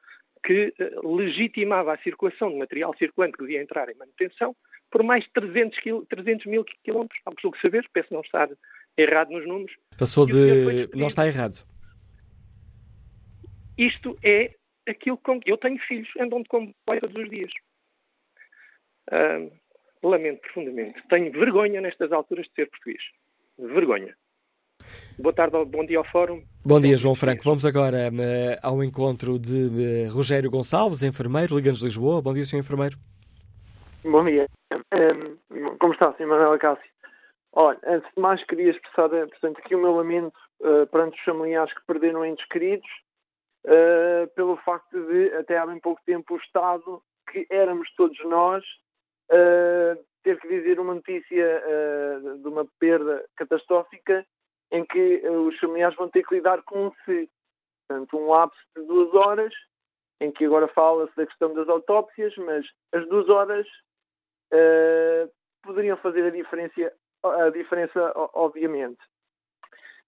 que 0.45 0.75
uh, 0.81 1.16
legitimava 1.16 1.95
a 1.95 1.99
circulação 1.99 2.51
de 2.51 2.57
material 2.57 2.97
circulante 2.97 3.37
que 3.37 3.45
devia 3.45 3.62
entrar 3.62 3.89
em 3.89 3.95
manutenção 3.95 4.57
por 4.93 5.03
mais 5.03 5.24
de 5.24 5.30
300, 5.32 5.78
300 6.09 6.47
mil 6.47 6.64
quilómetros, 6.84 7.18
ao 7.24 7.34
que 7.34 7.61
saber, 7.61 7.88
peço 7.93 8.12
não 8.12 8.20
estar 8.20 8.49
errado 8.97 9.30
nos 9.30 9.49
números. 9.49 9.72
Passou 9.99 10.26
de... 10.26 10.88
não 10.95 11.09
está 11.09 11.26
errado. 11.26 11.66
Isto 13.76 14.16
é 14.22 14.55
aquilo 14.86 15.16
com 15.16 15.40
eu 15.47 15.57
tenho 15.57 15.78
filhos, 15.88 16.09
andam 16.20 16.43
de 16.43 16.49
comboio 16.49 17.01
todos 17.01 17.16
os 17.16 17.30
dias. 17.30 17.51
Lamento 20.03 20.40
profundamente. 20.43 21.01
Tenho 21.09 21.32
vergonha 21.32 21.80
nestas 21.80 22.12
alturas 22.12 22.47
de 22.47 22.53
ser 22.55 22.68
português. 22.68 23.03
Vergonha. 23.59 24.14
Boa 25.18 25.32
tarde, 25.32 25.64
bom 25.64 25.86
dia 25.86 25.99
ao 25.99 26.05
Fórum. 26.05 26.43
Bom 26.64 26.80
dia, 26.80 26.97
João 26.97 27.14
Franco. 27.14 27.45
Vamos 27.45 27.64
agora 27.64 28.11
uh, 28.11 28.59
ao 28.62 28.82
encontro 28.82 29.38
de 29.38 30.07
uh, 30.09 30.11
Rogério 30.11 30.51
Gonçalves, 30.51 31.03
enfermeiro, 31.03 31.55
Liga-nos 31.55 31.82
Lisboa. 31.82 32.20
Bom 32.20 32.34
dia, 32.34 32.45
Sr. 32.45 32.59
Enfermeiro. 32.59 32.99
Bom 34.05 34.24
dia. 34.24 34.48
Um, 34.72 35.76
como 35.78 35.92
está, 35.92 36.12
Sr. 36.14 36.26
Manuela 36.26 36.59
Cássio? 36.59 36.90
Olha, 37.53 37.78
antes 37.86 38.11
de 38.12 38.20
mais 38.20 38.42
queria 38.44 38.72
expressar, 38.72 39.12
eh, 39.14 39.26
portanto, 39.26 39.59
aqui 39.59 39.76
o 39.76 39.80
meu 39.80 39.94
lamento 39.94 40.36
uh, 40.61 40.86
perante 40.88 41.16
os 41.16 41.24
familiares 41.24 41.72
que 41.72 41.86
perderam 41.86 42.24
entes 42.24 42.44
queridos, 42.46 42.88
uh, 43.66 44.26
pelo 44.34 44.57
facto 44.57 45.00
de, 45.07 45.32
até 45.34 45.57
há 45.57 45.66
bem 45.66 45.78
pouco 45.78 46.00
tempo, 46.05 46.34
o 46.34 46.38
Estado, 46.38 47.00
que 47.30 47.46
éramos 47.48 47.94
todos 47.94 48.18
nós, 48.24 48.64
uh, 49.30 50.05
ter 50.24 50.40
que 50.40 50.48
dizer 50.48 50.80
uma 50.80 50.94
notícia 50.94 51.62
de 52.42 52.48
uma 52.48 52.66
perda 52.80 53.24
catastrófica 53.36 54.26
em 54.72 54.84
que 54.84 55.28
os 55.28 55.57
familiares 55.59 55.96
vão 55.96 56.09
ter 56.09 56.24
que 56.24 56.34
lidar 56.34 56.62
com 56.62 56.86
um 56.86 56.92
se. 57.05 57.28
Portanto, 57.86 58.16
um 58.16 58.30
lapso 58.30 58.61
de 58.76 58.84
duas 58.84 59.14
horas, 59.14 59.53
em 60.20 60.30
que 60.30 60.44
agora 60.44 60.68
fala-se 60.68 61.14
da 61.16 61.26
questão 61.26 61.53
das 61.55 61.68
autópsias, 61.68 62.34
mas 62.36 62.64
as 62.92 63.07
duas 63.09 63.28
horas 63.28 63.66
poderiam 65.62 65.96
fazer 65.98 66.24
a 66.24 66.30
diferença, 66.30 66.92
a 67.22 67.50
diferença, 67.50 68.12
obviamente. 68.34 69.00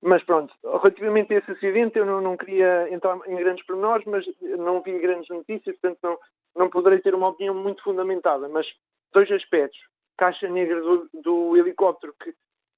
Mas 0.02 0.22
pronto, 0.22 0.52
relativamente 0.62 1.32
a 1.32 1.38
esse 1.38 1.50
acidente, 1.50 1.98
eu 1.98 2.04
não, 2.04 2.20
não, 2.20 2.36
queria 2.36 2.92
entrar 2.92 3.18
em 3.26 3.36
grandes 3.36 3.64
pormenores, 3.64 4.04
mas 4.06 4.26
não 4.58 4.82
vi 4.82 4.98
grandes 4.98 5.28
notícias, 5.30 5.76
portanto 5.78 5.98
não, 6.02 6.18
não 6.54 6.68
poderei 6.68 7.00
ter 7.00 7.14
uma 7.14 7.30
opinião 7.30 7.54
muito 7.54 7.82
fundamentada. 7.82 8.48
Mas 8.48 8.66
dois 9.12 9.30
aspectos. 9.30 9.78
Caixa 10.18 10.48
negra 10.48 10.80
do, 10.80 11.08
do 11.14 11.56
helicóptero 11.56 12.14
que 12.22 12.34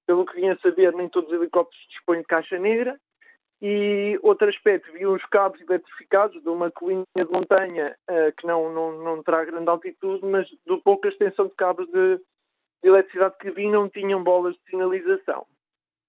pelo 0.06 0.24
que 0.24 0.36
vinha 0.36 0.52
a 0.52 0.58
saber, 0.58 0.94
nem 0.94 1.08
todos 1.08 1.28
os 1.30 1.36
helicópteros 1.36 1.84
dispõem 1.88 2.20
de 2.20 2.26
caixa 2.26 2.58
negra. 2.58 2.98
E 3.62 4.18
outro 4.22 4.48
aspecto, 4.48 4.92
vi 4.92 5.06
uns 5.06 5.24
cabos 5.26 5.60
eletrificados 5.62 6.42
de 6.42 6.48
uma 6.48 6.70
colina 6.70 7.04
de 7.16 7.24
montanha 7.24 7.96
uh, 8.10 8.32
que 8.36 8.46
não, 8.46 8.72
não, 8.72 9.02
não 9.02 9.22
terá 9.22 9.44
grande 9.44 9.68
altitude, 9.70 10.26
mas 10.26 10.46
do 10.66 10.80
pouca 10.82 11.08
extensão 11.08 11.46
de 11.46 11.54
cabos 11.54 11.86
de, 11.86 12.18
de 12.82 12.88
eletricidade 12.88 13.36
que 13.38 13.50
vi 13.50 13.70
não 13.70 13.88
tinham 13.88 14.22
bolas 14.22 14.54
de 14.56 14.70
sinalização. 14.70 15.46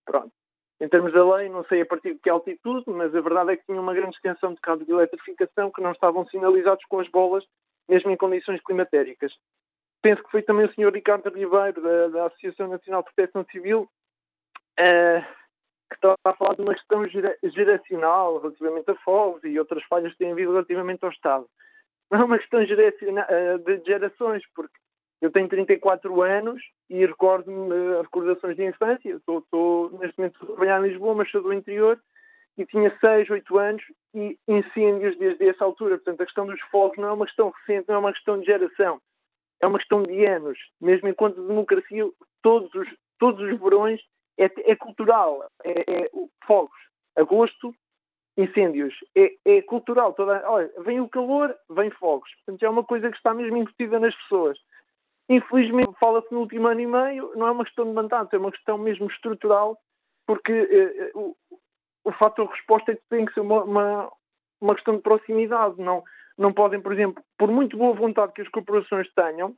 Pronto. 0.06 0.32
Em 0.80 0.90
termos 0.90 1.14
da 1.14 1.36
lei, 1.36 1.50
não 1.50 1.64
sei 1.66 1.82
a 1.82 1.86
partir 1.86 2.14
de 2.14 2.20
que 2.20 2.30
altitude, 2.30 2.84
mas 2.88 3.16
a 3.16 3.22
verdade 3.22 3.54
é 3.54 3.58
que 3.58 3.66
tinha 3.66 3.82
uma 3.82 3.94
grande 3.94 4.16
extensão 4.16 4.54
de 4.54 4.62
cabos 4.62 4.86
de 4.86 4.92
eletrificação 4.92 5.72
que 5.72 5.82
não 5.82 5.92
estavam 5.92 6.28
sinalizados 6.28 6.84
com 6.86 7.00
as 7.00 7.10
bolas, 7.10 7.44
mesmo 7.90 8.12
em 8.12 8.18
condições 8.18 8.62
climatéricas. 8.62 9.34
Penso 10.02 10.22
que 10.24 10.30
foi 10.32 10.44
também 10.44 10.66
o 10.66 10.74
Sr. 10.74 10.94
Ricardo 10.94 11.30
Ribeiro, 11.30 11.82
da, 11.82 12.08
da 12.10 12.26
Associação 12.28 12.68
Nacional 12.68 13.02
de 13.04 13.14
Proteção 13.14 13.44
Civil, 13.52 13.90
uh, 14.80 15.47
que 15.90 15.96
estava 15.96 16.16
a 16.24 16.34
falar 16.34 16.56
de 16.56 16.62
uma 16.62 16.74
questão 16.74 17.04
geracional 17.44 18.40
relativamente 18.40 18.92
a 18.92 18.96
fogos 18.96 19.44
e 19.44 19.58
outras 19.58 19.84
falhas 19.86 20.12
que 20.12 20.18
têm 20.20 20.32
havido 20.32 20.52
relativamente 20.52 21.04
ao 21.04 21.12
Estado. 21.12 21.46
Não 22.12 22.22
é 22.22 22.24
uma 22.24 22.40
questão 22.40 22.62
uh, 22.62 23.60
de 23.60 23.86
gerações, 23.86 24.44
porque 24.56 24.76
eu 25.22 25.32
tenho 25.32 25.48
34 25.48 26.22
anos 26.22 26.62
e 26.90 27.06
recordo-me 27.06 27.74
uh, 27.74 28.02
recordações 28.02 28.56
de 28.56 28.66
infância. 28.66 29.16
Estou, 29.16 29.40
estou 29.40 29.92
neste 30.00 30.18
momento 30.18 30.38
a 30.42 30.46
trabalhar 30.46 30.80
em 30.80 30.90
Lisboa, 30.90 31.16
mas 31.16 31.32
sou 31.32 31.42
do 31.42 31.54
interior 31.54 32.00
e 32.58 32.66
tinha 32.66 32.96
6, 33.04 33.30
8 33.30 33.58
anos 33.58 33.84
e 34.14 34.38
incêndios 34.48 35.18
desde 35.18 35.48
essa 35.48 35.64
altura. 35.64 35.98
Portanto, 35.98 36.22
a 36.22 36.26
questão 36.26 36.48
dos 36.48 36.60
fogos 36.72 36.98
não 36.98 37.10
é 37.10 37.12
uma 37.12 37.26
questão 37.26 37.52
recente, 37.52 37.88
não 37.88 37.96
é 37.96 38.00
uma 38.00 38.14
questão 38.14 38.40
de 38.40 38.46
geração. 38.46 39.00
É 39.62 39.68
uma 39.68 39.80
questão 39.80 40.04
de 40.04 40.26
anos. 40.26 40.58
Mesmo 40.82 41.08
enquanto 41.08 41.46
democracia, 41.46 42.10
todos 42.42 42.74
os, 42.74 42.88
todos 43.20 43.42
os 43.42 43.60
verões 43.60 44.02
é, 44.38 44.72
é 44.72 44.76
cultural. 44.76 45.50
É, 45.64 46.04
é, 46.04 46.12
fogos. 46.46 46.78
Agosto, 47.16 47.74
incêndios. 48.38 48.94
É, 49.16 49.34
é 49.46 49.62
cultural. 49.62 50.14
Toda, 50.14 50.44
olha, 50.50 50.72
vem 50.80 51.02
o 51.02 51.10
calor, 51.10 51.56
vem 51.70 51.90
fogos. 51.92 52.30
Portanto, 52.36 52.64
é 52.64 52.70
uma 52.70 52.84
coisa 52.84 53.10
que 53.10 53.18
está 53.18 53.34
mesmo 53.34 53.58
incutida 53.58 54.00
nas 54.00 54.16
pessoas. 54.16 54.58
Infelizmente, 55.30 55.92
fala-se 56.00 56.32
no 56.32 56.40
último 56.42 56.68
ano 56.68 56.80
e 56.80 56.88
meio, 56.88 57.34
não 57.36 57.48
é 57.48 57.52
uma 57.52 57.66
questão 57.66 57.86
de 57.86 57.92
mandato, 57.92 58.34
é 58.34 58.40
uma 58.40 58.52
questão 58.52 58.78
mesmo 58.78 59.08
estrutural, 59.08 59.78
porque 60.26 60.54
eh, 60.54 61.10
eh 61.10 61.12
o, 61.14 61.36
o 62.06 62.12
fator 62.14 62.48
resposta 62.48 62.98
tem 63.10 63.26
que 63.26 63.34
ser 63.34 63.42
uma, 63.42 63.62
uma, 63.64 64.12
uma, 64.62 64.76
questão 64.76 64.96
de 64.96 65.02
proximidade. 65.02 65.82
Não, 65.82 66.02
não 66.38 66.54
podem, 66.54 66.80
por 66.80 66.94
exemplo, 66.94 67.22
por 67.38 67.52
muito 67.52 67.76
boa 67.78 67.94
vontade 67.94 68.32
que 68.32 68.42
as 68.42 68.48
corporações 68.48 69.12
tenham, 69.14 69.54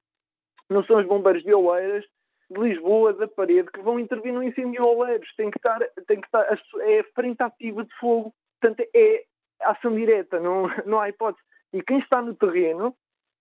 não 0.67 0.83
são 0.85 0.97
os 0.99 1.05
bombeiros 1.05 1.43
de 1.43 1.53
Oeiras, 1.53 2.05
de 2.49 2.59
Lisboa, 2.59 3.13
da 3.13 3.27
parede, 3.27 3.71
que 3.71 3.81
vão 3.81 3.99
intervir 3.99 4.33
no 4.33 4.43
incêndio 4.43 4.85
Oeiros. 4.85 5.33
Tem 5.35 5.51
que 5.51 5.57
estar, 5.57 5.79
tem 6.07 6.19
que 6.19 6.27
estar, 6.27 6.45
é 6.81 7.03
frente 7.15 7.41
ativa 7.41 7.83
de 7.83 7.95
fogo, 7.95 8.33
portanto 8.59 8.87
é 8.95 9.23
ação 9.61 9.93
direta, 9.93 10.39
não, 10.39 10.63
não 10.85 10.99
há 10.99 11.09
hipótese. 11.09 11.45
E 11.73 11.83
quem 11.83 11.99
está 11.99 12.21
no 12.21 12.33
terreno 12.33 12.95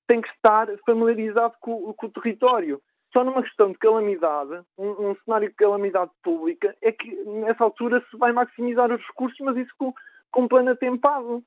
tem 0.06 0.20
que 0.20 0.28
estar 0.28 0.68
familiarizado 0.85 1.55
com, 1.60 1.93
com 1.93 2.06
o 2.06 2.10
território. 2.10 2.80
Só 3.12 3.24
numa 3.24 3.43
questão 3.43 3.72
de 3.72 3.78
calamidade, 3.78 4.62
um, 4.76 5.10
um, 5.10 5.16
cenário 5.24 5.48
de 5.48 5.55
calamidade 5.55 6.10
pública, 6.22 6.76
é 6.82 6.93
que 6.93 7.10
nessa 7.24 7.64
altura 7.64 8.05
se 8.10 8.16
vai 8.18 8.32
maximizar 8.32 8.93
os 8.93 9.01
recursos, 9.06 9.39
mas 9.40 9.56
isso 9.56 9.72
com, 9.78 9.94
com 10.30 10.43
um 10.43 10.48
plano 10.48 10.70
atempado. 10.70 11.43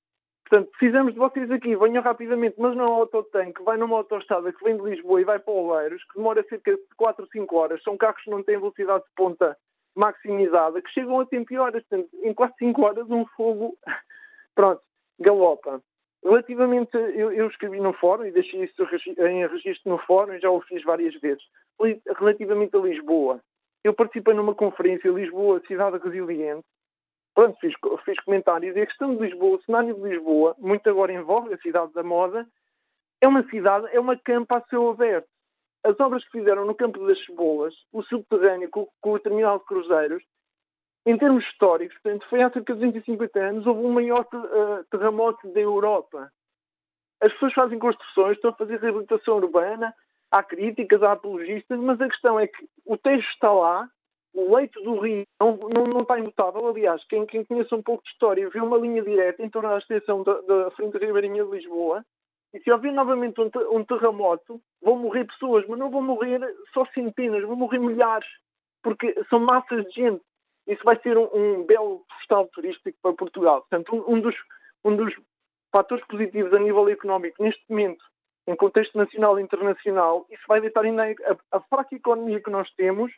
Portanto, 0.52 0.70
precisamos 0.78 1.14
de 1.14 1.20
vocês 1.20 1.50
aqui, 1.50 1.78
venham 1.78 2.04
rapidamente, 2.04 2.56
mas 2.60 2.76
não 2.76 2.84
é 2.84 2.92
um 2.92 2.96
autotanque, 2.96 3.64
vai 3.64 3.78
numa 3.78 3.96
autoestrada 3.96 4.52
que 4.52 4.62
vem 4.66 4.76
de 4.76 4.84
Lisboa 4.84 5.22
e 5.22 5.24
vai 5.24 5.40
para 5.40 5.54
Oleiros, 5.54 6.04
que 6.04 6.18
demora 6.18 6.46
cerca 6.50 6.76
de 6.76 6.84
4 6.98 7.24
ou 7.24 7.30
5 7.32 7.56
horas, 7.56 7.82
são 7.84 7.96
carros 7.96 8.22
que 8.22 8.30
não 8.30 8.44
têm 8.44 8.60
velocidade 8.60 9.02
de 9.06 9.10
ponta 9.16 9.58
maximizada, 9.96 10.82
que 10.82 10.92
chegam 10.92 11.22
a 11.22 11.26
tempo 11.26 11.54
e 11.54 11.58
horas, 11.58 11.82
portanto, 11.86 12.10
em 12.22 12.34
quase 12.34 12.54
5 12.60 12.82
horas 12.84 13.10
um 13.10 13.26
fogo, 13.28 13.78
pronto, 14.54 14.82
galopa. 15.22 15.82
Relativamente, 16.22 16.98
eu, 16.98 17.32
eu, 17.32 17.48
escrevi 17.48 17.80
no 17.80 17.94
fórum 17.94 18.26
e 18.26 18.32
deixei 18.32 18.66
isso 18.66 18.84
em 19.20 19.48
registro 19.48 19.90
no 19.90 20.00
fórum, 20.00 20.38
já 20.38 20.52
o 20.52 20.60
fiz 20.64 20.84
várias 20.84 21.16
vezes. 21.22 21.44
Relativamente 22.20 22.76
a 22.76 22.80
Lisboa, 22.80 23.40
eu 23.86 23.94
participei 23.94 24.34
numa 24.34 24.54
conferência 24.54 25.10
Lisboa, 25.12 25.62
cidade 25.66 25.98
resiliente. 25.98 26.66
Pronto, 27.42 27.58
fiz, 27.60 27.74
fiz 28.06 28.20
comentários. 28.20 28.76
E 28.76 28.82
a 28.82 28.86
questão 28.86 29.16
de 29.16 29.24
Lisboa, 29.24 29.58
o 29.58 29.62
cenário 29.64 29.96
de 29.96 30.02
Lisboa, 30.02 30.56
muito 30.60 30.88
agora 30.88 31.12
em 31.12 31.24
voga, 31.24 31.56
a 31.56 31.58
cidade 31.58 31.92
da 31.92 32.04
moda, 32.04 32.48
é 33.20 33.28
uma 33.28 33.42
cidade, 33.50 33.88
é 33.92 34.00
uma 34.00 34.16
campa 34.16 34.60
a 34.60 34.70
céu 34.70 34.92
aberto. 34.92 35.28
As 35.84 36.00
obras 36.00 36.24
que 36.26 36.38
fizeram 36.38 36.66
no 36.66 36.76
campo 36.76 37.04
das 37.08 37.18
Cebolas, 37.26 37.74
o 37.92 38.04
subterrâneo 38.04 38.70
com, 38.70 38.88
com 39.02 39.14
o 39.14 39.20
terminal 39.20 39.58
de 39.58 39.66
cruzeiros, 39.66 40.24
em 41.04 41.18
termos 41.18 41.44
históricos, 41.46 41.98
portanto, 42.04 42.30
foi 42.30 42.44
há 42.44 42.52
cerca 42.52 42.76
de 42.76 42.80
250 42.80 43.40
anos, 43.40 43.66
houve 43.66 43.88
o 43.88 43.90
maior 43.90 44.20
uh, 44.20 44.84
terremoto 44.92 45.52
da 45.52 45.62
Europa. 45.62 46.32
As 47.20 47.34
pessoas 47.34 47.54
fazem 47.54 47.80
construções, 47.80 48.36
estão 48.36 48.52
a 48.52 48.56
fazer 48.56 48.80
reabilitação 48.80 49.38
urbana, 49.38 49.92
há 50.30 50.44
críticas, 50.44 51.02
há 51.02 51.14
apologistas, 51.14 51.80
mas 51.80 52.00
a 52.02 52.08
questão 52.08 52.40
é 52.40 52.46
que 52.46 52.70
o 52.86 52.96
texto 52.98 53.30
está 53.30 53.52
lá, 53.52 53.90
o 54.34 54.56
leito 54.56 54.82
do 54.82 55.00
rio 55.00 55.26
não, 55.40 55.58
não, 55.58 55.84
não 55.86 56.02
está 56.02 56.18
imutável. 56.18 56.68
Aliás, 56.68 57.04
quem, 57.06 57.26
quem 57.26 57.44
conhece 57.44 57.74
um 57.74 57.82
pouco 57.82 58.04
de 58.04 58.10
história 58.10 58.50
vê 58.50 58.60
uma 58.60 58.78
linha 58.78 59.02
direta 59.02 59.44
em 59.44 59.50
torno 59.50 59.70
da 59.70 59.78
extensão 59.78 60.24
da, 60.24 60.40
da 60.42 60.72
frente 60.72 60.98
ribeirinha 60.98 61.44
de 61.44 61.52
Lisboa, 61.52 62.06
e 62.54 62.60
se 62.60 62.72
houver 62.72 62.92
novamente 62.92 63.40
um, 63.40 63.50
um 63.72 63.84
terremoto, 63.84 64.62
vão 64.82 64.98
morrer 64.98 65.26
pessoas, 65.26 65.66
mas 65.68 65.80
não 65.80 65.90
vão 65.90 66.02
morrer 66.02 66.40
só 66.74 66.86
centenas, 66.94 67.44
vão 67.44 67.56
morrer 67.56 67.80
milhares, 67.80 68.28
porque 68.84 69.16
são 69.30 69.40
massas 69.40 69.86
de 69.86 69.92
gente 69.92 70.22
isso 70.68 70.82
vai 70.84 71.00
ser 71.02 71.18
um, 71.18 71.30
um 71.34 71.66
belo 71.66 72.06
postal 72.10 72.48
turístico 72.48 72.98
para 73.02 73.14
Portugal. 73.14 73.62
Portanto, 73.62 73.96
um, 73.96 74.16
um, 74.16 74.22
dos, 74.22 74.36
um 74.84 74.96
dos 74.96 75.14
fatores 75.72 76.06
positivos 76.08 76.54
a 76.54 76.60
nível 76.60 76.88
económico 76.90 77.44
neste 77.44 77.64
momento, 77.70 78.04
em 78.48 78.56
contexto 78.56 78.98
nacional 78.98 79.40
e 79.40 79.44
internacional, 79.44 80.26
isso 80.30 80.44
vai 80.48 80.62
deitar 80.62 80.84
ainda 80.84 81.04
a, 81.04 81.58
a 81.58 81.62
fraca 81.62 81.96
economia 81.96 82.42
que 82.42 82.50
nós 82.50 82.70
temos, 82.76 83.12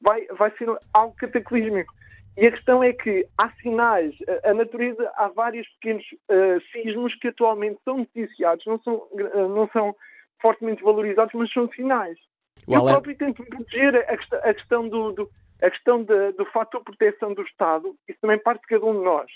vai, 0.00 0.26
vai 0.26 0.50
ser 0.56 0.68
algo 0.92 1.14
cataclísmico. 1.16 1.92
E 2.36 2.46
a 2.46 2.50
questão 2.50 2.82
é 2.82 2.92
que 2.92 3.26
há 3.38 3.50
sinais, 3.62 4.14
a, 4.44 4.52
natureza, 4.52 5.10
há 5.16 5.28
vários 5.28 5.66
pequenos 5.80 6.04
uh, 6.30 6.60
sismos 6.70 7.14
que 7.14 7.28
atualmente 7.28 7.80
são 7.82 7.98
noticiados, 7.98 8.64
não 8.66 8.78
são, 8.80 8.94
uh, 8.94 9.48
não 9.48 9.68
são 9.68 9.96
fortemente 10.42 10.82
valorizados, 10.82 11.32
mas 11.34 11.50
são 11.50 11.66
sinais. 11.72 12.18
O 12.66 12.74
Eu 12.74 12.82
próprio 12.82 13.16
tento 13.16 13.42
proteger 13.44 13.96
a, 13.96 14.48
a 14.48 14.54
questão 14.54 14.86
do, 14.86 15.12
do 15.12 15.30
a 15.62 15.70
questão 15.70 16.02
de, 16.02 16.32
do 16.32 16.44
fator 16.46 16.84
proteção 16.84 17.32
do 17.32 17.40
Estado, 17.40 17.96
isso 18.06 18.18
também 18.20 18.38
parte 18.38 18.60
de 18.60 18.66
cada 18.66 18.84
um 18.84 18.98
de 18.98 19.04
nós. 19.04 19.30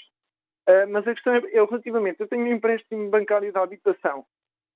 Uh, 0.69 0.87
mas 0.91 1.09
a 1.09 1.15
questão 1.15 1.35
é, 1.35 1.39
é 1.39 1.65
relativamente, 1.65 2.21
eu 2.21 2.29
tenho 2.29 2.45
um 2.45 2.53
empréstimo 2.53 3.09
bancário 3.09 3.51
da 3.51 3.63
habitação 3.63 4.27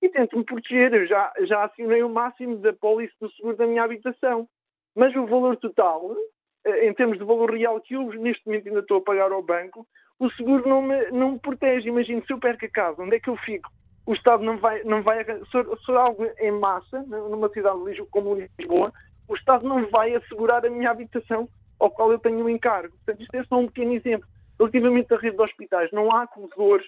e 0.05 0.09
tento-me 0.09 0.45
proteger, 0.45 0.93
eu 0.93 1.07
já, 1.07 1.33
já 1.43 1.65
acionei 1.65 2.03
o 2.03 2.09
máximo 2.09 2.57
da 2.59 2.73
pólice 2.73 3.15
do 3.21 3.31
seguro 3.33 3.57
da 3.57 3.67
minha 3.67 3.83
habitação. 3.83 4.49
Mas 4.95 5.15
o 5.17 5.27
valor 5.27 5.57
total, 5.57 6.05
uh, 6.07 6.75
em 6.83 6.93
termos 6.95 7.19
de 7.19 7.25
valor 7.25 7.53
real 7.53 7.81
que 7.81 7.95
eu 7.95 8.03
neste 8.15 8.47
momento 8.47 8.69
ainda 8.69 8.81
estou 8.81 8.99
a 8.99 9.03
pagar 9.03 9.33
ao 9.33 9.43
banco, 9.43 9.87
o 10.19 10.31
seguro 10.31 10.69
não 10.69 10.83
me, 10.83 11.11
não 11.11 11.33
me 11.33 11.39
protege. 11.39 11.89
Imagino, 11.89 12.25
se 12.25 12.33
eu 12.33 12.39
perco 12.39 12.65
a 12.65 12.69
casa, 12.69 13.03
onde 13.03 13.17
é 13.17 13.21
que 13.21 13.29
eu 13.29 13.37
fico? 13.37 13.71
O 14.07 14.13
Estado 14.13 14.45
não 14.45 14.59
vai, 14.59 14.83
não 14.85 15.03
vai 15.03 15.25
se, 15.25 15.85
se 15.87 15.93
algo 15.93 16.27
em 16.39 16.53
massa, 16.53 17.03
numa 17.03 17.49
cidade 17.49 17.79
como 18.11 18.35
Lisboa, 18.35 18.93
o 19.27 19.35
Estado 19.35 19.67
não 19.67 19.89
vai 19.91 20.15
assegurar 20.15 20.65
a 20.65 20.71
minha 20.71 20.91
habitação 20.91 21.49
ao 21.81 21.91
qual 21.91 22.13
eu 22.13 22.19
tenho 22.19 22.45
um 22.45 22.49
encargo. 22.49 22.95
Portanto, 22.97 23.23
isto 23.23 23.35
é 23.35 23.45
só 23.45 23.57
um 23.57 23.67
pequeno 23.67 23.95
exemplo. 23.95 24.29
Relativamente 24.59 25.13
à 25.13 25.17
rede 25.17 25.37
de 25.37 25.43
hospitais, 25.43 25.91
não 25.91 26.09
há 26.13 26.27
corredores 26.27 26.87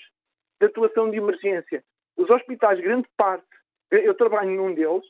de 0.60 0.66
atuação 0.66 1.10
de 1.10 1.16
emergência. 1.16 1.82
Os 2.16 2.30
hospitais, 2.30 2.80
grande 2.80 3.08
parte, 3.16 3.46
eu 3.90 4.14
trabalho 4.14 4.50
num 4.50 4.74
deles, 4.74 5.04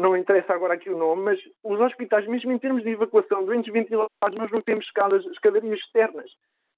não 0.00 0.16
interessa 0.16 0.52
agora 0.52 0.74
aqui 0.74 0.90
o 0.90 0.98
nome, 0.98 1.22
mas 1.22 1.40
os 1.62 1.80
hospitais, 1.80 2.26
mesmo 2.26 2.50
em 2.52 2.58
termos 2.58 2.82
de 2.82 2.90
evacuação, 2.90 3.44
doentes 3.44 3.72
ventilados, 3.72 4.10
nós 4.36 4.50
não 4.50 4.60
temos 4.60 4.84
escadas, 4.84 5.24
escadarias 5.26 5.78
externas. 5.78 6.30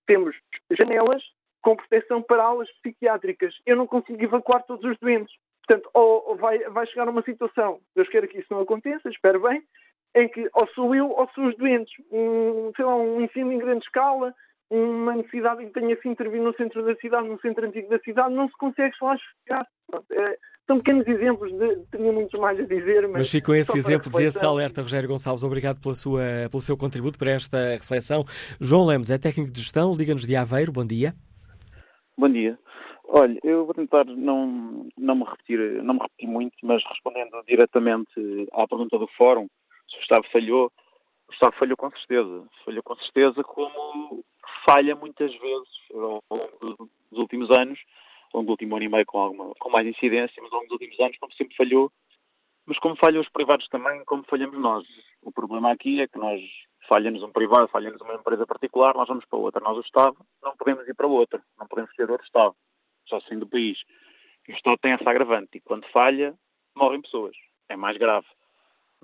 Temos 0.06 0.36
janelas 0.70 1.22
com 1.62 1.76
proteção 1.76 2.20
para 2.20 2.42
aulas 2.42 2.70
psiquiátricas. 2.82 3.54
Eu 3.64 3.76
não 3.76 3.86
consigo 3.86 4.22
evacuar 4.22 4.64
todos 4.64 4.84
os 4.84 4.98
doentes. 4.98 5.34
Portanto, 5.66 5.88
ou, 5.94 6.36
vai, 6.36 6.58
vai 6.70 6.86
chegar 6.86 7.08
uma 7.08 7.22
situação, 7.22 7.80
Deus 7.94 8.08
queira 8.08 8.26
que 8.26 8.38
isso 8.38 8.52
não 8.52 8.60
aconteça, 8.60 9.08
espero 9.08 9.40
bem, 9.40 9.62
em 10.14 10.28
que 10.28 10.50
ou 10.52 10.66
sou 10.74 10.94
eu 10.94 11.08
ou 11.08 11.28
são 11.34 11.46
os 11.46 11.56
doentes. 11.56 11.92
Um, 12.10 12.72
sei 12.74 12.84
lá, 12.84 12.96
um 12.96 13.20
ensino 13.20 13.52
em 13.52 13.58
grande 13.58 13.84
escala, 13.84 14.34
uma 14.72 15.14
necessidade 15.14 15.62
em 15.62 15.66
que 15.66 15.78
tenha 15.78 16.00
se 16.00 16.08
intervir 16.08 16.40
no 16.40 16.54
centro 16.54 16.82
da 16.82 16.94
cidade, 16.96 17.28
no 17.28 17.38
centro 17.40 17.66
antigo 17.66 17.90
da 17.90 17.98
cidade, 17.98 18.34
não 18.34 18.48
se 18.48 18.56
consegue 18.56 18.94
lá 19.02 19.16
chegar. 19.18 19.66
É, 20.10 20.38
são 20.66 20.78
pequenos 20.78 21.06
exemplos, 21.06 21.52
de, 21.52 21.76
tenho 21.90 22.12
muitos 22.12 22.40
mais 22.40 22.58
a 22.58 22.62
dizer. 22.62 23.02
Mas, 23.02 23.12
mas 23.12 23.30
fico 23.30 23.48
com 23.48 23.54
esses 23.54 23.74
exemplos 23.74 24.14
e 24.14 24.22
esse 24.22 24.42
alerta, 24.42 24.80
Rogério 24.80 25.08
Gonçalves. 25.08 25.44
Obrigado 25.44 25.78
pela 25.78 25.94
sua, 25.94 26.22
pelo 26.50 26.62
seu 26.62 26.76
contributo 26.76 27.18
para 27.18 27.32
esta 27.32 27.72
reflexão. 27.72 28.24
João 28.58 28.86
Lemos 28.86 29.10
é 29.10 29.18
técnico 29.18 29.52
de 29.52 29.60
gestão, 29.60 29.94
liga-nos 29.94 30.26
de 30.26 30.34
Aveiro. 30.34 30.72
Bom 30.72 30.86
dia. 30.86 31.12
Bom 32.16 32.30
dia. 32.30 32.58
Olha, 33.04 33.38
eu 33.44 33.66
vou 33.66 33.74
tentar 33.74 34.06
não, 34.06 34.86
não, 34.96 35.14
me 35.14 35.24
repetir, 35.24 35.82
não 35.82 35.94
me 35.94 36.00
repetir 36.00 36.28
muito, 36.30 36.56
mas 36.62 36.82
respondendo 36.88 37.42
diretamente 37.46 38.10
à 38.54 38.66
pergunta 38.66 38.98
do 38.98 39.06
fórum, 39.18 39.48
se 39.86 39.98
o 39.98 40.00
Estado 40.00 40.24
falhou, 40.32 40.72
o 41.28 41.32
Estado 41.34 41.54
falhou 41.58 41.76
com 41.76 41.90
certeza. 41.90 42.44
Falhou 42.64 42.82
com 42.82 42.96
certeza 42.96 43.44
como 43.44 44.24
falha 44.64 44.94
muitas 44.94 45.34
vezes 45.34 45.68
ao 45.92 46.22
longo 46.30 46.90
dos 47.10 47.18
últimos 47.20 47.50
anos, 47.50 47.78
ao 48.32 48.40
longo 48.40 48.48
do 48.48 48.50
último 48.52 48.76
ano 48.76 48.84
e 48.84 48.88
meio 48.88 49.06
com, 49.06 49.18
alguma, 49.18 49.54
com 49.58 49.70
mais 49.70 49.86
incidência, 49.86 50.42
mas 50.42 50.52
ao 50.52 50.58
longo 50.58 50.68
dos 50.68 50.80
últimos 50.80 51.00
anos, 51.00 51.18
como 51.18 51.32
sempre 51.34 51.56
falhou, 51.56 51.92
mas 52.66 52.78
como 52.78 52.96
falham 52.96 53.20
os 53.20 53.28
privados 53.28 53.68
também, 53.68 54.04
como 54.04 54.24
falhamos 54.24 54.58
nós. 54.58 54.86
O 55.22 55.32
problema 55.32 55.72
aqui 55.72 56.00
é 56.00 56.06
que 56.06 56.18
nós 56.18 56.40
falha-nos 56.88 57.22
um 57.22 57.32
privado, 57.32 57.68
falha-nos 57.68 58.00
uma 58.00 58.14
empresa 58.14 58.46
particular, 58.46 58.94
nós 58.94 59.08
vamos 59.08 59.24
para 59.24 59.38
outra. 59.38 59.60
Nós, 59.60 59.76
o 59.76 59.80
Estado, 59.80 60.16
não 60.42 60.56
podemos 60.56 60.86
ir 60.86 60.94
para 60.94 61.06
outra, 61.06 61.42
não 61.58 61.66
podemos 61.66 61.94
ter 61.94 62.10
outro 62.10 62.24
Estado, 62.24 62.54
só 63.08 63.16
assim 63.16 63.38
do 63.38 63.46
país. 63.46 63.78
O 64.48 64.52
Estado 64.52 64.78
tem 64.78 64.92
essa 64.92 65.08
agravante, 65.08 65.58
e 65.58 65.60
quando 65.60 65.86
falha, 65.88 66.34
morrem 66.76 67.02
pessoas. 67.02 67.36
É 67.68 67.76
mais 67.76 67.96
grave. 67.96 68.26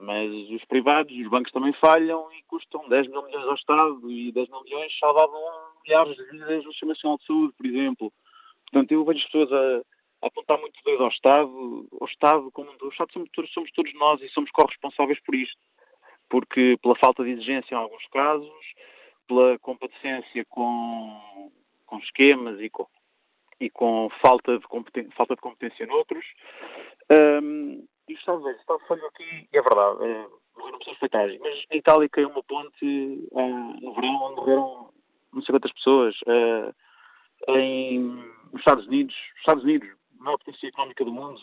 Mas 0.00 0.30
os 0.50 0.64
privados, 0.66 1.12
os 1.12 1.28
bancos 1.28 1.52
também 1.52 1.72
falham 1.74 2.32
e 2.32 2.42
custam 2.44 2.88
10 2.88 3.08
mil 3.08 3.22
milhões 3.24 3.46
ao 3.46 3.54
Estado 3.54 4.10
e 4.10 4.30
10 4.30 4.48
mil 4.48 4.62
milhões 4.62 4.96
salvavam 4.98 5.40
milhares 5.84 6.16
de 6.16 6.24
vidas 6.30 6.64
no 6.64 6.70
Sistema 6.70 6.92
Nacional 6.92 7.18
de 7.18 7.26
Saúde, 7.26 7.52
por 7.56 7.66
exemplo. 7.66 8.12
Portanto, 8.70 8.92
eu 8.92 9.04
vejo 9.04 9.18
as 9.18 9.24
pessoas 9.24 9.52
a, 9.52 9.82
a 10.22 10.26
apontar 10.28 10.58
muito 10.60 10.78
dedo 10.84 11.02
ao 11.02 11.08
Estado, 11.08 11.88
ao 12.00 12.06
Estado 12.06 12.50
como 12.52 12.70
o 12.80 12.88
Estado 12.88 13.12
somos 13.12 13.28
todos, 13.30 13.52
somos 13.52 13.72
todos 13.72 13.92
nós 13.94 14.22
e 14.22 14.28
somos 14.28 14.50
corresponsáveis 14.52 15.20
por 15.24 15.34
isto. 15.34 15.60
Porque 16.28 16.78
pela 16.80 16.94
falta 16.96 17.24
de 17.24 17.30
exigência 17.30 17.74
em 17.74 17.78
alguns 17.78 18.06
casos, 18.08 18.74
pela 19.26 19.58
compadecência 19.58 20.44
com, 20.48 21.50
com 21.86 21.98
esquemas 21.98 22.60
e 22.60 22.70
com, 22.70 22.86
e 23.58 23.68
com 23.68 24.08
falta 24.22 24.58
de 24.58 24.66
competência, 24.68 25.10
falta 25.16 25.34
de 25.34 25.40
competência 25.40 25.86
noutros, 25.86 26.24
um, 27.42 27.84
isto 28.09 28.26
talvez, 28.26 28.56
está 28.59 28.78
falho 28.80 29.06
aqui, 29.06 29.48
é 29.52 29.62
verdade, 29.62 30.05
é, 30.05 30.26
morreram 30.56 30.78
pessoas 30.78 30.98
fatais, 30.98 31.39
mas 31.40 31.64
em 31.70 31.78
Itália 31.78 32.09
caiu 32.09 32.28
uma 32.28 32.43
ponte 32.43 33.28
uh, 33.32 33.80
no 33.80 33.94
verão 33.94 34.22
onde 34.22 34.36
morreram 34.36 34.90
não 35.32 35.43
sei 35.43 35.52
quantas 35.52 35.72
pessoas. 35.72 36.16
Uh, 36.22 36.74
em, 37.48 38.01
nos 38.52 38.60
Estados 38.60 38.86
Unidos, 38.86 39.14
Estados 39.39 39.62
Unidos, 39.62 39.89
maior 40.18 40.39
potência 40.39 40.68
económica 40.68 41.05
do 41.05 41.12
mundo, 41.12 41.40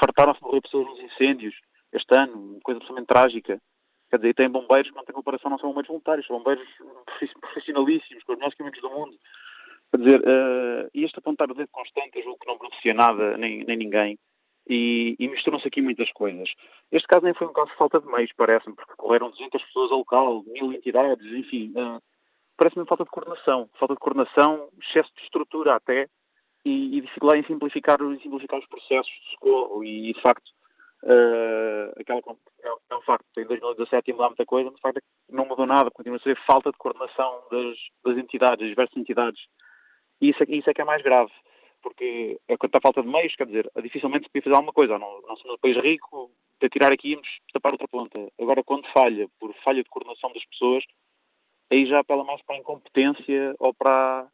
fartaram-se 0.00 0.40
de 0.40 0.46
morrer 0.46 0.60
pessoas 0.60 0.86
nos 0.86 1.00
incêndios 1.00 1.54
este 1.92 2.18
ano, 2.18 2.58
coisa 2.62 2.78
absolutamente 2.78 3.08
trágica. 3.08 3.60
Quer 4.10 4.16
dizer, 4.18 4.34
tem 4.34 4.48
bombeiros 4.48 4.90
que 4.90 4.96
não 4.96 5.04
têm 5.04 5.14
comparação, 5.14 5.50
não 5.50 5.58
são 5.58 5.70
bombeiros 5.70 5.88
voluntários, 5.88 6.26
são 6.26 6.38
bombeiros 6.38 6.66
profissionalíssimos, 7.40 8.22
com 8.24 8.32
os 8.32 8.38
melhores 8.38 8.54
equipamentos 8.54 8.80
do 8.80 8.90
mundo. 8.90 9.16
Quer 9.90 9.98
dizer, 9.98 10.20
uh, 10.20 10.90
e 10.94 11.04
este 11.04 11.18
apontar 11.18 11.50
o 11.50 11.54
dedo 11.54 11.68
constante, 11.70 12.18
eu 12.18 12.24
julgo 12.24 12.38
que 12.38 12.46
não 12.46 12.58
beneficia 12.58 12.94
nada, 12.94 13.36
nem, 13.36 13.64
nem 13.64 13.76
ninguém. 13.76 14.18
E, 14.68 15.14
e 15.18 15.28
misturam-se 15.28 15.68
aqui 15.68 15.80
muitas 15.80 16.10
coisas. 16.12 16.50
Este 16.90 17.06
caso 17.06 17.24
nem 17.24 17.34
foi 17.34 17.46
um 17.46 17.52
caso 17.52 17.70
de 17.70 17.76
falta 17.76 18.00
de 18.00 18.06
meios, 18.06 18.32
parece-me, 18.36 18.74
porque 18.74 18.94
correram 18.96 19.30
200 19.30 19.62
pessoas 19.62 19.92
ao 19.92 19.98
local, 19.98 20.42
mil 20.44 20.72
entidades, 20.72 21.24
enfim. 21.24 21.72
Uh, 21.76 22.02
parece-me 22.56 22.84
falta 22.86 23.04
de 23.04 23.10
coordenação. 23.10 23.70
Falta 23.78 23.94
de 23.94 24.00
coordenação, 24.00 24.68
excesso 24.82 25.12
de 25.14 25.22
estrutura 25.22 25.76
até, 25.76 26.08
e, 26.64 26.98
e 26.98 27.00
dificuldade 27.00 27.42
em 27.42 27.46
simplificar, 27.46 28.00
em 28.02 28.18
simplificar 28.18 28.58
os 28.58 28.66
processos 28.66 29.12
de 29.12 29.30
socorro. 29.34 29.84
E, 29.84 30.12
de 30.12 30.20
facto, 30.20 30.48
uh, 31.04 32.00
aquela, 32.00 32.20
é, 32.64 32.68
é, 32.90 32.96
um 32.96 33.02
facto, 33.02 33.24
em 33.38 33.46
2017 33.46 34.10
ia 34.10 34.14
mudar 34.14 34.28
muita 34.30 34.44
coisa, 34.44 34.68
mas 34.68 34.76
de 34.76 34.82
facto 34.82 35.00
não 35.30 35.46
mudou 35.46 35.64
nada. 35.64 35.92
Continua 35.92 36.18
a 36.18 36.22
ser 36.22 36.36
falta 36.44 36.72
de 36.72 36.78
coordenação 36.78 37.44
das, 37.52 37.76
das 38.04 38.18
entidades, 38.18 38.58
das 38.58 38.68
diversas 38.68 38.96
entidades. 38.96 39.40
E 40.20 40.30
isso, 40.30 40.42
é, 40.42 40.46
isso 40.48 40.68
é 40.68 40.74
que 40.74 40.80
é 40.80 40.84
mais 40.84 41.02
grave 41.02 41.30
porque 41.86 42.36
é 42.48 42.56
quando 42.56 42.70
está 42.70 42.80
falta 42.80 43.00
de 43.00 43.08
meios, 43.08 43.36
quer 43.36 43.46
dizer, 43.46 43.70
dificilmente 43.80 44.24
se 44.24 44.28
podia 44.30 44.42
fazer 44.42 44.56
alguma 44.56 44.72
coisa. 44.72 44.98
Não, 44.98 45.22
não 45.22 45.36
somos 45.36 45.54
um 45.54 45.58
país 45.58 45.76
rico, 45.76 46.32
para 46.58 46.68
tirar 46.68 46.92
aqui 46.92 47.10
íamos 47.10 47.28
tapar 47.52 47.70
outra 47.70 47.86
ponta. 47.86 48.28
Agora, 48.40 48.64
quando 48.64 48.90
falha, 48.92 49.28
por 49.38 49.54
falha 49.62 49.84
de 49.84 49.88
coordenação 49.88 50.32
das 50.32 50.44
pessoas, 50.46 50.84
aí 51.70 51.86
já 51.86 52.00
apela 52.00 52.24
mais 52.24 52.42
para 52.42 52.56
a 52.56 52.58
incompetência 52.58 53.54
ou 53.60 53.72
para, 53.72 54.26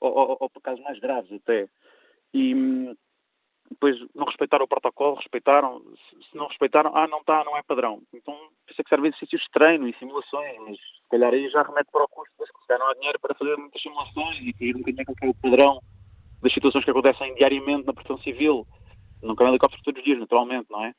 ou, 0.00 0.12
ou, 0.16 0.36
ou 0.40 0.48
para 0.48 0.62
casos 0.62 0.82
mais 0.82 0.98
graves 0.98 1.30
até. 1.30 1.68
E 2.32 2.94
depois 3.70 3.98
não 4.14 4.24
respeitaram 4.24 4.64
o 4.64 4.68
protocolo, 4.68 5.16
respeitaram, 5.16 5.82
se 6.30 6.34
não 6.34 6.46
respeitaram, 6.46 6.96
ah, 6.96 7.06
não 7.06 7.18
está, 7.18 7.44
não 7.44 7.54
é 7.58 7.62
padrão. 7.62 8.00
Então, 8.14 8.34
pensa 8.66 8.82
que 8.82 8.88
serve 8.88 9.08
exercícios 9.08 9.42
de 9.42 9.50
treino 9.50 9.86
e 9.86 9.94
simulações, 9.98 10.56
mas 10.60 10.78
se 10.78 11.08
calhar 11.10 11.34
aí 11.34 11.50
já 11.50 11.62
remete 11.62 11.90
para 11.92 12.04
o 12.04 12.08
custo, 12.08 12.32
mas 12.38 12.48
se 12.48 12.78
não 12.78 12.88
há 12.88 12.94
dinheiro 12.94 13.20
para 13.20 13.34
fazer 13.34 13.56
muitas 13.58 13.82
simulações 13.82 14.38
e 14.38 14.52
cair 14.54 14.74
um 14.74 14.78
bocadinho 14.78 15.04
que 15.04 15.26
é 15.26 15.28
o 15.28 15.34
padrão 15.34 15.80
das 16.44 16.52
situações 16.52 16.84
que 16.84 16.90
acontecem 16.90 17.34
diariamente 17.34 17.86
na 17.86 17.94
proteção 17.94 18.18
civil. 18.18 18.66
Não 19.22 19.34
cai 19.34 19.48
helicópteros 19.48 19.82
todos 19.82 19.98
os 19.98 20.04
dias, 20.04 20.20
naturalmente, 20.20 20.66
não 20.70 20.84
é? 20.84 20.90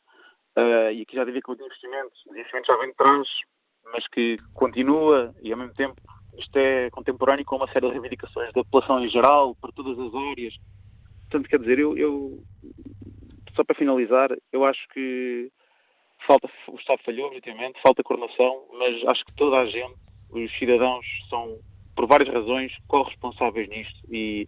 Uh, 0.57 0.91
e 0.91 1.01
aqui 1.03 1.15
já 1.15 1.23
devia 1.23 1.41
que 1.41 1.51
o 1.51 1.53
investimento, 1.53 2.13
o 2.27 2.33
investimento 2.33 2.67
já 2.67 2.77
vem 2.77 2.89
de 2.89 2.95
trás, 2.95 3.27
mas 3.93 4.07
que 4.07 4.37
continua 4.53 5.35
e 5.43 5.51
ao 5.51 5.59
mesmo 5.59 5.73
tempo 5.73 6.01
isto 6.37 6.57
é 6.57 6.89
contemporâneo 6.89 7.45
com 7.45 7.57
uma 7.57 7.71
série 7.71 7.85
de 7.85 7.93
reivindicações 7.93 8.47
da 8.47 8.63
população 8.63 9.05
em 9.05 9.09
geral, 9.09 9.55
para 9.55 9.71
todas 9.71 9.97
as 9.99 10.13
áreas. 10.13 10.55
Portanto, 11.21 11.49
quer 11.49 11.59
dizer, 11.59 11.79
eu, 11.79 11.97
eu 11.97 12.43
só 13.55 13.63
para 13.63 13.75
finalizar, 13.75 14.29
eu 14.51 14.65
acho 14.65 14.87
que 14.89 15.51
falta, 16.25 16.49
o 16.67 16.75
Estado 16.75 17.01
falhou, 17.03 17.27
obviamente, 17.27 17.79
falta 17.81 18.03
coordenação, 18.03 18.65
mas 18.73 19.03
acho 19.07 19.23
que 19.25 19.33
toda 19.35 19.57
a 19.57 19.65
gente, 19.65 19.95
os 20.29 20.57
cidadãos, 20.57 21.05
são, 21.29 21.59
por 21.95 22.07
várias 22.07 22.33
razões, 22.33 22.73
corresponsáveis 22.87 23.69
nisto 23.69 23.99
e 24.09 24.47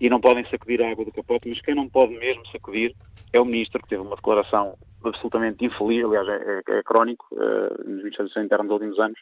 e 0.00 0.10
não 0.10 0.20
podem 0.20 0.44
sacudir 0.50 0.82
a 0.82 0.90
água 0.90 1.04
do 1.04 1.12
capote, 1.12 1.48
mas 1.48 1.60
quem 1.60 1.74
não 1.74 1.88
pode 1.88 2.14
mesmo 2.14 2.46
sacudir 2.48 2.94
é 3.32 3.40
o 3.40 3.44
Ministro, 3.44 3.82
que 3.82 3.88
teve 3.88 4.02
uma 4.02 4.16
declaração 4.16 4.76
absolutamente 5.04 5.64
infeliz, 5.64 6.04
aliás, 6.04 6.28
é, 6.28 6.62
é, 6.68 6.78
é 6.78 6.82
crónico, 6.82 7.26
uh, 7.32 7.88
nos 7.88 8.02
ministérios 8.02 8.36
internos 8.36 8.68
dos 8.68 8.74
últimos 8.74 8.98
anos, 8.98 9.18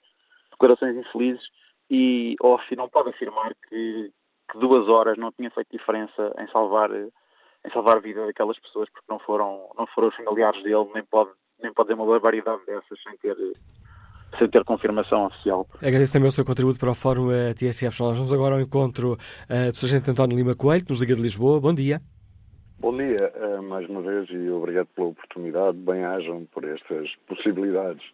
declarações 0.51 0.97
infelizes, 0.97 1.49
e 1.91 2.37
Ossi 2.41 2.77
não 2.77 2.89
pode 2.89 3.11
afirmar 3.11 3.55
que, 3.69 4.11
que, 4.51 4.59
duas 4.59 4.89
horas 4.89 5.19
não 5.19 5.31
tinha 5.33 5.51
feito 5.51 5.69
diferença 5.71 6.35
em 6.39 6.49
salvar, 6.49 6.91
em 6.93 7.71
salvar 7.73 7.99
a 7.99 8.01
vida 8.01 8.25
daquelas 8.27 8.59
pessoas, 8.59 8.89
porque 8.91 9.07
não 9.09 9.19
foram, 9.19 9.69
não 9.77 9.87
foram 9.89 10.09
os 10.09 10.17
familiares 10.17 10.63
dele, 10.63 10.89
nem 10.95 11.05
pode, 11.05 11.31
nem 11.63 11.73
pode 11.73 11.89
dizer 11.89 12.01
uma 12.01 12.11
barbaridade 12.11 12.65
dessas 12.67 13.03
sem 13.03 13.17
ter 13.19 13.37
sem 14.39 14.49
ter 14.49 14.65
confirmação 14.65 15.27
oficial. 15.27 15.67
Agradeço 15.77 16.13
também 16.13 16.29
o 16.29 16.33
seu 16.33 16.45
contributo 16.45 16.79
para 16.79 16.91
o 16.91 16.95
Fórum 16.95 17.29
uh, 17.29 17.55
TSF. 17.55 18.01
Nós 18.01 18.17
vamos 18.17 18.33
agora 18.33 18.55
ao 18.55 18.61
encontro 18.61 19.13
uh, 19.13 19.71
do 19.71 19.77
Sargento 19.77 20.11
António 20.11 20.37
Lima 20.37 20.55
Coelho, 20.55 20.85
que 20.85 20.91
nos 20.91 21.01
liga 21.01 21.15
de 21.15 21.23
Lisboa. 21.23 21.61
Bom 21.61 21.75
dia. 21.75 22.01
Bom 22.79 22.97
dia, 22.97 23.33
uh, 23.37 23.63
mais 23.63 23.89
uma 23.89 24.03
vez, 24.03 24.29
e 24.31 24.51
obrigado 24.51 24.89
pela 24.95 25.09
oportunidade. 25.09 25.77
Bem-ajam 25.79 26.47
por 26.53 26.65
estas 26.65 27.15
possibilidades. 27.27 28.05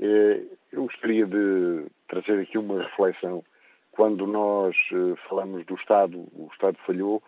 Eu 0.00 0.82
gostaria 0.82 1.24
de 1.24 1.86
trazer 2.08 2.40
aqui 2.40 2.58
uma 2.58 2.82
reflexão. 2.82 3.44
Quando 3.92 4.26
nós 4.26 4.74
falamos 5.28 5.64
do 5.66 5.76
Estado, 5.76 6.18
o 6.18 6.48
Estado 6.52 6.76
falhou, 6.84 7.22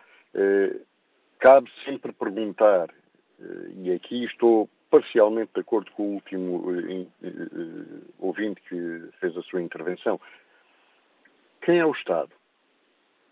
cabe 1.39 1.69
sempre 1.85 2.11
perguntar, 2.11 2.89
e 3.77 3.89
aqui 3.93 4.25
estou 4.25 4.69
parcialmente 4.89 5.51
de 5.53 5.61
acordo 5.61 5.91
com 5.91 6.03
o 6.03 6.13
último 6.15 6.57
uh, 6.57 7.01
uh, 7.01 8.13
ouvinte 8.19 8.61
que 8.67 9.09
fez 9.19 9.35
a 9.37 9.41
sua 9.43 9.61
intervenção. 9.61 10.19
Quem 11.61 11.79
é 11.79 11.85
o 11.85 11.91
Estado? 11.91 12.31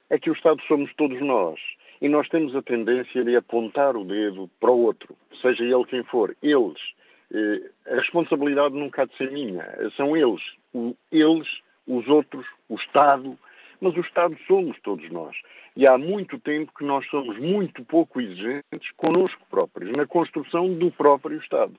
É 0.10 0.19
que 0.19 0.30
o 0.30 0.34
Estado 0.34 0.61
somos 0.68 0.94
todos 0.95 1.19
nós. 1.22 1.60
E 2.02 2.10
nós 2.10 2.27
temos 2.27 2.56
a 2.56 2.61
tendência 2.61 3.23
de 3.23 3.36
apontar 3.36 3.95
o 3.95 4.03
dedo 4.03 4.49
para 4.60 4.72
o 4.72 4.84
outro, 4.84 5.15
seja 5.41 5.64
ele 5.64 5.86
quem 5.86 6.03
for. 6.03 6.36
Eles. 6.44 6.80
A 7.88 7.95
responsabilidade 7.95 8.76
nunca 8.76 9.03
há 9.03 9.06
de 9.06 9.15
ser 9.15 9.32
minha. 9.32 9.65
São 9.95 10.15
eles. 10.15 10.41
O, 10.73 10.95
eles, 11.11 11.48
os 11.88 12.07
outros, 12.07 12.45
o 12.68 12.76
Estado. 12.76 13.38
Mas 13.86 13.95
o 13.95 13.99
Estado 13.99 14.36
somos 14.48 14.80
todos 14.82 15.07
nós. 15.12 15.38
E 15.76 15.86
há 15.86 15.95
muito 15.95 16.40
tempo 16.40 16.74
que 16.76 16.84
nós 16.84 17.06
somos 17.06 17.38
muito 17.38 17.86
pouco 17.86 18.20
exigentes 18.20 18.90
connosco 18.98 19.40
próprios, 19.48 19.95
na 19.95 20.07
construção 20.07 20.74
do 20.74 20.90
próprio 20.90 21.38
Estado. 21.38 21.76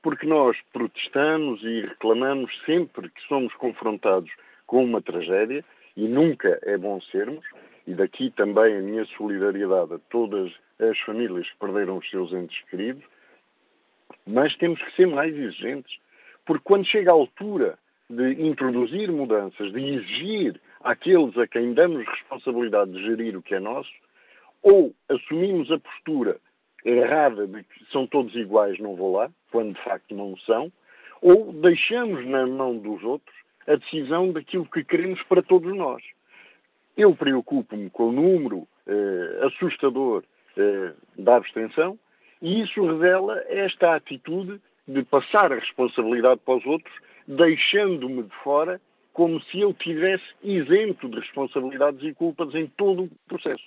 Porque 0.00 0.24
nós 0.24 0.56
protestamos 0.72 1.60
e 1.64 1.80
reclamamos 1.80 2.52
sempre 2.64 3.08
que 3.08 3.20
somos 3.22 3.52
confrontados 3.54 4.30
com 4.68 4.84
uma 4.84 5.02
tragédia, 5.02 5.64
e 5.96 6.06
nunca 6.06 6.60
é 6.62 6.78
bom 6.78 7.00
sermos, 7.00 7.44
e 7.88 7.92
daqui 7.92 8.30
também 8.30 8.76
a 8.76 8.80
minha 8.80 9.04
solidariedade 9.16 9.94
a 9.94 9.98
todas 10.10 10.52
as 10.78 10.96
famílias 11.00 11.50
que 11.50 11.58
perderam 11.58 11.96
os 11.96 12.08
seus 12.08 12.32
entes 12.32 12.62
queridos, 12.70 13.02
mas 14.24 14.56
temos 14.58 14.80
que 14.80 14.94
ser 14.94 15.08
mais 15.08 15.34
exigentes, 15.34 15.98
porque 16.46 16.62
quando 16.62 16.86
chega 16.86 17.10
a 17.10 17.14
altura 17.14 17.76
de 18.08 18.46
introduzir 18.46 19.10
mudanças, 19.10 19.72
de 19.72 19.80
exigir 19.80 20.60
àqueles 20.82 21.36
a 21.38 21.46
quem 21.46 21.74
damos 21.74 22.06
responsabilidade 22.06 22.92
de 22.92 23.02
gerir 23.02 23.36
o 23.36 23.42
que 23.42 23.54
é 23.54 23.60
nosso, 23.60 23.90
ou 24.62 24.94
assumimos 25.08 25.70
a 25.70 25.78
postura 25.78 26.38
errada 26.84 27.46
de 27.46 27.62
que 27.62 27.84
são 27.90 28.06
todos 28.06 28.34
iguais, 28.34 28.78
não 28.78 28.96
vou 28.96 29.16
lá, 29.16 29.30
quando 29.50 29.74
de 29.74 29.82
facto 29.82 30.14
não 30.14 30.36
são, 30.38 30.72
ou 31.20 31.52
deixamos 31.52 32.26
na 32.26 32.46
mão 32.46 32.76
dos 32.76 33.02
outros 33.02 33.36
a 33.66 33.76
decisão 33.76 34.32
daquilo 34.32 34.66
que 34.66 34.82
queremos 34.82 35.22
para 35.24 35.42
todos 35.42 35.74
nós. 35.76 36.02
Eu 36.96 37.14
preocupo-me 37.14 37.88
com 37.90 38.08
o 38.08 38.12
número 38.12 38.66
eh, 38.86 39.46
assustador 39.46 40.24
eh, 40.56 40.92
da 41.16 41.36
abstenção 41.36 41.98
e 42.40 42.62
isso 42.62 42.84
revela 42.84 43.42
esta 43.48 43.94
atitude 43.94 44.60
de 44.86 45.04
passar 45.04 45.52
a 45.52 45.56
responsabilidade 45.56 46.40
para 46.44 46.56
os 46.56 46.66
outros 46.66 46.92
deixando-me 47.26 48.24
de 48.24 48.34
fora 48.42 48.80
como 49.12 49.40
se 49.42 49.60
eu 49.60 49.72
tivesse 49.74 50.24
isento 50.42 51.08
de 51.08 51.20
responsabilidades 51.20 52.02
e 52.02 52.14
culpas 52.14 52.54
em 52.54 52.66
todo 52.66 53.04
o 53.04 53.10
processo. 53.28 53.64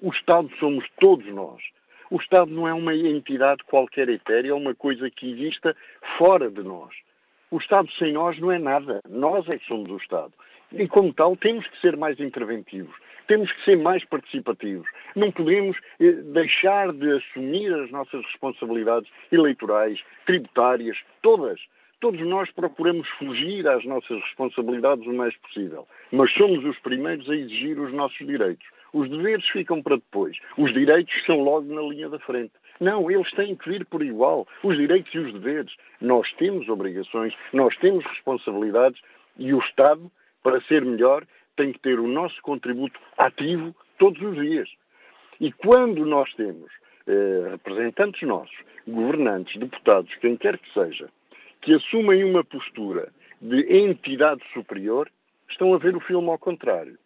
O 0.00 0.10
Estado 0.10 0.50
somos 0.58 0.84
todos 1.00 1.26
nós. 1.32 1.62
O 2.10 2.16
Estado 2.16 2.50
não 2.50 2.68
é 2.68 2.74
uma 2.74 2.94
entidade 2.94 3.62
qualquer 3.64 4.08
etérea, 4.08 4.50
é 4.50 4.54
uma 4.54 4.74
coisa 4.74 5.10
que 5.10 5.30
exista 5.30 5.74
fora 6.18 6.50
de 6.50 6.62
nós. 6.62 6.90
O 7.50 7.58
Estado 7.58 7.90
sem 7.92 8.12
nós 8.12 8.38
não 8.38 8.50
é 8.50 8.58
nada. 8.58 9.00
Nós 9.08 9.48
é 9.48 9.58
que 9.58 9.66
somos 9.66 9.90
o 9.90 9.96
Estado. 9.96 10.32
E, 10.72 10.88
como 10.88 11.12
tal, 11.12 11.36
temos 11.36 11.66
que 11.66 11.80
ser 11.80 11.96
mais 11.96 12.18
interventivos. 12.18 12.94
Temos 13.26 13.52
que 13.52 13.64
ser 13.64 13.76
mais 13.76 14.04
participativos. 14.04 14.88
Não 15.14 15.30
podemos 15.30 15.76
eh, 16.00 16.12
deixar 16.12 16.92
de 16.92 17.12
assumir 17.12 17.72
as 17.74 17.90
nossas 17.90 18.24
responsabilidades 18.24 19.10
eleitorais, 19.30 20.00
tributárias, 20.26 20.98
todas. 21.20 21.60
Todos 22.02 22.20
nós 22.26 22.50
procuramos 22.50 23.08
fugir 23.10 23.64
às 23.68 23.84
nossas 23.84 24.20
responsabilidades 24.22 25.06
o 25.06 25.12
mais 25.14 25.36
possível, 25.36 25.86
mas 26.10 26.32
somos 26.34 26.64
os 26.64 26.76
primeiros 26.80 27.30
a 27.30 27.36
exigir 27.36 27.78
os 27.78 27.92
nossos 27.92 28.26
direitos. 28.26 28.66
Os 28.92 29.08
deveres 29.08 29.48
ficam 29.50 29.80
para 29.80 29.94
depois. 29.94 30.36
Os 30.58 30.72
direitos 30.72 31.14
são 31.24 31.40
logo 31.40 31.72
na 31.72 31.80
linha 31.80 32.08
da 32.08 32.18
frente. 32.18 32.50
Não, 32.80 33.08
eles 33.08 33.30
têm 33.34 33.54
que 33.54 33.68
vir 33.68 33.86
por 33.86 34.02
igual. 34.02 34.48
Os 34.64 34.76
direitos 34.76 35.14
e 35.14 35.18
os 35.20 35.32
deveres. 35.32 35.72
Nós 36.00 36.28
temos 36.32 36.68
obrigações, 36.68 37.34
nós 37.52 37.76
temos 37.76 38.04
responsabilidades 38.04 39.00
e 39.38 39.54
o 39.54 39.60
Estado, 39.60 40.10
para 40.42 40.60
ser 40.62 40.84
melhor, 40.84 41.24
tem 41.54 41.72
que 41.72 41.78
ter 41.78 42.00
o 42.00 42.08
nosso 42.08 42.42
contributo 42.42 42.98
ativo 43.16 43.72
todos 43.96 44.20
os 44.20 44.34
dias. 44.34 44.68
E 45.40 45.52
quando 45.52 46.04
nós 46.04 46.34
temos 46.34 46.68
eh, 47.06 47.46
representantes 47.52 48.26
nossos, 48.26 48.56
governantes, 48.88 49.56
deputados, 49.56 50.12
quem 50.16 50.36
quer 50.36 50.58
que 50.58 50.72
seja, 50.74 51.08
que 51.62 51.74
assumem 51.74 52.24
uma 52.24 52.44
postura 52.44 53.12
de 53.40 53.60
entidade 53.72 54.42
superior, 54.52 55.10
estão 55.48 55.72
a 55.74 55.78
ver 55.78 55.96
o 55.96 56.00
filme 56.00 56.28
ao 56.28 56.38
contrário. 56.38 56.98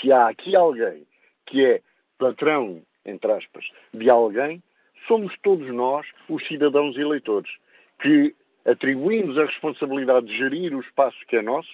Se 0.00 0.10
há 0.10 0.28
aqui 0.28 0.56
alguém 0.56 1.06
que 1.46 1.64
é 1.64 1.80
patrão, 2.18 2.82
entre 3.04 3.30
aspas, 3.32 3.64
de 3.92 4.10
alguém, 4.10 4.62
somos 5.06 5.34
todos 5.42 5.66
nós, 5.72 6.06
os 6.28 6.46
cidadãos 6.46 6.96
eleitores, 6.96 7.50
que 8.00 8.34
atribuímos 8.64 9.38
a 9.38 9.46
responsabilidade 9.46 10.26
de 10.26 10.36
gerir 10.36 10.74
o 10.74 10.80
espaço 10.80 11.18
que 11.26 11.36
é 11.36 11.42
nosso 11.42 11.70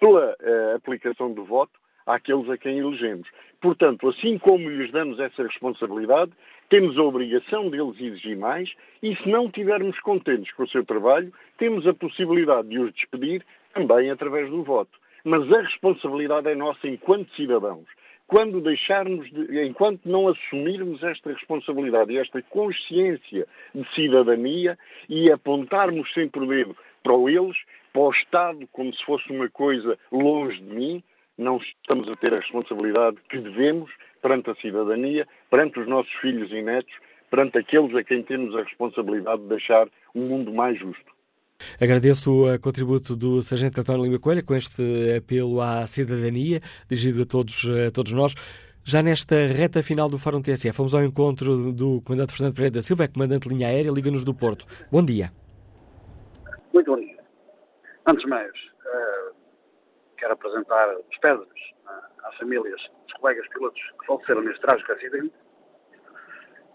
pela 0.00 0.30
uh, 0.30 0.76
aplicação 0.76 1.32
do 1.32 1.44
voto 1.44 1.72
àqueles 2.06 2.48
a 2.48 2.56
quem 2.56 2.78
elegemos. 2.78 3.28
Portanto, 3.60 4.08
assim 4.08 4.38
como 4.38 4.70
lhes 4.70 4.92
damos 4.92 5.18
essa 5.18 5.42
responsabilidade, 5.42 6.32
temos 6.68 6.98
a 6.98 7.02
obrigação 7.02 7.70
deles 7.70 8.00
exigir 8.00 8.36
mais 8.36 8.72
e, 9.02 9.14
se 9.16 9.28
não 9.28 9.46
estivermos 9.46 9.98
contentes 10.00 10.52
com 10.52 10.64
o 10.64 10.68
seu 10.68 10.84
trabalho, 10.84 11.32
temos 11.58 11.86
a 11.86 11.94
possibilidade 11.94 12.68
de 12.68 12.78
os 12.78 12.92
despedir 12.92 13.44
também 13.72 14.10
através 14.10 14.50
do 14.50 14.62
voto. 14.62 14.98
Mas 15.24 15.50
a 15.52 15.60
responsabilidade 15.60 16.48
é 16.48 16.54
nossa 16.54 16.86
enquanto 16.88 17.34
cidadãos. 17.34 17.86
Quando 18.26 18.60
deixarmos, 18.60 19.30
de, 19.30 19.64
enquanto 19.64 20.00
não 20.04 20.28
assumirmos 20.28 21.02
esta 21.02 21.32
responsabilidade 21.32 22.12
e 22.12 22.18
esta 22.18 22.42
consciência 22.42 23.46
de 23.72 23.94
cidadania 23.94 24.76
e 25.08 25.30
apontarmos 25.30 26.12
sempre 26.12 26.40
o 26.40 26.46
dedo 26.46 26.76
para 27.02 27.14
eles, 27.30 27.56
para 27.92 28.02
o 28.02 28.10
Estado, 28.10 28.68
como 28.72 28.92
se 28.92 29.04
fosse 29.04 29.30
uma 29.30 29.48
coisa 29.48 29.96
longe 30.10 30.60
de 30.60 30.74
mim, 30.74 31.02
não 31.38 31.58
estamos 31.58 32.08
a 32.08 32.16
ter 32.16 32.32
a 32.34 32.38
responsabilidade 32.38 33.18
que 33.28 33.38
devemos 33.38 33.90
perante 34.26 34.50
a 34.50 34.54
cidadania, 34.56 35.24
perante 35.48 35.78
os 35.78 35.86
nossos 35.86 36.12
filhos 36.20 36.50
e 36.50 36.60
netos, 36.60 36.92
perante 37.30 37.58
aqueles 37.58 37.94
a 37.94 38.02
quem 38.02 38.24
temos 38.24 38.56
a 38.56 38.62
responsabilidade 38.64 39.40
de 39.42 39.48
deixar 39.48 39.86
um 40.16 40.22
mundo 40.22 40.52
mais 40.52 40.76
justo. 40.80 41.14
Agradeço 41.80 42.44
o 42.44 42.58
contributo 42.58 43.14
do 43.14 43.40
Sargento 43.40 43.80
António 43.80 44.02
Lima 44.02 44.18
Coelho 44.18 44.44
com 44.44 44.56
este 44.56 44.82
apelo 45.16 45.60
à 45.60 45.86
cidadania, 45.86 46.60
dirigido 46.88 47.22
a 47.22 47.24
todos, 47.24 47.68
a 47.86 47.92
todos 47.92 48.12
nós. 48.12 48.34
Já 48.84 49.00
nesta 49.00 49.46
reta 49.46 49.80
final 49.80 50.08
do 50.08 50.18
Fórum 50.18 50.42
TSF, 50.42 50.72
fomos 50.72 50.92
ao 50.92 51.04
encontro 51.04 51.72
do 51.72 52.02
Comandante 52.02 52.32
Fernando 52.32 52.54
Pereira 52.54 52.74
da 52.74 52.82
Silva, 52.82 53.04
é 53.04 53.08
Comandante 53.08 53.48
de 53.48 53.54
Linha 53.54 53.68
Aérea, 53.68 53.92
Liga-nos 53.92 54.24
do 54.24 54.34
Porto. 54.34 54.66
Bom 54.90 55.04
dia. 55.04 55.30
Muito 56.74 56.90
bom 56.90 56.98
dia. 56.98 57.16
Antes 58.08 58.24
de 58.24 58.28
mais, 58.28 58.50
uh, 58.50 59.35
quero 60.16 60.32
apresentar 60.32 60.96
os 60.96 61.18
pésames 61.18 61.60
uh, 61.84 62.26
às 62.26 62.36
famílias 62.36 62.80
dos 63.04 63.12
colegas 63.14 63.48
pilotos 63.48 63.80
que 63.80 64.06
faleceram 64.06 64.42
neste 64.42 64.60
trágico 64.60 64.92
acidente 64.92 65.34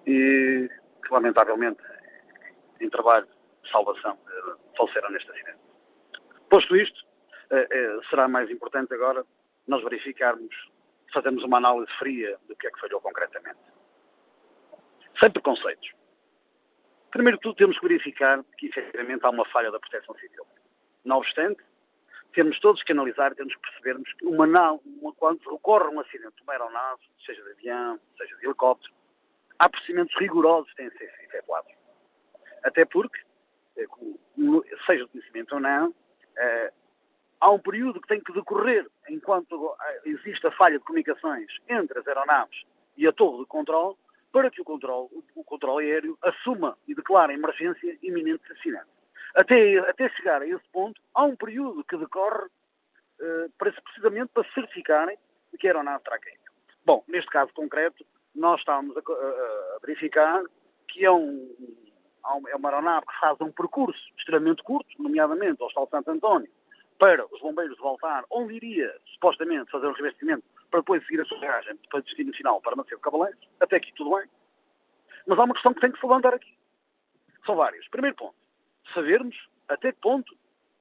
e 0.08 0.70
que, 1.06 1.14
lamentavelmente, 1.14 1.82
em 2.80 2.90
trabalho 2.90 3.28
de 3.64 3.72
salvação, 3.72 4.14
uh, 4.14 4.76
faleceram 4.78 5.10
neste 5.12 5.30
acidente. 5.32 5.60
Posto 6.50 6.76
isto, 6.76 7.12
será 8.10 8.28
mais 8.28 8.50
importante 8.50 8.94
agora 8.94 9.26
nós 9.68 9.84
verificarmos, 9.84 10.54
fazermos 11.14 11.44
uma 11.44 11.58
análise 11.58 11.92
fria 11.98 12.38
do 12.48 12.56
que 12.56 12.68
é 12.68 12.72
que 12.72 12.80
falhou 12.80 13.02
concretamente. 13.02 13.60
Sem 15.22 15.32
preconceitos. 15.32 15.92
Primeiro 17.12 17.38
de 17.38 17.42
tudo, 17.42 17.56
temos 17.56 17.78
que 17.78 17.88
verificar 17.88 18.44
que, 18.58 18.68
efetivamente, 18.68 19.26
há 19.26 19.30
uma 19.30 19.46
falha 19.46 19.70
da 19.72 19.80
proteção 19.80 20.16
civil. 20.16 20.46
Não 21.04 21.18
obstante, 21.18 21.62
temos 22.34 22.60
todos 22.60 22.82
que 22.84 22.92
analisar, 22.92 23.36
temos 23.36 23.54
que 23.56 23.62
percebermos 23.62 24.12
que 24.14 24.26
uma, 24.26 24.46
uma, 24.46 25.14
quando 25.14 25.42
ocorre 25.48 25.94
um 25.94 26.00
acidente 26.00 26.36
de 26.36 26.44
uma 26.44 26.54
aeronave, 26.54 27.02
seja 27.26 27.44
de 27.44 27.52
avião, 27.52 28.00
seja 28.18 28.36
de 28.38 28.46
helicóptero, 28.46 28.94
há 29.60 29.70
procedimentos 29.70 30.16
rigorosos 30.18 30.70
que 30.72 30.78
têm 30.78 30.90
de 30.90 30.98
ser 30.98 31.12
efetuados. 31.24 31.72
Até 32.64 32.86
porque, 32.86 33.20
eh, 33.78 33.86
seja 34.86 35.06
de 35.06 35.12
conhecimento 35.12 35.56
ou 35.56 35.62
não, 35.62 35.94
eh, 36.38 36.74
há 37.40 37.52
um 37.52 37.60
período 37.60 38.00
que 38.00 38.08
tem 38.08 38.22
que 38.22 38.34
decorrer 38.34 38.88
enquanto 39.10 39.76
eh, 39.82 40.02
existe 40.06 40.46
a 40.48 40.52
falha 40.52 40.80
de 40.80 40.86
comunicações 40.86 41.52
entre 41.68 42.00
as 42.00 42.08
aeronaves 42.08 42.64
e 42.98 43.08
a 43.08 43.12
torre 43.12 43.40
de 43.40 43.48
controle, 43.48 43.96
para 44.32 44.50
que 44.50 44.62
o 44.62 44.64
controle, 44.64 45.10
o 45.36 45.44
controle 45.44 45.86
aéreo 45.86 46.18
assuma 46.22 46.78
e 46.88 46.96
declare 46.96 47.34
emergência 47.34 47.98
iminente 48.02 48.44
de 48.46 48.54
acidente. 48.54 49.01
Até, 49.36 49.78
até 49.80 50.10
chegar 50.10 50.42
a 50.42 50.48
esse 50.48 50.68
ponto, 50.72 51.00
há 51.16 51.24
um 51.24 51.36
período 51.36 51.84
que 51.86 51.98
decorre 51.98 52.46
uh, 52.46 53.52
precisamente 53.58 54.32
para 54.34 54.50
certificarem 54.54 55.18
que 55.58 55.68
a 55.68 55.72
aeronave 55.72 56.04
terá. 56.04 56.18
Bom, 56.86 57.04
neste 57.08 57.30
caso 57.30 57.54
concreto, 57.54 58.06
nós 58.36 58.60
estamos 58.60 58.96
a, 58.98 59.00
a, 59.00 59.76
a 59.76 59.80
verificar 59.86 60.44
que 60.88 61.06
é, 61.06 61.12
um, 61.12 61.56
é 62.50 62.56
uma 62.56 62.70
aeronave 62.70 63.06
que 63.06 63.20
faz 63.20 63.40
um 63.40 63.52
percurso 63.52 64.02
extremamente 64.18 64.64
curto, 64.64 64.90
nomeadamente 65.02 65.62
ao 65.62 65.70
Estado 65.70 65.90
Santo 65.90 66.12
António, 66.12 66.52
para 66.98 67.26
os 67.34 67.40
bombeiros 67.40 67.78
voltar, 67.78 68.26
onde 68.30 68.56
iria 68.56 68.94
supostamente 69.14 69.72
fazer 69.72 69.88
o 69.88 69.94
revestimento 69.94 70.44
para 70.70 70.82
depois 70.82 71.06
seguir 71.06 71.22
a 71.22 71.26
sua 71.26 71.40
viagem 71.40 71.78
para 71.90 72.00
o 72.00 72.04
destino 72.04 72.34
final 72.34 72.62
para 72.62 72.76
Macedo 72.76 73.00
Cabalense. 73.00 73.40
Até 73.60 73.78
aqui 73.78 73.94
tudo 73.94 74.16
bem. 74.18 74.30
Mas 75.26 75.40
há 75.40 75.44
uma 75.44 75.54
questão 75.54 75.74
que 75.74 75.82
tem 75.82 75.92
que 75.92 76.00
se 76.00 76.06
levantar 76.06 76.34
aqui. 76.34 76.58
São 77.46 77.56
várias. 77.56 77.88
Primeiro 77.90 78.16
ponto 78.16 78.41
sabermos 78.94 79.36
até 79.68 79.92
que 79.92 80.00
ponto 80.00 80.36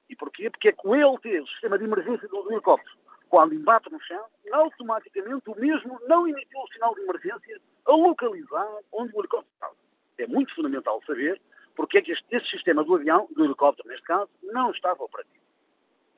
e 0.09 0.15
porquê, 0.15 0.49
porque 0.49 0.69
é 0.69 0.71
que 0.71 0.87
o 0.87 0.95
ELT, 0.95 1.39
o 1.39 1.47
sistema 1.47 1.77
de 1.77 1.85
emergência 1.85 2.27
do 2.27 2.51
helicóptero, 2.51 2.95
quando 3.29 3.53
embate 3.53 3.89
no 3.89 4.01
chão, 4.01 4.25
automaticamente 4.51 5.49
o 5.49 5.55
mesmo 5.55 5.99
não 6.07 6.27
emitiu 6.27 6.59
o 6.59 6.67
sinal 6.73 6.93
de 6.93 7.01
emergência 7.01 7.61
a 7.85 7.91
localizar 7.91 8.69
onde 8.91 9.15
o 9.15 9.19
helicóptero 9.19 9.53
estava. 9.53 9.75
É 10.17 10.27
muito 10.27 10.53
fundamental 10.53 11.01
saber 11.07 11.41
porque 11.75 11.97
é 11.97 12.01
que 12.01 12.11
este, 12.11 12.25
este 12.29 12.49
sistema 12.51 12.83
do 12.83 12.95
avião, 12.95 13.27
do 13.31 13.45
helicóptero 13.45 13.87
neste 13.87 14.03
caso, 14.03 14.29
não 14.43 14.71
estava 14.71 15.03
operativo. 15.03 15.43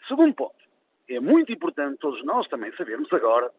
Segundo 0.08 0.34
ponto, 0.34 0.56
é 1.08 1.20
muito 1.20 1.52
importante 1.52 2.00
todos 2.00 2.24
nós 2.26 2.48
também 2.48 2.76
sabermos 2.76 3.12
agora 3.14 3.52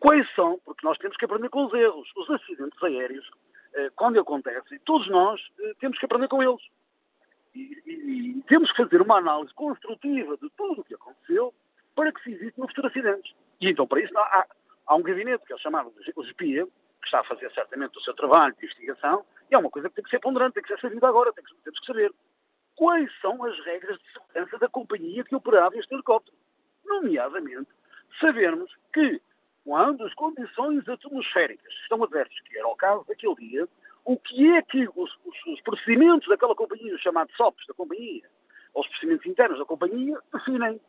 quais 0.00 0.26
são, 0.34 0.58
porque 0.64 0.84
nós 0.84 0.98
temos 0.98 1.16
que 1.16 1.24
aprender 1.24 1.48
com 1.48 1.66
os 1.66 1.74
erros, 1.74 2.10
os 2.16 2.30
acidentes 2.30 2.82
aéreos, 2.82 3.30
eh, 3.74 3.90
quando 3.94 4.18
acontecem, 4.18 4.78
todos 4.84 5.08
nós 5.08 5.40
eh, 5.60 5.74
temos 5.78 5.98
que 5.98 6.04
aprender 6.04 6.28
com 6.28 6.42
eles. 6.42 6.62
E, 7.54 7.82
e, 7.86 8.42
temos 8.48 8.70
que 8.72 8.82
fazer 8.82 9.00
uma 9.02 9.18
análise 9.18 9.52
construtiva 9.54 10.36
de 10.36 10.48
tudo 10.56 10.80
o 10.80 10.84
que 10.84 10.94
aconteceu 10.94 11.54
para 11.94 12.12
que 12.12 12.22
se 12.22 12.32
evite 12.32 12.58
no 12.58 12.66
futuro 12.68 12.88
acidentes. 12.88 13.34
E 13.60 13.68
então, 13.68 13.86
para 13.86 14.00
isso, 14.00 14.16
há, 14.16 14.46
há 14.86 14.96
um 14.96 15.02
gabinete 15.02 15.44
que 15.46 15.52
é 15.52 15.58
chamado 15.58 15.92
o 16.16 16.22
GPIA, 16.22 16.66
que 16.66 17.06
está 17.06 17.20
a 17.20 17.24
fazer 17.24 17.50
certamente 17.52 17.98
o 17.98 18.00
seu 18.00 18.14
trabalho 18.14 18.54
de 18.54 18.64
investigação, 18.64 19.24
e 19.50 19.54
é 19.54 19.58
uma 19.58 19.70
coisa 19.70 19.88
que 19.88 19.96
tem 19.96 20.04
que 20.04 20.10
ser 20.10 20.20
ponderante, 20.20 20.54
tem 20.54 20.62
que 20.62 20.68
ser 20.68 20.80
sabida 20.80 21.08
agora, 21.08 21.32
tem 21.32 21.44
que, 21.44 21.54
temos 21.62 21.78
que 21.80 21.86
saber 21.86 22.12
quais 22.74 23.10
são 23.20 23.42
as 23.44 23.58
regras 23.64 23.98
de 23.98 24.12
segurança 24.12 24.58
da 24.58 24.68
companhia 24.68 25.24
que 25.24 25.34
operava 25.34 25.76
este 25.76 25.92
helicóptero. 25.92 26.36
Nomeadamente, 26.84 27.70
sabermos 28.20 28.74
que, 28.92 29.20
quando 29.64 30.04
as 30.04 30.14
condições 30.14 30.88
atmosféricas 30.88 31.72
estão 31.82 32.02
adversas, 32.02 32.38
que 32.40 32.58
era 32.58 32.66
o 32.66 32.76
caso 32.76 33.04
daquele 33.06 33.34
dia, 33.36 33.68
o 34.04 34.16
que 34.18 34.50
é 34.52 34.62
que 34.62 34.88
os, 34.96 35.10
os, 35.24 35.46
os 35.46 35.60
procedimentos 35.62 36.28
daquela 36.28 36.54
companhia, 36.54 36.94
os 36.94 37.00
chamados 37.00 37.34
SOPs 37.36 37.66
da 37.66 37.74
companhia, 37.74 38.28
ou 38.74 38.82
os 38.82 38.88
procedimentos 38.88 39.26
internos 39.26 39.58
da 39.58 39.64
companhia, 39.64 40.18
definem. 40.32 40.80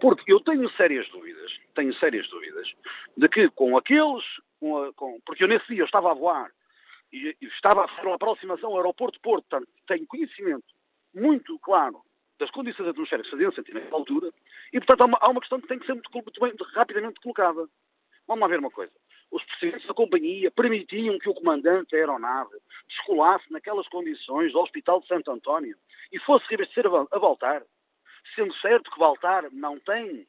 Porque 0.00 0.30
eu 0.32 0.40
tenho 0.40 0.68
sérias 0.70 1.08
dúvidas, 1.08 1.58
tenho 1.74 1.92
sérias 1.94 2.28
dúvidas, 2.28 2.70
de 3.16 3.28
que 3.28 3.48
com 3.50 3.76
aqueles, 3.76 4.24
com 4.60 4.82
a, 4.82 4.92
com, 4.92 5.18
porque 5.24 5.44
eu 5.44 5.48
nesse 5.48 5.66
dia 5.68 5.80
eu 5.80 5.86
estava 5.86 6.10
a 6.10 6.14
voar 6.14 6.50
e, 7.12 7.34
e 7.40 7.46
estava 7.46 7.84
a 7.84 7.88
fazer 7.88 8.06
uma 8.06 8.16
aproximação 8.16 8.70
ao 8.70 8.76
aeroporto 8.76 9.14
de 9.14 9.22
Porto, 9.22 9.46
portanto 9.48 9.68
tenho 9.86 10.06
conhecimento 10.06 10.66
muito 11.14 11.58
claro 11.60 12.02
das 12.38 12.50
condições 12.50 12.88
atmosféricas 12.88 13.30
que 13.30 13.36
faziam 13.36 13.52
sentir 13.52 13.72
naquela 13.72 13.96
altura, 13.96 14.30
e 14.70 14.78
portanto 14.78 15.00
há 15.00 15.04
uma, 15.06 15.18
há 15.22 15.30
uma, 15.30 15.40
questão 15.40 15.60
que 15.60 15.68
tem 15.68 15.78
que 15.78 15.86
ser 15.86 15.94
muito, 15.94 16.10
muito 16.12 16.40
bem, 16.40 16.52
rapidamente 16.74 17.20
colocada. 17.20 17.66
Vamos 18.26 18.42
lá 18.42 18.48
ver 18.48 18.58
uma 18.58 18.70
coisa. 18.70 18.92
Os 19.30 19.42
procedimentos 19.44 19.86
da 19.86 19.94
companhia 19.94 20.50
permitiam 20.50 21.18
que 21.18 21.28
o 21.28 21.34
comandante 21.34 21.90
da 21.90 21.98
aeronave 21.98 22.56
descolasse 22.88 23.50
naquelas 23.52 23.88
condições 23.88 24.52
do 24.52 24.60
Hospital 24.60 25.00
de 25.00 25.08
Santo 25.08 25.30
António 25.30 25.76
e 26.12 26.18
fosse 26.20 26.46
reabastecer 26.48 26.86
a 26.86 27.18
Baltar, 27.18 27.62
sendo 28.34 28.54
certo 28.56 28.90
que 28.90 28.98
Baltar 28.98 29.50
não 29.52 29.78
tem 29.80 30.26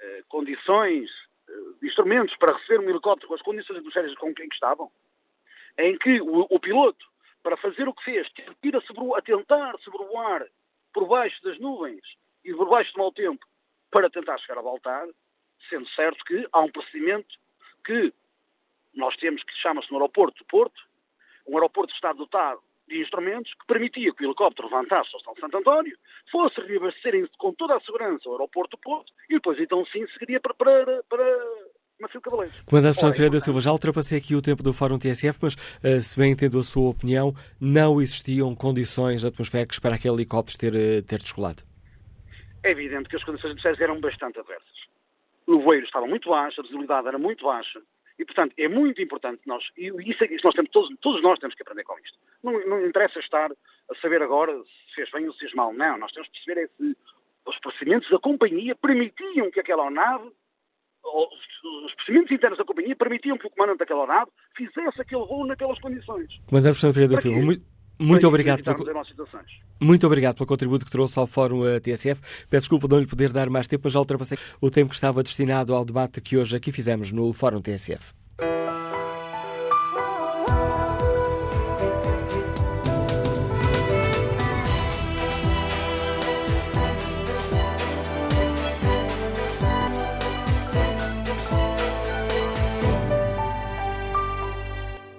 eh, 0.00 0.22
condições, 0.28 1.10
eh, 1.48 1.52
instrumentos 1.82 2.36
para 2.36 2.56
receber 2.56 2.80
um 2.80 2.90
helicóptero 2.90 3.28
com 3.28 3.34
as 3.34 3.42
condições 3.42 3.78
atmosféricas 3.78 4.18
com 4.18 4.34
quem 4.34 4.46
estavam, 4.52 4.90
em 5.78 5.98
que 5.98 6.20
o, 6.20 6.46
o 6.48 6.60
piloto, 6.60 7.04
para 7.42 7.56
fazer 7.56 7.88
o 7.88 7.94
que 7.94 8.04
fez, 8.04 8.28
teve 8.32 8.76
a, 8.76 9.18
a 9.18 9.22
tentar 9.22 9.78
sobrevoar 9.80 10.46
por 10.92 11.06
baixo 11.06 11.42
das 11.42 11.58
nuvens 11.58 12.02
e 12.44 12.54
por 12.54 12.68
baixo 12.68 12.92
do 12.92 12.98
mau 12.98 13.12
tempo 13.12 13.44
para 13.90 14.10
tentar 14.10 14.38
chegar 14.38 14.58
a 14.58 14.62
Baltar, 14.62 15.08
sendo 15.68 15.88
certo 15.90 16.24
que 16.24 16.46
há 16.52 16.60
um 16.60 16.70
procedimento 16.70 17.36
que 17.86 18.12
nós 18.94 19.14
temos 19.16 19.42
que 19.44 19.54
chama-se 19.62 19.90
no 19.90 19.98
aeroporto 19.98 20.38
do 20.38 20.46
Porto, 20.46 20.82
um 21.46 21.54
aeroporto 21.54 21.92
que 21.92 21.96
está 21.96 22.12
dotado 22.12 22.60
de 22.88 23.00
instrumentos 23.00 23.52
que 23.54 23.66
permitia 23.66 24.12
que 24.14 24.24
o 24.24 24.26
helicóptero 24.26 24.68
levantasse 24.68 25.10
ao 25.12 25.18
Estado 25.18 25.34
de 25.34 25.40
Santo 25.40 25.58
António, 25.58 25.96
fosse 26.30 26.60
reabastecer 26.60 27.28
com 27.38 27.52
toda 27.52 27.76
a 27.76 27.80
segurança 27.80 28.28
o 28.28 28.32
aeroporto 28.32 28.76
do 28.76 28.80
Porto 28.80 29.12
e 29.28 29.34
depois 29.34 29.58
então 29.58 29.84
sim 29.86 30.06
seguiria 30.08 30.40
para, 30.40 30.54
para, 30.54 31.02
para 31.08 31.24
Macio 32.00 32.20
Cavaleiros. 32.20 32.60
Comandante 32.62 32.94
Fernando 32.94 33.14
Ferreira 33.14 33.32
da 33.32 33.40
Silva, 33.40 33.60
já 33.60 33.72
ultrapassei 33.72 34.18
aqui 34.18 34.34
o 34.34 34.42
tempo 34.42 34.62
do 34.62 34.72
Fórum 34.72 34.98
TSF, 34.98 35.38
mas 35.42 35.54
uh, 35.54 36.00
se 36.00 36.18
bem 36.18 36.32
entendo 36.32 36.58
a 36.58 36.62
sua 36.62 36.90
opinião, 36.90 37.34
não 37.60 38.00
existiam 38.00 38.54
condições 38.54 39.24
atmosféricas 39.24 39.78
para 39.78 39.96
aquele 39.96 40.14
helicóptero 40.14 40.58
ter, 40.58 40.74
uh, 40.74 41.02
ter 41.02 41.18
descolado? 41.18 41.62
É 42.62 42.70
evidente 42.70 43.08
que 43.08 43.16
as 43.16 43.24
condições 43.24 43.50
atmosféricas 43.50 43.82
eram 43.82 44.00
bastante 44.00 44.38
adversas. 44.38 44.75
O 45.46 45.60
voeiro 45.60 45.86
estava 45.86 46.06
muito 46.06 46.28
baixo, 46.28 46.60
a 46.60 46.64
visibilidade 46.64 47.06
era 47.06 47.18
muito 47.18 47.44
baixa, 47.44 47.80
e, 48.18 48.24
portanto, 48.24 48.54
é 48.56 48.66
muito 48.66 49.00
importante 49.02 49.42
nós, 49.46 49.62
e 49.76 49.88
isso 50.10 50.24
é 50.24 50.28
que 50.28 50.36
nós 50.42 50.54
temos, 50.54 50.70
todos, 50.70 50.96
todos 51.00 51.22
nós 51.22 51.38
temos 51.38 51.54
que 51.54 51.62
aprender 51.62 51.84
com 51.84 51.98
isto. 51.98 52.18
Não, 52.42 52.52
não 52.66 52.86
interessa 52.86 53.18
estar 53.20 53.50
a 53.50 53.94
saber 54.00 54.22
agora 54.22 54.52
se 54.62 54.94
fez 54.94 55.10
bem 55.10 55.26
ou 55.26 55.32
se 55.34 55.40
fez 55.40 55.54
mal. 55.54 55.72
Não, 55.72 55.98
nós 55.98 56.12
temos 56.12 56.28
que 56.28 56.44
perceber 56.44 56.64
é 56.64 56.68
se 56.68 56.96
os 57.46 57.58
procedimentos 57.60 58.10
da 58.10 58.18
companhia 58.18 58.74
permitiam 58.74 59.50
que 59.50 59.60
aquela 59.60 59.90
nave, 59.90 60.32
os 61.04 61.94
procedimentos 61.94 62.32
internos 62.32 62.58
da 62.58 62.64
companhia 62.64 62.96
permitiam 62.96 63.38
que 63.38 63.46
o 63.46 63.50
comandante 63.50 63.78
daquela 63.78 64.06
nave 64.06 64.30
fizesse 64.56 65.00
aquele 65.00 65.24
voo 65.26 65.46
naquelas 65.46 65.78
condições. 65.78 66.40
Comandante 66.48 66.80
Fernando 66.80 66.94
Pereira 66.94 67.14
da 67.14 67.20
Silva, 67.20 67.40
muito, 67.40 67.64
muito 67.98 68.26
obrigado, 68.26 68.62
pelo, 68.62 68.84
muito 69.80 70.06
obrigado 70.06 70.36
pelo 70.36 70.46
contributo 70.46 70.84
que 70.84 70.90
trouxe 70.90 71.18
ao 71.18 71.26
Fórum 71.26 71.66
eh, 71.66 71.80
TSF. 71.80 72.20
Peço 72.48 72.64
desculpa 72.64 72.86
de 72.88 72.94
não 72.94 73.00
lhe 73.00 73.06
poder 73.06 73.32
dar 73.32 73.48
mais 73.48 73.66
tempo, 73.66 73.82
mas 73.84 73.92
já 73.92 73.98
ultrapassei 73.98 74.38
o 74.60 74.70
tempo 74.70 74.90
que 74.90 74.94
estava 74.94 75.22
destinado 75.22 75.74
ao 75.74 75.84
debate 75.84 76.20
que 76.20 76.36
hoje 76.36 76.56
aqui 76.56 76.70
fizemos 76.72 77.10
no 77.10 77.32
Fórum 77.32 77.60
TSF. 77.60 78.12